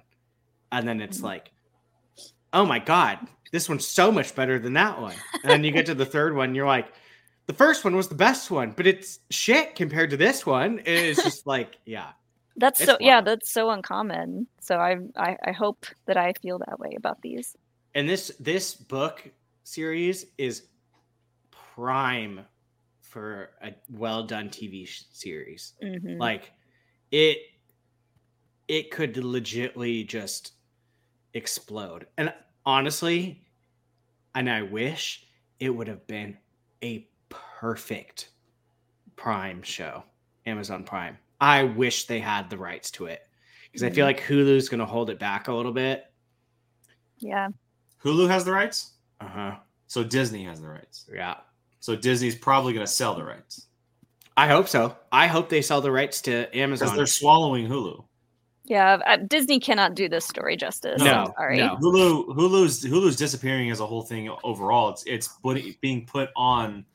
and 0.71 0.87
then 0.87 0.99
it's 1.01 1.19
Mhm. 1.19 1.23
like 1.23 1.51
oh 2.53 2.65
my 2.65 2.79
god 2.79 3.19
this 3.51 3.67
one's 3.69 3.85
so 3.87 4.11
much 4.11 4.35
better 4.35 4.59
than 4.59 4.73
that 4.73 4.99
one 5.01 5.15
and 5.43 5.51
then 5.51 5.63
you 5.63 5.71
get 5.71 5.85
to 5.85 5.93
the 5.95 6.05
third 6.05 6.35
one 6.35 6.53
you're 6.55 6.67
like 6.67 6.93
the 7.47 7.53
first 7.53 7.83
one 7.83 7.95
was 7.95 8.07
the 8.07 8.15
best 8.15 8.51
one 8.51 8.71
but 8.71 8.85
it's 8.87 9.19
shit 9.29 9.75
compared 9.75 10.09
to 10.11 10.17
this 10.17 10.45
one 10.45 10.81
it's 10.85 11.23
just 11.23 11.47
like 11.47 11.77
yeah 11.85 12.11
That's 12.57 12.83
so 12.83 12.97
yeah, 12.99 13.21
that's 13.21 13.49
so 13.49 13.69
uncommon. 13.69 14.47
So 14.59 14.75
I, 14.77 14.97
I 15.15 15.37
I 15.45 15.51
hope 15.53 15.85
that 16.07 16.17
I 16.17 16.33
feel 16.41 16.59
that 16.59 16.77
way 16.79 16.93
about 16.97 17.21
these. 17.21 17.55
and 17.95 18.07
this 18.09 18.31
this 18.39 18.75
book 18.75 19.23
series 19.63 20.25
is 20.37 20.67
prime 21.51 22.41
for 23.01 23.51
a 23.63 23.73
well 23.89 24.23
done 24.23 24.49
TV 24.49 24.85
sh- 24.85 25.03
series. 25.13 25.73
Mhm. 25.81 26.19
Like 26.19 26.51
it 27.11 27.37
it 28.67 28.91
could 28.91 29.15
legitly 29.15 30.05
just 30.05 30.53
explode. 31.33 32.07
And 32.17 32.33
honestly, 32.65 33.41
and 34.35 34.49
I 34.49 34.61
wish 34.63 35.25
it 35.59 35.69
would 35.69 35.87
have 35.87 36.05
been 36.07 36.37
a 36.83 37.07
perfect 37.29 38.29
Prime 39.15 39.61
show, 39.61 40.03
Amazon 40.45 40.83
Prime. 40.83 41.17
I 41.41 41.63
wish 41.63 42.05
they 42.05 42.19
had 42.19 42.49
the 42.49 42.57
rights 42.57 42.91
to 42.91 43.05
it 43.07 43.21
because 43.71 43.83
I 43.83 43.89
feel 43.89 44.05
like 44.05 44.21
Hulu's 44.21 44.69
going 44.69 44.79
to 44.79 44.85
hold 44.85 45.09
it 45.09 45.19
back 45.19 45.47
a 45.47 45.53
little 45.53 45.71
bit. 45.73 46.05
Yeah. 47.19 47.49
Hulu 48.03 48.29
has 48.29 48.45
the 48.45 48.51
rights, 48.53 48.93
Uh 49.19 49.27
huh. 49.27 49.55
so 49.87 50.03
Disney 50.03 50.43
has 50.45 50.61
the 50.61 50.67
rights. 50.69 51.05
Yeah. 51.13 51.35
So 51.81 51.95
Disney's 51.95 52.35
probably 52.35 52.73
going 52.73 52.85
to 52.85 52.91
sell 52.91 53.15
the 53.15 53.23
rights 53.23 53.65
I 54.37 54.47
hope 54.47 54.69
so. 54.69 54.95
I 55.11 55.27
hope 55.27 55.49
they 55.49 55.61
sell 55.61 55.81
the 55.81 55.91
rights 55.91 56.21
to 56.21 56.57
Amazon. 56.57 56.87
because 56.87 56.95
they're 56.97 57.05
swallowing 57.05 57.67
Hulu. 57.67 58.05
Yeah, 58.69 58.99
uh, 59.07 59.17
Disney 59.27 59.59
cannot 59.59 59.95
do 59.95 60.07
this 60.07 60.25
story 60.25 60.55
justice. 60.55 61.01
No, 61.01 61.33
sorry. 61.35 61.57
no. 61.57 61.75
Hulu 61.81 62.35
Hulu's 62.37 62.85
Hulu's 62.85 63.15
disappearing 63.15 63.71
as 63.71 63.79
a 63.79 63.85
whole 63.85 64.03
thing 64.03 64.29
overall. 64.43 64.89
It's 64.91 65.03
it's 65.07 65.29
being 65.81 66.05
put 66.05 66.29
on 66.35 66.85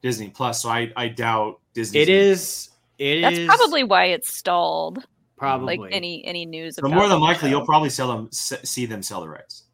Disney 0.00 0.30
Plus, 0.30 0.62
so 0.62 0.68
I 0.68 0.92
I 0.96 1.08
doubt 1.08 1.58
Disney. 1.74 2.00
It 2.00 2.08
is. 2.08 2.70
It 2.98 3.22
That's 3.22 3.36
is 3.36 3.46
probably 3.48 3.82
why 3.82 4.04
it's 4.06 4.32
stalled. 4.32 5.04
probably 5.36 5.76
Like 5.76 5.92
any 5.92 6.24
any 6.24 6.46
news. 6.46 6.76
So 6.76 6.86
about 6.86 6.94
more 6.94 7.08
than 7.08 7.18
likely, 7.20 7.50
show. 7.50 7.56
you'll 7.58 7.66
probably 7.66 7.90
sell 7.90 8.08
them 8.16 8.28
see 8.30 8.86
them 8.86 9.02
sell 9.02 9.20
the 9.20 9.28
rights. 9.28 9.64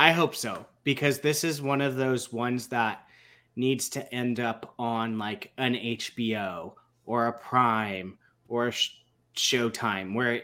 I 0.00 0.10
hope 0.10 0.34
so 0.34 0.66
because 0.82 1.20
this 1.20 1.44
is 1.44 1.62
one 1.62 1.80
of 1.80 1.94
those 1.94 2.32
ones 2.32 2.66
that 2.68 3.06
needs 3.54 3.88
to 3.90 4.12
end 4.12 4.40
up 4.40 4.74
on 4.80 5.16
like 5.16 5.52
an 5.58 5.74
HBO 5.74 6.72
or 7.06 7.28
a 7.28 7.32
Prime 7.32 8.18
or 8.48 8.66
a 8.66 8.72
sh- 8.72 8.96
Showtime 9.36 10.14
where 10.14 10.42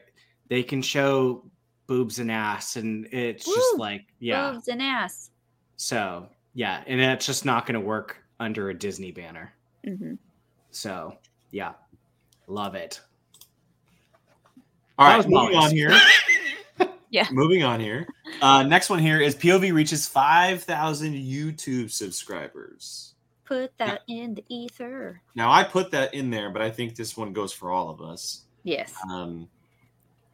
they 0.51 0.62
can 0.62 0.82
show 0.82 1.42
boobs 1.86 2.18
and 2.18 2.30
ass 2.30 2.76
and 2.76 3.07
it's 3.12 3.46
just 3.46 3.78
like 3.78 4.05
yeah. 4.18 4.53
Boobs 4.53 4.68
and 4.68 4.82
ass. 4.82 5.30
So 5.76 6.28
yeah, 6.53 6.84
and 6.86 7.01
it's 7.01 7.24
just 7.24 7.46
not 7.46 7.64
going 7.64 7.80
to 7.80 7.80
work 7.80 8.18
under 8.38 8.68
a 8.68 8.74
Disney 8.74 9.11
banner. 9.12 9.55
Mhm. 9.86 10.18
So 10.70 11.16
yeah, 11.51 11.72
love 12.46 12.74
it. 12.74 13.01
All 14.98 15.09
That 15.09 15.16
right, 15.24 15.28
moving 15.28 15.57
on 15.57 15.70
here. 15.70 15.96
Yeah. 17.12 17.26
Moving 17.32 17.64
on 17.64 17.80
here. 17.80 18.07
Uh, 18.40 18.62
next 18.62 18.88
one 18.88 19.01
here 19.01 19.20
is 19.20 19.34
POV 19.34 19.72
reaches 19.72 20.07
5,000 20.07 21.14
YouTube 21.14 21.90
subscribers. 21.90 23.14
Put 23.44 23.76
that 23.78 24.03
in 24.07 24.36
the 24.36 24.44
ether. 24.48 25.20
Now, 25.34 25.51
I 25.51 25.64
put 25.64 25.90
that 25.90 26.14
in 26.14 26.30
there, 26.30 26.51
but 26.51 26.62
I 26.62 26.70
think 26.70 26.94
this 26.94 27.16
one 27.16 27.32
goes 27.32 27.53
for 27.53 27.72
all 27.72 27.90
of 27.90 28.01
us. 28.01 28.42
Yes, 28.62 28.94
Um, 29.11 29.48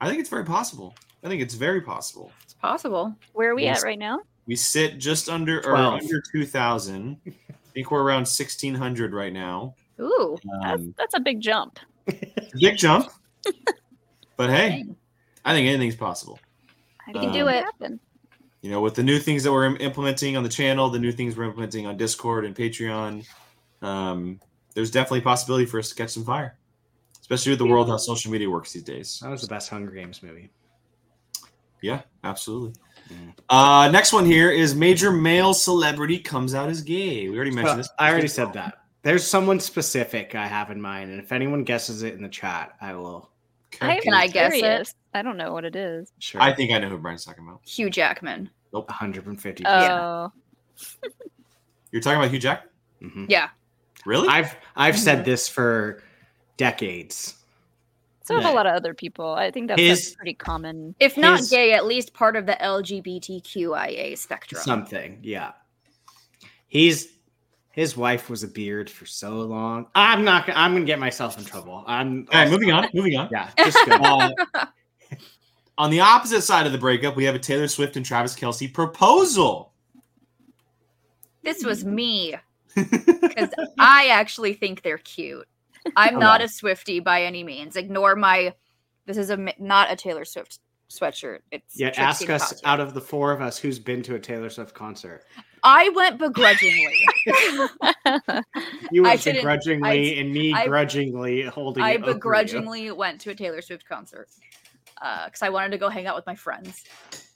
I 0.00 0.08
think 0.08 0.20
it's 0.20 0.28
very 0.30 0.44
possible. 0.44 0.94
I 1.24 1.28
think 1.28 1.42
it's 1.42 1.54
very 1.54 1.80
possible. 1.80 2.30
it's 2.44 2.54
possible. 2.54 3.14
Where 3.32 3.50
are 3.50 3.54
we 3.54 3.64
Yes. 3.64 3.82
at 3.82 3.84
right 3.86 3.98
now? 3.98 4.20
We 4.46 4.54
sit 4.56 4.98
just 4.98 5.28
under 5.28 5.58
or 5.66 5.74
under 5.76 6.22
2,000. 6.32 7.16
I 7.26 7.32
think 7.74 7.90
we're 7.90 8.02
around 8.02 8.26
1,600 8.28 9.12
right 9.12 9.32
now. 9.32 9.74
Ooh, 10.00 10.38
That's, 10.62 10.82
Um, 10.82 10.94
that's 10.98 11.14
a 11.14 11.20
big 11.20 11.40
jump. 11.40 11.78
big 12.58 12.76
jump. 12.76 13.08
But 14.36 14.50
hey, 14.50 14.68
dang. 14.68 14.96
I 15.46 15.54
think 15.54 15.66
anything's 15.66 15.96
possible. 15.96 16.38
I 17.08 17.12
can 17.12 17.22
think 17.22 17.32
do 17.32 17.46
it 17.48 17.54
it. 17.56 17.64
Happen. 17.64 17.98
you 18.60 18.70
know, 18.70 18.82
with 18.82 18.94
the 18.94 19.02
new 19.02 19.18
things 19.18 19.42
that 19.44 19.52
we're 19.52 19.74
implementing 19.76 20.36
on 20.36 20.42
the 20.42 20.48
channel, 20.50 20.90
the 20.90 20.98
new 20.98 21.10
things 21.12 21.36
we're 21.36 21.44
implementing 21.44 21.86
on 21.86 21.96
Discord 21.96 22.44
and 22.44 22.54
Patreon, 22.54 23.24
um, 23.80 24.38
there's 24.74 24.90
definitely 24.90 25.20
a 25.20 25.22
possibility 25.22 25.64
for 25.64 25.78
us 25.78 25.88
to 25.88 25.94
catch 25.94 26.10
some 26.10 26.24
fire, 26.24 26.58
especially 27.26 27.50
with 27.50 27.58
the 27.58 27.66
world 27.66 27.88
how 27.88 27.96
social 27.96 28.30
media 28.30 28.48
works 28.48 28.72
these 28.72 28.84
days. 28.84 29.18
That 29.20 29.30
was 29.30 29.42
the 29.42 29.48
best 29.48 29.68
Hunger 29.68 29.90
Games 29.90 30.22
movie. 30.22 30.48
Yeah, 31.82 32.02
absolutely. 32.22 32.74
Mm. 33.12 33.32
Uh, 33.48 33.90
next 33.90 34.12
one 34.12 34.24
here 34.24 34.52
is 34.52 34.76
major 34.76 35.10
male 35.10 35.52
celebrity 35.52 36.20
comes 36.20 36.54
out 36.54 36.68
as 36.68 36.82
gay. 36.82 37.28
We 37.28 37.34
already 37.34 37.50
mentioned 37.50 37.80
this. 37.80 37.90
I 37.98 38.12
already 38.12 38.28
said 38.28 38.52
that. 38.52 38.74
There's 39.02 39.26
someone 39.26 39.58
specific 39.58 40.36
I 40.36 40.46
have 40.46 40.70
in 40.70 40.80
mind, 40.80 41.10
and 41.10 41.20
if 41.20 41.32
anyone 41.32 41.64
guesses 41.64 42.04
it 42.04 42.14
in 42.14 42.22
the 42.22 42.28
chat, 42.28 42.76
I 42.80 42.94
will. 42.94 43.28
Okay. 43.74 44.00
Can 44.00 44.14
I 44.14 44.28
guess 44.28 44.52
it? 44.54 44.94
I 45.12 45.22
don't 45.22 45.36
know 45.36 45.52
what 45.52 45.64
it 45.64 45.74
is. 45.74 46.12
Sure. 46.20 46.40
I 46.40 46.52
think 46.52 46.70
I 46.70 46.78
know 46.78 46.90
who 46.90 46.98
Brian's 46.98 47.24
talking 47.24 47.44
about. 47.44 47.60
Hugh 47.64 47.90
Jackman. 47.90 48.50
Nope. 48.72 48.88
150. 48.88 49.64
Oh, 49.66 50.32
You're 51.90 52.02
talking 52.02 52.18
about 52.18 52.30
Hugh 52.30 52.38
Jack? 52.38 52.66
Mhm. 53.02 53.26
Yeah, 53.28 53.48
Really? 54.04 54.28
I've 54.28 54.56
I've 54.76 54.96
said 54.98 55.24
this 55.24 55.48
for 55.48 56.02
decades. 56.56 57.34
so 58.24 58.34
have 58.40 58.50
a 58.50 58.54
lot 58.54 58.66
of 58.66 58.74
other 58.74 58.94
people. 58.94 59.34
I 59.34 59.50
think 59.50 59.68
that's, 59.68 59.80
His- 59.80 60.00
that's 60.04 60.14
pretty 60.16 60.34
common. 60.34 60.94
if 61.00 61.16
not 61.16 61.38
His- 61.38 61.50
gay, 61.50 61.72
at 61.72 61.84
least 61.86 62.12
part 62.14 62.36
of 62.36 62.46
the 62.46 62.54
LGBTQIA 62.54 64.16
spectrum. 64.18 64.60
Something, 64.62 65.18
yeah. 65.22 65.52
He's 66.68 67.08
his 67.70 67.94
wife 67.96 68.30
was 68.30 68.42
a 68.42 68.48
beard 68.48 68.88
for 68.88 69.04
so 69.04 69.30
long. 69.40 69.86
I'm 69.94 70.24
not. 70.24 70.46
gonna- 70.46 70.58
I'm 70.58 70.72
gonna 70.72 70.86
get 70.86 70.98
myself 70.98 71.38
in 71.38 71.44
trouble. 71.44 71.84
I'm. 71.86 72.26
All 72.32 72.40
right, 72.40 72.50
moving 72.50 72.72
on. 72.72 72.88
Moving 72.94 73.16
on. 73.16 73.28
Yeah, 73.30 73.50
just 73.58 73.78
go. 73.86 74.30
Uh, 74.62 74.66
on 75.78 75.90
the 75.90 76.00
opposite 76.00 76.40
side 76.40 76.64
of 76.64 76.72
the 76.72 76.78
breakup, 76.78 77.16
we 77.16 77.24
have 77.24 77.34
a 77.34 77.38
Taylor 77.38 77.68
Swift 77.68 77.96
and 77.96 78.04
Travis 78.06 78.34
Kelce 78.34 78.72
proposal. 78.72 79.72
This 81.42 81.62
was 81.62 81.84
me 81.84 82.34
because 82.74 83.50
I 83.78 84.08
actually 84.08 84.54
think 84.54 84.80
they're 84.80 84.96
cute. 84.96 85.46
I'm 85.96 86.18
not 86.18 86.40
a 86.40 86.48
Swifty 86.48 87.00
by 87.00 87.22
any 87.22 87.44
means. 87.44 87.76
Ignore 87.76 88.16
my. 88.16 88.54
This 89.06 89.16
is 89.16 89.30
a 89.30 89.36
not 89.58 89.90
a 89.90 89.96
Taylor 89.96 90.24
Swift 90.24 90.58
sweatshirt. 90.90 91.40
It's 91.50 91.78
Yeah, 91.78 91.92
ask 91.96 92.28
us 92.30 92.52
Mattel. 92.54 92.60
out 92.64 92.80
of 92.80 92.94
the 92.94 93.00
four 93.00 93.32
of 93.32 93.40
us 93.40 93.58
who's 93.58 93.78
been 93.78 94.02
to 94.04 94.14
a 94.14 94.18
Taylor 94.18 94.50
Swift 94.50 94.74
concert. 94.74 95.24
I 95.62 95.88
went 95.90 96.18
begrudgingly. 96.18 96.94
You 97.26 97.68
I 99.06 99.16
went 99.16 99.24
begrudgingly, 99.24 100.18
and 100.18 100.32
me 100.32 100.52
I- 100.54 100.66
grudgingly 100.66 101.42
holding. 101.42 101.82
I 101.82 101.92
it 101.92 102.02
over 102.02 102.08
you. 102.08 102.14
begrudgingly 102.14 102.90
went 102.92 103.20
to 103.22 103.30
a 103.30 103.34
Taylor 103.34 103.62
Swift 103.62 103.86
concert 103.88 104.28
because 104.94 105.42
I 105.42 105.48
wanted 105.50 105.70
to 105.72 105.78
go 105.78 105.88
hang 105.88 106.06
out 106.06 106.16
with 106.16 106.26
my 106.26 106.34
friends. 106.34 106.84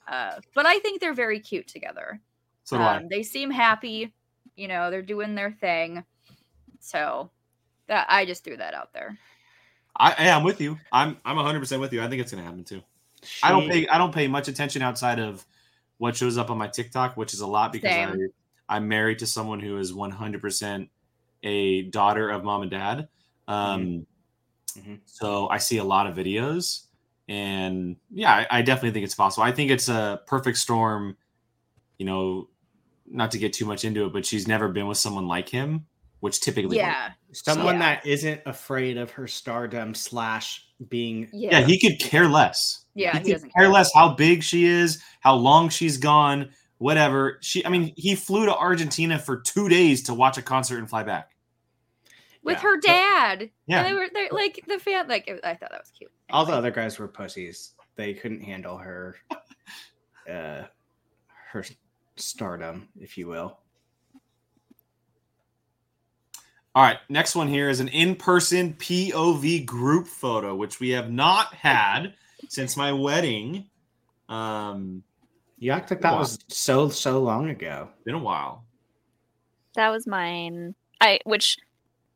Uh, 0.09 0.40
but 0.55 0.66
I 0.66 0.78
think 0.80 1.01
they're 1.01 1.14
very 1.14 1.40
cute 1.40 1.68
together. 1.68 2.20
So. 2.64 2.78
Um, 2.78 3.07
they 3.11 3.22
seem 3.22 3.51
happy. 3.51 4.12
You 4.57 4.68
know, 4.68 4.90
they're 4.90 5.03
doing 5.03 5.34
their 5.34 5.53
thing. 5.53 6.05
So 6.80 7.30
that 7.91 8.07
I 8.09 8.24
just 8.24 8.43
threw 8.43 8.57
that 8.57 8.72
out 8.72 8.93
there. 8.95 9.18
I, 9.97 10.14
yeah, 10.24 10.36
I'm 10.36 10.45
with 10.45 10.61
you. 10.61 10.78
I'm 10.91 11.18
I'm 11.24 11.36
100 11.36 11.61
percent 11.61 11.80
with 11.80 11.93
you. 11.93 12.03
I 12.03 12.09
think 12.09 12.22
it's 12.22 12.32
gonna 12.32 12.45
happen 12.45 12.64
too. 12.64 12.82
I 13.43 13.51
don't 13.51 13.68
pay 13.68 13.86
I 13.88 13.99
don't 13.99 14.14
pay 14.14 14.28
much 14.28 14.49
attention 14.49 14.80
outside 14.80 15.18
of 15.18 15.45
what 15.99 16.16
shows 16.16 16.38
up 16.38 16.51
on 16.51 16.57
my 16.57 16.68
TikTok, 16.68 17.16
which 17.16 17.34
is 17.34 17.41
a 17.41 17.47
lot 17.47 17.72
because 17.72 17.97
I, 17.99 18.07
Same. 18.07 18.28
I'm 18.68 18.88
married 18.88 19.18
to 19.18 19.26
someone 19.26 19.61
who 19.61 19.76
is 19.76 19.93
100 19.93 20.41
percent 20.41 20.88
a 21.43 21.82
daughter 21.82 22.30
of 22.30 22.45
mom 22.45 22.62
and 22.62 22.70
dad. 22.70 23.09
Um, 23.47 24.07
Mhm. 24.78 25.01
So 25.05 25.49
I 25.49 25.59
see 25.59 25.78
a 25.78 25.84
lot 25.84 26.07
of 26.07 26.14
videos, 26.14 26.86
and 27.28 27.97
yeah, 28.11 28.32
I, 28.32 28.59
I 28.59 28.62
definitely 28.62 28.93
think 28.93 29.05
it's 29.05 29.16
possible. 29.16 29.43
I 29.43 29.51
think 29.51 29.70
it's 29.72 29.88
a 29.88 30.20
perfect 30.26 30.59
storm. 30.59 31.16
You 31.99 32.07
know, 32.07 32.49
not 33.05 33.32
to 33.32 33.38
get 33.38 33.53
too 33.53 33.66
much 33.66 33.84
into 33.84 34.07
it, 34.07 34.12
but 34.12 34.24
she's 34.24 34.47
never 34.47 34.68
been 34.68 34.86
with 34.86 34.99
someone 34.99 35.26
like 35.26 35.49
him, 35.49 35.86
which 36.21 36.41
typically 36.41 36.77
Yeah. 36.77 37.11
Someone 37.33 37.75
Yeah. 37.77 37.97
that 37.97 38.07
isn't 38.07 38.41
afraid 38.47 38.97
of 38.99 39.11
her 39.12 39.27
stardom 39.27 39.95
slash 39.95 40.66
being 40.89 41.29
Yeah. 41.33 41.61
yeah, 41.61 41.66
he 41.66 41.79
could 41.79 41.99
care 42.01 42.29
less. 42.29 42.85
Yeah, 42.95 43.12
he, 43.12 43.18
he 43.18 43.25
could 43.25 43.33
doesn't 43.33 43.51
care 43.55 43.64
care. 43.64 43.73
less 43.73 43.91
how 43.95 44.14
big 44.14 44.43
she 44.43 44.64
is, 44.66 45.03
how 45.21 45.35
long 45.35 45.68
she's 45.68 45.97
gone, 45.99 46.51
whatever. 46.79 47.39
She, 47.42 47.64
I 47.64 47.68
mean, 47.68 47.92
he 47.97 48.14
flew 48.14 48.47
to 48.47 48.57
Argentina 48.57 49.18
for 49.18 49.41
two 49.41 49.68
days 49.68 50.03
to 50.05 50.14
watch 50.14 50.38
a 50.38 50.42
concert 50.42 50.79
and 50.79 50.88
fly 50.88 51.03
back. 51.03 51.30
With 52.42 52.57
Yeah. 52.57 52.63
her 52.63 52.80
dad. 52.80 53.51
Yeah. 53.67 53.79
And 53.80 53.87
they 53.88 53.92
were 53.95 54.09
they're 54.13 54.30
like 54.30 54.64
the 54.67 54.79
fan 54.79 55.09
like 55.09 55.29
it- 55.29 55.41
I 55.45 55.55
thought 55.55 55.71
that 55.71 55.80
was 55.80 55.92
cute. 55.97 56.11
all 56.30 56.45
the 56.47 56.55
other 56.55 56.71
guys 56.71 56.99
were 56.99 57.07
pussies. 57.09 57.72
They 57.97 58.14
couldn't 58.14 58.41
handle 58.42 58.79
her 58.79 59.17
uh 60.30 60.63
her 61.53 61.64
stardom, 62.17 62.88
if 62.99 63.18
you 63.18 63.26
will. 63.29 63.59
All 66.75 66.83
right, 66.84 66.99
next 67.09 67.34
one 67.34 67.49
here 67.49 67.68
is 67.68 67.80
an 67.80 67.88
in-person 67.88 68.75
POV 68.75 69.67
group 69.67 70.07
photo, 70.07 70.55
which 70.55 70.79
we 70.79 70.91
have 70.91 71.11
not 71.11 71.53
had 71.53 72.14
since 72.49 72.76
my 72.76 72.92
wedding. 72.92 73.67
Um, 74.29 75.03
You 75.59 75.72
act 75.72 75.91
like 75.91 76.01
that 76.03 76.17
was 76.17 76.38
so 76.49 76.88
so 76.88 77.21
long 77.21 77.49
ago. 77.51 77.88
been 78.05 78.14
a 78.14 78.18
while. 78.18 78.64
That 79.75 79.91
was 79.91 80.07
mine. 80.07 80.75
I 81.01 81.18
which 81.25 81.57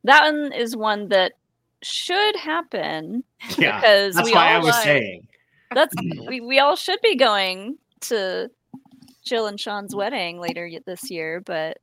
that 0.04 0.22
one 0.32 0.52
is 0.52 0.76
one 0.76 1.08
that 1.08 1.32
should 1.82 2.36
happen 2.36 3.24
Yeah. 3.58 3.80
because 3.80 4.14
That's 4.14 4.26
we 4.28 4.34
why 4.34 4.54
all 4.54 4.62
I 4.62 4.64
was 4.64 4.68
like- 4.68 4.84
saying. 4.84 5.28
that's 5.74 5.94
we, 6.28 6.40
we 6.40 6.58
all 6.60 6.76
should 6.76 7.00
be 7.02 7.16
going 7.16 7.76
to 8.02 8.50
Jill 9.24 9.46
and 9.46 9.58
Sean's 9.58 9.94
wedding 9.96 10.38
later 10.38 10.70
this 10.86 11.10
year, 11.10 11.40
but 11.40 11.78
it- 11.78 11.82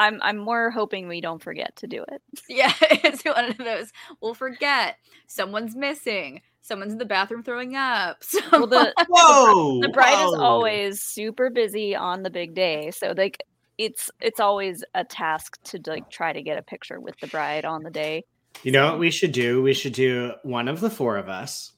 I'm 0.00 0.18
I'm 0.22 0.38
more 0.38 0.70
hoping 0.70 1.08
we 1.08 1.20
don't 1.20 1.42
forget 1.42 1.76
to 1.76 1.86
do 1.86 2.04
it. 2.10 2.22
Yeah, 2.48 2.72
it's 2.80 3.22
one 3.22 3.50
of 3.50 3.58
those. 3.58 3.92
We'll 4.20 4.34
forget. 4.34 4.96
Someone's 5.28 5.76
missing. 5.76 6.40
Someone's 6.62 6.92
in 6.92 6.98
the 6.98 7.04
bathroom 7.04 7.42
throwing 7.42 7.76
up. 7.76 8.22
Well, 8.50 8.66
the 8.66 8.92
Whoa! 9.08 9.80
the 9.80 9.90
bride 9.90 10.24
is 10.24 10.34
always 10.34 11.02
super 11.02 11.50
busy 11.50 11.94
on 11.94 12.22
the 12.22 12.30
big 12.30 12.54
day, 12.54 12.90
so 12.90 13.12
like 13.16 13.42
it's 13.76 14.10
it's 14.20 14.40
always 14.40 14.82
a 14.94 15.04
task 15.04 15.62
to 15.64 15.80
like 15.86 16.10
try 16.10 16.32
to 16.32 16.42
get 16.42 16.58
a 16.58 16.62
picture 16.62 16.98
with 16.98 17.18
the 17.20 17.26
bride 17.28 17.66
on 17.66 17.82
the 17.82 17.90
day. 17.90 18.24
You 18.62 18.72
know 18.72 18.90
what 18.90 18.98
we 18.98 19.10
should 19.10 19.32
do? 19.32 19.62
We 19.62 19.74
should 19.74 19.92
do 19.92 20.32
one 20.42 20.66
of 20.66 20.80
the 20.80 20.90
four 20.90 21.18
of 21.18 21.28
us, 21.28 21.72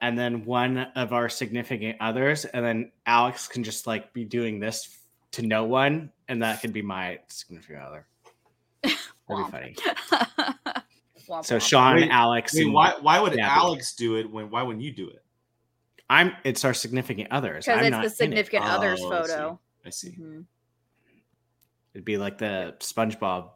and 0.00 0.18
then 0.18 0.46
one 0.46 0.78
of 0.96 1.12
our 1.12 1.28
significant 1.28 1.98
others, 2.00 2.46
and 2.46 2.64
then 2.64 2.92
Alex 3.04 3.46
can 3.46 3.62
just 3.62 3.86
like 3.86 4.14
be 4.14 4.24
doing 4.24 4.58
this 4.58 4.98
to 5.32 5.42
no 5.42 5.64
one, 5.64 6.10
and 6.28 6.42
that 6.42 6.60
could 6.60 6.72
be 6.72 6.82
my 6.82 7.18
significant 7.28 7.80
other. 7.82 8.06
That'd 8.82 8.96
be 9.28 9.50
funny. 9.50 9.76
Womp 11.28 11.44
So 11.46 11.56
womp. 11.56 11.62
Sean, 11.66 11.94
Wait, 11.96 12.10
Alex, 12.10 12.54
Wait, 12.54 12.64
and 12.64 12.74
why 12.74 12.94
why 13.00 13.18
would 13.18 13.30
Gabby. 13.32 13.42
Alex 13.42 13.94
do 13.94 14.16
it 14.16 14.30
when 14.30 14.50
why 14.50 14.62
wouldn't 14.62 14.84
you 14.84 14.92
do 14.92 15.08
it? 15.08 15.22
I'm. 16.10 16.32
It's 16.44 16.64
our 16.66 16.74
significant 16.74 17.28
others. 17.30 17.64
because 17.64 17.78
I'm 17.78 17.84
it's 17.86 17.90
not 17.92 17.98
the 18.00 18.06
in 18.06 18.12
it. 18.12 18.16
significant 18.16 18.64
other's 18.66 19.00
Oh, 19.02 19.10
I 19.10 19.22
see. 19.22 19.28
photo. 19.32 19.60
I 19.86 19.90
see. 19.90 20.10
Mhm. 20.20 20.44
It'd 21.94 22.04
be 22.04 22.18
like 22.18 22.36
the 22.38 22.74
SpongeBob 22.80 23.50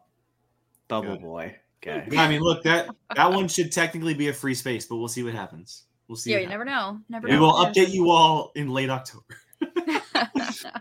Bubble 0.88 1.08
Got 1.08 1.14
it. 1.18 1.20
Boy 1.22 1.56
guy. 1.82 2.06
I 2.16 2.28
mean, 2.28 2.40
look 2.40 2.62
that 2.62 2.88
that 3.14 3.30
one 3.30 3.48
should 3.48 3.70
technically 3.70 4.14
be 4.14 4.28
a 4.28 4.32
free 4.32 4.54
space, 4.54 4.86
but 4.86 4.96
we'll 4.96 5.08
see 5.08 5.22
what 5.22 5.34
happens. 5.34 5.84
We'll 6.08 6.16
see. 6.16 6.30
Yeah, 6.30 6.36
what 6.38 6.42
you 6.44 6.48
never 6.48 6.64
know. 6.64 7.00
Never 7.10 7.26
We 7.28 7.34
know. 7.34 7.40
will 7.40 7.52
update 7.52 7.90
you 7.90 8.08
all 8.10 8.50
in 8.54 8.70
late 8.70 8.88
October. 8.88 9.24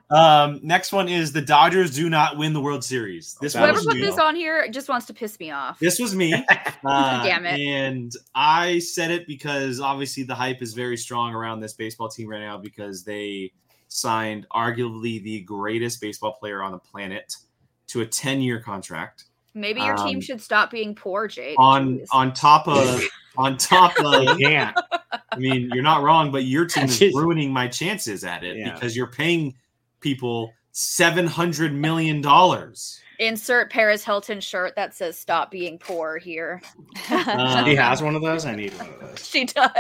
Um, 0.10 0.60
next 0.64 0.94
one 0.94 1.10
is 1.10 1.34
the 1.34 1.42
Dodgers 1.42 1.94
do 1.94 2.10
not 2.10 2.38
win 2.38 2.54
the 2.54 2.62
World 2.62 2.84
Series. 2.84 3.36
This 3.42 3.54
Whoever 3.54 3.82
put 3.82 3.96
this 3.96 4.18
on 4.18 4.36
here 4.36 4.68
just 4.70 4.88
wants 4.90 5.06
to 5.08 5.14
piss 5.14 5.40
me 5.40 5.52
off. 5.52 5.80
This 5.80 6.00
was 6.00 6.16
me. 6.16 6.34
Uh, 6.86 7.24
Damn 7.24 7.46
it. 7.46 7.60
And 7.60 8.12
I 8.36 8.80
said 8.80 9.12
it 9.12 9.28
because 9.28 9.80
obviously 9.82 10.24
the 10.24 10.36
hype 10.36 10.62
is 10.62 10.74
very 10.74 10.96
strong 10.96 11.34
around 11.34 11.60
this 11.60 11.74
baseball 11.74 12.08
team 12.08 12.30
right 12.30 12.40
now 12.40 12.58
because 12.58 13.04
they 13.04 13.52
signed 13.88 14.46
arguably 14.54 15.22
the 15.22 15.42
greatest 15.42 16.00
baseball 16.00 16.34
player 16.34 16.62
on 16.62 16.72
the 16.72 16.78
planet 16.78 17.36
to 17.88 18.02
a 18.02 18.06
10 18.06 18.42
year 18.42 18.62
contract. 18.62 19.26
Maybe 19.54 19.82
your 19.82 19.96
team 19.98 20.18
Um, 20.18 20.22
should 20.22 20.42
stop 20.42 20.70
being 20.70 20.94
poor, 20.94 21.28
Jake. 21.28 21.56
On 21.58 21.98
Jeez. 21.98 22.06
on 22.12 22.34
top 22.34 22.68
of 22.68 23.02
on 23.38 23.58
top 23.58 23.94
of 24.00 24.40
Yeah. 24.40 24.74
I 25.32 25.38
mean, 25.38 25.70
you're 25.74 25.84
not 25.84 26.04
wrong, 26.04 26.32
but 26.32 26.46
your 26.46 26.66
team 26.66 26.86
is 26.86 27.00
ruining 27.14 27.52
my 27.54 27.68
chances 27.68 28.24
at 28.24 28.44
it 28.44 28.58
Yeah. 28.58 28.74
because 28.74 28.96
you're 28.96 29.12
paying 29.12 29.56
people 30.00 30.52
seven 30.72 31.28
hundred 31.28 31.74
million 31.74 32.22
dollars. 32.22 33.00
Insert 33.20 33.72
Paris 33.72 34.04
Hilton 34.04 34.40
shirt 34.42 34.76
that 34.76 34.94
says 34.94 35.18
"Stop 35.18 35.50
being 35.50 35.80
poor" 35.80 36.18
here. 36.18 36.62
Um, 37.10 37.66
he 37.66 37.74
has 37.76 38.02
one 38.02 38.16
of 38.16 38.22
those. 38.22 38.46
I 38.46 38.56
need 38.56 38.74
one 38.78 38.90
of 38.90 39.00
those. 39.00 39.28
she 39.28 39.46
does. 39.46 39.72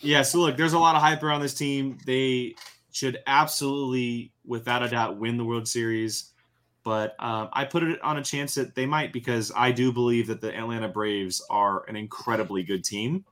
Yeah, 0.00 0.22
so 0.22 0.38
look, 0.40 0.56
there's 0.56 0.74
a 0.74 0.78
lot 0.78 0.94
of 0.94 1.02
hype 1.02 1.22
around 1.22 1.40
this 1.40 1.54
team. 1.54 1.98
They 2.06 2.54
should 2.92 3.18
absolutely, 3.26 4.32
without 4.46 4.82
a 4.82 4.88
doubt, 4.88 5.16
win 5.16 5.36
the 5.38 5.44
World 5.44 5.66
Series. 5.66 6.32
But 6.88 7.16
um, 7.22 7.50
I 7.52 7.66
put 7.66 7.82
it 7.82 8.00
on 8.00 8.16
a 8.16 8.24
chance 8.24 8.54
that 8.54 8.74
they 8.74 8.86
might 8.86 9.12
because 9.12 9.52
I 9.54 9.72
do 9.72 9.92
believe 9.92 10.26
that 10.28 10.40
the 10.40 10.56
Atlanta 10.56 10.88
Braves 10.88 11.44
are 11.50 11.86
an 11.86 11.96
incredibly 11.96 12.62
good 12.62 12.82
team, 12.82 13.26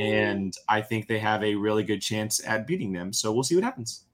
and 0.00 0.52
I 0.68 0.82
think 0.82 1.06
they 1.06 1.20
have 1.20 1.44
a 1.44 1.54
really 1.54 1.84
good 1.84 2.02
chance 2.02 2.44
at 2.44 2.66
beating 2.66 2.92
them. 2.92 3.12
So 3.12 3.30
we'll 3.32 3.44
see 3.44 3.54
what 3.54 3.62
happens. 3.62 4.06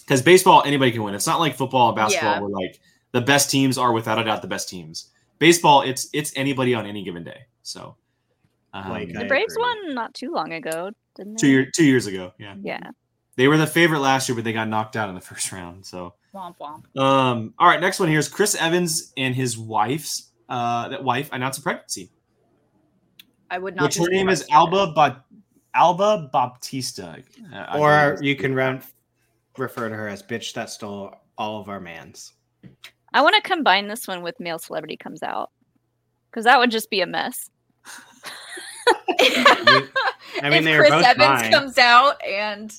Because 0.00 0.20
baseball, 0.20 0.62
anybody 0.66 0.92
can 0.92 1.02
win. 1.02 1.14
It's 1.14 1.26
not 1.26 1.40
like 1.40 1.56
football 1.56 1.88
and 1.88 1.96
basketball 1.96 2.34
Yeah. 2.34 2.40
where 2.40 2.50
like 2.50 2.78
the 3.12 3.22
best 3.22 3.50
teams 3.50 3.78
are 3.78 3.90
without 3.90 4.18
a 4.18 4.24
doubt 4.24 4.42
the 4.42 4.48
best 4.48 4.68
teams. 4.68 5.08
Baseball, 5.38 5.80
it's 5.80 6.10
it's 6.12 6.30
anybody 6.36 6.74
on 6.74 6.84
any 6.84 7.02
given 7.02 7.24
day. 7.24 7.46
So 7.62 7.96
um, 8.74 8.90
Like, 8.90 9.14
the 9.14 9.24
I 9.24 9.28
Braves 9.28 9.54
agree. 9.54 9.62
won 9.86 9.94
not 9.94 10.12
too 10.12 10.30
long 10.30 10.52
ago, 10.52 10.90
didn't 11.16 11.36
they? 11.36 11.40
two 11.40 11.48
year 11.48 11.70
two 11.74 11.86
years 11.86 12.06
ago, 12.06 12.34
yeah. 12.38 12.56
Yeah. 12.60 12.90
They 13.36 13.48
were 13.48 13.56
the 13.56 13.66
favorite 13.66 14.00
last 14.00 14.28
year, 14.28 14.36
but 14.36 14.44
they 14.44 14.52
got 14.52 14.68
knocked 14.68 14.94
out 14.94 15.08
in 15.08 15.14
the 15.14 15.22
first 15.22 15.50
round. 15.52 15.86
So, 15.86 16.12
Womp 16.34 16.56
womp. 16.60 16.96
um, 17.00 17.52
all 17.58 17.66
right, 17.68 17.80
next 17.80 17.98
one 18.00 18.08
here 18.08 18.18
is 18.18 18.28
Chris 18.28 18.54
Evans 18.54 19.12
and 19.16 19.34
his 19.34 19.58
wife's 19.58 20.30
uh, 20.48 20.88
that 20.88 21.02
wife 21.02 21.28
announced 21.32 21.58
a 21.58 21.62
pregnancy, 21.62 22.10
I 23.50 23.58
would 23.58 23.74
not. 23.76 23.84
which 23.84 23.96
her 23.96 24.08
name 24.08 24.28
is 24.28 24.40
surprised. 24.40 24.74
Alba 24.74 24.92
Ba- 24.94 25.24
Alba 25.74 26.30
Baptista, 26.32 27.22
Uh, 27.52 27.78
Or 27.78 28.18
you 28.22 28.34
can 28.36 28.54
run, 28.54 28.82
refer 29.58 29.88
to 29.88 29.94
her 29.94 30.08
as 30.08 30.22
bitch 30.22 30.52
that 30.54 30.70
stole 30.70 31.14
all 31.38 31.60
of 31.60 31.68
our 31.68 31.80
mans. 31.80 32.32
I 33.12 33.22
want 33.22 33.34
to 33.36 33.42
combine 33.42 33.88
this 33.88 34.06
one 34.06 34.22
with 34.22 34.38
male 34.40 34.58
celebrity 34.58 34.96
comes 34.96 35.22
out 35.22 35.50
because 36.30 36.44
that 36.44 36.58
would 36.58 36.70
just 36.70 36.90
be 36.90 37.00
a 37.00 37.06
mess. 37.06 37.50
I 39.20 40.48
mean, 40.48 40.54
if 40.54 40.64
they 40.64 40.76
Chris 40.76 40.90
both 40.90 41.04
Evans 41.04 41.40
fine. 41.42 41.52
comes 41.52 41.78
out 41.78 42.20
and 42.24 42.72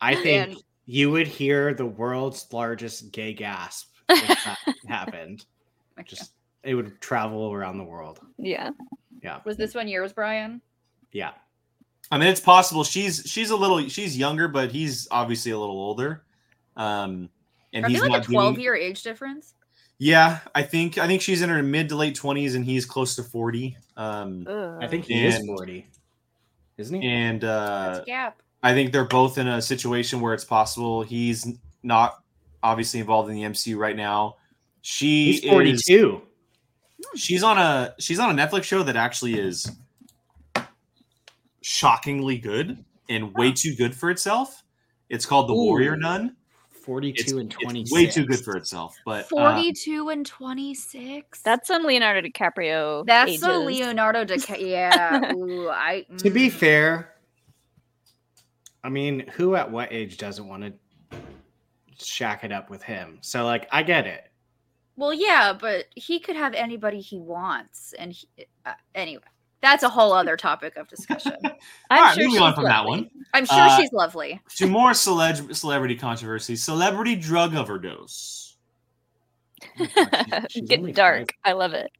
I 0.00 0.14
think 0.14 0.52
and 0.52 0.62
you 0.90 1.10
would 1.10 1.26
hear 1.28 1.74
the 1.74 1.84
world's 1.84 2.46
largest 2.50 3.12
gay 3.12 3.34
gasp 3.34 3.90
if 4.08 4.26
that 4.44 4.58
happened. 4.88 5.44
Just 6.04 6.32
it 6.64 6.74
would 6.74 6.98
travel 7.00 7.52
around 7.52 7.76
the 7.76 7.84
world. 7.84 8.20
Yeah. 8.38 8.70
Yeah, 9.22 9.40
was 9.44 9.56
this 9.58 9.74
one 9.74 9.86
yours, 9.88 10.12
Brian? 10.12 10.60
yeah. 11.12 11.32
I 12.10 12.16
mean, 12.16 12.28
it's 12.28 12.40
possible 12.40 12.84
she's 12.84 13.22
she's 13.26 13.50
a 13.50 13.56
little 13.56 13.86
she's 13.88 14.16
younger, 14.16 14.48
but 14.48 14.70
he's 14.72 15.06
obviously 15.10 15.52
a 15.52 15.58
little 15.58 15.76
older. 15.78 16.22
Um, 16.76 17.28
and 17.74 17.84
Are 17.84 17.88
he's 17.88 18.00
they 18.00 18.08
like 18.08 18.22
not 18.22 18.28
a 18.28 18.32
twelve 18.32 18.54
doing- 18.54 18.62
year 18.64 18.74
age 18.74 19.02
difference? 19.02 19.52
Yeah, 19.98 20.38
I 20.54 20.62
think 20.62 20.96
I 20.96 21.06
think 21.06 21.20
she's 21.20 21.42
in 21.42 21.50
her 21.50 21.62
mid 21.62 21.88
to 21.90 21.96
late 21.96 22.14
twenties, 22.14 22.54
and 22.54 22.64
he's 22.64 22.86
close 22.86 23.14
to 23.16 23.22
forty. 23.22 23.76
Um, 23.96 24.46
Ugh. 24.48 24.78
I 24.80 24.86
think 24.86 25.04
he 25.04 25.26
is 25.26 25.44
forty, 25.44 25.86
isn't 26.78 27.02
he? 27.02 27.06
and 27.06 27.44
uh, 27.44 27.88
That's 27.88 27.98
a 28.00 28.04
gap. 28.06 28.40
I 28.62 28.74
think 28.74 28.92
they're 28.92 29.04
both 29.04 29.38
in 29.38 29.46
a 29.46 29.62
situation 29.62 30.20
where 30.20 30.34
it's 30.34 30.44
possible 30.44 31.02
he's 31.02 31.46
not 31.82 32.18
obviously 32.62 33.00
involved 33.00 33.30
in 33.30 33.36
the 33.36 33.42
MCU 33.42 33.76
right 33.76 33.96
now. 33.96 34.36
She 34.82 35.26
He's 35.32 35.44
is- 35.44 35.50
forty-two. 35.50 36.22
she's 37.14 37.42
on 37.42 37.58
a 37.58 37.94
she's 37.98 38.18
on 38.18 38.36
a 38.38 38.42
Netflix 38.46 38.64
show 38.64 38.82
that 38.82 38.96
actually 38.96 39.38
is 39.38 39.70
shockingly 41.62 42.38
good 42.38 42.84
and 43.08 43.32
way 43.34 43.52
too 43.52 43.74
good 43.74 43.94
for 43.94 44.10
itself. 44.10 44.62
It's 45.08 45.24
called 45.26 45.48
The 45.48 45.54
Warrior 45.54 45.96
Nun. 45.96 46.36
Forty-two 46.70 47.20
It's, 47.20 47.32
and 47.32 47.52
it's 47.52 47.62
twenty-six. 47.62 47.92
way 47.92 48.06
too 48.06 48.24
good 48.24 48.40
for 48.40 48.56
itself. 48.56 48.96
But 49.04 49.24
uh, 49.24 49.28
Forty-two 49.28 50.08
and 50.08 50.24
twenty-six. 50.24 51.42
That's 51.42 51.68
some 51.68 51.84
Leonardo 51.84 52.26
DiCaprio. 52.26 53.04
that's 53.06 53.30
ages. 53.30 53.42
a 53.42 53.58
Leonardo 53.58 54.24
DiCaprio. 54.26 54.68
Yeah. 54.68 55.32
Ooh, 55.34 55.68
I. 55.68 56.06
To 56.18 56.30
be 56.30 56.48
mm. 56.48 56.52
fair, 56.52 57.14
I 58.88 58.90
mean, 58.90 59.26
who 59.34 59.54
at 59.54 59.70
what 59.70 59.92
age 59.92 60.16
doesn't 60.16 60.48
want 60.48 60.62
to 60.62 61.18
shack 62.02 62.42
it 62.42 62.50
up 62.52 62.70
with 62.70 62.82
him? 62.82 63.18
So, 63.20 63.44
like, 63.44 63.68
I 63.70 63.82
get 63.82 64.06
it. 64.06 64.24
Well, 64.96 65.12
yeah, 65.12 65.52
but 65.52 65.84
he 65.94 66.18
could 66.20 66.36
have 66.36 66.54
anybody 66.54 66.98
he 66.98 67.18
wants, 67.18 67.92
and 67.98 68.12
he, 68.14 68.26
uh, 68.64 68.72
anyway, 68.94 69.24
that's 69.60 69.82
a 69.82 69.90
whole 69.90 70.14
other 70.14 70.38
topic 70.38 70.78
of 70.78 70.88
discussion. 70.88 71.34
I'm 71.44 71.98
all 71.98 71.98
right, 72.02 72.14
sure 72.14 72.24
moving 72.24 72.30
she's 72.38 72.40
on 72.40 72.54
from 72.54 72.64
that 72.64 72.78
lovely. 72.86 72.90
one 73.02 73.10
I'm 73.34 73.44
sure 73.44 73.58
Uh, 73.60 73.76
she's 73.78 73.92
lovely. 73.92 74.40
to 74.56 74.66
more 74.66 74.92
celeb- 74.92 75.54
celebrity 75.54 75.94
controversy. 75.94 76.56
Celebrity 76.56 77.14
drug 77.14 77.54
overdose. 77.54 78.56
She's 80.48 80.66
Get 80.66 80.78
only 80.78 80.92
dark. 80.92 81.34
I 81.44 81.52
love 81.52 81.74
it. 81.74 81.90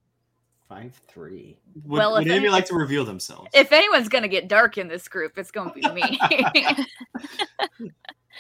Five 0.69 1.01
three. 1.09 1.57
Would, 1.85 1.99
Well, 1.99 2.13
would 2.13 2.23
if 2.27 2.27
anybody 2.31 2.47
any- 2.47 2.53
like 2.53 2.67
to 2.67 2.75
reveal 2.75 3.05
themselves? 3.05 3.49
If 3.55 3.73
anyone's 3.73 4.09
gonna 4.09 4.29
get 4.29 4.49
dark 4.49 4.77
in 4.77 4.87
this 4.89 5.09
group, 5.09 5.39
it's 5.39 5.51
gonna 5.51 5.73
be 5.73 5.81
me. 5.91 6.19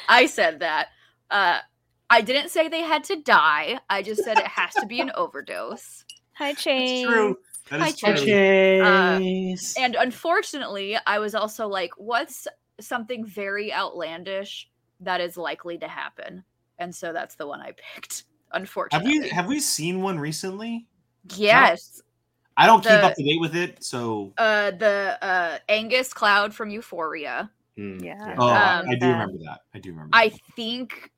I 0.09 0.27
said 0.27 0.61
that. 0.61 0.89
Uh, 1.31 1.59
I 2.11 2.21
didn't 2.21 2.51
say 2.51 2.69
they 2.69 2.83
had 2.83 3.05
to 3.05 3.17
die. 3.17 3.79
I 3.91 4.03
just 4.03 4.25
said 4.25 4.39
it 4.39 4.47
has 4.47 4.75
to 4.75 4.87
be 4.87 5.01
an 5.01 5.11
overdose. 5.15 6.05
Hi, 6.35 6.53
That's 6.53 6.63
Chase. 6.63 7.07
true. 7.07 7.39
That 7.71 7.81
Hi, 7.81 7.89
is 7.89 7.99
true. 7.99 8.15
Chase. 8.17 9.77
Uh, 9.77 9.81
And 9.83 9.95
unfortunately, 9.97 10.97
I 11.07 11.19
was 11.19 11.35
also 11.35 11.67
like, 11.69 11.91
what's 11.97 12.47
something 12.81 13.27
very 13.27 13.73
outlandish 13.73 14.69
that 15.01 15.21
is 15.21 15.37
likely 15.37 15.77
to 15.79 15.89
happen? 15.89 16.45
And 16.79 16.95
so 16.95 17.13
that's 17.13 17.35
the 17.35 17.47
one 17.47 17.61
I 17.61 17.73
picked. 17.95 18.25
Have 18.53 18.63
Unfortunately. 18.63 19.19
we 19.21 19.29
have 19.29 19.47
we 19.47 19.61
seen 19.61 20.01
one 20.01 20.19
recently? 20.19 20.87
yes. 21.37 22.01
I 22.59 22.67
don't 22.67 22.83
keep 22.83 22.91
up 22.93 23.15
to 23.15 23.23
date 23.23 23.41
with 23.41 23.55
it, 23.57 23.83
so 23.85 24.33
Uh 24.37 24.73
the 24.73 25.17
uh 25.23 25.59
Angus 25.69 26.13
Cloud 26.13 26.53
from 26.53 26.71
Euphoria. 26.71 27.51
Mm, 27.79 28.03
Yeah. 28.05 28.35
oh, 28.37 28.49
Um, 28.49 28.87
I 28.91 28.95
do 28.97 29.07
remember 29.09 29.39
that. 29.45 29.61
I 29.73 29.79
do 29.79 29.91
remember. 29.93 30.11
I 30.13 30.29
that. 30.31 30.41
think 30.57 31.11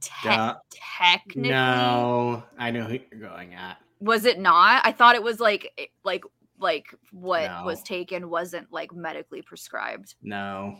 te- 0.00 0.28
Duh. 0.28 0.56
technically 0.70 1.50
No, 1.50 2.42
I 2.58 2.70
know 2.70 2.84
who 2.84 2.98
you're 3.12 3.20
going 3.28 3.54
at. 3.54 3.76
was 4.00 4.24
it 4.24 4.38
not? 4.38 4.80
I 4.86 4.92
thought 4.92 5.14
it 5.14 5.22
was 5.22 5.38
like 5.40 5.92
like 6.04 6.24
like 6.58 6.86
what 7.12 7.44
No. 7.50 7.62
was 7.64 7.82
taken 7.82 8.30
wasn't 8.30 8.72
like 8.72 8.92
medically 8.92 9.42
prescribed. 9.42 10.14
No. 10.22 10.78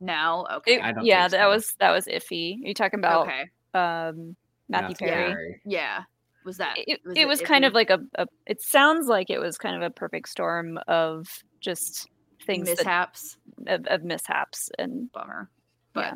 No, 0.00 0.46
okay. 0.52 0.74
It- 0.76 0.82
I 0.82 0.92
don't 0.92 1.04
yeah, 1.04 1.22
think 1.28 1.32
that 1.32 1.46
was 1.48 1.74
that 1.80 1.90
was 1.90 2.06
iffy. 2.06 2.62
Are 2.64 2.68
you 2.68 2.74
talking 2.74 3.00
about 3.00 3.26
okay. 3.26 3.50
um 3.74 4.36
Matthew 4.68 4.94
Perry? 4.96 5.60
Yeah. 5.64 6.04
Was 6.44 6.56
that 6.58 6.74
It, 6.78 7.00
was 7.04 7.16
it 7.16 7.20
it 7.22 7.26
was 7.28 7.40
kind 7.42 7.64
iffy? 7.64 7.68
of 7.68 7.74
like 7.74 7.90
a, 7.90 8.00
a 8.16 8.26
it 8.46 8.62
sounds 8.62 9.06
like 9.08 9.28
it 9.30 9.38
was 9.38 9.58
kind 9.58 9.76
of 9.76 9.82
a 9.82 9.90
perfect 9.90 10.28
storm 10.28 10.78
of 10.88 11.26
just 11.60 12.08
things 12.46 12.66
that, 12.68 12.78
mishaps? 12.78 13.36
of, 13.66 13.86
of 13.86 14.02
mishaps 14.04 14.70
and 14.78 15.10
Bummer. 15.12 15.50
But 15.92 16.04
Yeah. 16.06 16.14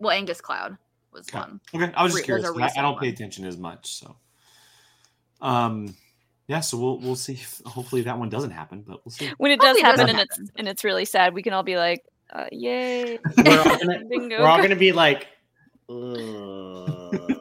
well, 0.00 0.10
Angus 0.10 0.40
Cloud 0.40 0.76
was 1.12 1.28
Okay. 1.28 1.38
one. 1.38 1.60
Okay, 1.74 1.92
I 1.94 2.02
was 2.02 2.12
just 2.12 2.22
Re- 2.22 2.24
curious. 2.24 2.48
a 2.48 2.52
'cause 2.52 2.72
I, 2.76 2.80
I 2.80 2.82
don't 2.82 2.98
pay 3.00 3.08
attention 3.08 3.44
as 3.46 3.56
much, 3.56 3.94
so. 3.94 4.16
Um, 5.40 5.94
yeah. 6.48 6.60
So 6.60 6.76
we'll 6.78 6.98
we'll 6.98 7.14
see. 7.16 7.34
If, 7.34 7.62
hopefully 7.64 8.02
that 8.02 8.18
one 8.18 8.28
doesn't 8.28 8.50
happen, 8.50 8.82
but 8.86 9.04
we'll 9.04 9.12
see. 9.12 9.30
when 9.38 9.52
it 9.52 9.60
does 9.60 9.78
Hopefully 9.78 9.82
it 9.82 9.98
happen 9.98 10.08
and 10.08 10.18
it's 10.20 10.40
and 10.56 10.68
it's 10.68 10.84
really 10.84 11.04
sad, 11.04 11.32
we 11.32 11.42
can 11.42 11.52
all 11.52 11.62
be 11.62 11.76
like, 11.76 12.02
uh, 12.32 12.46
"Yay!" 12.52 13.18
We're 13.44 13.60
all 13.60 13.78
gonna, 13.78 14.00
we're 14.10 14.46
all 14.46 14.60
gonna 14.60 14.74
be 14.76 14.92
like, 14.92 15.28
"Ugh." 15.88 17.36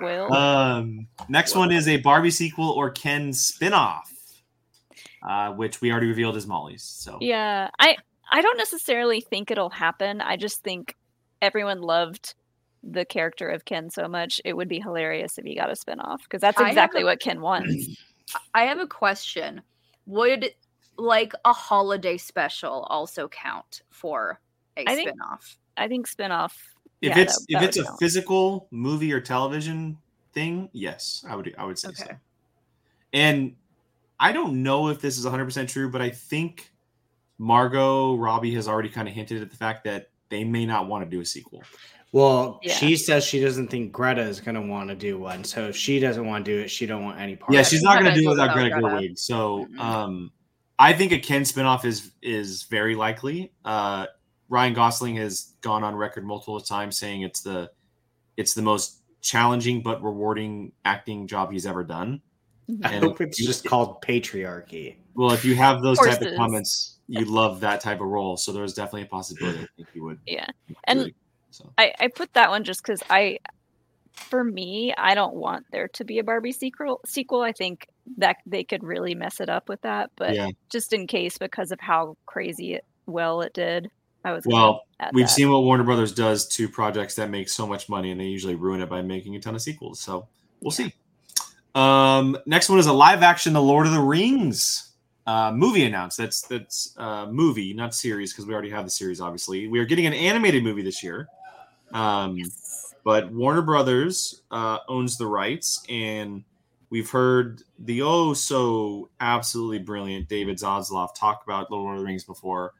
well, 0.00 0.32
Um, 0.32 1.06
next 1.28 1.54
one 1.54 1.72
is 1.72 1.88
a 1.88 1.96
Barbie 1.98 2.30
sequel 2.30 2.70
or 2.70 2.90
Ken 2.90 3.30
spinoff. 3.30 4.02
uh, 5.22 5.50
which 5.52 5.80
we 5.80 5.90
already 5.90 6.06
revealed 6.06 6.36
is 6.36 6.46
Molly's. 6.46 6.82
So 6.82 7.18
Yeah, 7.20 7.70
I 7.78 7.96
I 8.30 8.40
don't 8.42 8.56
necessarily 8.58 9.20
think 9.20 9.50
it'll 9.50 9.70
happen. 9.70 10.20
I 10.20 10.36
just 10.36 10.62
think 10.62 10.94
everyone 11.42 11.80
loved 11.80 12.34
the 12.84 13.04
character 13.04 13.48
of 13.48 13.64
Ken 13.64 13.90
so 13.90 14.06
much. 14.06 14.40
It 14.44 14.56
would 14.56 14.68
be 14.68 14.78
hilarious 14.80 15.36
if 15.38 15.44
he 15.44 15.56
got 15.56 15.70
a 15.70 15.72
spinoff 15.74 16.18
because 16.22 16.40
that's 16.40 16.60
exactly 16.60 17.02
a- 17.02 17.04
what 17.04 17.20
Ken 17.20 17.40
wants. 17.40 17.88
I 18.54 18.64
have 18.66 18.78
a 18.78 18.86
question. 18.86 19.62
Would 20.06 20.52
like 20.96 21.32
a 21.44 21.52
holiday 21.52 22.16
special 22.16 22.82
also 22.90 23.26
count 23.28 23.82
for 23.90 24.40
a 24.76 24.84
I 24.88 24.94
think- 24.94 25.10
spinoff? 25.10 25.56
I 25.76 25.88
think 25.88 26.08
spinoff. 26.08 26.52
If 27.00 27.10
yeah, 27.16 27.18
it's 27.22 27.36
that- 27.38 27.44
if 27.48 27.60
that 27.60 27.68
it's 27.68 27.76
a 27.78 27.84
count. 27.84 27.98
physical 28.00 28.68
movie 28.70 29.12
or 29.12 29.20
television 29.20 29.98
thing, 30.32 30.68
yes, 30.72 31.24
I 31.28 31.36
would 31.36 31.54
I 31.58 31.64
would 31.64 31.78
say 31.78 31.90
so. 31.92 32.06
And 33.12 33.56
I 34.20 34.32
don't 34.32 34.62
know 34.62 34.88
if 34.88 35.00
this 35.00 35.16
is 35.18 35.24
100% 35.24 35.68
true, 35.68 35.90
but 35.90 36.02
I 36.02 36.10
think 36.10 36.70
Margot 37.38 38.16
Robbie 38.16 38.54
has 38.54 38.66
already 38.68 38.88
kind 38.88 39.08
of 39.08 39.14
hinted 39.14 39.40
at 39.42 39.50
the 39.50 39.56
fact 39.56 39.84
that 39.84 40.10
they 40.28 40.44
may 40.44 40.66
not 40.66 40.88
want 40.88 41.04
to 41.04 41.10
do 41.10 41.20
a 41.20 41.24
sequel. 41.24 41.62
Well, 42.10 42.58
Yeah. 42.62 42.74
she 42.74 42.96
says 42.96 43.24
she 43.24 43.40
doesn't 43.40 43.68
think 43.68 43.92
Greta 43.92 44.22
is 44.22 44.40
going 44.40 44.54
to 44.56 44.60
want 44.62 44.88
to 44.88 44.94
do 44.96 45.18
one. 45.18 45.44
So 45.44 45.68
if 45.68 45.76
she 45.76 46.00
doesn't 46.00 46.26
want 46.26 46.44
to 46.44 46.50
do 46.50 46.58
it, 46.62 46.68
she 46.68 46.84
don't 46.86 47.04
want 47.04 47.20
any 47.20 47.36
part 47.36 47.52
Yeah, 47.52 47.60
of 47.60 47.66
she's 47.66 47.80
it. 47.80 47.84
not 47.84 47.94
not 47.96 48.02
going 48.02 48.14
to 48.14 48.20
do 48.20 48.26
it 48.26 48.30
without 48.30 48.54
without 48.56 48.70
Greta 48.70 48.80
Greta. 48.80 48.96
Gerwig. 49.12 49.18
So, 49.18 49.66
Mhm. 49.70 49.78
um, 49.78 50.32
I 50.78 50.92
think 50.94 51.12
a 51.12 51.18
Ken 51.18 51.42
spinoff 51.42 51.84
is 51.84 52.10
is 52.22 52.64
very 52.64 52.94
likely. 52.94 53.52
Uh, 53.64 54.06
Ryan 54.48 54.72
Gosling 54.74 55.16
has 55.16 55.54
gone 55.60 55.84
on 55.84 55.94
record 55.94 56.24
multiple 56.24 56.60
times 56.60 56.98
saying 56.98 57.22
it's 57.22 57.40
the 57.42 57.70
it's 58.36 58.54
the 58.54 58.62
most 58.62 59.02
challenging 59.20 59.82
but 59.82 60.02
rewarding 60.02 60.72
acting 60.84 61.26
job 61.26 61.50
he's 61.52 61.66
ever 61.66 61.84
done. 61.84 62.20
Mm-hmm. 62.70 62.86
I 62.86 62.92
And 62.92 63.04
hope 63.04 63.20
it's 63.20 63.38
you- 63.40 63.46
just 63.46 63.64
called 63.64 64.00
patriarchy. 64.02 64.96
Well, 65.14 65.32
if 65.32 65.44
you 65.44 65.56
have 65.56 65.82
those 65.82 65.98
type 65.98 66.20
of 66.22 66.36
comments, 66.36 66.98
you 67.08 67.24
love 67.24 67.58
that 67.60 67.80
type 67.80 68.00
of 68.00 68.06
role. 68.06 68.36
So 68.36 68.52
there's 68.52 68.72
definitely 68.74 69.02
a 69.02 69.06
possibility. 69.06 69.58
I 69.64 69.66
think 69.76 69.88
you 69.92 70.04
would. 70.04 70.20
Yeah. 70.26 70.46
do 70.68 70.74
And 70.84 71.00
it. 71.00 71.14
so 71.50 71.72
I, 71.76 71.92
I 71.98 72.06
put 72.08 72.32
that 72.34 72.50
one 72.50 72.62
just 72.62 72.82
because 72.82 73.02
I, 73.10 73.40
for 74.12 74.44
me, 74.44 74.94
I 74.96 75.16
don't 75.16 75.34
want 75.34 75.66
there 75.72 75.88
to 75.88 76.04
be 76.04 76.20
a 76.20 76.24
Barbie 76.24 76.52
sequel. 76.52 77.00
Sequel, 77.04 77.42
I 77.42 77.50
think 77.50 77.88
that 78.18 78.36
they 78.46 78.62
could 78.62 78.84
really 78.84 79.16
mess 79.16 79.40
it 79.40 79.48
up 79.48 79.68
with 79.68 79.80
that. 79.82 80.10
But 80.14 80.34
yeah. 80.36 80.50
just 80.70 80.92
in 80.92 81.08
case, 81.08 81.36
because 81.36 81.72
of 81.72 81.80
how 81.80 82.16
crazy 82.26 82.74
it, 82.74 82.84
well 83.06 83.40
it 83.40 83.54
did, 83.54 83.90
I 84.28 84.32
was. 84.32 84.44
Well, 84.46 84.84
we've 85.12 85.26
that. 85.26 85.30
seen 85.30 85.50
what 85.50 85.62
Warner 85.62 85.84
Brothers 85.84 86.12
does 86.12 86.46
to 86.48 86.68
projects 86.68 87.14
that 87.14 87.30
make 87.30 87.48
so 87.48 87.66
much 87.66 87.88
money, 87.88 88.10
and 88.10 88.20
they 88.20 88.24
usually 88.24 88.56
ruin 88.56 88.82
it 88.82 88.88
by 88.88 89.00
making 89.00 89.36
a 89.36 89.40
ton 89.40 89.54
of 89.54 89.62
sequels. 89.62 90.00
So 90.00 90.28
we'll 90.60 90.70
see. 90.70 90.94
Um, 91.74 92.36
next 92.46 92.68
one 92.68 92.78
is 92.78 92.86
a 92.86 92.92
live 92.92 93.22
action 93.22 93.52
The 93.52 93.62
Lord 93.62 93.86
of 93.86 93.92
the 93.92 94.00
Rings 94.00 94.92
uh, 95.26 95.52
movie 95.52 95.84
announced. 95.84 96.18
That's 96.18 96.42
that's 96.42 96.94
uh, 96.98 97.26
movie, 97.26 97.72
not 97.72 97.94
series, 97.94 98.32
because 98.32 98.46
we 98.46 98.52
already 98.52 98.70
have 98.70 98.84
the 98.84 98.90
series. 98.90 99.20
Obviously, 99.20 99.66
we 99.68 99.78
are 99.78 99.86
getting 99.86 100.06
an 100.06 100.12
animated 100.12 100.62
movie 100.62 100.82
this 100.82 101.02
year. 101.02 101.28
Um, 101.92 102.38
but 103.04 103.32
Warner 103.32 103.62
Brothers 103.62 104.42
uh, 104.50 104.78
owns 104.88 105.16
the 105.16 105.26
rights, 105.26 105.82
and 105.88 106.44
we've 106.90 107.08
heard 107.08 107.62
the 107.78 108.02
oh 108.02 108.34
so 108.34 109.08
absolutely 109.20 109.78
brilliant 109.78 110.28
David 110.28 110.58
Zaslav 110.58 111.14
talk 111.14 111.42
about 111.44 111.70
Lord 111.70 111.94
of 111.94 112.00
the 112.00 112.06
Rings 112.06 112.24
before, 112.24 112.74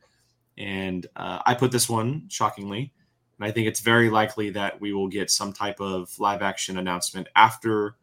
and 0.58 1.06
uh, 1.16 1.40
I 1.46 1.54
put 1.54 1.70
this 1.70 1.88
one 1.88 2.24
shockingly, 2.28 2.92
and 3.38 3.48
I 3.48 3.52
think 3.52 3.68
it's 3.68 3.80
very 3.80 4.10
likely 4.10 4.50
that 4.50 4.80
we 4.80 4.92
will 4.92 5.08
get 5.08 5.30
some 5.30 5.52
type 5.52 5.80
of 5.80 6.18
live 6.18 6.42
action 6.42 6.78
announcement 6.78 7.28
after, 7.36 7.96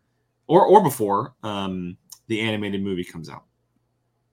or 0.47 0.65
or 0.65 0.81
before 0.81 1.35
um, 1.43 1.97
the 2.27 2.39
animated 2.41 2.81
movie 2.81 3.03
comes 3.03 3.29
out, 3.29 3.43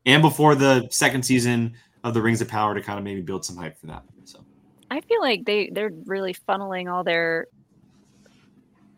and 0.07 0.23
before 0.23 0.55
the 0.55 0.89
second 0.91 1.25
season 1.25 1.75
of 2.05 2.15
the 2.15 2.23
Rings 2.23 2.41
of 2.41 2.49
Power 2.49 2.75
to 2.75 2.81
kind 2.81 2.99
of 2.99 3.05
maybe 3.05 3.21
build 3.21 3.45
some 3.45 3.57
hype 3.57 3.79
for 3.79 3.87
that. 3.87 4.05
So. 4.25 4.45
I 4.91 5.01
feel 5.01 5.21
like 5.21 5.45
they 5.45 5.71
they're 5.73 5.93
really 6.07 6.35
funneling 6.35 6.93
all 6.93 7.05
their 7.05 7.47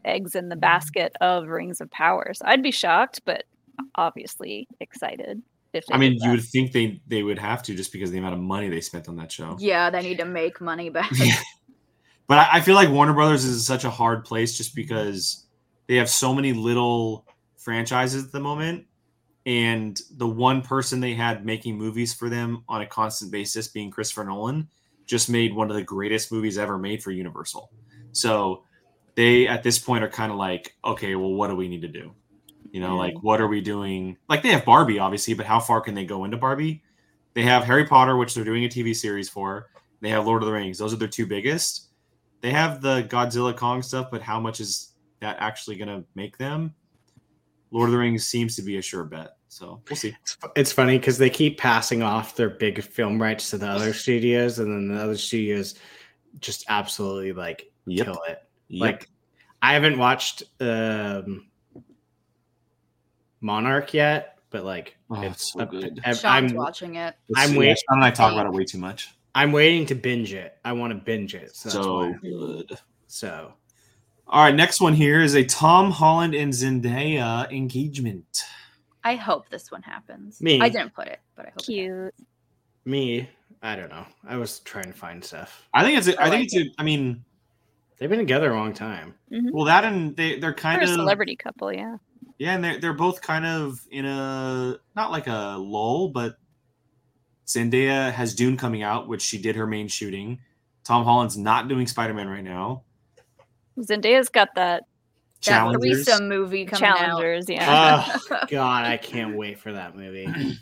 eggs 0.04 0.34
in 0.34 0.48
the 0.48 0.56
basket 0.56 1.14
of 1.20 1.48
Rings 1.48 1.80
of 1.80 1.90
Power. 1.90 2.32
So 2.34 2.44
I'd 2.46 2.62
be 2.62 2.70
shocked, 2.70 3.22
but 3.24 3.44
obviously 3.94 4.68
excited. 4.80 5.42
I 5.92 5.98
mean, 5.98 6.18
you 6.20 6.30
would 6.30 6.44
think 6.44 6.72
they 6.72 7.00
they 7.06 7.22
would 7.22 7.38
have 7.38 7.62
to 7.64 7.74
just 7.74 7.92
because 7.92 8.10
of 8.10 8.12
the 8.12 8.18
amount 8.18 8.34
of 8.34 8.40
money 8.40 8.68
they 8.68 8.80
spent 8.80 9.08
on 9.08 9.16
that 9.16 9.32
show. 9.32 9.56
Yeah, 9.58 9.90
they 9.90 10.02
need 10.02 10.18
to 10.18 10.24
make 10.24 10.60
money 10.60 10.90
back. 10.90 11.10
But 12.26 12.38
I, 12.38 12.48
I 12.52 12.60
feel 12.60 12.74
like 12.74 12.88
Warner 12.88 13.12
Brothers 13.12 13.44
is 13.44 13.66
such 13.66 13.84
a 13.84 13.90
hard 13.90 14.24
place 14.24 14.56
just 14.56 14.74
because 14.74 15.44
they 15.86 15.96
have 15.96 16.08
so 16.08 16.34
many 16.34 16.52
little 16.52 17.26
franchises 17.56 18.24
at 18.24 18.32
the 18.32 18.40
moment, 18.40 18.86
and 19.46 20.00
the 20.16 20.26
one 20.26 20.62
person 20.62 21.00
they 21.00 21.14
had 21.14 21.44
making 21.44 21.76
movies 21.76 22.14
for 22.14 22.30
them 22.30 22.64
on 22.68 22.80
a 22.80 22.86
constant 22.86 23.30
basis, 23.30 23.68
being 23.68 23.90
Christopher 23.90 24.24
Nolan, 24.24 24.68
just 25.06 25.28
made 25.28 25.54
one 25.54 25.70
of 25.70 25.76
the 25.76 25.82
greatest 25.82 26.32
movies 26.32 26.56
ever 26.56 26.78
made 26.78 27.02
for 27.02 27.10
Universal. 27.10 27.70
So 28.12 28.62
they 29.16 29.46
at 29.46 29.62
this 29.62 29.78
point 29.78 30.02
are 30.02 30.08
kind 30.08 30.32
of 30.32 30.38
like, 30.38 30.74
okay, 30.84 31.14
well, 31.14 31.34
what 31.34 31.48
do 31.48 31.56
we 31.56 31.68
need 31.68 31.82
to 31.82 31.88
do? 31.88 32.14
You 32.74 32.80
know, 32.80 32.96
like 32.96 33.14
what 33.22 33.40
are 33.40 33.46
we 33.46 33.60
doing? 33.60 34.16
Like 34.28 34.42
they 34.42 34.48
have 34.48 34.64
Barbie, 34.64 34.98
obviously, 34.98 35.32
but 35.32 35.46
how 35.46 35.60
far 35.60 35.80
can 35.80 35.94
they 35.94 36.04
go 36.04 36.24
into 36.24 36.36
Barbie? 36.36 36.82
They 37.32 37.42
have 37.42 37.62
Harry 37.62 37.86
Potter, 37.86 38.16
which 38.16 38.34
they're 38.34 38.42
doing 38.42 38.64
a 38.64 38.68
TV 38.68 38.96
series 38.96 39.28
for. 39.28 39.68
They 40.00 40.08
have 40.08 40.26
Lord 40.26 40.42
of 40.42 40.48
the 40.48 40.52
Rings. 40.52 40.76
Those 40.76 40.92
are 40.92 40.96
their 40.96 41.06
two 41.06 41.24
biggest. 41.24 41.90
They 42.40 42.50
have 42.50 42.80
the 42.80 43.04
Godzilla 43.04 43.56
Kong 43.56 43.80
stuff, 43.80 44.08
but 44.10 44.22
how 44.22 44.40
much 44.40 44.58
is 44.58 44.90
that 45.20 45.36
actually 45.38 45.76
going 45.76 45.86
to 45.86 46.04
make 46.16 46.36
them? 46.36 46.74
Lord 47.70 47.90
of 47.90 47.92
the 47.92 47.98
Rings 47.98 48.26
seems 48.26 48.56
to 48.56 48.62
be 48.62 48.78
a 48.78 48.82
sure 48.82 49.04
bet. 49.04 49.36
So 49.46 49.80
we'll 49.88 49.96
see. 49.96 50.16
It's, 50.22 50.36
it's 50.56 50.72
funny 50.72 50.98
because 50.98 51.16
they 51.16 51.30
keep 51.30 51.58
passing 51.58 52.02
off 52.02 52.34
their 52.34 52.50
big 52.50 52.82
film 52.82 53.22
rights 53.22 53.50
to 53.50 53.58
the 53.58 53.68
other 53.68 53.92
studios, 53.94 54.58
and 54.58 54.68
then 54.72 54.96
the 54.96 55.00
other 55.00 55.16
studios 55.16 55.76
just 56.40 56.64
absolutely 56.68 57.32
like 57.32 57.70
Yep. 57.86 58.04
kill 58.06 58.20
it. 58.28 58.42
Yep. 58.66 58.80
Like, 58.80 59.08
I 59.62 59.74
haven't 59.74 59.96
watched 59.96 60.42
um, 60.58 61.46
Monarch 63.44 63.92
yet, 63.94 64.38
but 64.50 64.64
like, 64.64 64.96
Oh, 65.10 65.20
it's 65.22 65.52
so 65.52 65.60
up- 65.60 65.70
good. 65.70 66.00
I'm- 66.04 66.16
I'm 66.24 66.54
watching 66.54 66.96
it. 66.96 67.14
I'm 67.36 67.52
yeah, 67.52 67.58
waiting- 67.58 67.76
Sean 67.76 67.98
and 67.98 68.04
I 68.04 68.10
talk 68.10 68.32
about 68.32 68.46
it 68.46 68.52
way 68.52 68.64
too 68.64 68.78
much. 68.78 69.10
I'm 69.34 69.52
waiting 69.52 69.84
to 69.86 69.94
binge 69.94 70.32
it. 70.32 70.56
I 70.64 70.72
want 70.72 70.92
to 70.92 70.98
binge 70.98 71.34
it. 71.34 71.54
So, 71.54 71.68
So 71.68 72.14
good. 72.22 72.78
so 73.06 73.52
All 74.26 74.42
right, 74.42 74.54
next 74.54 74.80
one 74.80 74.94
here 74.94 75.20
is 75.20 75.34
a 75.34 75.44
Tom 75.44 75.90
Holland 75.90 76.34
and 76.34 76.50
Zendaya 76.52 77.50
engagement. 77.52 78.42
I 79.04 79.16
hope 79.16 79.50
this 79.50 79.70
one 79.70 79.82
happens. 79.82 80.40
Me. 80.40 80.58
I 80.62 80.70
didn't 80.70 80.94
put 80.94 81.08
it, 81.08 81.20
but 81.36 81.44
I 81.44 81.50
hope. 81.50 81.58
it 81.60 81.64
cute. 81.66 82.14
me, 82.86 83.28
I 83.62 83.76
don't 83.76 83.90
know. 83.90 84.06
I 84.26 84.36
was 84.38 84.60
trying 84.60 84.86
to 84.86 84.92
find 84.94 85.22
stuff. 85.22 85.68
I 85.74 85.82
think 85.84 85.98
it's. 85.98 86.08
A, 86.08 86.18
I 86.18 86.26
I 86.26 86.30
think 86.30 86.50
like 86.52 86.62
it's. 86.66 86.76
A, 86.78 86.80
I 86.80 86.84
mean, 86.84 87.22
They've 87.98 88.10
been 88.10 88.18
together 88.18 88.50
a 88.50 88.56
long 88.56 88.72
time. 88.72 89.14
Mm-hmm. 89.30 89.50
well, 89.52 89.66
that 89.66 89.84
and 89.84 90.16
they 90.16 90.38
they're 90.38 90.52
kind 90.54 90.78
For 90.80 90.86
a 90.86 90.90
of 90.90 90.94
celebrity 90.96 91.36
couple, 91.36 91.72
yeah. 91.72 91.96
Yeah, 92.44 92.54
and 92.56 92.62
they're 92.62 92.78
they're 92.78 92.92
both 92.92 93.22
kind 93.22 93.46
of 93.46 93.80
in 93.90 94.04
a 94.04 94.76
not 94.94 95.10
like 95.10 95.28
a 95.28 95.56
lull, 95.58 96.08
but 96.10 96.36
Zendaya 97.46 98.12
has 98.12 98.34
Dune 98.34 98.58
coming 98.58 98.82
out, 98.82 99.08
which 99.08 99.22
she 99.22 99.38
did 99.40 99.56
her 99.56 99.66
main 99.66 99.88
shooting. 99.88 100.40
Tom 100.84 101.04
Holland's 101.04 101.38
not 101.38 101.68
doing 101.68 101.86
Spider 101.86 102.12
Man 102.12 102.28
right 102.28 102.44
now. 102.44 102.82
Zendaya's 103.78 104.28
got 104.28 104.48
that 104.56 104.82
That 104.82 105.40
Challengers. 105.40 106.04
threesome 106.04 106.28
movie 106.28 106.66
coming 106.66 106.94
challengers, 106.96 107.48
yeah. 107.48 108.04
Oh 108.30 108.40
God, 108.50 108.84
I 108.84 108.98
can't 108.98 109.36
wait 109.36 109.58
for 109.58 109.72
that 109.72 109.96
movie. 109.96 110.28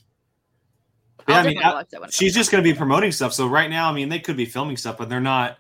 Yeah, 1.29 1.37
I'll 1.39 1.47
I 1.47 1.49
mean, 1.49 1.59
I- 1.63 1.73
watch 1.75 1.89
that 1.91 2.01
when 2.01 2.11
She's 2.11 2.35
just 2.35 2.51
going 2.51 2.65
to 2.65 2.69
be 2.69 2.77
promoting 2.77 3.13
stuff. 3.13 3.33
So 3.33 3.47
right 3.47 3.71
now, 3.71 3.89
I 3.89 3.93
mean, 3.93 4.09
they 4.09 4.19
could 4.19 4.37
be 4.37 4.45
filming 4.45 4.77
stuff, 4.77 4.99
but 4.99 5.09
they're 5.09 5.21
not. 5.21 5.59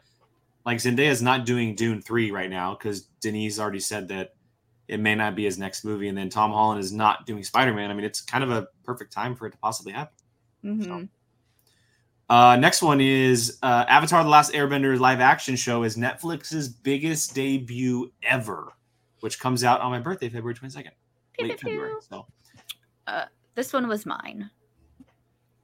Like 0.66 0.78
Zendaya's 0.78 1.22
not 1.22 1.46
doing 1.46 1.74
Dune 1.76 2.00
three 2.02 2.30
right 2.32 2.50
now 2.50 2.74
because 2.74 3.02
Denise 3.20 3.58
already 3.60 3.78
said 3.80 4.08
that 4.08 4.34
it 4.93 5.01
may 5.01 5.14
not 5.14 5.35
be 5.35 5.44
his 5.44 5.59
next 5.59 5.85
movie, 5.85 6.09
and 6.09 6.16
then 6.19 6.28
Tom 6.28 6.52
Holland 6.52 6.78
is 6.81 6.93
not 6.93 7.24
doing 7.27 7.43
Spider 7.43 7.73
Man. 7.73 7.90
I 7.90 7.94
mean, 7.94 8.05
it's 8.05 8.20
kind 8.20 8.44
of 8.44 8.51
a 8.51 8.69
perfect 8.85 9.12
time 9.12 9.35
for 9.35 9.47
it 9.47 9.52
to 9.52 9.59
possibly 9.59 9.93
happen. 9.93 10.14
Mhm. 10.64 11.09
Uh, 12.28 12.56
next 12.56 12.82
one 12.82 13.01
is 13.01 13.59
uh, 13.62 13.85
Avatar: 13.89 14.23
The 14.23 14.28
Last 14.31 14.52
Airbender 14.52 14.98
live 14.98 15.20
action 15.20 15.56
show 15.56 15.82
is 15.82 15.97
Netflix's 15.97 16.69
biggest 16.69 17.35
debut 17.35 18.12
ever, 18.23 18.73
which 19.20 19.40
comes 19.40 19.64
out 19.64 19.81
on 19.81 19.90
my 19.90 19.98
birthday, 19.98 20.28
February 20.28 20.55
twenty 20.55 20.73
second, 20.73 20.93
Pew, 21.32 21.48
late 21.48 21.59
pew, 21.59 21.70
pew. 21.70 21.78
February. 21.78 22.01
So 22.09 22.27
This 23.55 23.73
one 23.73 23.86
was 23.89 24.06
mine 24.06 24.51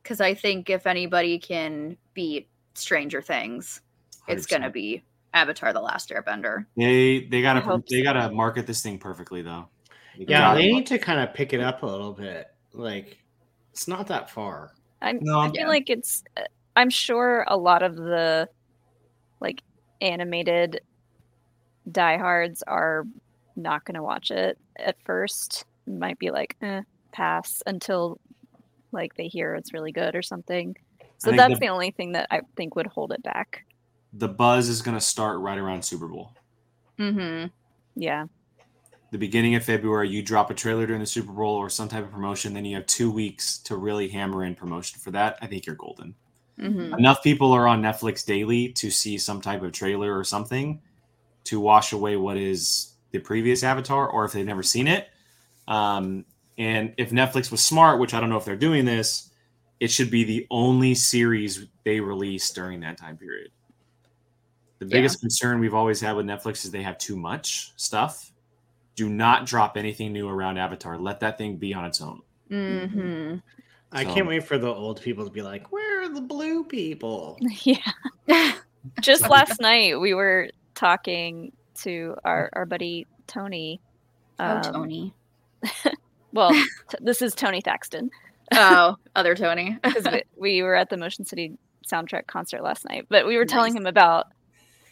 because 0.03 0.21
I 0.21 0.35
think 0.35 0.69
if 0.71 0.87
anybody 0.87 1.39
can 1.39 1.97
beat 2.15 2.49
Stranger 2.75 3.23
Things, 3.23 3.81
it's 4.27 4.47
100%. 4.47 4.51
gonna 4.51 4.71
be 4.71 5.03
Avatar: 5.35 5.73
The 5.73 5.81
Last 5.81 6.11
Airbender. 6.11 6.65
they 6.77 7.21
they 7.31 7.43
gotta 7.43 7.61
I 7.65 7.77
they 7.91 7.99
so. 7.99 8.03
gotta 8.05 8.31
market 8.33 8.67
this 8.67 8.83
thing 8.83 8.99
perfectly 8.99 9.43
though. 9.43 9.69
They 10.17 10.25
Yeah, 10.29 10.55
they 10.55 10.67
need 10.73 10.87
to 10.89 10.99
kind 10.99 11.21
of 11.21 11.35
pick 11.35 11.53
it 11.53 11.61
up 11.61 11.83
a 11.83 11.87
little 11.87 12.13
bit. 12.13 12.47
Like, 12.73 13.19
it's 13.73 13.87
not 13.89 14.07
that 14.09 14.31
far. 14.31 14.73
I'm, 15.01 15.19
No, 15.23 15.39
I 15.39 15.43
I'm- 15.45 15.53
feel 15.53 15.69
like 15.69 15.91
it's. 15.91 16.25
uh, 16.37 16.43
I'm 16.77 16.91
sure 16.91 17.45
a 17.49 17.57
lot 17.57 17.83
of 17.83 17.97
the 17.97 18.49
like 19.41 19.63
animated 20.01 20.81
diehards 21.91 22.63
are 22.67 23.05
not 23.57 23.85
going 23.85 23.95
to 23.95 24.03
watch 24.03 24.31
it 24.31 24.59
at 24.79 24.97
first. 25.05 25.65
Might 25.87 26.19
be 26.19 26.31
like, 26.31 26.57
eh, 26.63 26.83
pass 27.13 27.63
until 27.67 28.21
like 28.93 29.15
they 29.15 29.27
hear 29.29 29.55
it's 29.55 29.73
really 29.73 29.93
good 29.93 30.15
or 30.15 30.23
something. 30.23 30.77
So 31.19 31.33
that's 31.33 31.55
the- 31.55 31.61
the 31.61 31.69
only 31.69 31.91
thing 31.91 32.13
that 32.13 32.27
I 32.31 32.41
think 32.57 32.75
would 32.77 32.87
hold 32.87 33.13
it 33.13 33.23
back. 33.23 33.65
The 34.13 34.29
buzz 34.29 34.69
is 34.69 34.83
going 34.83 34.97
to 34.97 35.01
start 35.01 35.39
right 35.41 35.59
around 35.59 35.83
Super 35.83 36.09
Bowl. 36.09 36.33
Mm-hmm. 36.99 37.49
Yeah. 37.95 38.27
The 39.11 39.19
beginning 39.19 39.55
of 39.55 39.65
February, 39.65 40.09
you 40.09 40.23
drop 40.23 40.51
a 40.51 40.55
trailer 40.55 40.87
during 40.87 41.01
the 41.01 41.07
Super 41.07 41.33
Bowl 41.33 41.55
or 41.55 41.71
some 41.71 41.89
type 41.89 42.05
of 42.05 42.11
promotion, 42.11 42.53
then 42.53 42.65
you 42.65 42.77
have 42.77 42.87
two 42.87 43.11
weeks 43.11 43.59
to 43.61 43.77
really 43.77 44.09
hammer 44.09 44.45
in 44.45 44.55
promotion 44.55 44.99
for 45.01 45.11
that. 45.13 45.39
I 45.41 45.47
think 45.47 45.67
you're 45.67 45.77
golden. 45.77 46.15
Mm-hmm. 46.59 46.95
Enough 46.95 47.23
people 47.23 47.53
are 47.53 47.67
on 47.67 47.83
Netflix 47.83 48.27
daily 48.27 48.71
to 48.73 48.91
see 48.91 49.17
some 49.17 49.41
type 49.41 49.63
of 49.63 49.73
trailer 49.73 50.17
or 50.17 50.25
something 50.25 50.81
to 51.45 51.61
wash 51.61 51.93
away 51.93 52.17
what 52.17 52.37
is 52.37 52.95
the 53.13 53.19
previous 53.19 53.63
Avatar, 53.63 54.09
or 54.09 54.25
if 54.25 54.33
they've 54.33 54.45
never 54.45 54.63
seen 54.63 54.87
it. 54.87 55.09
Um, 55.67 56.27
and 56.59 56.93
if 56.99 57.11
Netflix 57.11 57.51
was 57.51 57.65
smart, 57.65 58.01
which 58.01 58.13
I 58.13 58.21
don't 58.21 58.29
know 58.29 58.37
if 58.37 58.45
they're 58.45 58.57
doing 58.57 58.85
this, 58.85 59.31
it 59.81 59.91
should 59.91 60.11
be 60.11 60.25
the 60.25 60.47
only 60.51 60.95
series 60.95 61.67
they 61.85 62.01
release 62.01 62.51
during 62.51 62.81
that 62.81 62.99
time 62.99 63.17
period. 63.17 63.51
The 64.79 64.87
biggest 64.87 65.21
concern 65.21 65.59
we've 65.61 65.75
always 65.75 66.01
had 66.01 66.15
with 66.17 66.27
Netflix 66.27 66.65
is 66.65 66.71
they 66.71 66.83
have 66.83 66.99
too 66.99 67.17
much 67.17 67.73
stuff. 67.77 68.33
Do 68.95 69.09
not 69.09 69.47
drop 69.47 69.77
anything 69.77 70.13
new 70.13 70.29
around 70.29 70.59
Avatar. 70.59 70.99
Let 70.99 71.21
that 71.21 71.39
thing 71.39 71.57
be 71.57 71.75
on 71.75 71.85
its 71.85 72.01
own. 72.01 72.21
Mm-hmm. 72.51 73.37
I 73.93 74.05
So- 74.05 74.15
can't 74.15 74.27
wait 74.27 74.45
for 74.45 74.59
the 74.59 74.69
old 74.73 75.01
people 75.01 75.25
to 75.25 75.31
be 75.31 75.43
like, 75.43 75.71
"Where 75.73 76.03
are 76.03 76.09
the 76.09 76.21
blue 76.21 76.65
people?" 76.65 77.39
yeah. 77.65 77.79
Just 79.01 79.29
last 79.29 79.61
night 79.61 79.99
we 80.01 80.15
were 80.15 80.49
talking 80.75 81.53
to 81.77 82.17
our, 82.25 82.49
our 82.53 82.65
buddy 82.67 83.07
Tony. 83.27 83.81
oh, 84.39 84.45
um, 84.57 84.63
Tony. 84.63 85.15
Well, 86.33 86.51
t- 86.51 86.99
this 87.01 87.23
is 87.23 87.35
Tony 87.35 87.63
Thaxton. 87.63 88.11
Oh, 88.53 88.97
other 89.17 89.35
Tony. 89.35 89.79
because 89.83 90.05
we, 90.13 90.23
we 90.37 90.63
were 90.63 90.75
at 90.75 90.91
the 90.91 90.99
Motion 90.99 91.25
City 91.25 91.57
soundtrack 91.91 92.27
concert 92.27 92.63
last 92.63 92.85
night, 92.87 93.07
but 93.09 93.27
we 93.27 93.37
were 93.39 93.47
telling 93.47 93.75
him 93.75 93.87
about 93.87 94.27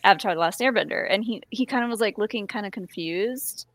Avatar: 0.06 0.34
The 0.34 0.40
Last 0.40 0.60
Airbender, 0.60 1.06
and 1.10 1.22
he 1.24 1.42
he 1.50 1.66
kind 1.66 1.84
of 1.84 1.90
was 1.90 2.00
like 2.00 2.16
looking 2.16 2.46
kind 2.46 2.64
of 2.64 2.72
confused, 2.72 3.66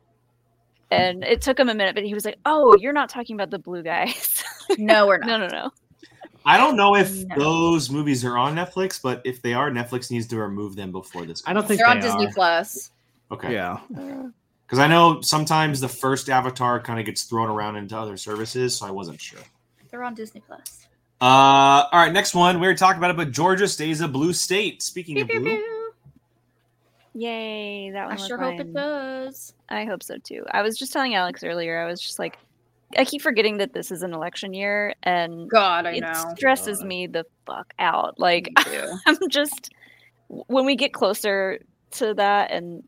and 0.89 1.23
it 1.23 1.41
took 1.41 1.59
him 1.59 1.69
a 1.69 1.75
minute, 1.75 1.93
but 1.95 2.03
he 2.03 2.13
was 2.13 2.25
like, 2.25 2.37
"Oh, 2.45 2.75
you're 2.79 2.93
not 2.93 3.09
talking 3.09 3.35
about 3.35 3.49
the 3.51 3.59
blue 3.59 3.83
guys." 3.83 4.43
no, 4.77 5.07
we're 5.07 5.17
not. 5.19 5.27
no, 5.27 5.37
no, 5.37 5.47
no. 5.47 5.69
I 6.45 6.57
don't 6.57 6.75
know 6.75 6.95
if 6.95 7.23
No. 7.27 7.35
those 7.37 7.91
movies 7.91 8.25
are 8.25 8.35
on 8.37 8.55
Netflix, 8.55 8.99
but 9.01 9.21
if 9.25 9.41
they 9.43 9.53
are, 9.53 9.69
Netflix 9.69 10.09
needs 10.09 10.25
to 10.27 10.37
remove 10.37 10.75
them 10.75 10.91
before 10.91 11.25
this. 11.25 11.43
I 11.45 11.53
don't 11.53 11.67
think 11.67 11.79
They're 11.79 11.89
on 11.89 11.99
Disney 11.99 12.25
are. 12.27 12.31
Plus. 12.31 12.89
Okay. 13.29 13.53
Yeah, 13.53 13.77
Because 14.65 14.79
I 14.79 14.87
know 14.87 15.21
sometimes 15.21 15.79
the 15.81 15.87
first 15.87 16.29
Avatar 16.29 16.79
kind 16.79 16.99
of 16.99 17.05
gets 17.05 17.23
thrown 17.23 17.47
around 17.49 17.75
into 17.75 17.95
other 17.95 18.17
services, 18.17 18.75
so 18.75 18.87
I 18.87 18.91
wasn't 18.91 19.21
sure. 19.21 19.39
They're 19.91 20.03
on 20.03 20.15
Disney 20.15 20.41
Plus. 20.47 20.87
Uh, 21.21 21.85
all 21.91 21.99
right, 21.99 22.11
next 22.11 22.33
one. 22.33 22.59
We 22.59 22.65
already 22.65 22.79
talking 22.79 22.97
about 22.97 23.11
it, 23.11 23.17
but 23.17 23.31
Georgia 23.31 23.67
stays 23.67 24.01
a 24.01 24.07
blue 24.07 24.33
state. 24.33 24.81
Speaking 24.81 25.15
Pew, 25.17 25.23
of 25.23 25.29
pew, 25.29 25.39
blue, 25.41 25.49
pew. 25.57 25.80
Yay, 27.13 27.91
that 27.91 28.03
one. 28.05 28.11
I 28.11 28.15
was 28.15 28.27
sure 28.27 28.37
hope 28.37 28.59
it 28.59 28.65
mine. 28.67 28.73
does. 28.73 29.53
I 29.69 29.85
hope 29.85 30.03
so 30.03 30.15
too. 30.23 30.45
I 30.51 30.61
was 30.61 30.77
just 30.77 30.93
telling 30.93 31.13
Alex 31.15 31.43
earlier. 31.43 31.79
I 31.79 31.85
was 31.85 31.99
just 32.01 32.19
like, 32.19 32.37
I 32.97 33.05
keep 33.05 33.21
forgetting 33.21 33.57
that 33.57 33.73
this 33.73 33.91
is 33.91 34.01
an 34.03 34.13
election 34.13 34.53
year, 34.53 34.93
and 35.03 35.49
God, 35.49 35.85
I 35.85 35.91
it 35.93 36.01
know. 36.01 36.33
stresses 36.37 36.79
God. 36.79 36.87
me 36.87 37.07
the 37.07 37.25
fuck 37.45 37.73
out. 37.79 38.19
Like, 38.19 38.49
I'm 39.05 39.29
just 39.29 39.69
when 40.27 40.65
we 40.65 40.75
get 40.75 40.93
closer 40.93 41.59
to 41.91 42.13
that 42.13 42.51
and 42.51 42.83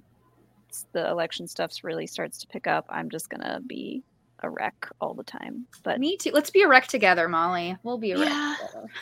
the 0.93 1.07
election 1.09 1.47
stuffs 1.47 1.83
really 1.83 2.07
starts 2.07 2.37
to 2.39 2.47
pick 2.47 2.67
up, 2.67 2.85
I'm 2.89 3.09
just 3.09 3.29
gonna 3.29 3.59
be 3.67 4.01
a 4.41 4.49
wreck 4.49 4.87
all 5.01 5.13
the 5.13 5.23
time. 5.23 5.65
But 5.83 5.99
Me 5.99 6.17
too. 6.17 6.31
Let's 6.33 6.49
be 6.49 6.61
a 6.63 6.67
wreck 6.67 6.87
together, 6.87 7.27
Molly. 7.29 7.77
We'll 7.83 7.97
be 7.97 8.11
a 8.13 8.17
wreck 8.19 8.29
Yeah. 8.29 8.55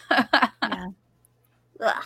together. 0.09 0.49
Yeah. 0.63 2.01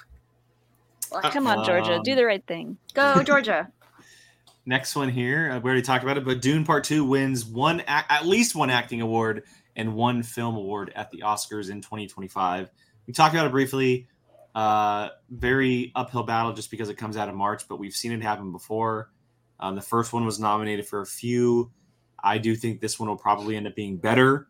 Come 1.23 1.47
on, 1.47 1.65
Georgia, 1.65 1.99
do 2.03 2.11
Um, 2.11 2.17
the 2.17 2.25
right 2.25 2.45
thing. 2.45 2.77
Go, 2.93 3.23
Georgia. 3.25 3.71
next 4.65 4.95
one 4.95 5.09
here. 5.09 5.51
uh, 5.51 5.59
We 5.59 5.65
already 5.69 5.81
talked 5.81 6.03
about 6.03 6.17
it, 6.17 6.25
but 6.25 6.41
Dune 6.41 6.65
Part 6.65 6.83
Two 6.83 7.05
wins 7.05 7.45
one, 7.45 7.81
at 7.87 8.25
least 8.25 8.55
one 8.55 8.69
acting 8.69 9.01
award 9.01 9.43
and 9.75 9.93
one 9.93 10.23
film 10.23 10.55
award 10.55 10.91
at 10.95 11.11
the 11.11 11.19
Oscars 11.19 11.69
in 11.69 11.81
2025. 11.81 12.69
We 13.07 13.13
talked 13.13 13.33
about 13.35 13.45
it 13.47 13.51
briefly. 13.51 14.07
Uh, 14.53 15.09
very 15.29 15.91
uphill 15.95 16.23
battle 16.23 16.53
just 16.53 16.71
because 16.71 16.87
it 16.89 16.95
comes 16.95 17.17
out 17.17 17.27
in 17.27 17.35
March, 17.35 17.67
but 17.67 17.77
we've 17.77 17.93
seen 17.93 18.13
it 18.13 18.21
happen 18.21 18.51
before. 18.53 19.11
Um, 19.59 19.75
the 19.75 19.81
first 19.81 20.13
one 20.13 20.25
was 20.25 20.39
nominated 20.39 20.87
for 20.87 21.01
a 21.01 21.05
few. 21.05 21.71
I 22.23 22.37
do 22.37 22.55
think 22.55 22.79
this 22.79 22.97
one 22.99 23.09
will 23.09 23.17
probably 23.17 23.57
end 23.57 23.67
up 23.67 23.75
being 23.75 23.97
better. 23.97 24.47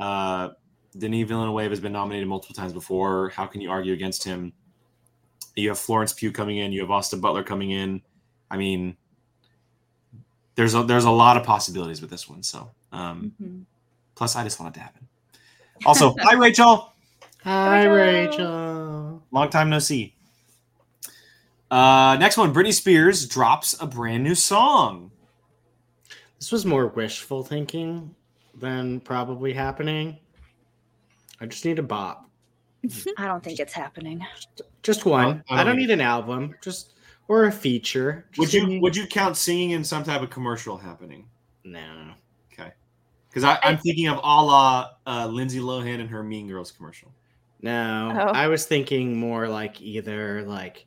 Uh, 0.00 0.50
Denis 0.96 1.28
Villeneuve 1.28 1.70
has 1.70 1.80
been 1.80 1.92
nominated 1.92 2.26
multiple 2.28 2.54
times 2.54 2.72
before. 2.72 3.28
How 3.28 3.46
can 3.46 3.60
you 3.60 3.70
argue 3.70 3.92
against 3.92 4.24
him? 4.24 4.52
You 5.56 5.68
have 5.68 5.78
Florence 5.78 6.12
Pugh 6.12 6.32
coming 6.32 6.58
in. 6.58 6.72
You 6.72 6.80
have 6.80 6.90
Austin 6.90 7.20
Butler 7.20 7.42
coming 7.42 7.70
in. 7.70 8.00
I 8.50 8.56
mean, 8.56 8.96
there's 10.54 10.74
a, 10.74 10.82
there's 10.82 11.04
a 11.04 11.10
lot 11.10 11.36
of 11.36 11.44
possibilities 11.44 12.00
with 12.00 12.10
this 12.10 12.28
one. 12.28 12.42
So, 12.42 12.70
um, 12.92 13.32
Mhm. 13.42 13.64
plus, 14.14 14.36
I 14.36 14.44
just 14.44 14.60
want 14.60 14.74
it 14.74 14.78
to 14.78 14.84
happen. 14.84 15.08
Also, 15.84 16.14
hi 16.20 16.34
Rachel. 16.34 16.92
Hi, 17.44 17.84
Rachel. 17.84 18.44
Rachel. 18.46 19.22
Long 19.32 19.50
time 19.50 19.68
no 19.70 19.78
see. 19.78 20.14
Uh, 21.70 22.16
next 22.20 22.36
one, 22.36 22.52
Britney 22.52 22.72
Spears 22.72 23.26
drops 23.26 23.74
a 23.80 23.86
brand 23.86 24.22
new 24.22 24.34
song. 24.34 25.10
This 26.38 26.52
was 26.52 26.66
more 26.66 26.88
wishful 26.88 27.42
thinking 27.42 28.14
than 28.54 29.00
probably 29.00 29.52
happening. 29.54 30.18
I 31.40 31.46
just 31.46 31.64
need 31.64 31.78
a 31.78 31.82
bop. 31.82 32.28
I 33.18 33.26
don't 33.26 33.42
think 33.42 33.60
it's 33.60 33.72
happening. 33.72 34.24
Just 34.82 35.04
one. 35.04 35.44
I 35.48 35.54
I 35.54 35.56
don't 35.58 35.66
don't, 35.66 35.66
either. 35.66 35.74
need 35.74 35.90
an 35.90 36.00
album. 36.00 36.54
Just 36.62 36.94
or 37.28 37.44
a 37.44 37.52
feature. 37.52 38.26
Would 38.38 38.52
you 38.52 38.66
give 38.66 38.82
would 38.82 38.96
you 38.96 39.06
count 39.06 39.36
singing 39.36 39.70
in 39.70 39.84
some 39.84 40.04
type 40.04 40.22
of 40.22 40.30
commercial 40.30 40.76
happening? 40.76 41.28
No. 41.64 42.12
Okay, 42.52 42.72
because 43.28 43.44
I'm 43.44 43.78
thinking 43.78 44.08
of 44.08 44.18
a 44.18 44.20
la 44.20 44.90
uh, 45.06 45.26
Lindsay 45.26 45.60
Lohan 45.60 46.00
and 46.00 46.10
her 46.10 46.22
Mean 46.22 46.48
Girls 46.48 46.70
commercial. 46.72 47.12
No. 47.60 48.12
Oh. 48.12 48.32
I 48.32 48.48
was 48.48 48.66
thinking 48.66 49.16
more 49.16 49.48
like 49.48 49.80
either 49.80 50.42
like 50.42 50.86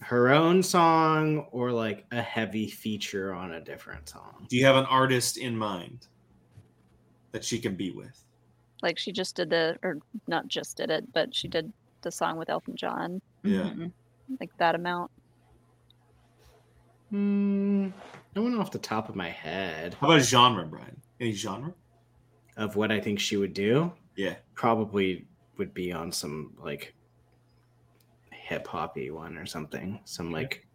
her 0.00 0.30
own 0.30 0.62
song 0.62 1.46
or 1.52 1.72
like 1.72 2.04
a 2.10 2.20
heavy 2.22 2.68
feature 2.68 3.34
on 3.34 3.52
a 3.52 3.60
different 3.60 4.08
song. 4.08 4.46
Do 4.48 4.56
you 4.56 4.64
have 4.66 4.76
an 4.76 4.86
artist 4.86 5.38
in 5.38 5.56
mind 5.56 6.06
that 7.32 7.44
she 7.44 7.58
can 7.58 7.74
be 7.74 7.90
with? 7.90 8.24
Like 8.82 8.98
she 8.98 9.12
just 9.12 9.36
did 9.36 9.50
the, 9.50 9.78
or 9.82 9.98
not 10.26 10.48
just 10.48 10.76
did 10.76 10.90
it, 10.90 11.12
but 11.12 11.34
she 11.34 11.48
did 11.48 11.72
the 12.02 12.10
song 12.10 12.38
with 12.38 12.48
Elton 12.50 12.76
John, 12.76 13.20
Yeah. 13.42 13.62
Mhm. 13.70 13.92
like 14.40 14.56
that 14.58 14.74
amount. 14.74 15.10
Hmm. 17.10 17.88
No 18.36 18.42
one 18.42 18.58
off 18.58 18.70
the 18.70 18.78
top 18.78 19.08
of 19.08 19.16
my 19.16 19.28
head 19.28 19.94
How 19.94 20.06
about 20.06 20.22
genre, 20.22 20.64
Brian? 20.64 21.00
Any 21.20 21.32
genre? 21.32 21.74
of 22.56 22.76
what 22.76 22.92
I 22.92 23.00
think 23.00 23.18
she 23.18 23.36
would 23.38 23.54
do. 23.54 23.90
Yeah. 24.16 24.36
Probably 24.54 25.26
would 25.56 25.72
be 25.72 25.92
on 25.92 26.12
some 26.12 26.52
like 26.58 26.94
hip 28.32 28.66
hoppy 28.66 29.10
one 29.10 29.38
or 29.38 29.46
something. 29.46 29.98
Some 30.04 30.30
like 30.30 30.66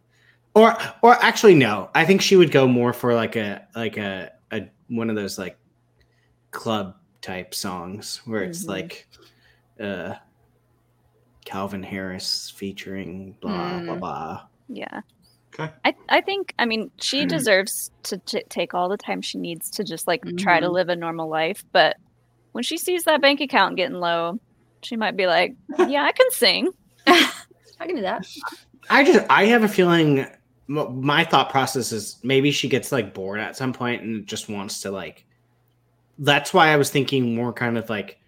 or 0.54 0.76
or 1.02 1.14
actually 1.22 1.54
no. 1.54 1.90
I 1.94 2.04
think 2.04 2.22
she 2.22 2.34
would 2.36 2.50
go 2.50 2.66
more 2.66 2.92
for 2.92 3.14
like 3.14 3.36
a 3.36 3.66
like 3.76 3.96
a, 3.98 4.32
a 4.50 4.68
one 4.88 5.10
of 5.10 5.16
those 5.16 5.38
like 5.38 5.58
club 6.50 6.96
type 7.22 7.54
songs 7.54 8.20
where 8.24 8.42
it's 8.42 8.64
Mhm. 8.64 8.68
like 8.68 9.08
uh 9.80 10.14
Calvin 11.44 11.82
Harris 11.82 12.50
featuring 12.56 13.36
blah 13.40 13.80
blah 13.80 13.94
Mm. 13.94 14.00
blah. 14.00 14.46
Yeah. 14.68 15.00
Okay. 15.54 15.72
I, 15.84 15.94
I 16.08 16.20
think 16.20 16.54
I 16.58 16.66
mean 16.66 16.90
she 17.00 17.24
Mm. 17.24 17.28
deserves 17.28 17.90
to 18.04 18.18
t- 18.18 18.42
take 18.48 18.74
all 18.74 18.88
the 18.88 18.96
time 18.96 19.22
she 19.22 19.38
needs 19.38 19.70
to 19.70 19.84
just 19.84 20.06
like 20.06 20.22
try 20.38 20.60
to 20.60 20.66
Mhm. 20.66 20.72
live 20.72 20.88
a 20.88 20.96
normal 20.96 21.28
life. 21.28 21.64
But 21.72 21.96
when 22.52 22.64
she 22.64 22.76
sees 22.78 23.04
that 23.04 23.20
bank 23.22 23.40
account 23.40 23.76
getting 23.76 23.98
low, 24.00 24.38
she 24.82 24.96
might 24.96 25.16
be 25.16 25.26
like, 25.26 25.54
"Yeah, 25.86 26.04
I 26.04 26.12
can 26.12 26.30
sing." 26.32 26.70
I 27.06 27.86
can 27.86 27.96
do 27.96 28.02
that. 28.02 28.26
I 28.90 29.04
just 29.04 29.24
I 29.30 29.46
have 29.46 29.62
a 29.62 29.68
feeling 29.68 30.26
my 30.68 31.22
thought 31.24 31.50
process 31.50 31.92
is 31.92 32.18
maybe 32.24 32.50
she 32.50 32.68
gets 32.68 32.90
like 32.90 33.14
bored 33.14 33.38
at 33.38 33.56
some 33.56 33.72
point 33.72 34.02
and 34.02 34.26
just 34.26 34.48
wants 34.48 34.80
to 34.80 34.90
like 34.90 35.25
that's 36.18 36.52
why 36.54 36.68
I 36.68 36.76
was 36.76 36.90
thinking 36.90 37.34
more 37.34 37.52
kind 37.52 37.76
of 37.78 37.88
like 37.90 38.18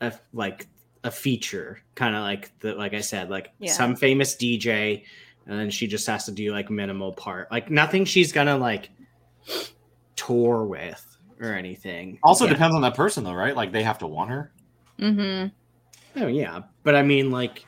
a 0.00 0.12
like 0.32 0.66
a 1.04 1.10
feature 1.10 1.80
kind 1.94 2.14
of 2.14 2.22
like 2.22 2.56
the 2.60 2.74
like 2.74 2.94
I 2.94 3.00
said 3.00 3.30
like 3.30 3.52
Yeah. 3.58 3.72
some 3.72 3.96
famous 3.96 4.36
DJ 4.36 5.04
and 5.46 5.58
then 5.58 5.70
she 5.70 5.86
just 5.86 6.06
has 6.06 6.24
to 6.26 6.32
do 6.32 6.52
like 6.52 6.70
minimal 6.70 7.12
part 7.12 7.50
like 7.50 7.70
nothing 7.70 8.04
she's 8.04 8.32
gonna 8.32 8.56
like 8.56 8.90
tour 10.16 10.64
with 10.64 11.04
or 11.40 11.52
anything 11.54 12.18
Also 12.22 12.44
Yeah. 12.44 12.52
depends 12.52 12.76
on 12.76 12.82
that 12.82 12.94
person, 12.94 13.24
though, 13.24 13.32
right? 13.34 13.56
Like 13.56 13.72
they 13.72 13.82
have 13.82 13.98
to 13.98 14.06
want 14.06 14.30
her. 14.30 14.52
Mm-hmm. 15.00 16.22
oh 16.22 16.26
yeah 16.28 16.60
but 16.84 16.94
I 16.94 17.02
mean 17.02 17.30
like 17.30 17.64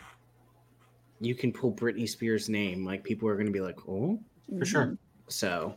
you 1.20 1.35
can 1.35 1.53
pull 1.53 1.73
Britney 1.73 2.09
Spears 2.09 2.49
name 2.49 2.85
like 2.85 3.03
people 3.03 3.28
are 3.28 3.36
gonna 3.36 3.51
be 3.51 3.61
like 3.62 3.78
oh 3.89 4.20
For 4.59 4.65
sure. 4.66 4.86
Mhm. 4.86 4.99
so 5.28 5.74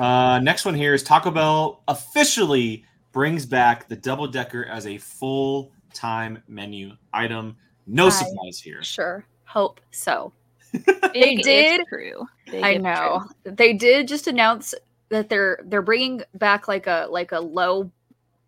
Uh, 0.00 0.38
next 0.40 0.64
one 0.64 0.74
here 0.74 0.94
is 0.94 1.02
Taco 1.02 1.30
Bell 1.30 1.82
officially 1.88 2.84
brings 3.12 3.44
back 3.46 3.88
the 3.88 3.96
double 3.96 4.26
decker 4.26 4.64
as 4.64 4.86
a 4.86 4.96
full 4.98 5.72
time 5.92 6.42
menu 6.48 6.92
item. 7.12 7.56
No 7.86 8.06
I- 8.06 8.10
surprise 8.10 8.60
here. 8.62 8.82
Sure. 8.82 9.24
Hope 9.44 9.80
so. 9.90 10.32
they 11.12 11.34
did- 11.36 11.82
True. 11.88 12.26
Big 12.50 12.62
I 12.64 12.76
know. 12.76 13.24
true. 13.44 13.52
They 13.52 13.72
did 13.72 14.08
just 14.08 14.26
announce 14.26 14.74
that 15.08 15.28
they're 15.28 15.60
they're 15.66 15.82
bringing 15.82 16.22
back 16.34 16.68
like 16.68 16.86
a 16.86 17.06
like 17.10 17.32
a 17.32 17.40
low 17.40 17.90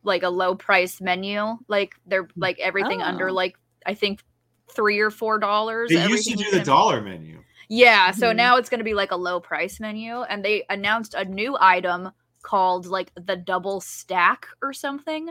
like 0.04 0.22
a 0.22 0.28
low 0.28 0.54
price 0.54 1.00
menu. 1.00 1.58
Like 1.68 1.94
they're 2.06 2.28
like 2.36 2.58
everything 2.60 3.02
under 3.02 3.28
Oh. 3.28 3.32
like 3.32 3.56
I 3.84 3.94
think 3.94 4.20
three 4.70 5.00
or 5.00 5.10
four 5.10 5.38
dollars. 5.38 5.90
They 5.90 6.06
used 6.06 6.28
to 6.30 6.36
do 6.36 6.44
the 6.44 6.50
gonna- 6.52 6.64
dollar 6.64 7.00
menu. 7.00 7.42
Yeah, 7.74 8.10
so 8.10 8.26
Mhm. 8.32 8.36
now 8.36 8.56
it's 8.58 8.68
going 8.68 8.80
to 8.80 8.84
be 8.84 8.92
like 8.92 9.12
a 9.12 9.16
low 9.16 9.40
price 9.40 9.80
menu, 9.80 10.20
and 10.20 10.44
they 10.44 10.64
announced 10.68 11.14
a 11.14 11.24
new 11.24 11.56
item 11.58 12.10
called 12.42 12.84
like 12.84 13.10
the 13.14 13.34
double 13.34 13.80
stack 13.80 14.46
or 14.60 14.74
something, 14.74 15.30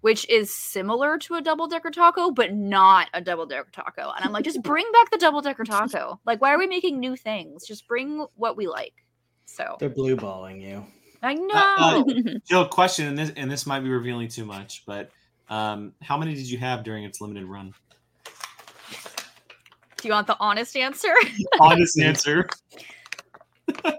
which 0.00 0.28
is 0.28 0.54
similar 0.54 1.18
to 1.18 1.34
a 1.34 1.40
double 1.42 1.66
decker 1.66 1.90
taco, 1.90 2.30
but 2.30 2.54
not 2.54 3.08
a 3.12 3.20
double 3.20 3.44
decker 3.44 3.70
taco. 3.72 4.12
And 4.14 4.24
I'm 4.24 4.30
like, 4.30 4.44
just 4.44 4.62
bring 4.62 4.86
back 4.92 5.10
the 5.10 5.18
double 5.18 5.40
decker 5.40 5.64
taco. 5.64 6.20
Like, 6.24 6.40
why 6.40 6.54
are 6.54 6.58
we 6.58 6.68
making 6.68 7.00
new 7.00 7.16
things? 7.16 7.66
Just 7.66 7.88
bring 7.88 8.24
what 8.36 8.56
we 8.56 8.68
like. 8.68 8.94
So 9.46 9.76
They're 9.80 9.88
blue 9.88 10.14
balling 10.14 10.60
you. 10.60 10.86
I 11.24 11.34
know. 11.34 11.48
uh, 11.56 12.04
Jill, 12.48 12.68
question, 12.68 13.08
and 13.08 13.18
this 13.18 13.32
and 13.36 13.50
this 13.50 13.66
might 13.66 13.80
be 13.80 13.90
revealing 13.90 14.28
too 14.28 14.44
much, 14.44 14.84
but 14.86 15.10
um, 15.48 15.92
how 16.00 16.16
many 16.16 16.34
did 16.34 16.48
you 16.48 16.58
have 16.58 16.84
during 16.84 17.02
its 17.02 17.20
limited 17.20 17.46
run? 17.46 17.74
Do 20.00 20.08
you 20.08 20.14
want 20.14 20.26
the 20.26 20.36
honest 20.40 20.76
answer? 20.76 21.12
Honest 21.60 22.00
answer. 22.00 22.48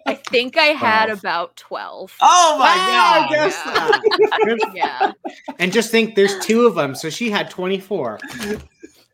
I 0.06 0.16
think 0.16 0.58
I 0.58 0.66
had 0.66 1.06
Twelve. 1.08 1.20
about 1.20 1.56
twelve. 1.56 2.16
Oh 2.22 2.58
my 2.60 2.66
Ah, 2.78 3.28
I 3.30 3.38
god! 3.38 4.02
yeah. 4.46 4.56
yeah, 4.74 5.12
and 5.60 5.72
just 5.72 5.92
think 5.92 6.16
there's 6.16 6.38
two 6.40 6.66
of 6.66 6.76
them, 6.76 6.94
so 6.96 7.10
she 7.10 7.30
had 7.30 7.50
24. 7.50 8.20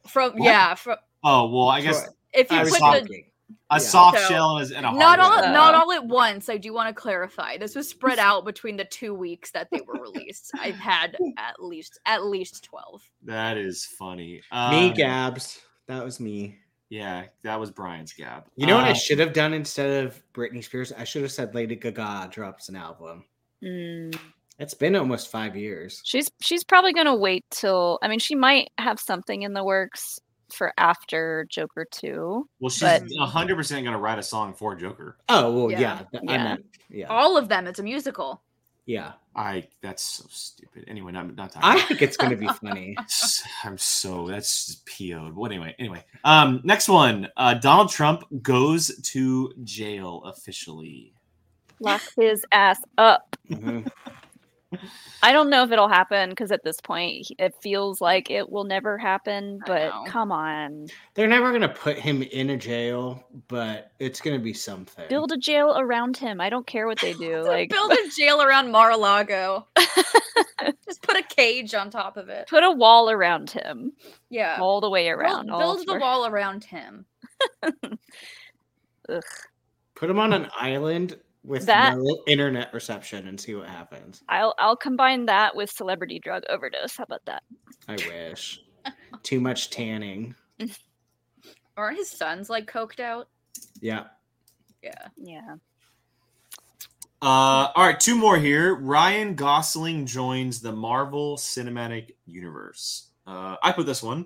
from 0.08 0.32
What? 0.34 0.44
yeah, 0.44 0.76
from 0.76 0.98
Oh 1.24 1.50
well, 1.50 1.68
I 1.70 1.82
guess 1.82 2.08
if 2.34 2.52
you 2.52 2.58
I 2.58 2.64
put 2.64 2.80
talking. 2.80 3.06
the 3.08 3.24
a 3.70 3.76
Yeah. 3.76 3.78
soft 3.80 4.20
So, 4.20 4.28
shell 4.30 4.58
and 4.58 4.72
a, 4.72 4.78
and 4.78 4.86
a 4.86 4.90
hard 4.90 5.00
not 5.00 5.20
all 5.20 5.42
shell. 5.42 5.54
not 5.54 5.74
Uh. 5.76 5.78
all 5.80 5.92
at 5.92 6.06
once 6.06 6.48
i 6.50 6.56
do 6.58 6.74
want 6.74 6.88
to 6.90 6.94
clarify 6.94 7.58
this 7.58 7.76
was 7.76 7.88
spread 7.88 8.18
out 8.20 8.46
between 8.46 8.78
the 8.78 8.86
two 8.86 9.14
weeks 9.14 9.52
that 9.52 9.68
they 9.72 9.82
were 9.82 10.02
released 10.02 10.52
i've 10.62 10.76
had 10.76 11.18
at 11.38 11.62
least 11.62 12.00
at 12.06 12.26
least 12.26 12.64
12 12.64 13.02
That 13.26 13.58
is 13.58 13.86
funny. 13.86 14.42
me, 14.72 14.88
Um, 14.90 14.94
Gabs. 14.94 15.60
That 15.88 16.04
was 16.04 16.20
me. 16.22 16.58
Yeah, 16.90 17.26
that 17.44 17.60
was 17.60 17.70
Brian's 17.72 18.14
gab. 18.14 18.46
You 18.56 18.66
know 18.68 18.76
what 18.76 18.86
I 18.86 18.92
Uh, 18.92 18.96
should 18.96 19.20
have 19.20 19.34
done 19.34 19.54
instead 19.54 20.06
of 20.06 20.22
Britney 20.34 20.64
Spears? 20.64 20.94
I 20.94 21.04
should 21.04 21.22
have 21.22 21.32
said 21.32 21.54
Lady 21.54 21.76
Gaga 21.76 22.30
drops 22.32 22.70
an 22.70 22.76
album. 22.78 23.26
Mm. 23.64 24.18
It's 24.60 24.74
been 24.74 24.96
almost 24.96 25.30
five 25.30 25.56
years. 25.56 26.02
She's 26.06 26.32
she's 26.42 26.64
probably 26.64 26.94
gonna 26.94 27.16
wait 27.16 27.46
till. 27.52 28.00
I 28.02 28.08
mean, 28.08 28.20
she 28.20 28.36
might 28.36 28.70
have 28.78 29.00
something 29.00 29.42
in 29.44 29.54
the 29.54 29.64
works 29.64 30.20
for 30.52 30.74
after 30.78 31.46
Joker 31.50 31.86
two. 31.92 32.48
Well, 32.62 32.70
she's 32.70 32.82
but- 32.82 33.04
hundred 33.28 33.56
percent 33.58 33.84
gonna 33.86 34.00
write 34.00 34.18
a 34.18 34.24
song 34.24 34.54
for 34.54 34.74
Joker. 34.76 35.18
Oh 35.30 35.54
well, 35.54 35.72
Yeah. 35.72 35.80
yeah. 35.80 36.02
th- 36.12 36.24
I 36.28 36.34
Yeah. 36.34 36.44
meant, 36.44 36.66
yeah, 36.90 37.08
all 37.08 37.36
of 37.38 37.50
them 37.50 37.68
it's 37.68 37.80
a 37.80 37.84
musical 37.84 38.42
yeah. 38.88 39.12
I 39.36 39.68
that's 39.84 40.02
so 40.02 40.26
stupid. 40.30 40.86
Anyway, 40.88 41.12
not 41.12 41.36
not 41.36 41.52
talking. 41.52 41.70
I 41.70 41.80
think 41.82 42.02
it's 42.02 42.18
gonna 42.18 42.36
be 42.36 42.48
funny. 42.62 42.96
I'm 43.64 43.78
so 43.78 44.28
that's 44.28 44.66
just 44.66 44.86
PO'd. 44.88 45.36
Well, 45.36 45.46
anyway, 45.52 45.76
anyway. 45.78 46.04
Um, 46.24 46.62
next 46.64 46.90
one. 46.90 47.28
Uh, 47.38 47.54
Donald 47.54 47.92
Trump 47.92 48.24
goes 48.42 49.00
to 49.12 49.54
jail 49.64 50.24
officially. 50.26 51.14
Lock 51.80 52.02
his 52.16 52.44
ass 52.52 52.80
up. 52.98 53.36
Mhm. 53.52 53.88
I 55.24 55.32
don't 55.32 55.50
know 55.50 55.64
if 55.64 55.72
it'll 55.72 55.88
happen 55.88 56.30
because 56.30 56.52
at 56.52 56.64
this 56.64 56.82
point 56.82 57.28
it 57.40 57.56
feels 57.62 58.02
like 58.02 58.30
it 58.30 58.50
will 58.52 58.66
never 58.66 58.98
happen. 58.98 59.60
But 59.66 59.92
come 60.08 60.32
on, 60.32 60.88
They're 61.14 61.28
never 61.28 61.52
gonna 61.54 61.70
put 61.70 61.98
him 61.98 62.22
in 62.22 62.50
a 62.50 62.58
jail, 62.58 63.24
but 63.48 63.92
it's 64.00 64.20
gonna 64.22 64.40
be 64.40 64.54
something. 64.54 65.06
build 65.10 65.32
a 65.32 65.38
jail 65.38 65.74
around 65.78 66.18
him. 66.18 66.42
I 66.42 66.50
don't 66.50 66.68
care 66.68 66.86
what 66.88 67.00
they 67.00 67.14
do. 67.14 67.44
Like 67.48 67.70
build 67.70 67.92
a 67.92 68.10
jail 68.18 68.42
around 68.42 68.72
mar-a-lago 68.72 69.68
just 70.86 71.02
put 71.02 71.16
a 71.18 71.24
cage 71.24 71.74
on 71.74 71.90
top 71.90 72.18
of 72.18 72.28
it 72.30 72.48
put 72.48 72.64
a 72.64 72.72
wall 72.72 73.10
around 73.10 73.50
him, 73.52 73.94
yeah 74.30 74.58
all 74.60 74.82
the 74.82 74.90
way 74.90 75.08
around. 75.10 75.50
all 75.50 75.60
build 75.60 75.80
the 75.88 75.94
for- 75.94 76.00
wall 76.00 76.26
around 76.26 76.64
him 76.66 77.06
Ugh. 79.10 79.24
Put 79.96 80.10
him 80.10 80.20
on 80.20 80.34
an 80.34 80.48
island 80.60 81.18
with 81.48 81.66
That- 81.66 81.98
no 81.98 82.24
internet 82.28 82.74
reception 82.74 83.28
and 83.28 83.40
see 83.40 83.56
what 83.56 83.68
happens. 83.68 84.22
I'll 84.30 84.54
I'll 84.60 84.76
combine 84.76 85.26
that 85.26 85.56
with 85.56 85.72
celebrity 85.72 86.20
drug 86.20 86.44
overdose. 86.50 86.96
How 86.98 87.06
about 87.06 87.26
that? 87.26 87.44
I 87.88 87.96
wish. 87.96 88.62
Too 89.24 89.40
much 89.40 89.70
tanning. 89.70 90.36
aren't 91.78 91.98
his 91.98 92.10
sons 92.10 92.50
like 92.50 92.66
coked 92.72 93.00
out 93.00 93.28
Yeah. 93.82 94.06
yeah 94.82 95.08
Yeah. 95.16 95.56
Uh, 97.22 97.72
all 97.76 97.86
right, 97.86 98.00
two 98.00 98.16
more 98.16 98.38
here. 98.38 98.76
Ryan 98.76 99.34
Gosling 99.36 100.06
joins 100.06 100.62
the 100.62 100.72
Marvel 100.72 101.36
Cinematic 101.38 102.12
Universe. 102.26 103.10
Uh, 103.26 103.56
I 103.64 103.72
put 103.72 103.86
this 103.88 104.04
one 104.04 104.26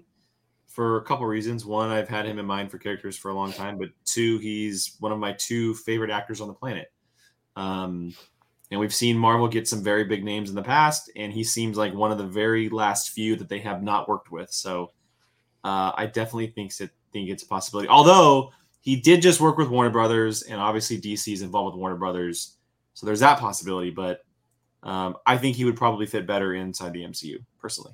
for 0.68 0.98
a 0.98 1.02
couple 1.04 1.26
reasons. 1.26 1.66
One, 1.66 1.90
I've 1.90 2.10
had 2.10 2.26
him 2.26 2.38
in 2.40 2.46
mind 2.46 2.70
for 2.72 2.78
characters 2.78 3.18
for 3.18 3.32
a 3.32 3.34
long 3.34 3.54
time, 3.54 3.78
but 3.78 3.90
two, 4.06 4.40
he's 4.40 4.96
one 5.00 5.12
of 5.14 5.20
my 5.20 5.32
two 5.34 5.74
favorite 5.76 6.10
actors 6.12 6.42
on 6.42 6.48
the 6.50 6.54
planet. 6.54 6.92
Um, 7.56 8.14
and 8.70 8.80
we've 8.80 8.94
seen 8.94 9.18
Marvel 9.18 9.48
get 9.48 9.68
some 9.68 9.84
very 9.84 10.06
big 10.06 10.24
names 10.24 10.50
in 10.50 10.56
the 10.56 10.64
past, 10.64 11.12
and 11.16 11.34
he 11.34 11.44
seems 11.44 11.78
like 11.78 11.94
one 11.94 12.12
of 12.12 12.18
the 12.18 12.26
very 12.26 12.70
last 12.70 13.10
few 13.10 13.36
that 13.36 13.50
they 13.50 13.60
have 13.60 13.84
not 13.84 14.08
worked 14.08 14.32
with. 14.32 14.52
So 14.52 14.92
uh, 15.64 15.92
I 15.96 16.06
definitely 16.06 16.48
think 16.48 16.74
think 16.74 17.30
it's 17.30 17.44
a 17.44 17.48
possibility. 17.48 17.90
Although 17.90 18.52
he 18.80 18.96
did 18.96 19.22
just 19.22 19.42
work 19.42 19.58
with 19.58 19.70
Warner 19.70 19.90
Brothers, 19.90 20.44
and 20.44 20.60
obviously 20.60 21.00
DC 21.00 21.34
is 21.34 21.42
involved 21.42 21.76
with 21.76 21.80
Warner 21.80 21.98
Brothers. 21.98 22.58
So 22.94 23.06
there's 23.06 23.20
that 23.20 23.40
possibility, 23.40 23.90
but 23.90 24.24
um, 24.84 25.18
I 25.26 25.38
think 25.38 25.56
he 25.56 25.66
would 25.66 25.76
probably 25.76 26.06
fit 26.06 26.26
better 26.26 26.54
inside 26.54 26.94
the 26.94 27.04
MCU 27.04 27.38
personally. 27.60 27.94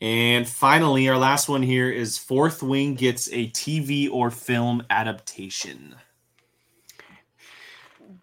And 0.00 0.46
finally, 0.46 1.08
our 1.08 1.16
last 1.16 1.48
one 1.48 1.62
here 1.62 1.90
is 1.90 2.18
Fourth 2.18 2.62
Wing 2.62 2.94
gets 2.94 3.28
a 3.28 3.48
TV 3.50 4.10
or 4.10 4.30
film 4.30 4.84
adaptation. 4.90 5.94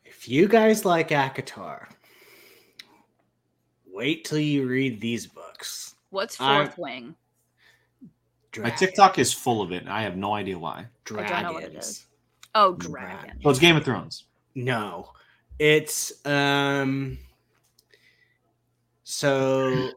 If 0.06 0.28
you 0.30 0.48
guys 0.48 0.86
like 0.86 1.10
ACOTAR, 1.10 1.88
wait 3.92 4.24
till 4.24 4.38
you 4.40 4.68
read 4.68 5.02
these 5.02 5.26
books. 5.28 5.96
what's 6.12 6.40
I- 6.40 6.64
fourth 6.64 6.78
wing 6.78 7.16
My 8.58 8.70
TikTok 8.70 9.18
is 9.18 9.34
full 9.34 9.62
of 9.64 9.72
it, 9.72 9.82
and 9.82 9.90
I 9.90 10.04
have 10.04 10.16
no 10.16 10.36
idea 10.36 10.60
why. 10.60 10.86
I 11.12 11.24
don't 11.24 11.44
know 11.44 11.54
what 11.54 11.64
it 11.64 11.72
dragons. 11.72 12.06
oh 12.54 12.74
Dragon. 12.76 12.92
dragon 12.92 13.40
Well, 13.44 13.52
it's 13.52 13.60
Game 13.60 13.76
of 13.76 13.84
Thrones. 13.84 14.26
No, 14.54 15.10
it's 15.58 16.26
um. 16.26 17.18
So 19.04 19.90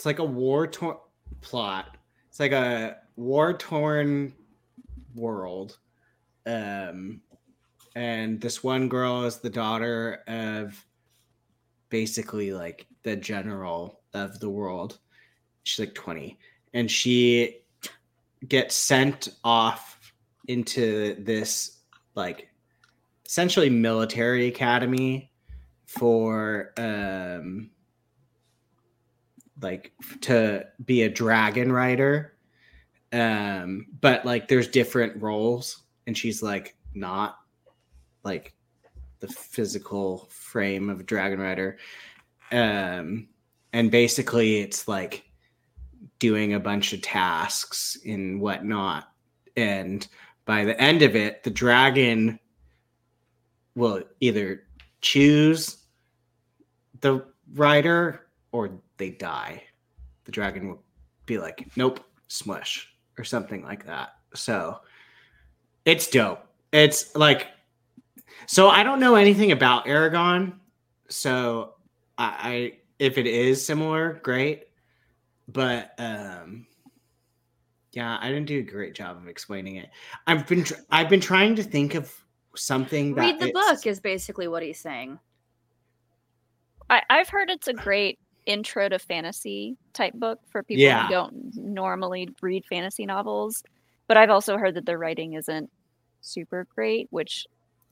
it's 0.00 0.06
like 0.06 0.18
a 0.18 0.24
war 0.24 0.66
torn 0.66 0.96
plot. 1.42 1.98
It's 2.30 2.40
like 2.40 2.52
a 2.52 2.96
war 3.16 3.52
torn 3.52 4.32
world, 5.14 5.76
um, 6.46 7.20
and 7.94 8.40
this 8.40 8.64
one 8.64 8.88
girl 8.88 9.24
is 9.24 9.40
the 9.40 9.50
daughter 9.50 10.22
of 10.26 10.82
basically 11.90 12.54
like 12.54 12.86
the 13.02 13.14
general 13.14 14.00
of 14.14 14.40
the 14.40 14.48
world. 14.48 15.00
She's 15.64 15.86
like 15.86 15.94
twenty, 15.94 16.38
and 16.72 16.90
she 16.90 17.58
gets 18.48 18.74
sent 18.74 19.28
off 19.44 20.14
into 20.48 21.14
this 21.22 21.82
like 22.14 22.48
essentially 23.26 23.68
military 23.68 24.46
academy 24.46 25.30
for 25.84 26.72
um 26.78 27.68
like 29.60 29.92
to 30.20 30.64
be 30.84 31.02
a 31.02 31.08
dragon 31.08 31.70
rider 31.70 32.34
um 33.12 33.86
but 34.00 34.24
like 34.24 34.48
there's 34.48 34.68
different 34.68 35.20
roles 35.20 35.82
and 36.06 36.16
she's 36.16 36.42
like 36.42 36.76
not 36.94 37.38
like 38.24 38.54
the 39.20 39.28
physical 39.28 40.28
frame 40.30 40.90
of 40.90 41.00
a 41.00 41.04
dragon 41.04 41.38
rider. 41.38 41.78
Um 42.50 43.28
and 43.72 43.90
basically 43.90 44.60
it's 44.60 44.88
like 44.88 45.24
doing 46.18 46.54
a 46.54 46.60
bunch 46.60 46.92
of 46.92 47.02
tasks 47.02 47.98
and 48.04 48.40
whatnot. 48.40 49.08
And 49.56 50.06
by 50.44 50.64
the 50.64 50.80
end 50.80 51.02
of 51.02 51.14
it 51.14 51.42
the 51.42 51.50
dragon 51.50 52.38
will 53.76 54.02
either 54.20 54.64
choose 55.00 55.84
the 57.00 57.24
rider 57.54 58.26
or 58.52 58.80
they 59.00 59.10
die. 59.10 59.64
The 60.26 60.30
dragon 60.30 60.68
will 60.68 60.84
be 61.26 61.38
like, 61.38 61.66
nope, 61.76 61.98
smush, 62.28 62.86
or 63.18 63.24
something 63.24 63.64
like 63.64 63.84
that. 63.86 64.10
So 64.34 64.80
it's 65.84 66.06
dope. 66.06 66.46
It's 66.70 67.16
like 67.16 67.48
So 68.46 68.68
I 68.68 68.84
don't 68.84 69.00
know 69.00 69.16
anything 69.16 69.50
about 69.52 69.86
Eragon. 69.86 70.54
So 71.08 71.74
I, 72.16 72.36
I 72.40 72.72
if 72.98 73.18
it 73.18 73.26
is 73.26 73.64
similar, 73.64 74.20
great. 74.22 74.64
But 75.48 75.94
um 75.98 76.66
yeah, 77.92 78.18
I 78.20 78.28
didn't 78.28 78.46
do 78.46 78.60
a 78.60 78.62
great 78.62 78.94
job 78.94 79.16
of 79.16 79.26
explaining 79.26 79.76
it. 79.76 79.90
I've 80.26 80.46
been 80.46 80.62
tr- 80.62 80.74
I've 80.90 81.08
been 81.08 81.20
trying 81.20 81.56
to 81.56 81.64
think 81.64 81.94
of 81.94 82.14
something 82.54 83.14
that 83.14 83.22
Read 83.22 83.40
the 83.40 83.52
book 83.52 83.86
is 83.86 83.98
basically 83.98 84.46
what 84.46 84.62
he's 84.62 84.78
saying. 84.78 85.18
I, 86.88 87.02
I've 87.08 87.28
heard 87.28 87.50
it's 87.50 87.68
a 87.68 87.72
great 87.72 88.18
intro 88.50 88.88
to 88.88 88.98
fantasy 88.98 89.76
type 89.92 90.14
book 90.14 90.40
for 90.50 90.62
people 90.62 90.82
Yeah. 90.82 91.06
who 91.06 91.12
don't 91.12 91.56
normally 91.56 92.28
read 92.40 92.64
fantasy 92.66 93.06
novels. 93.06 93.62
But 94.06 94.16
I've 94.16 94.30
also 94.30 94.56
heard 94.56 94.74
that 94.74 94.86
the 94.86 94.98
writing 94.98 95.34
isn't 95.34 95.70
super 96.20 96.66
great, 96.74 97.06
which 97.10 97.46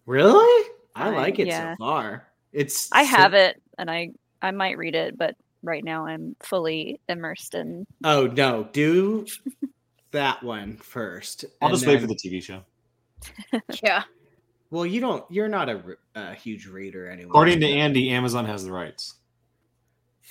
Really? 0.07 0.67
I 0.95 1.09
I- 1.11 1.17
like 1.17 1.39
it 1.39 1.47
yeah. 1.47 1.75
so 1.75 1.77
far. 1.79 2.29
It's 2.53 2.91
I 2.93 3.05
so- 3.05 3.17
have 3.17 3.35
it 3.35 3.61
and 3.79 3.91
I 3.91 4.11
I 4.43 4.51
might 4.53 4.79
read 4.79 4.95
it, 4.95 5.17
but 5.19 5.37
right 5.63 5.83
now 5.85 6.07
I'm 6.07 6.35
fully 6.41 7.01
immersed 7.09 7.55
in 7.55 7.87
Oh 8.05 8.27
no, 8.27 8.65
do 8.73 9.27
that 10.13 10.43
one 10.43 10.77
first. 10.79 11.45
I'll 11.61 11.69
and 11.69 11.77
just 11.77 11.87
wait 11.87 12.01
for 12.01 12.07
the 12.07 12.15
TV 12.17 12.43
show. 12.43 12.63
Yeah. 13.83 14.05
Well, 14.71 14.85
you 14.85 15.01
don't. 15.01 15.25
You're 15.31 15.49
not 15.49 15.69
a, 15.71 15.83
a 16.15 16.35
huge 16.35 16.67
reader 16.67 17.09
anyway. 17.09 17.29
According 17.29 17.61
to 17.61 17.67
Andy, 17.67 18.11
Amazon 18.11 18.45
has 18.45 18.65
the 18.65 18.73
rights. 18.73 19.15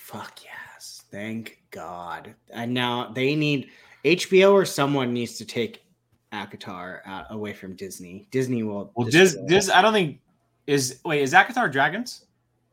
Fuck 0.08 0.40
yes! 0.46 1.04
Thank 1.12 1.62
God. 1.70 2.34
And 2.52 2.74
now 2.74 3.12
they 3.14 3.36
need 3.36 3.72
HBO 4.06 4.54
or 4.54 4.64
someone 4.64 5.12
needs 5.14 5.38
to 5.38 5.44
take 5.46 5.84
ACOTAR 6.32 7.02
out 7.06 7.30
uh, 7.30 7.34
away 7.34 7.52
from 7.52 7.76
Disney. 7.76 8.26
Disney 8.32 8.64
will. 8.64 8.90
Well, 8.96 9.10
Dis. 9.10 9.38
Dis, 9.50 9.70
I 9.70 9.82
don't 9.82 9.92
think 9.92 10.22
is 10.66 11.02
wait 11.04 11.22
is 11.24 11.34
ACOTAR 11.34 11.70
dragons? 11.74 12.24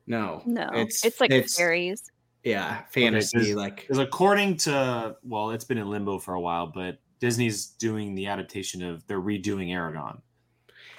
No, 0.07 0.43
no. 0.47 0.71
It's 0.75 1.05
It's, 1.05 1.21
like 1.21 1.33
it's 1.33 1.57
fairies. 1.59 2.05
yeah, 2.45 2.83
fantasy. 2.91 3.39
there's- 3.39 3.57
like 3.57 3.81
Because 3.81 3.99
according 3.99 4.59
to 4.59 5.17
well, 5.25 5.51
it's 5.51 5.65
been 5.65 5.79
in 5.79 5.91
limbo 5.91 6.21
for 6.21 6.35
a 6.35 6.41
while, 6.41 6.69
but 6.69 6.99
Disney's 7.19 7.67
doing 7.67 8.15
the 8.15 8.29
adaptation 8.29 8.81
of 8.81 9.05
they're 9.09 9.21
redoing 9.21 9.71
Eragon. 9.71 10.21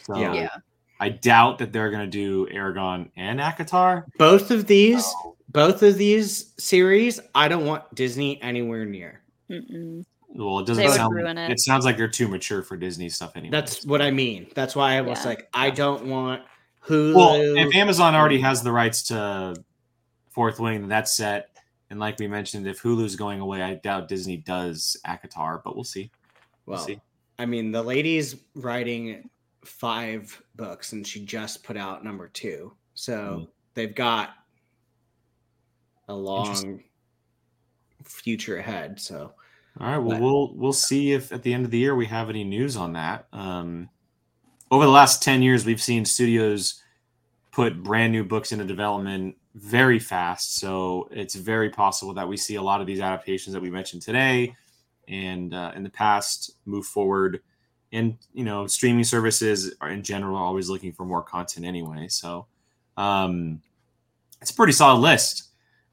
So 0.04 0.20
Yeah. 0.20 0.50
Yeah. 1.06 1.14
I 1.14 1.18
doubt 1.18 1.60
that 1.60 1.72
they're 1.74 1.92
gonna 1.92 2.08
do 2.08 2.48
Eragon 2.48 3.10
and 3.16 3.40
ACOTAR. 3.40 4.06
both 4.18 4.52
of 4.52 4.68
these, 4.68 5.06
So, 5.06 5.36
both 5.52 5.84
of 5.84 5.98
these 5.98 6.54
series, 6.58 7.20
I 7.34 7.48
don't 7.48 7.66
want 7.66 7.94
Disney 7.96 8.42
anywhere 8.42 8.86
near. 8.86 9.22
Mm-mm. 9.50 10.04
well, 10.30 10.60
it 10.60 10.66
doesn't 10.68 10.82
They 10.84 10.88
would 10.90 10.96
sound. 10.98 11.14
ruin 11.16 11.38
it. 11.38 11.52
it. 11.52 11.60
sounds 11.60 11.86
like 11.86 11.98
they're 11.98 12.08
too 12.08 12.28
mature 12.28 12.62
for 12.64 12.76
Disney 12.76 13.08
stuff 13.10 13.32
anyway. 13.36 13.52
That's 13.52 13.86
what 13.86 14.02
I 14.02 14.12
mean. 14.12 14.48
That's 14.56 14.76
why 14.76 14.98
I 14.98 15.02
was 15.02 15.20
Yeah. 15.24 15.30
like, 15.30 15.50
I 15.54 15.70
don't 15.70 16.08
want 16.08 16.42
Hulu. 16.88 17.16
well, 17.16 17.36
if 17.58 17.74
Amazon 17.76 18.16
already 18.16 18.40
has 18.42 18.62
the 18.64 18.72
rights 18.72 19.04
to 19.04 19.56
Fourth 20.32 20.60
Wing, 20.60 20.82
then 20.82 20.90
that's 20.90 21.16
set. 21.16 21.50
And 21.90 22.00
like 22.00 22.20
we 22.20 22.28
mentioned, 22.28 22.68
if 22.68 22.82
Hulu's 22.82 23.16
going 23.16 23.40
away, 23.40 23.62
I 23.62 23.76
doubt 23.76 24.08
Disney 24.10 24.38
does 24.38 24.98
ACOTAR, 25.08 25.62
but 25.64 25.76
we'll 25.76 25.84
see. 25.84 26.10
We'll 26.66 26.78
Well, 26.78 26.86
see. 26.86 27.00
I 27.40 27.46
mean, 27.46 27.72
the 27.72 27.84
lady's 27.84 28.36
writing 28.56 29.30
five 29.64 30.42
books 30.58 30.94
and 30.94 31.06
she 31.06 31.24
just 31.26 31.64
put 31.64 31.78
out 31.78 32.04
number 32.04 32.28
two. 32.28 32.74
So 32.94 33.14
Mm. 33.18 33.48
they've 33.74 33.96
got 33.96 34.36
a 36.08 36.14
long 36.16 36.84
future 38.04 38.58
ahead. 38.58 39.00
So 39.00 39.34
All 39.80 39.88
right. 39.88 39.98
Well, 39.98 40.12
But- 40.12 40.22
we'll 40.22 40.54
we'll 40.56 40.74
see 40.74 41.12
if 41.12 41.34
at 41.34 41.44
the 41.44 41.54
end 41.54 41.66
of 41.66 41.72
the 41.72 41.78
year 41.78 41.96
we 41.96 42.06
have 42.06 42.30
any 42.30 42.46
news 42.46 42.78
on 42.78 42.94
that. 42.94 43.28
Um, 43.34 43.90
over 44.72 44.86
the 44.86 44.92
last 44.92 45.22
ten 45.22 45.42
years, 45.42 45.66
we've 45.66 45.82
seen 45.82 46.06
studios 46.06 46.82
put 47.52 47.84
brand 47.84 48.14
new 48.14 48.24
books 48.24 48.54
into 48.54 48.64
development 48.64 49.36
very 49.56 50.00
fast. 50.00 50.56
So 50.58 51.10
it's 51.12 51.36
very 51.36 51.70
possible 51.70 52.14
that 52.14 52.28
we 52.28 52.38
see 52.38 52.56
a 52.56 52.62
lot 52.62 52.80
of 52.80 52.88
these 52.88 53.02
adaptations 53.02 53.54
that 53.54 53.62
we 53.62 53.70
mentioned 53.70 54.02
today 54.02 54.56
and 55.10 55.54
uh, 55.54 55.72
in 55.76 55.84
the 55.84 55.90
past 55.90 56.52
move 56.66 56.86
forward. 56.86 57.42
And 57.92 58.18
you 58.34 58.44
know, 58.44 58.68
streaming 58.68 59.04
services 59.04 59.74
are 59.82 59.90
in 59.90 60.04
general 60.04 60.38
always 60.38 60.70
looking 60.70 60.92
for 60.92 61.06
more 61.06 61.22
content 61.22 61.66
anyway. 61.66 62.08
So 62.10 62.46
um, 62.98 63.62
it's 64.42 64.52
a 64.52 64.54
pretty 64.56 64.74
solid 64.74 65.00
list. 65.00 65.44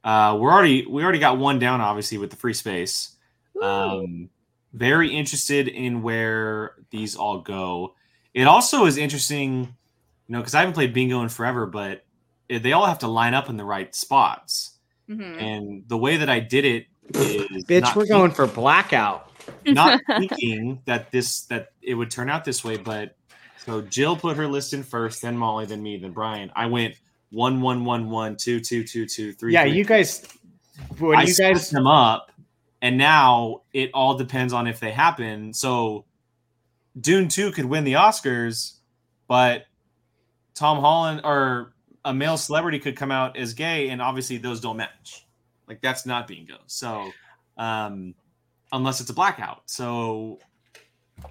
Uh, 0.04 0.36
we're 0.40 0.50
already 0.50 0.84
we 0.86 1.02
already 1.02 1.18
got 1.20 1.38
one 1.38 1.58
down, 1.58 1.80
obviously, 1.80 2.18
with 2.18 2.30
the 2.30 2.36
free 2.36 2.54
space. 2.54 3.16
Um, 3.62 4.28
very 4.72 5.14
interested 5.14 5.68
in 5.68 6.02
where 6.02 6.74
these 6.90 7.14
all 7.14 7.40
go. 7.40 7.94
It 8.34 8.44
also 8.46 8.86
is 8.86 8.96
interesting, 8.96 9.60
you 10.26 10.32
know, 10.32 10.38
because 10.40 10.54
I 10.54 10.60
haven't 10.60 10.72
played 10.74 10.94
bingo 10.94 11.20
in 11.22 11.28
forever, 11.28 11.66
but 11.66 12.04
it- 12.48 12.62
they 12.62 12.72
all 12.72 12.86
have 12.86 12.98
to 13.00 13.06
line 13.08 13.34
up 13.34 13.48
in 13.50 13.56
the 13.58 13.64
right 13.64 13.94
spots. 13.94 14.78
Mhm. 15.08 15.40
And 15.42 15.84
the 15.88 15.98
way 15.98 16.16
that 16.16 16.30
I 16.30 16.40
did 16.40 16.64
it 16.64 16.86
is 17.14 17.64
bitch, 17.66 17.94
we're 17.94 18.02
think- 18.04 18.08
going 18.08 18.30
for 18.32 18.46
blackout. 18.46 19.30
Not 19.66 20.00
thinking 20.06 20.80
that 20.84 21.10
this 21.10 21.42
that 21.42 21.72
it 21.82 21.94
would 21.94 22.10
turn 22.10 22.28
out 22.30 22.44
this 22.44 22.64
way, 22.64 22.76
but 22.76 23.16
so 23.64 23.80
Jill 23.80 24.16
put 24.16 24.36
her 24.36 24.46
list 24.46 24.72
in 24.72 24.82
first, 24.82 25.22
then 25.22 25.36
Molly, 25.36 25.66
then 25.66 25.82
me, 25.82 25.96
then 25.96 26.12
Brian. 26.12 26.50
I 26.56 26.66
went 26.66 26.96
one, 27.30 27.60
one, 27.60 27.84
one, 27.84 28.10
one, 28.10 28.36
two, 28.36 28.60
two, 28.60 28.84
two, 28.84 29.06
two, 29.06 29.32
three. 29.32 29.52
Yeah, 29.52 29.62
three, 29.62 29.72
you 29.72 29.84
guys 29.84 30.26
when 30.98 31.18
I 31.18 31.22
you 31.22 31.32
split 31.32 31.54
guys 31.54 31.70
them 31.70 31.86
up, 31.86 32.32
and 32.80 32.98
now 32.98 33.62
it 33.72 33.90
all 33.94 34.16
depends 34.16 34.52
on 34.52 34.66
if 34.66 34.80
they 34.80 34.90
happen. 34.90 35.52
So 35.52 36.04
Dune 37.00 37.28
Two 37.28 37.52
could 37.52 37.64
win 37.64 37.84
the 37.84 37.94
Oscars, 37.94 38.74
but 39.28 39.66
Tom 40.54 40.78
Holland 40.78 41.20
or 41.24 41.72
a 42.04 42.12
male 42.12 42.36
celebrity 42.36 42.78
could 42.78 42.96
come 42.96 43.10
out 43.10 43.36
as 43.36 43.54
gay, 43.54 43.88
and 43.90 44.02
obviously 44.02 44.38
those 44.38 44.60
don't 44.60 44.76
match. 44.76 45.26
Like 45.68 45.80
that's 45.80 46.04
not 46.04 46.26
bingo. 46.26 46.58
So 46.66 47.10
um, 47.56 48.14
unless 48.72 49.00
it's 49.00 49.10
a 49.10 49.14
blackout, 49.14 49.62
so 49.66 50.38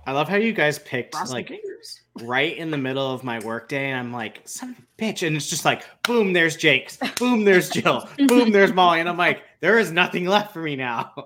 I 0.06 0.12
love 0.14 0.30
how 0.30 0.38
you 0.38 0.54
guys 0.54 0.80
picked 0.80 1.14
like 1.30 1.50
fingers. 1.50 2.02
right 2.22 2.56
in 2.56 2.72
the 2.72 2.78
middle 2.78 3.12
of 3.14 3.24
my 3.24 3.40
workday, 3.40 3.90
and 3.90 4.00
I'm 4.00 4.14
like, 4.14 4.42
son 4.48 4.70
of 4.70 4.78
a 4.80 5.02
bitch. 5.02 5.26
And 5.26 5.36
it's 5.36 5.50
just 5.50 5.66
like, 5.66 5.84
boom, 6.04 6.32
there's 6.34 6.56
Jake's, 6.56 6.98
boom, 7.18 7.44
there's 7.44 7.70
Jill, 7.72 8.08
boom, 8.28 8.52
there's 8.52 8.72
Molly. 8.74 9.00
And 9.02 9.10
I'm 9.10 9.18
like, 9.18 9.42
there 9.60 9.78
is 9.80 9.92
nothing 9.92 10.26
left 10.26 10.54
for 10.54 10.62
me 10.62 10.76
now. 10.76 11.12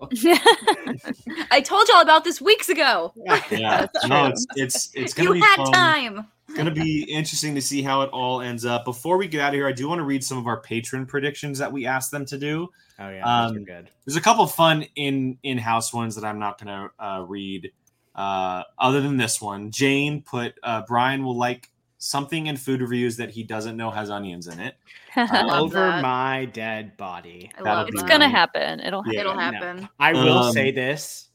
I 1.51 1.61
told 1.63 1.87
y'all 1.89 2.01
about 2.01 2.23
this 2.23 2.41
weeks 2.41 2.69
ago. 2.69 3.13
Yeah, 3.15 3.87
That's 3.93 4.05
no, 4.07 4.27
it's 4.27 4.45
it's 4.55 4.89
it's 4.95 5.13
gonna 5.13 5.29
You 5.29 5.33
be 5.35 5.39
had 5.41 5.57
fun. 5.57 5.71
time. 5.71 6.27
It's 6.47 6.55
gonna 6.57 6.71
be 6.71 7.03
interesting 7.03 7.55
to 7.55 7.61
see 7.61 7.81
how 7.81 8.01
it 8.01 8.09
all 8.11 8.41
ends 8.41 8.65
up. 8.65 8.85
Before 8.85 9.17
we 9.17 9.27
get 9.27 9.41
out 9.41 9.49
of 9.49 9.55
here, 9.55 9.67
I 9.67 9.71
do 9.71 9.87
want 9.89 9.99
to 9.99 10.03
read 10.03 10.23
some 10.23 10.37
of 10.37 10.47
our 10.47 10.61
patron 10.61 11.05
predictions 11.05 11.57
that 11.59 11.71
we 11.71 11.85
asked 11.85 12.11
them 12.11 12.25
to 12.27 12.37
do. 12.37 12.69
Oh 12.99 13.09
yeah, 13.09 13.23
Um, 13.45 13.63
good. 13.63 13.89
There's 14.05 14.15
a 14.15 14.21
couple 14.21 14.45
fun 14.47 14.85
in 14.95 15.37
in 15.43 15.57
house 15.57 15.93
ones 15.93 16.15
that 16.15 16.23
I'm 16.23 16.39
not 16.39 16.59
gonna 16.59 16.89
uh, 16.99 17.25
read. 17.27 17.71
Uh, 18.13 18.63
other 18.77 19.01
than 19.01 19.17
this 19.17 19.41
one, 19.41 19.71
Jane 19.71 20.21
put 20.21 20.53
uh, 20.63 20.83
Brian 20.87 21.23
will 21.23 21.35
like 21.37 21.69
something 21.97 22.45
in 22.47 22.55
food 22.55 22.79
reviews 22.79 23.17
that 23.17 23.31
he 23.31 23.43
doesn't 23.43 23.75
know 23.75 23.89
has 23.89 24.09
onions 24.11 24.47
in 24.47 24.59
it. 24.59 24.75
love 25.17 25.63
Over 25.63 25.79
that. 25.79 26.01
my 26.03 26.45
dead 26.45 26.95
body. 26.95 27.51
I 27.57 27.61
love 27.63 27.87
it's 27.89 28.03
gonna 28.03 28.25
Um, 28.25 28.31
happen. 28.31 28.79
It'll 28.79 29.01
happen. 29.01 29.13
yeah, 29.13 29.21
It'll 29.21 29.33
no. 29.81 29.87
I 29.99 30.13
will 30.13 30.37
Um, 30.37 30.53
say 30.53 30.71
this: 30.71 31.29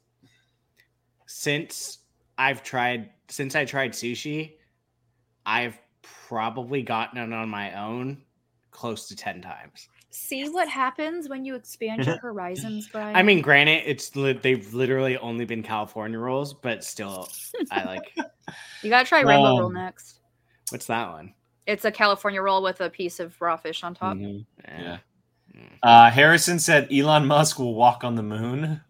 since 1.26 1.98
I've 2.38 2.62
tried, 2.62 3.10
since 3.28 3.54
I 3.54 3.64
tried 3.64 3.92
sushi, 3.92 4.52
I've 5.46 5.78
probably 6.28 6.82
gotten 6.82 7.18
it 7.18 7.32
on 7.34 7.48
my 7.48 7.78
own 7.80 8.22
close 8.70 9.08
to 9.08 9.16
ten 9.16 9.40
times. 9.40 9.88
See 10.12 10.48
what 10.48 10.68
happens 10.68 11.28
when 11.28 11.44
you 11.44 11.54
expand 11.54 12.04
your 12.04 12.18
horizons, 12.22 12.88
Brian. 12.88 13.14
I 13.14 13.22
mean, 13.22 13.40
granted, 13.40 13.82
it's 13.86 14.14
li- 14.16 14.32
they've 14.40 14.72
literally 14.74 15.16
only 15.18 15.44
been 15.44 15.62
California 15.62 16.18
rolls, 16.18 16.52
but 16.54 16.82
still, 16.84 17.28
I 17.70 17.84
like. 17.84 18.12
you 18.82 18.90
gotta 18.90 19.06
try 19.06 19.20
rainbow 19.20 19.58
roll 19.58 19.66
Um, 19.66 19.74
next. 19.74 20.20
What's 20.70 20.86
that 20.86 21.10
one? 21.10 21.34
It's 21.66 21.84
a 21.84 21.92
California 21.92 22.42
roll 22.42 22.62
with 22.62 22.80
a 22.80 22.90
piece 22.90 23.20
of 23.20 23.40
raw 23.40 23.56
fish 23.56 23.84
on 23.84 23.94
top. 23.94 24.16
Mhm. 24.16 24.44
Eh. 24.64 24.82
Yeah. 24.82 24.98
Uh, 25.82 26.10
Harrison 26.10 26.58
said 26.58 26.88
Elon 26.92 27.26
Musk 27.26 27.58
will 27.58 27.74
walk 27.74 28.02
on 28.02 28.14
the 28.14 28.22
moon. 28.22 28.80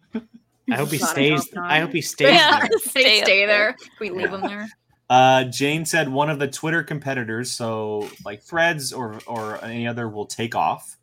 I 0.71 0.75
hope 0.75 0.89
he 0.89 0.97
stays. 0.99 1.47
I 1.57 1.79
hope 1.81 1.91
he 1.91 2.01
stays. 2.01 2.29
Yeah. 2.33 2.59
there. 2.61 2.69
Stay, 2.79 3.21
Stay 3.23 3.45
there. 3.45 3.47
there. 3.47 3.75
We 3.99 4.09
leave 4.09 4.29
him 4.31 4.41
there? 4.41 4.67
Uh, 5.11 5.43
Jane 5.43 5.83
said 5.85 6.07
one 6.07 6.29
of 6.29 6.39
the 6.39 6.47
Twitter 6.47 6.83
competitors, 6.83 7.51
so 7.51 8.09
like 8.23 8.41
Threads 8.41 8.93
or 8.93 9.19
or 9.27 9.61
any 9.61 9.85
other, 9.85 10.07
will 10.07 10.25
take 10.25 10.55
off. 10.55 10.95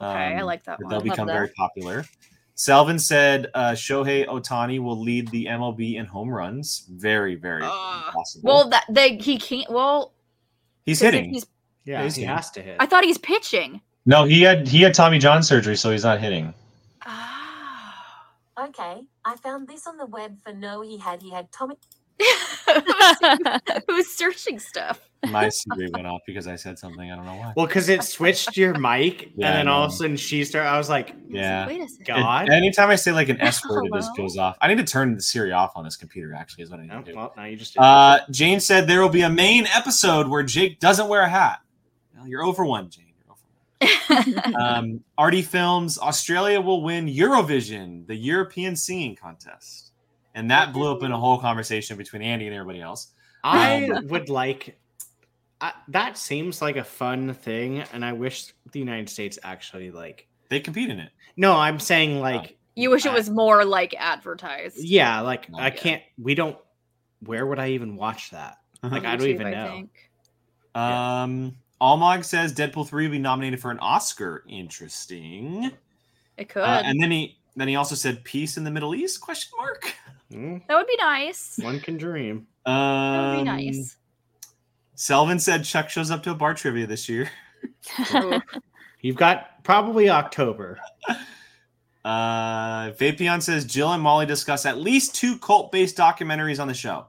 Okay, 0.00 0.08
I 0.08 0.38
Um, 0.38 0.46
like 0.46 0.62
that 0.64 0.78
They'll 0.78 1.00
one. 1.00 1.08
Become 1.08 1.26
very 1.26 1.48
popular. 1.56 2.04
Selvin 2.56 3.00
said 3.00 3.48
uh, 3.54 3.72
Shohei 3.72 4.24
Ohtani 4.28 4.78
will 4.80 5.00
lead 5.00 5.28
the 5.32 5.46
MLB 5.46 5.96
in 5.96 6.06
home 6.06 6.30
runs. 6.30 6.86
Very, 6.92 7.34
very 7.34 7.62
Uh, 7.64 8.10
possible. 8.12 8.42
Well, 8.44 8.68
that 8.68 8.84
they 8.88 9.16
he 9.16 9.36
can't. 9.36 9.68
Well, 9.68 10.12
he's 10.86 11.00
hitting. 11.00 11.30
He's, 11.34 11.46
Yeah, 11.84 12.04
He's 12.04 12.14
he 12.14 12.22
here. 12.22 12.32
has 12.36 12.52
to 12.52 12.62
hit. 12.62 12.76
I 12.78 12.86
thought 12.86 13.02
he's 13.02 13.18
pitching. 13.18 13.80
No, 14.06 14.24
he 14.26 14.42
had 14.42 14.68
he 14.68 14.80
had 14.82 14.94
Tommy 14.94 15.18
John 15.18 15.42
surgery, 15.42 15.76
so 15.76 15.90
he's 15.90 16.04
not 16.04 16.20
hitting. 16.20 16.54
Ah. 17.04 18.26
Okay, 18.68 19.02
I 19.24 19.36
found 19.36 19.66
this 19.66 19.86
on 19.88 19.96
the 19.96 20.06
web 20.06 20.36
for 20.44 20.52
no 20.52 20.82
he 20.82 20.98
had 20.98 21.20
he 21.20 21.30
had 21.32 21.50
Tommy 21.50 21.76
Who's 23.88 24.08
searching 24.08 24.58
stuff? 24.58 25.00
My 25.28 25.46
CV 25.46 25.92
went 25.92 26.06
off 26.06 26.22
because 26.26 26.46
I 26.46 26.56
said 26.56 26.78
something. 26.78 27.10
I 27.10 27.14
don't 27.16 27.26
know 27.26 27.34
why. 27.34 27.52
Well, 27.54 27.66
because 27.66 27.88
it 27.90 28.02
switched 28.02 28.56
your 28.56 28.78
mic, 28.78 29.32
Yeah, 29.36 29.48
and 29.48 29.56
then 29.58 29.68
all 29.68 29.84
of 29.84 29.90
a 29.92 29.94
sudden 29.94 30.16
she 30.16 30.44
started. 30.44 30.68
I 30.68 30.78
was 30.78 30.88
like, 30.88 31.14
Yeah. 31.28 31.66
Wait 31.66 31.80
a 31.82 31.88
second. 31.88 32.06
God. 32.06 32.48
It- 32.48 32.52
anytime 32.52 32.88
I 32.88 32.96
say 32.96 33.12
like 33.12 33.28
an 33.28 33.40
S 33.40 33.66
word, 33.68 33.84
it 33.86 33.92
just 33.92 34.16
goes 34.16 34.38
off. 34.38 34.56
I 34.62 34.68
need 34.68 34.78
to 34.78 34.84
turn 34.84 35.14
the 35.14 35.20
Siri 35.22 35.52
off 35.52 35.72
on 35.76 35.84
this 35.84 35.96
computer. 35.96 36.34
Actually, 36.34 36.64
is 36.64 36.70
what 36.70 36.80
I 36.80 36.84
need 36.84 36.92
Oh, 36.92 37.02
to 37.02 37.10
do. 37.12 37.16
well, 37.16 37.32
now 37.36 37.44
you 37.44 37.56
just. 37.56 37.76
Uh, 37.78 38.20
Jane 38.30 38.60
said 38.60 38.86
there 38.86 39.02
will 39.02 39.08
be 39.10 39.22
a 39.22 39.30
main 39.30 39.66
episode 39.66 40.26
where 40.28 40.42
Jake 40.42 40.80
doesn't 40.80 41.08
wear 41.08 41.20
a 41.22 41.28
hat. 41.28 41.60
Well, 42.16 42.26
you're 42.26 42.42
over 42.42 42.64
one, 42.64 42.88
Jane. 42.88 43.12
You're 43.26 43.32
over 43.32 44.30
one. 44.30 44.54
Um, 44.60 45.04
Artie 45.18 45.42
Films 45.42 45.98
Australia 45.98 46.60
will 46.62 46.82
win 46.82 47.06
Eurovision, 47.06 48.06
the 48.06 48.16
European 48.16 48.74
singing 48.74 49.16
contest, 49.16 49.89
and 50.34 50.50
that 50.50 50.72
blew 50.72 50.90
up 50.90 51.02
in 51.02 51.12
a 51.12 51.18
whole 51.18 51.38
conversation 51.38 51.96
between 51.96 52.22
Andy 52.22 52.46
and 52.46 52.54
everybody 52.54 52.80
else. 52.80 53.08
I 53.44 53.88
Um, 53.90 54.06
would 54.08 54.28
like. 54.28 54.76
I, 55.62 55.72
that 55.88 56.16
seems 56.16 56.62
like 56.62 56.76
a 56.76 56.84
fun 56.84 57.34
thing, 57.34 57.80
and 57.92 58.02
I 58.04 58.12
wish 58.14 58.54
the 58.72 58.78
United 58.78 59.10
States 59.10 59.38
actually 59.42 59.90
like. 59.90 60.26
They 60.48 60.60
compete 60.60 60.88
in 60.90 60.98
it. 60.98 61.10
No, 61.36 61.54
I'm 61.54 61.78
saying 61.78 62.20
like, 62.20 62.56
you 62.76 62.90
wish 62.90 63.04
it 63.06 63.12
was 63.12 63.28
more 63.30 63.64
like 63.64 63.94
advertised. 63.98 64.78
yeah, 64.78 65.20
like 65.20 65.48
Oh, 65.52 65.58
I 65.58 65.66
yeah. 65.66 65.70
can't. 65.70 66.02
We 66.18 66.34
don't. 66.34 66.56
Where 67.20 67.46
would 67.46 67.58
I 67.58 67.68
even 67.70 67.96
watch 67.96 68.30
that? 68.30 68.56
Like 68.82 69.04
I 69.04 69.16
don't 69.16 69.26
YouTube, 69.26 69.34
even 69.34 69.46
I 69.48 69.50
know. 69.50 69.68
think. 69.68 70.10
Um, 70.74 71.56
Almog 71.82 72.24
says 72.24 72.54
Deadpool 72.54 72.88
three 72.88 73.06
will 73.06 73.12
be 73.12 73.18
nominated 73.18 73.60
for 73.60 73.70
an 73.70 73.78
Oscar. 73.80 74.44
Interesting. 74.48 75.70
It 76.38 76.48
could. 76.48 76.62
Uh, 76.62 76.82
and 76.84 76.98
then 77.02 77.10
he 77.10 77.36
then 77.56 77.68
he 77.68 77.76
also 77.76 77.94
said 77.94 78.24
peace 78.24 78.56
in 78.56 78.64
the 78.64 78.70
Middle 78.70 78.94
East? 78.94 79.20
Question 79.20 79.58
mark. 79.58 79.94
Hmm, 80.30 80.58
that 80.68 80.76
would 80.76 80.86
be 80.86 80.96
nice. 80.96 81.58
one 81.62 81.80
can 81.80 81.96
dream. 81.96 82.46
Um, 82.66 82.74
That 82.74 83.30
would 83.32 83.38
be 83.38 83.44
nice. 83.44 83.96
Selvin 84.96 85.40
said 85.40 85.64
Chuck 85.64 85.88
shows 85.88 86.10
up 86.10 86.22
to 86.24 86.30
a 86.30 86.34
bar 86.34 86.54
trivia 86.54 86.86
this 86.86 87.08
year. 87.08 87.30
You've 89.00 89.16
got 89.16 89.64
probably 89.64 90.08
October. 90.10 90.78
Uh, 92.02 92.92
Vapion 92.92 93.42
says 93.42 93.66
Jill 93.66 93.92
and 93.92 94.02
Molly 94.02 94.24
discuss 94.24 94.64
at 94.64 94.78
least 94.78 95.14
two 95.14 95.36
cult 95.38 95.70
based 95.70 95.98
documentaries 95.98 96.58
on 96.58 96.66
the 96.66 96.72
show. 96.72 97.08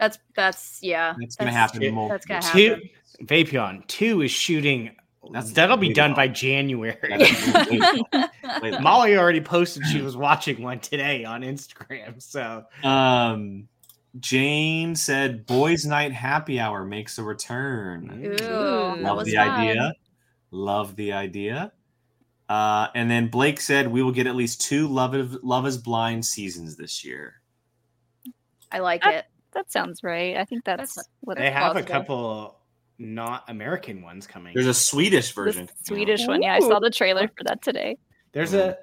That's 0.00 0.18
that's 0.34 0.80
yeah. 0.82 1.14
That's 1.16 1.36
gonna 1.36 1.52
happen. 1.52 1.80
in 1.84 1.94
multiple- 1.94 2.08
That's 2.08 2.26
gonna 2.26 2.52
Two, 2.58 2.70
happen. 2.70 3.26
Vapion 3.26 3.86
two 3.86 4.22
is 4.22 4.32
shooting. 4.32 4.96
That's 5.32 5.52
that'll 5.52 5.76
be 5.76 5.92
done 5.92 6.14
by 6.14 6.28
January. 6.28 6.96
That's 7.02 7.68
way 7.70 7.78
off. 7.80 8.62
Way 8.62 8.72
off. 8.72 8.80
Molly 8.80 9.16
already 9.16 9.40
posted 9.40 9.84
she 9.86 10.00
was 10.00 10.16
watching 10.16 10.62
one 10.62 10.80
today 10.80 11.24
on 11.24 11.42
Instagram. 11.42 12.20
So 12.22 12.64
Um, 12.82 13.68
Jane 14.20 14.94
said 14.96 15.44
Boys 15.46 15.84
Night 15.84 16.12
Happy 16.12 16.58
Hour 16.60 16.84
makes 16.84 17.18
a 17.18 17.22
return. 17.22 18.22
Ooh, 18.24 18.44
Ooh. 18.44 18.96
Love 19.02 19.24
the 19.24 19.34
fun. 19.34 19.48
idea. 19.50 19.92
Love 20.50 20.96
the 20.96 21.12
idea. 21.12 21.72
Uh, 22.48 22.86
and 22.94 23.10
then 23.10 23.26
Blake 23.28 23.60
said 23.60 23.88
we 23.88 24.02
will 24.02 24.12
get 24.12 24.26
at 24.26 24.36
least 24.36 24.60
two 24.60 24.86
Love 24.88 25.14
is, 25.14 25.36
Love 25.42 25.66
is 25.66 25.76
Blind 25.78 26.24
seasons 26.24 26.76
this 26.76 27.04
year. 27.04 27.34
I 28.70 28.78
like 28.78 29.02
That- 29.02 29.14
it. 29.14 29.24
that 29.52 29.70
sounds 29.72 30.02
right. 30.02 30.36
I 30.36 30.44
think 30.44 30.64
that's, 30.64 30.94
That's- 30.94 31.08
what 31.20 31.36
they 31.38 31.44
That's 31.44 31.56
have 31.56 31.76
a 31.76 31.82
couple 31.82 32.55
not 32.98 33.44
American 33.48 34.02
ones 34.02 34.26
coming. 34.26 34.54
There's 34.54 34.66
a 34.66 34.74
Swedish 34.74 35.28
the 35.28 35.42
version. 35.42 35.70
Swedish 35.84 36.26
one. 36.26 36.42
Yeah, 36.42 36.54
I 36.54 36.60
saw 36.60 36.78
the 36.78 36.90
trailer 36.90 37.28
for 37.28 37.44
that 37.44 37.62
today. 37.62 37.96
There's 38.32 38.52
hmm. 38.52 38.58
a, 38.58 38.76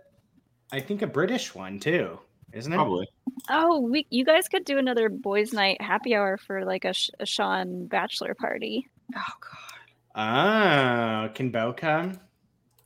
I 0.72 0.80
think 0.80 1.02
a 1.02 1.08
British 1.08 1.54
one 1.54 1.80
too, 1.80 2.20
isn't 2.52 2.72
it? 2.72 2.76
Probably. 2.76 3.08
Oh, 3.50 3.80
we 3.80 4.06
you 4.10 4.26
guys 4.26 4.48
could 4.48 4.66
do 4.66 4.78
another 4.78 5.10
boys' 5.10 5.54
night 5.54 5.82
happy 5.82 6.16
hour 6.16 6.38
for 6.38 6.66
like 6.66 6.86
a, 6.86 6.94
Sh- 6.94 7.10
a 7.20 7.26
Sean 7.26 7.88
bachelor 7.88 8.34
party. 8.36 8.88
Oh 9.16 9.34
god. 9.42 9.74
Oh, 10.16 11.34
can 11.34 11.50
Bo 11.50 11.74
come? 11.74 12.20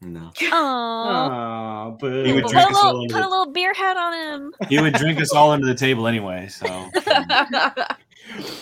No. 0.01 0.31
Oh, 0.51 1.87
Oh, 1.89 1.97
boo. 1.99 2.23
He 2.23 2.33
would 2.33 2.43
put, 2.43 2.51
drink 2.51 2.67
a 2.67 2.71
us 2.71 2.77
all 2.77 2.85
little, 2.85 3.01
into 3.03 3.15
put 3.15 3.23
a 3.23 3.29
little 3.29 3.51
beer 3.51 3.73
hat 3.73 3.97
on 3.97 4.13
him. 4.13 4.53
He 4.69 4.79
would 4.79 4.93
drink 4.93 5.19
us 5.21 5.31
all 5.31 5.51
under 5.51 5.65
the 5.65 5.75
table 5.75 6.07
anyway. 6.07 6.47
So 6.47 6.67
um, 6.67 6.91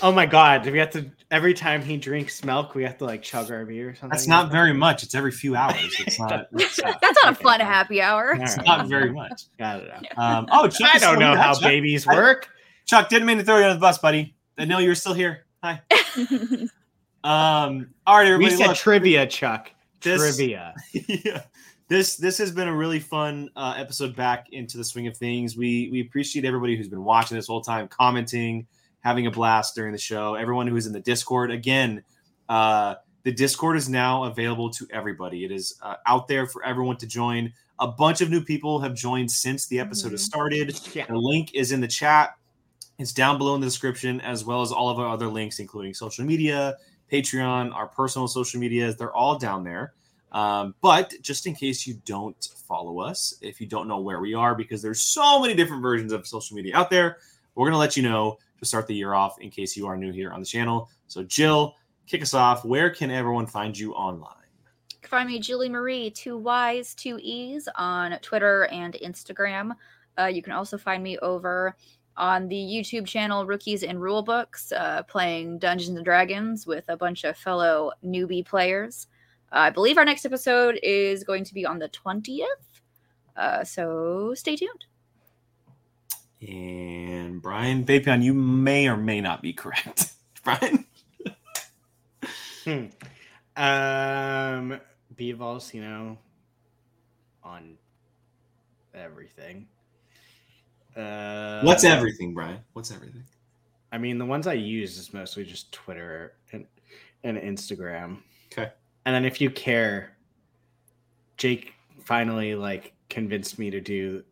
Oh 0.01 0.11
my 0.11 0.25
god, 0.25 0.65
we 0.65 0.77
have 0.79 0.91
to 0.91 1.09
every 1.31 1.53
time 1.53 1.81
he 1.81 1.97
drinks 1.97 2.43
milk, 2.43 2.75
we 2.75 2.83
have 2.83 2.97
to 2.99 3.05
like 3.05 3.21
chug 3.21 3.51
our 3.51 3.65
beer 3.65 3.89
or 3.89 3.95
something? 3.95 4.09
that's 4.09 4.27
not 4.27 4.51
very 4.51 4.73
much. 4.73 5.03
It's 5.03 5.15
every 5.15 5.31
few 5.31 5.55
hours. 5.55 5.95
It's 5.99 6.19
not. 6.19 6.47
It's, 6.53 6.79
That's 6.81 7.23
not 7.23 7.33
a 7.33 7.35
fun 7.35 7.59
happy 7.59 8.01
hour. 8.01 8.35
All 8.35 8.41
it's 8.41 8.57
right. 8.57 8.65
not 8.65 8.87
very 8.87 9.11
much. 9.11 9.43
I 9.59 9.77
don't 9.77 9.87
know. 9.87 10.23
Um, 10.23 10.47
oh, 10.51 10.67
Chuck 10.67 10.95
I 10.95 10.99
don't 10.99 11.19
know 11.19 11.35
how 11.35 11.53
Chuck, 11.53 11.63
babies 11.63 12.07
I- 12.07 12.13
work. 12.13 12.49
Chuck 12.85 13.09
didn't 13.09 13.25
mean 13.27 13.37
to 13.37 13.43
throw 13.43 13.57
you 13.57 13.63
under 13.63 13.73
the 13.73 13.79
bus, 13.79 13.97
buddy. 13.97 14.35
I 14.57 14.65
know 14.65 14.77
you're 14.79 14.95
still 14.95 15.13
here. 15.13 15.45
Hi. 15.63 15.81
Um, 17.23 17.87
all 18.05 18.17
right, 18.19 18.37
We 18.37 18.51
said 18.51 18.67
look, 18.67 18.77
trivia, 18.77 19.25
Chuck. 19.25 19.71
This- 20.01 20.21
Trivia. 20.37 20.75
yeah. 20.93 21.41
This 21.87 22.17
this 22.17 22.37
has 22.39 22.51
been 22.51 22.67
a 22.67 22.75
really 22.75 22.99
fun 22.99 23.49
uh, 23.55 23.75
episode 23.77 24.15
back 24.15 24.47
into 24.51 24.77
the 24.77 24.83
swing 24.83 25.05
of 25.07 25.15
things. 25.17 25.55
We 25.55 25.89
we 25.91 26.01
appreciate 26.01 26.43
everybody 26.45 26.75
who's 26.75 26.87
been 26.87 27.03
watching 27.03 27.35
this 27.37 27.45
whole 27.47 27.61
time, 27.61 27.87
commenting, 27.87 28.65
having 29.05 29.27
a 29.27 29.31
blast 29.31 29.75
during 29.75 29.91
the 29.93 29.99
show. 29.99 30.33
Everyone 30.33 30.65
who's 30.65 30.87
in 30.87 30.91
the 30.91 30.99
Discord. 30.99 31.51
Again, 31.51 32.03
uh, 32.49 32.95
the 33.21 33.31
Discord 33.31 33.77
is 33.77 33.87
now 33.87 34.23
available 34.23 34.71
to 34.71 34.87
everybody. 34.91 35.45
It 35.45 35.51
is 35.51 35.77
uh, 35.83 35.95
out 36.07 36.27
there 36.27 36.47
for 36.47 36.65
everyone 36.65 36.97
to 36.97 37.07
join. 37.07 37.53
A 37.79 37.87
bunch 37.87 38.21
of 38.21 38.31
new 38.31 38.41
people 38.41 38.79
have 38.79 38.95
joined 38.95 39.29
since 39.31 39.67
the 39.67 39.79
episode 39.79 40.11
has 40.11 40.21
Mhm. 40.23 40.25
started. 40.25 40.79
Yeah. 40.95 41.05
The 41.05 41.17
link 41.17 41.53
is 41.53 41.71
in 41.71 41.81
the 41.81 41.87
chat. 41.87 42.35
It's 42.97 43.13
down 43.13 43.37
below 43.37 43.53
in 43.53 43.61
the 43.61 43.67
description, 43.67 44.21
as 44.21 44.43
well 44.43 44.63
as 44.63 44.71
all 44.71 44.89
of 44.89 44.97
our 44.97 45.07
other 45.07 45.27
links, 45.27 45.59
including 45.59 45.93
social 45.93 46.25
media, 46.25 46.75
Patreon, 47.11 47.75
our 47.75 47.87
personal 47.87 48.27
social 48.27 48.59
medias. 48.59 48.97
They're 48.97 49.13
all 49.13 49.37
down 49.37 49.63
there. 49.63 49.93
Um, 50.31 50.73
but 50.81 51.13
just 51.21 51.45
in 51.45 51.53
case 51.53 51.85
you 51.85 52.01
don't 52.05 52.43
follow 52.67 53.01
us, 53.01 53.35
if 53.41 53.61
you 53.61 53.67
don't 53.67 53.87
know 53.87 53.99
where 53.99 54.19
we 54.19 54.33
are, 54.33 54.55
because 54.55 54.81
there's 54.81 55.01
so 55.01 55.39
many 55.39 55.53
different 55.53 55.83
versions 55.83 56.11
of 56.11 56.25
social 56.25 56.55
media 56.55 56.75
out 56.75 56.89
there, 56.89 57.17
we're 57.53 57.67
gonna 57.67 57.77
let 57.77 57.95
you 57.95 58.01
know 58.03 58.37
to 58.65 58.69
start 58.69 58.87
the 58.87 58.95
year 58.95 59.13
off 59.13 59.39
in 59.39 59.49
case 59.49 59.77
you 59.77 59.87
are 59.87 59.97
new 59.97 60.11
here 60.11 60.31
on 60.31 60.39
the 60.39 60.45
channel. 60.45 60.89
So, 61.07 61.23
Jill, 61.23 61.75
kick 62.07 62.21
us 62.21 62.33
off. 62.33 62.65
Where 62.65 62.89
can 62.89 63.11
everyone 63.11 63.47
find 63.47 63.77
you 63.77 63.93
online? 63.93 64.31
Find 65.03 65.29
me, 65.29 65.39
Julie 65.39 65.69
Marie, 65.69 66.09
two 66.09 66.37
Y's, 66.37 66.95
two 66.95 67.19
E's 67.21 67.69
on 67.75 68.17
Twitter 68.21 68.65
and 68.65 68.95
Instagram. 69.03 69.71
Uh, 70.17 70.25
you 70.25 70.41
can 70.41 70.53
also 70.53 70.77
find 70.77 71.03
me 71.03 71.17
over 71.19 71.75
on 72.17 72.47
the 72.47 72.55
YouTube 72.55 73.05
channel 73.05 73.45
Rookies 73.45 73.83
and 73.83 73.99
Rulebooks, 73.99 74.71
uh, 74.71 75.03
playing 75.03 75.59
Dungeons 75.59 75.97
and 75.97 76.05
Dragons 76.05 76.65
with 76.65 76.85
a 76.87 76.97
bunch 76.97 77.23
of 77.23 77.37
fellow 77.37 77.91
newbie 78.03 78.45
players. 78.45 79.07
Uh, 79.51 79.59
I 79.59 79.69
believe 79.69 79.97
our 79.97 80.05
next 80.05 80.25
episode 80.25 80.79
is 80.81 81.23
going 81.23 81.43
to 81.43 81.53
be 81.53 81.65
on 81.65 81.79
the 81.79 81.89
20th. 81.89 82.45
Uh, 83.35 83.63
so 83.63 84.33
stay 84.33 84.55
tuned. 84.55 84.85
And 86.47 87.41
Brian 87.41 87.85
Vapion, 87.85 88.21
you 88.21 88.33
may 88.33 88.87
or 88.87 88.97
may 88.97 89.21
not 89.21 89.41
be 89.41 89.53
correct. 89.53 90.11
Brian? 90.43 90.85
Hmm. 92.63 92.85
Um, 93.57 94.79
be 95.15 95.33
know, 95.81 96.17
on 97.43 97.77
everything. 98.93 99.67
Uh, 100.95 101.61
What's 101.61 101.83
everything, 101.83 102.33
Brian? 102.33 102.59
What's 102.73 102.91
everything? 102.91 103.23
I 103.91 103.97
mean, 103.97 104.17
the 104.17 104.25
ones 104.25 104.47
I 104.47 104.53
use 104.53 104.97
is 104.97 105.13
mostly 105.13 105.45
just 105.45 105.71
Twitter 105.71 106.33
and 106.51 106.65
and 107.23 107.37
Instagram. 107.37 108.19
Okay. 108.51 108.71
And 109.05 109.15
then 109.15 109.25
if 109.25 109.39
you 109.39 109.49
care, 109.49 110.15
Jake 111.37 111.73
finally 112.03 112.55
like 112.55 112.93
convinced 113.09 113.57
me 113.57 113.69
to 113.69 113.79
do 113.81 114.23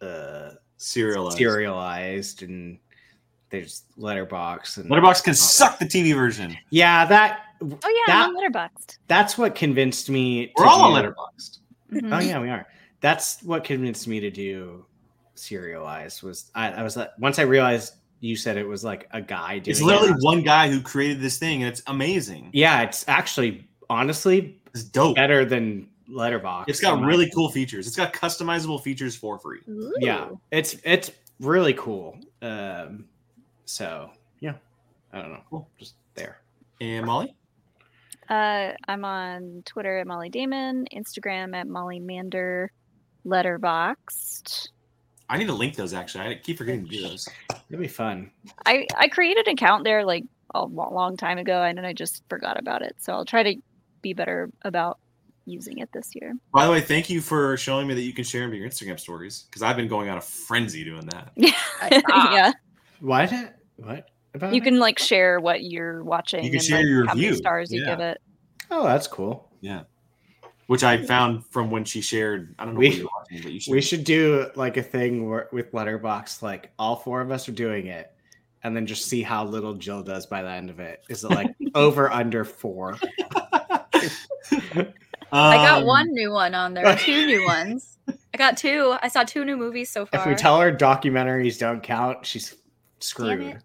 uh 0.00 0.50
Serializd. 0.82 1.38
Serializd 1.38 2.42
and 2.42 2.78
there's 3.50 3.84
Letterboxd 3.98 4.78
and 4.78 4.90
Letterboxd 4.90 5.24
can 5.24 5.34
suck 5.34 5.78
the 5.78 5.84
TV 5.84 6.14
version. 6.14 6.56
Yeah, 6.70 7.04
that 7.06 7.40
Oh 7.62 7.68
yeah, 7.84 8.12
That- 8.12 8.28
I'm 8.28 8.36
on 8.36 8.70
that's 9.06 9.38
what 9.38 9.54
convinced 9.54 10.10
me. 10.10 10.46
to 10.48 10.52
We're 10.56 10.66
all 10.66 10.82
on 10.92 11.00
do- 11.02 11.08
Letterboxd. 11.10 11.58
Mhm. 11.92 12.12
Oh 12.16 12.18
yeah, 12.18 12.40
we 12.40 12.48
are. 12.50 12.66
That's 13.00 13.40
what 13.44 13.62
convinced 13.64 14.08
me 14.08 14.18
to 14.20 14.30
do 14.30 14.84
Serializd. 15.36 16.22
Was 16.22 16.50
I, 16.54 16.72
I 16.72 16.82
was 16.82 16.96
like 16.96 17.10
once 17.18 17.38
I 17.38 17.42
realized 17.42 17.94
you 18.20 18.34
said 18.36 18.56
it 18.56 18.66
was 18.66 18.82
like 18.84 19.08
a 19.12 19.20
guy 19.20 19.58
doing. 19.58 19.72
It's 19.72 19.80
literally 19.82 20.10
it. 20.12 20.16
one 20.20 20.42
guy 20.42 20.68
who 20.68 20.80
created 20.80 21.20
this 21.20 21.38
thing, 21.38 21.62
and 21.62 21.70
it's 21.72 21.82
amazing. 21.86 22.50
Yeah, 22.52 22.82
it's 22.82 23.04
actually 23.08 23.68
honestly 23.90 24.60
It's 24.74 24.84
dope. 24.84 25.16
better 25.16 25.44
than 25.44 25.88
Letterboxd. 26.10 26.64
It's 26.68 26.80
got 26.80 27.00
really 27.02 27.30
cool 27.30 27.50
features. 27.50 27.86
It's 27.86 27.96
got 27.96 28.12
customizable 28.12 28.82
features 28.82 29.16
for 29.16 29.38
free. 29.38 29.60
Yeah, 29.98 30.30
it's 30.50 30.76
it's 30.84 31.10
really 31.40 31.74
cool. 31.74 32.18
Um, 32.40 33.06
so 33.64 34.10
yeah, 34.40 34.54
I 35.12 35.20
don't 35.20 35.32
know. 35.32 35.42
Cool. 35.48 35.68
Just 35.78 35.94
there. 36.14 36.40
And 36.80 37.06
Molly? 37.06 37.34
Uh, 38.28 38.72
I'm 38.88 39.04
on 39.04 39.62
Twitter 39.66 39.98
at 39.98 40.06
Molly 40.06 40.30
Damon, 40.30 40.86
Instagram 40.94 41.54
at 41.54 41.66
Molly 41.66 42.00
Mander, 42.00 42.72
Letterboxd. 43.26 44.68
I 45.28 45.38
need 45.38 45.46
to 45.46 45.54
link 45.54 45.76
those 45.76 45.94
actually. 45.94 46.26
I 46.26 46.34
keep 46.34 46.58
forgetting 46.58 46.84
to 46.84 46.90
do 46.90 47.02
those. 47.02 47.28
It'd 47.68 47.80
be 47.80 47.88
fun. 47.88 48.30
I 48.66 48.86
I 48.96 49.08
created 49.08 49.46
an 49.46 49.54
account 49.54 49.84
there 49.84 50.04
like 50.04 50.24
a 50.54 50.64
long 50.64 51.16
time 51.16 51.38
ago, 51.38 51.62
and 51.62 51.78
then 51.78 51.84
I 51.84 51.92
just 51.92 52.22
forgot 52.28 52.58
about 52.58 52.82
it. 52.82 52.96
So 52.98 53.12
I'll 53.12 53.24
try 53.24 53.42
to 53.42 53.54
be 54.02 54.12
better 54.12 54.50
about 54.62 54.98
using 55.44 55.78
it 55.78 55.88
this 55.92 56.10
year. 56.14 56.34
By 56.52 56.66
the 56.66 56.72
way, 56.72 56.80
thank 56.80 57.10
you 57.10 57.20
for 57.20 57.56
showing 57.56 57.86
me 57.86 57.94
that 57.94 58.02
you 58.02 58.12
can 58.12 58.24
share 58.24 58.42
them 58.42 58.50
to 58.52 58.56
your 58.56 58.68
Instagram 58.68 58.98
stories 59.00 59.42
because 59.50 59.62
I've 59.62 59.76
been 59.76 59.88
going 59.88 60.08
on 60.08 60.18
a 60.18 60.20
frenzy 60.20 60.84
doing 60.84 61.06
that. 61.06 61.32
saw. 61.36 61.88
yeah, 61.90 62.00
ah. 62.10 62.54
What? 63.00 63.32
What 63.76 64.04
about 64.34 64.54
you 64.54 64.60
it? 64.60 64.64
can 64.64 64.78
like 64.78 64.98
share 64.98 65.40
what 65.40 65.64
you're 65.64 66.04
watching. 66.04 66.44
You 66.44 66.50
can 66.50 66.58
and, 66.58 66.64
share 66.64 66.78
like, 66.78 66.86
your 66.86 67.06
how 67.06 67.14
many 67.14 67.26
review. 67.28 67.36
stars 67.38 67.72
you 67.72 67.82
Yeah. 67.82 67.90
give 67.90 68.00
it. 68.00 68.18
Oh, 68.70 68.84
that's 68.84 69.06
cool. 69.06 69.50
Yeah. 69.60 69.82
Which 70.68 70.84
I 70.84 71.04
found 71.04 71.44
from 71.50 71.70
when 71.70 71.84
she 71.84 72.00
shared. 72.00 72.54
I 72.58 72.64
don't 72.64 72.74
know 72.74 72.80
We- 72.80 72.88
what 72.90 72.96
you're 72.98 73.08
watching, 73.18 73.42
but 73.42 73.52
you 73.52 73.60
shared. 73.60 73.74
We 73.74 73.80
should 73.82 74.04
do 74.04 74.46
like 74.54 74.76
a 74.76 74.82
thing 74.82 75.28
where, 75.28 75.48
with 75.52 75.72
Letterboxd, 75.72 76.40
like 76.42 76.70
all 76.78 76.96
four 76.96 77.20
of 77.20 77.30
us 77.30 77.48
are 77.48 77.52
doing 77.52 77.88
it, 77.88 78.12
and 78.62 78.74
then 78.76 78.86
just 78.86 79.06
see 79.06 79.22
how 79.22 79.44
little 79.44 79.74
Jill 79.74 80.02
does 80.02 80.24
by 80.26 80.40
the 80.42 80.48
end 80.50 80.70
of 80.70 80.78
it. 80.80 81.02
Is 81.10 81.24
it 81.24 81.30
like 81.30 81.52
over 81.74 82.10
under 82.10 82.44
four? 82.44 82.96
I 85.32 85.56
got 85.56 85.80
Um, 85.80 85.86
one 85.86 86.12
new 86.12 86.30
one 86.30 86.54
on 86.54 86.74
there, 86.74 86.96
two 86.96 87.26
new 87.26 87.44
ones. 87.46 87.98
I 88.08 88.38
got 88.38 88.56
two. 88.56 88.96
I 89.02 89.08
saw 89.08 89.24
two 89.24 89.44
new 89.44 89.56
movies 89.56 89.90
so 89.90 90.06
far. 90.06 90.20
If 90.20 90.26
we 90.26 90.34
tell 90.34 90.60
her 90.60 90.72
documentaries 90.72 91.58
don't 91.58 91.82
count, 91.82 92.26
she's 92.26 92.54
screwed. 93.00 93.58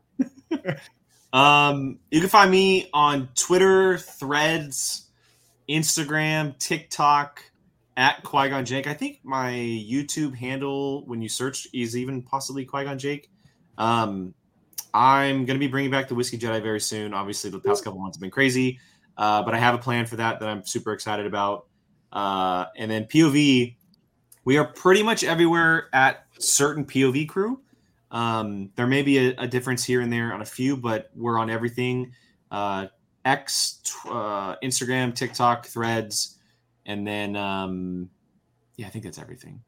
Um, 1.34 2.00
you 2.10 2.22
can 2.22 2.30
find 2.30 2.50
me 2.50 2.90
on 2.94 3.30
Twitter, 3.36 3.98
Threads, 3.98 5.08
Instagram, 5.70 6.58
TikTok 6.58 7.44
at 7.98 8.24
Qui 8.24 8.50
Gon 8.50 8.66
Jake. 8.66 8.88
I 8.88 8.94
think 8.94 9.20
my 9.24 9.52
YouTube 9.52 10.36
handle, 10.36 11.06
when 11.06 11.22
you 11.22 11.30
search, 11.30 11.68
is 11.74 11.98
even 11.98 12.22
possibly 12.22 12.66
Qui 12.66 12.86
Gon 12.86 12.98
Jake. 12.98 13.30
Um, 13.78 14.34
I'm 14.94 15.46
going 15.46 15.58
to 15.58 15.60
be 15.60 15.68
bringing 15.68 15.92
back 15.92 16.08
the 16.08 16.16
Whiskey 16.16 16.40
Jedi 16.40 16.62
very 16.62 16.80
soon. 16.80 17.14
Obviously, 17.14 17.50
the 17.50 17.60
past 17.60 17.84
couple 17.84 18.00
months 18.00 18.18
have 18.18 18.22
been 18.22 18.32
crazy, 18.32 18.80
uh, 19.18 19.44
but 19.44 19.54
I 19.54 19.60
have 19.60 19.76
a 19.76 19.80
plan 19.80 20.06
for 20.06 20.16
that 20.18 20.40
that 20.40 20.48
I'm 20.48 20.66
super 20.66 20.94
excited 20.94 21.26
about. 21.26 21.66
Uh, 22.12 22.66
and 22.78 22.90
then 22.90 23.06
POV, 23.06 23.76
we 24.46 24.58
are 24.58 24.66
pretty 24.66 25.04
much 25.04 25.24
everywhere 25.24 25.90
at 25.94 26.26
certain 26.40 26.86
POV 26.86 27.28
crew. 27.28 27.62
Um, 28.12 28.70
there 28.76 28.88
may 28.88 29.02
be 29.02 29.18
a, 29.18 29.36
a 29.38 29.48
difference 29.48 29.84
here 29.84 30.02
and 30.02 30.12
there 30.12 30.34
on 30.34 30.42
a 30.42 30.46
few, 30.46 30.78
but 30.78 31.10
we're 31.16 31.38
on 31.38 31.50
everything. 31.50 32.14
Uh, 32.50 32.88
uh, 33.26 34.56
Instagram, 34.64 35.14
TikTok, 35.14 35.66
Threads, 35.66 36.38
and 36.86 37.06
then 37.06 37.36
um, 37.36 38.10
yeah, 38.78 38.88
I 38.88 38.90
think 38.90 39.04
that's 39.04 39.20
everything. 39.20 39.62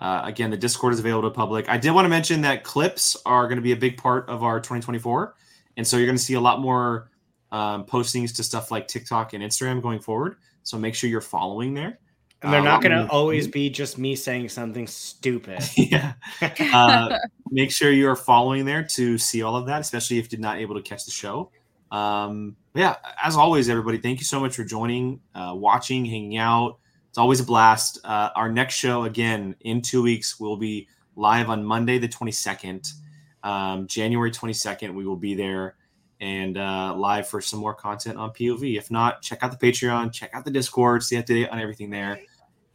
Uh, 0.00 0.22
again, 0.24 0.50
the 0.50 0.56
Discord 0.56 0.94
is 0.94 1.00
available 1.00 1.28
to 1.28 1.34
public. 1.34 1.68
I 1.68 1.78
did 1.78 1.90
want 1.90 2.04
to 2.04 2.08
mention 2.08 2.42
that 2.42 2.64
clips 2.64 3.16
are 3.26 3.46
going 3.46 3.56
to 3.56 3.62
be 3.62 3.72
a 3.72 3.76
big 3.76 3.96
part 3.96 4.28
of 4.28 4.42
our 4.44 4.58
2024, 4.60 5.34
and 5.76 5.86
so 5.86 5.96
you're 5.96 6.06
going 6.06 6.16
to 6.16 6.22
see 6.22 6.34
a 6.34 6.40
lot 6.40 6.60
more 6.60 7.10
um, 7.52 7.84
postings 7.84 8.34
to 8.36 8.42
stuff 8.42 8.70
like 8.72 8.88
TikTok 8.88 9.34
and 9.34 9.44
Instagram 9.44 9.80
going 9.80 10.00
forward. 10.00 10.36
So 10.64 10.78
make 10.78 10.94
sure 10.94 11.08
you're 11.08 11.20
following 11.20 11.74
there. 11.74 11.98
And 12.40 12.52
they're 12.52 12.60
Uh, 12.60 12.64
not 12.64 12.82
going 12.82 12.92
to 13.06 13.12
always 13.12 13.46
be 13.46 13.70
just 13.70 13.98
me 13.98 14.16
saying 14.16 14.48
something 14.48 14.86
stupid. 14.88 15.62
yeah. 15.76 16.14
Uh, 16.72 17.18
make 17.50 17.70
sure 17.70 17.92
you 17.92 18.08
are 18.08 18.16
following 18.16 18.64
there 18.64 18.82
to 18.82 19.18
see 19.18 19.42
all 19.42 19.54
of 19.54 19.66
that, 19.66 19.80
especially 19.82 20.18
if 20.18 20.32
you're 20.32 20.40
not 20.40 20.58
able 20.58 20.74
to 20.74 20.82
catch 20.82 21.04
the 21.04 21.10
show. 21.12 21.50
Um, 21.92 22.56
yeah, 22.74 22.96
as 23.22 23.36
always, 23.36 23.68
everybody, 23.68 23.98
thank 23.98 24.18
you 24.18 24.24
so 24.24 24.40
much 24.40 24.56
for 24.56 24.64
joining, 24.64 25.20
uh, 25.34 25.52
watching, 25.54 26.06
hanging 26.06 26.38
out. 26.38 26.78
It's 27.10 27.18
always 27.18 27.40
a 27.40 27.44
blast. 27.44 27.98
Uh, 28.02 28.30
our 28.34 28.50
next 28.50 28.74
show, 28.76 29.04
again, 29.04 29.54
in 29.60 29.82
two 29.82 30.02
weeks, 30.02 30.40
will 30.40 30.56
be 30.56 30.88
live 31.14 31.50
on 31.50 31.62
Monday, 31.62 31.98
the 31.98 32.08
22nd, 32.08 32.90
um, 33.42 33.86
January 33.86 34.30
22nd. 34.30 34.94
We 34.94 35.04
will 35.04 35.16
be 35.18 35.34
there 35.34 35.74
and 36.22 36.56
uh, 36.56 36.94
live 36.96 37.26
for 37.26 37.40
some 37.40 37.58
more 37.58 37.74
content 37.74 38.16
on 38.16 38.30
POV. 38.30 38.78
If 38.78 38.92
not, 38.92 39.22
check 39.22 39.42
out 39.42 39.50
the 39.50 39.66
Patreon, 39.66 40.12
check 40.12 40.30
out 40.32 40.44
the 40.44 40.52
Discord, 40.52 41.02
stay 41.02 41.16
up 41.16 41.26
to 41.26 41.34
date 41.34 41.48
on 41.48 41.58
everything 41.58 41.90
there. 41.90 42.20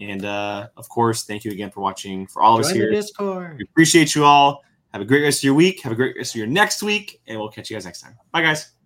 And 0.02 0.26
uh, 0.26 0.68
of 0.76 0.88
course, 0.90 1.24
thank 1.24 1.46
you 1.46 1.52
again 1.52 1.72
for 1.72 1.80
watching. 1.80 2.28
For 2.28 2.44
all 2.44 2.56
of 2.56 2.66
us 2.66 2.72
Join 2.72 2.82
here, 2.82 2.92
Discord. 2.92 3.58
we 3.58 3.64
appreciate 3.64 4.14
you 4.14 4.26
all. 4.26 4.64
Have 4.92 5.02
a 5.02 5.06
great 5.06 5.24
rest 5.24 5.40
of 5.40 5.44
your 5.46 5.54
week. 5.54 5.82
Have 5.82 5.94
a 5.94 5.96
great 5.96 6.16
rest 6.18 6.36
of 6.36 6.40
your 6.40 6.48
next 6.48 6.84
week, 6.84 7.22
and 7.26 7.40
we'll 7.40 7.50
catch 7.50 7.70
you 7.70 7.76
guys 7.78 7.86
next 7.86 8.02
time. 8.02 8.18
Bye, 8.32 8.42
guys. 8.42 8.77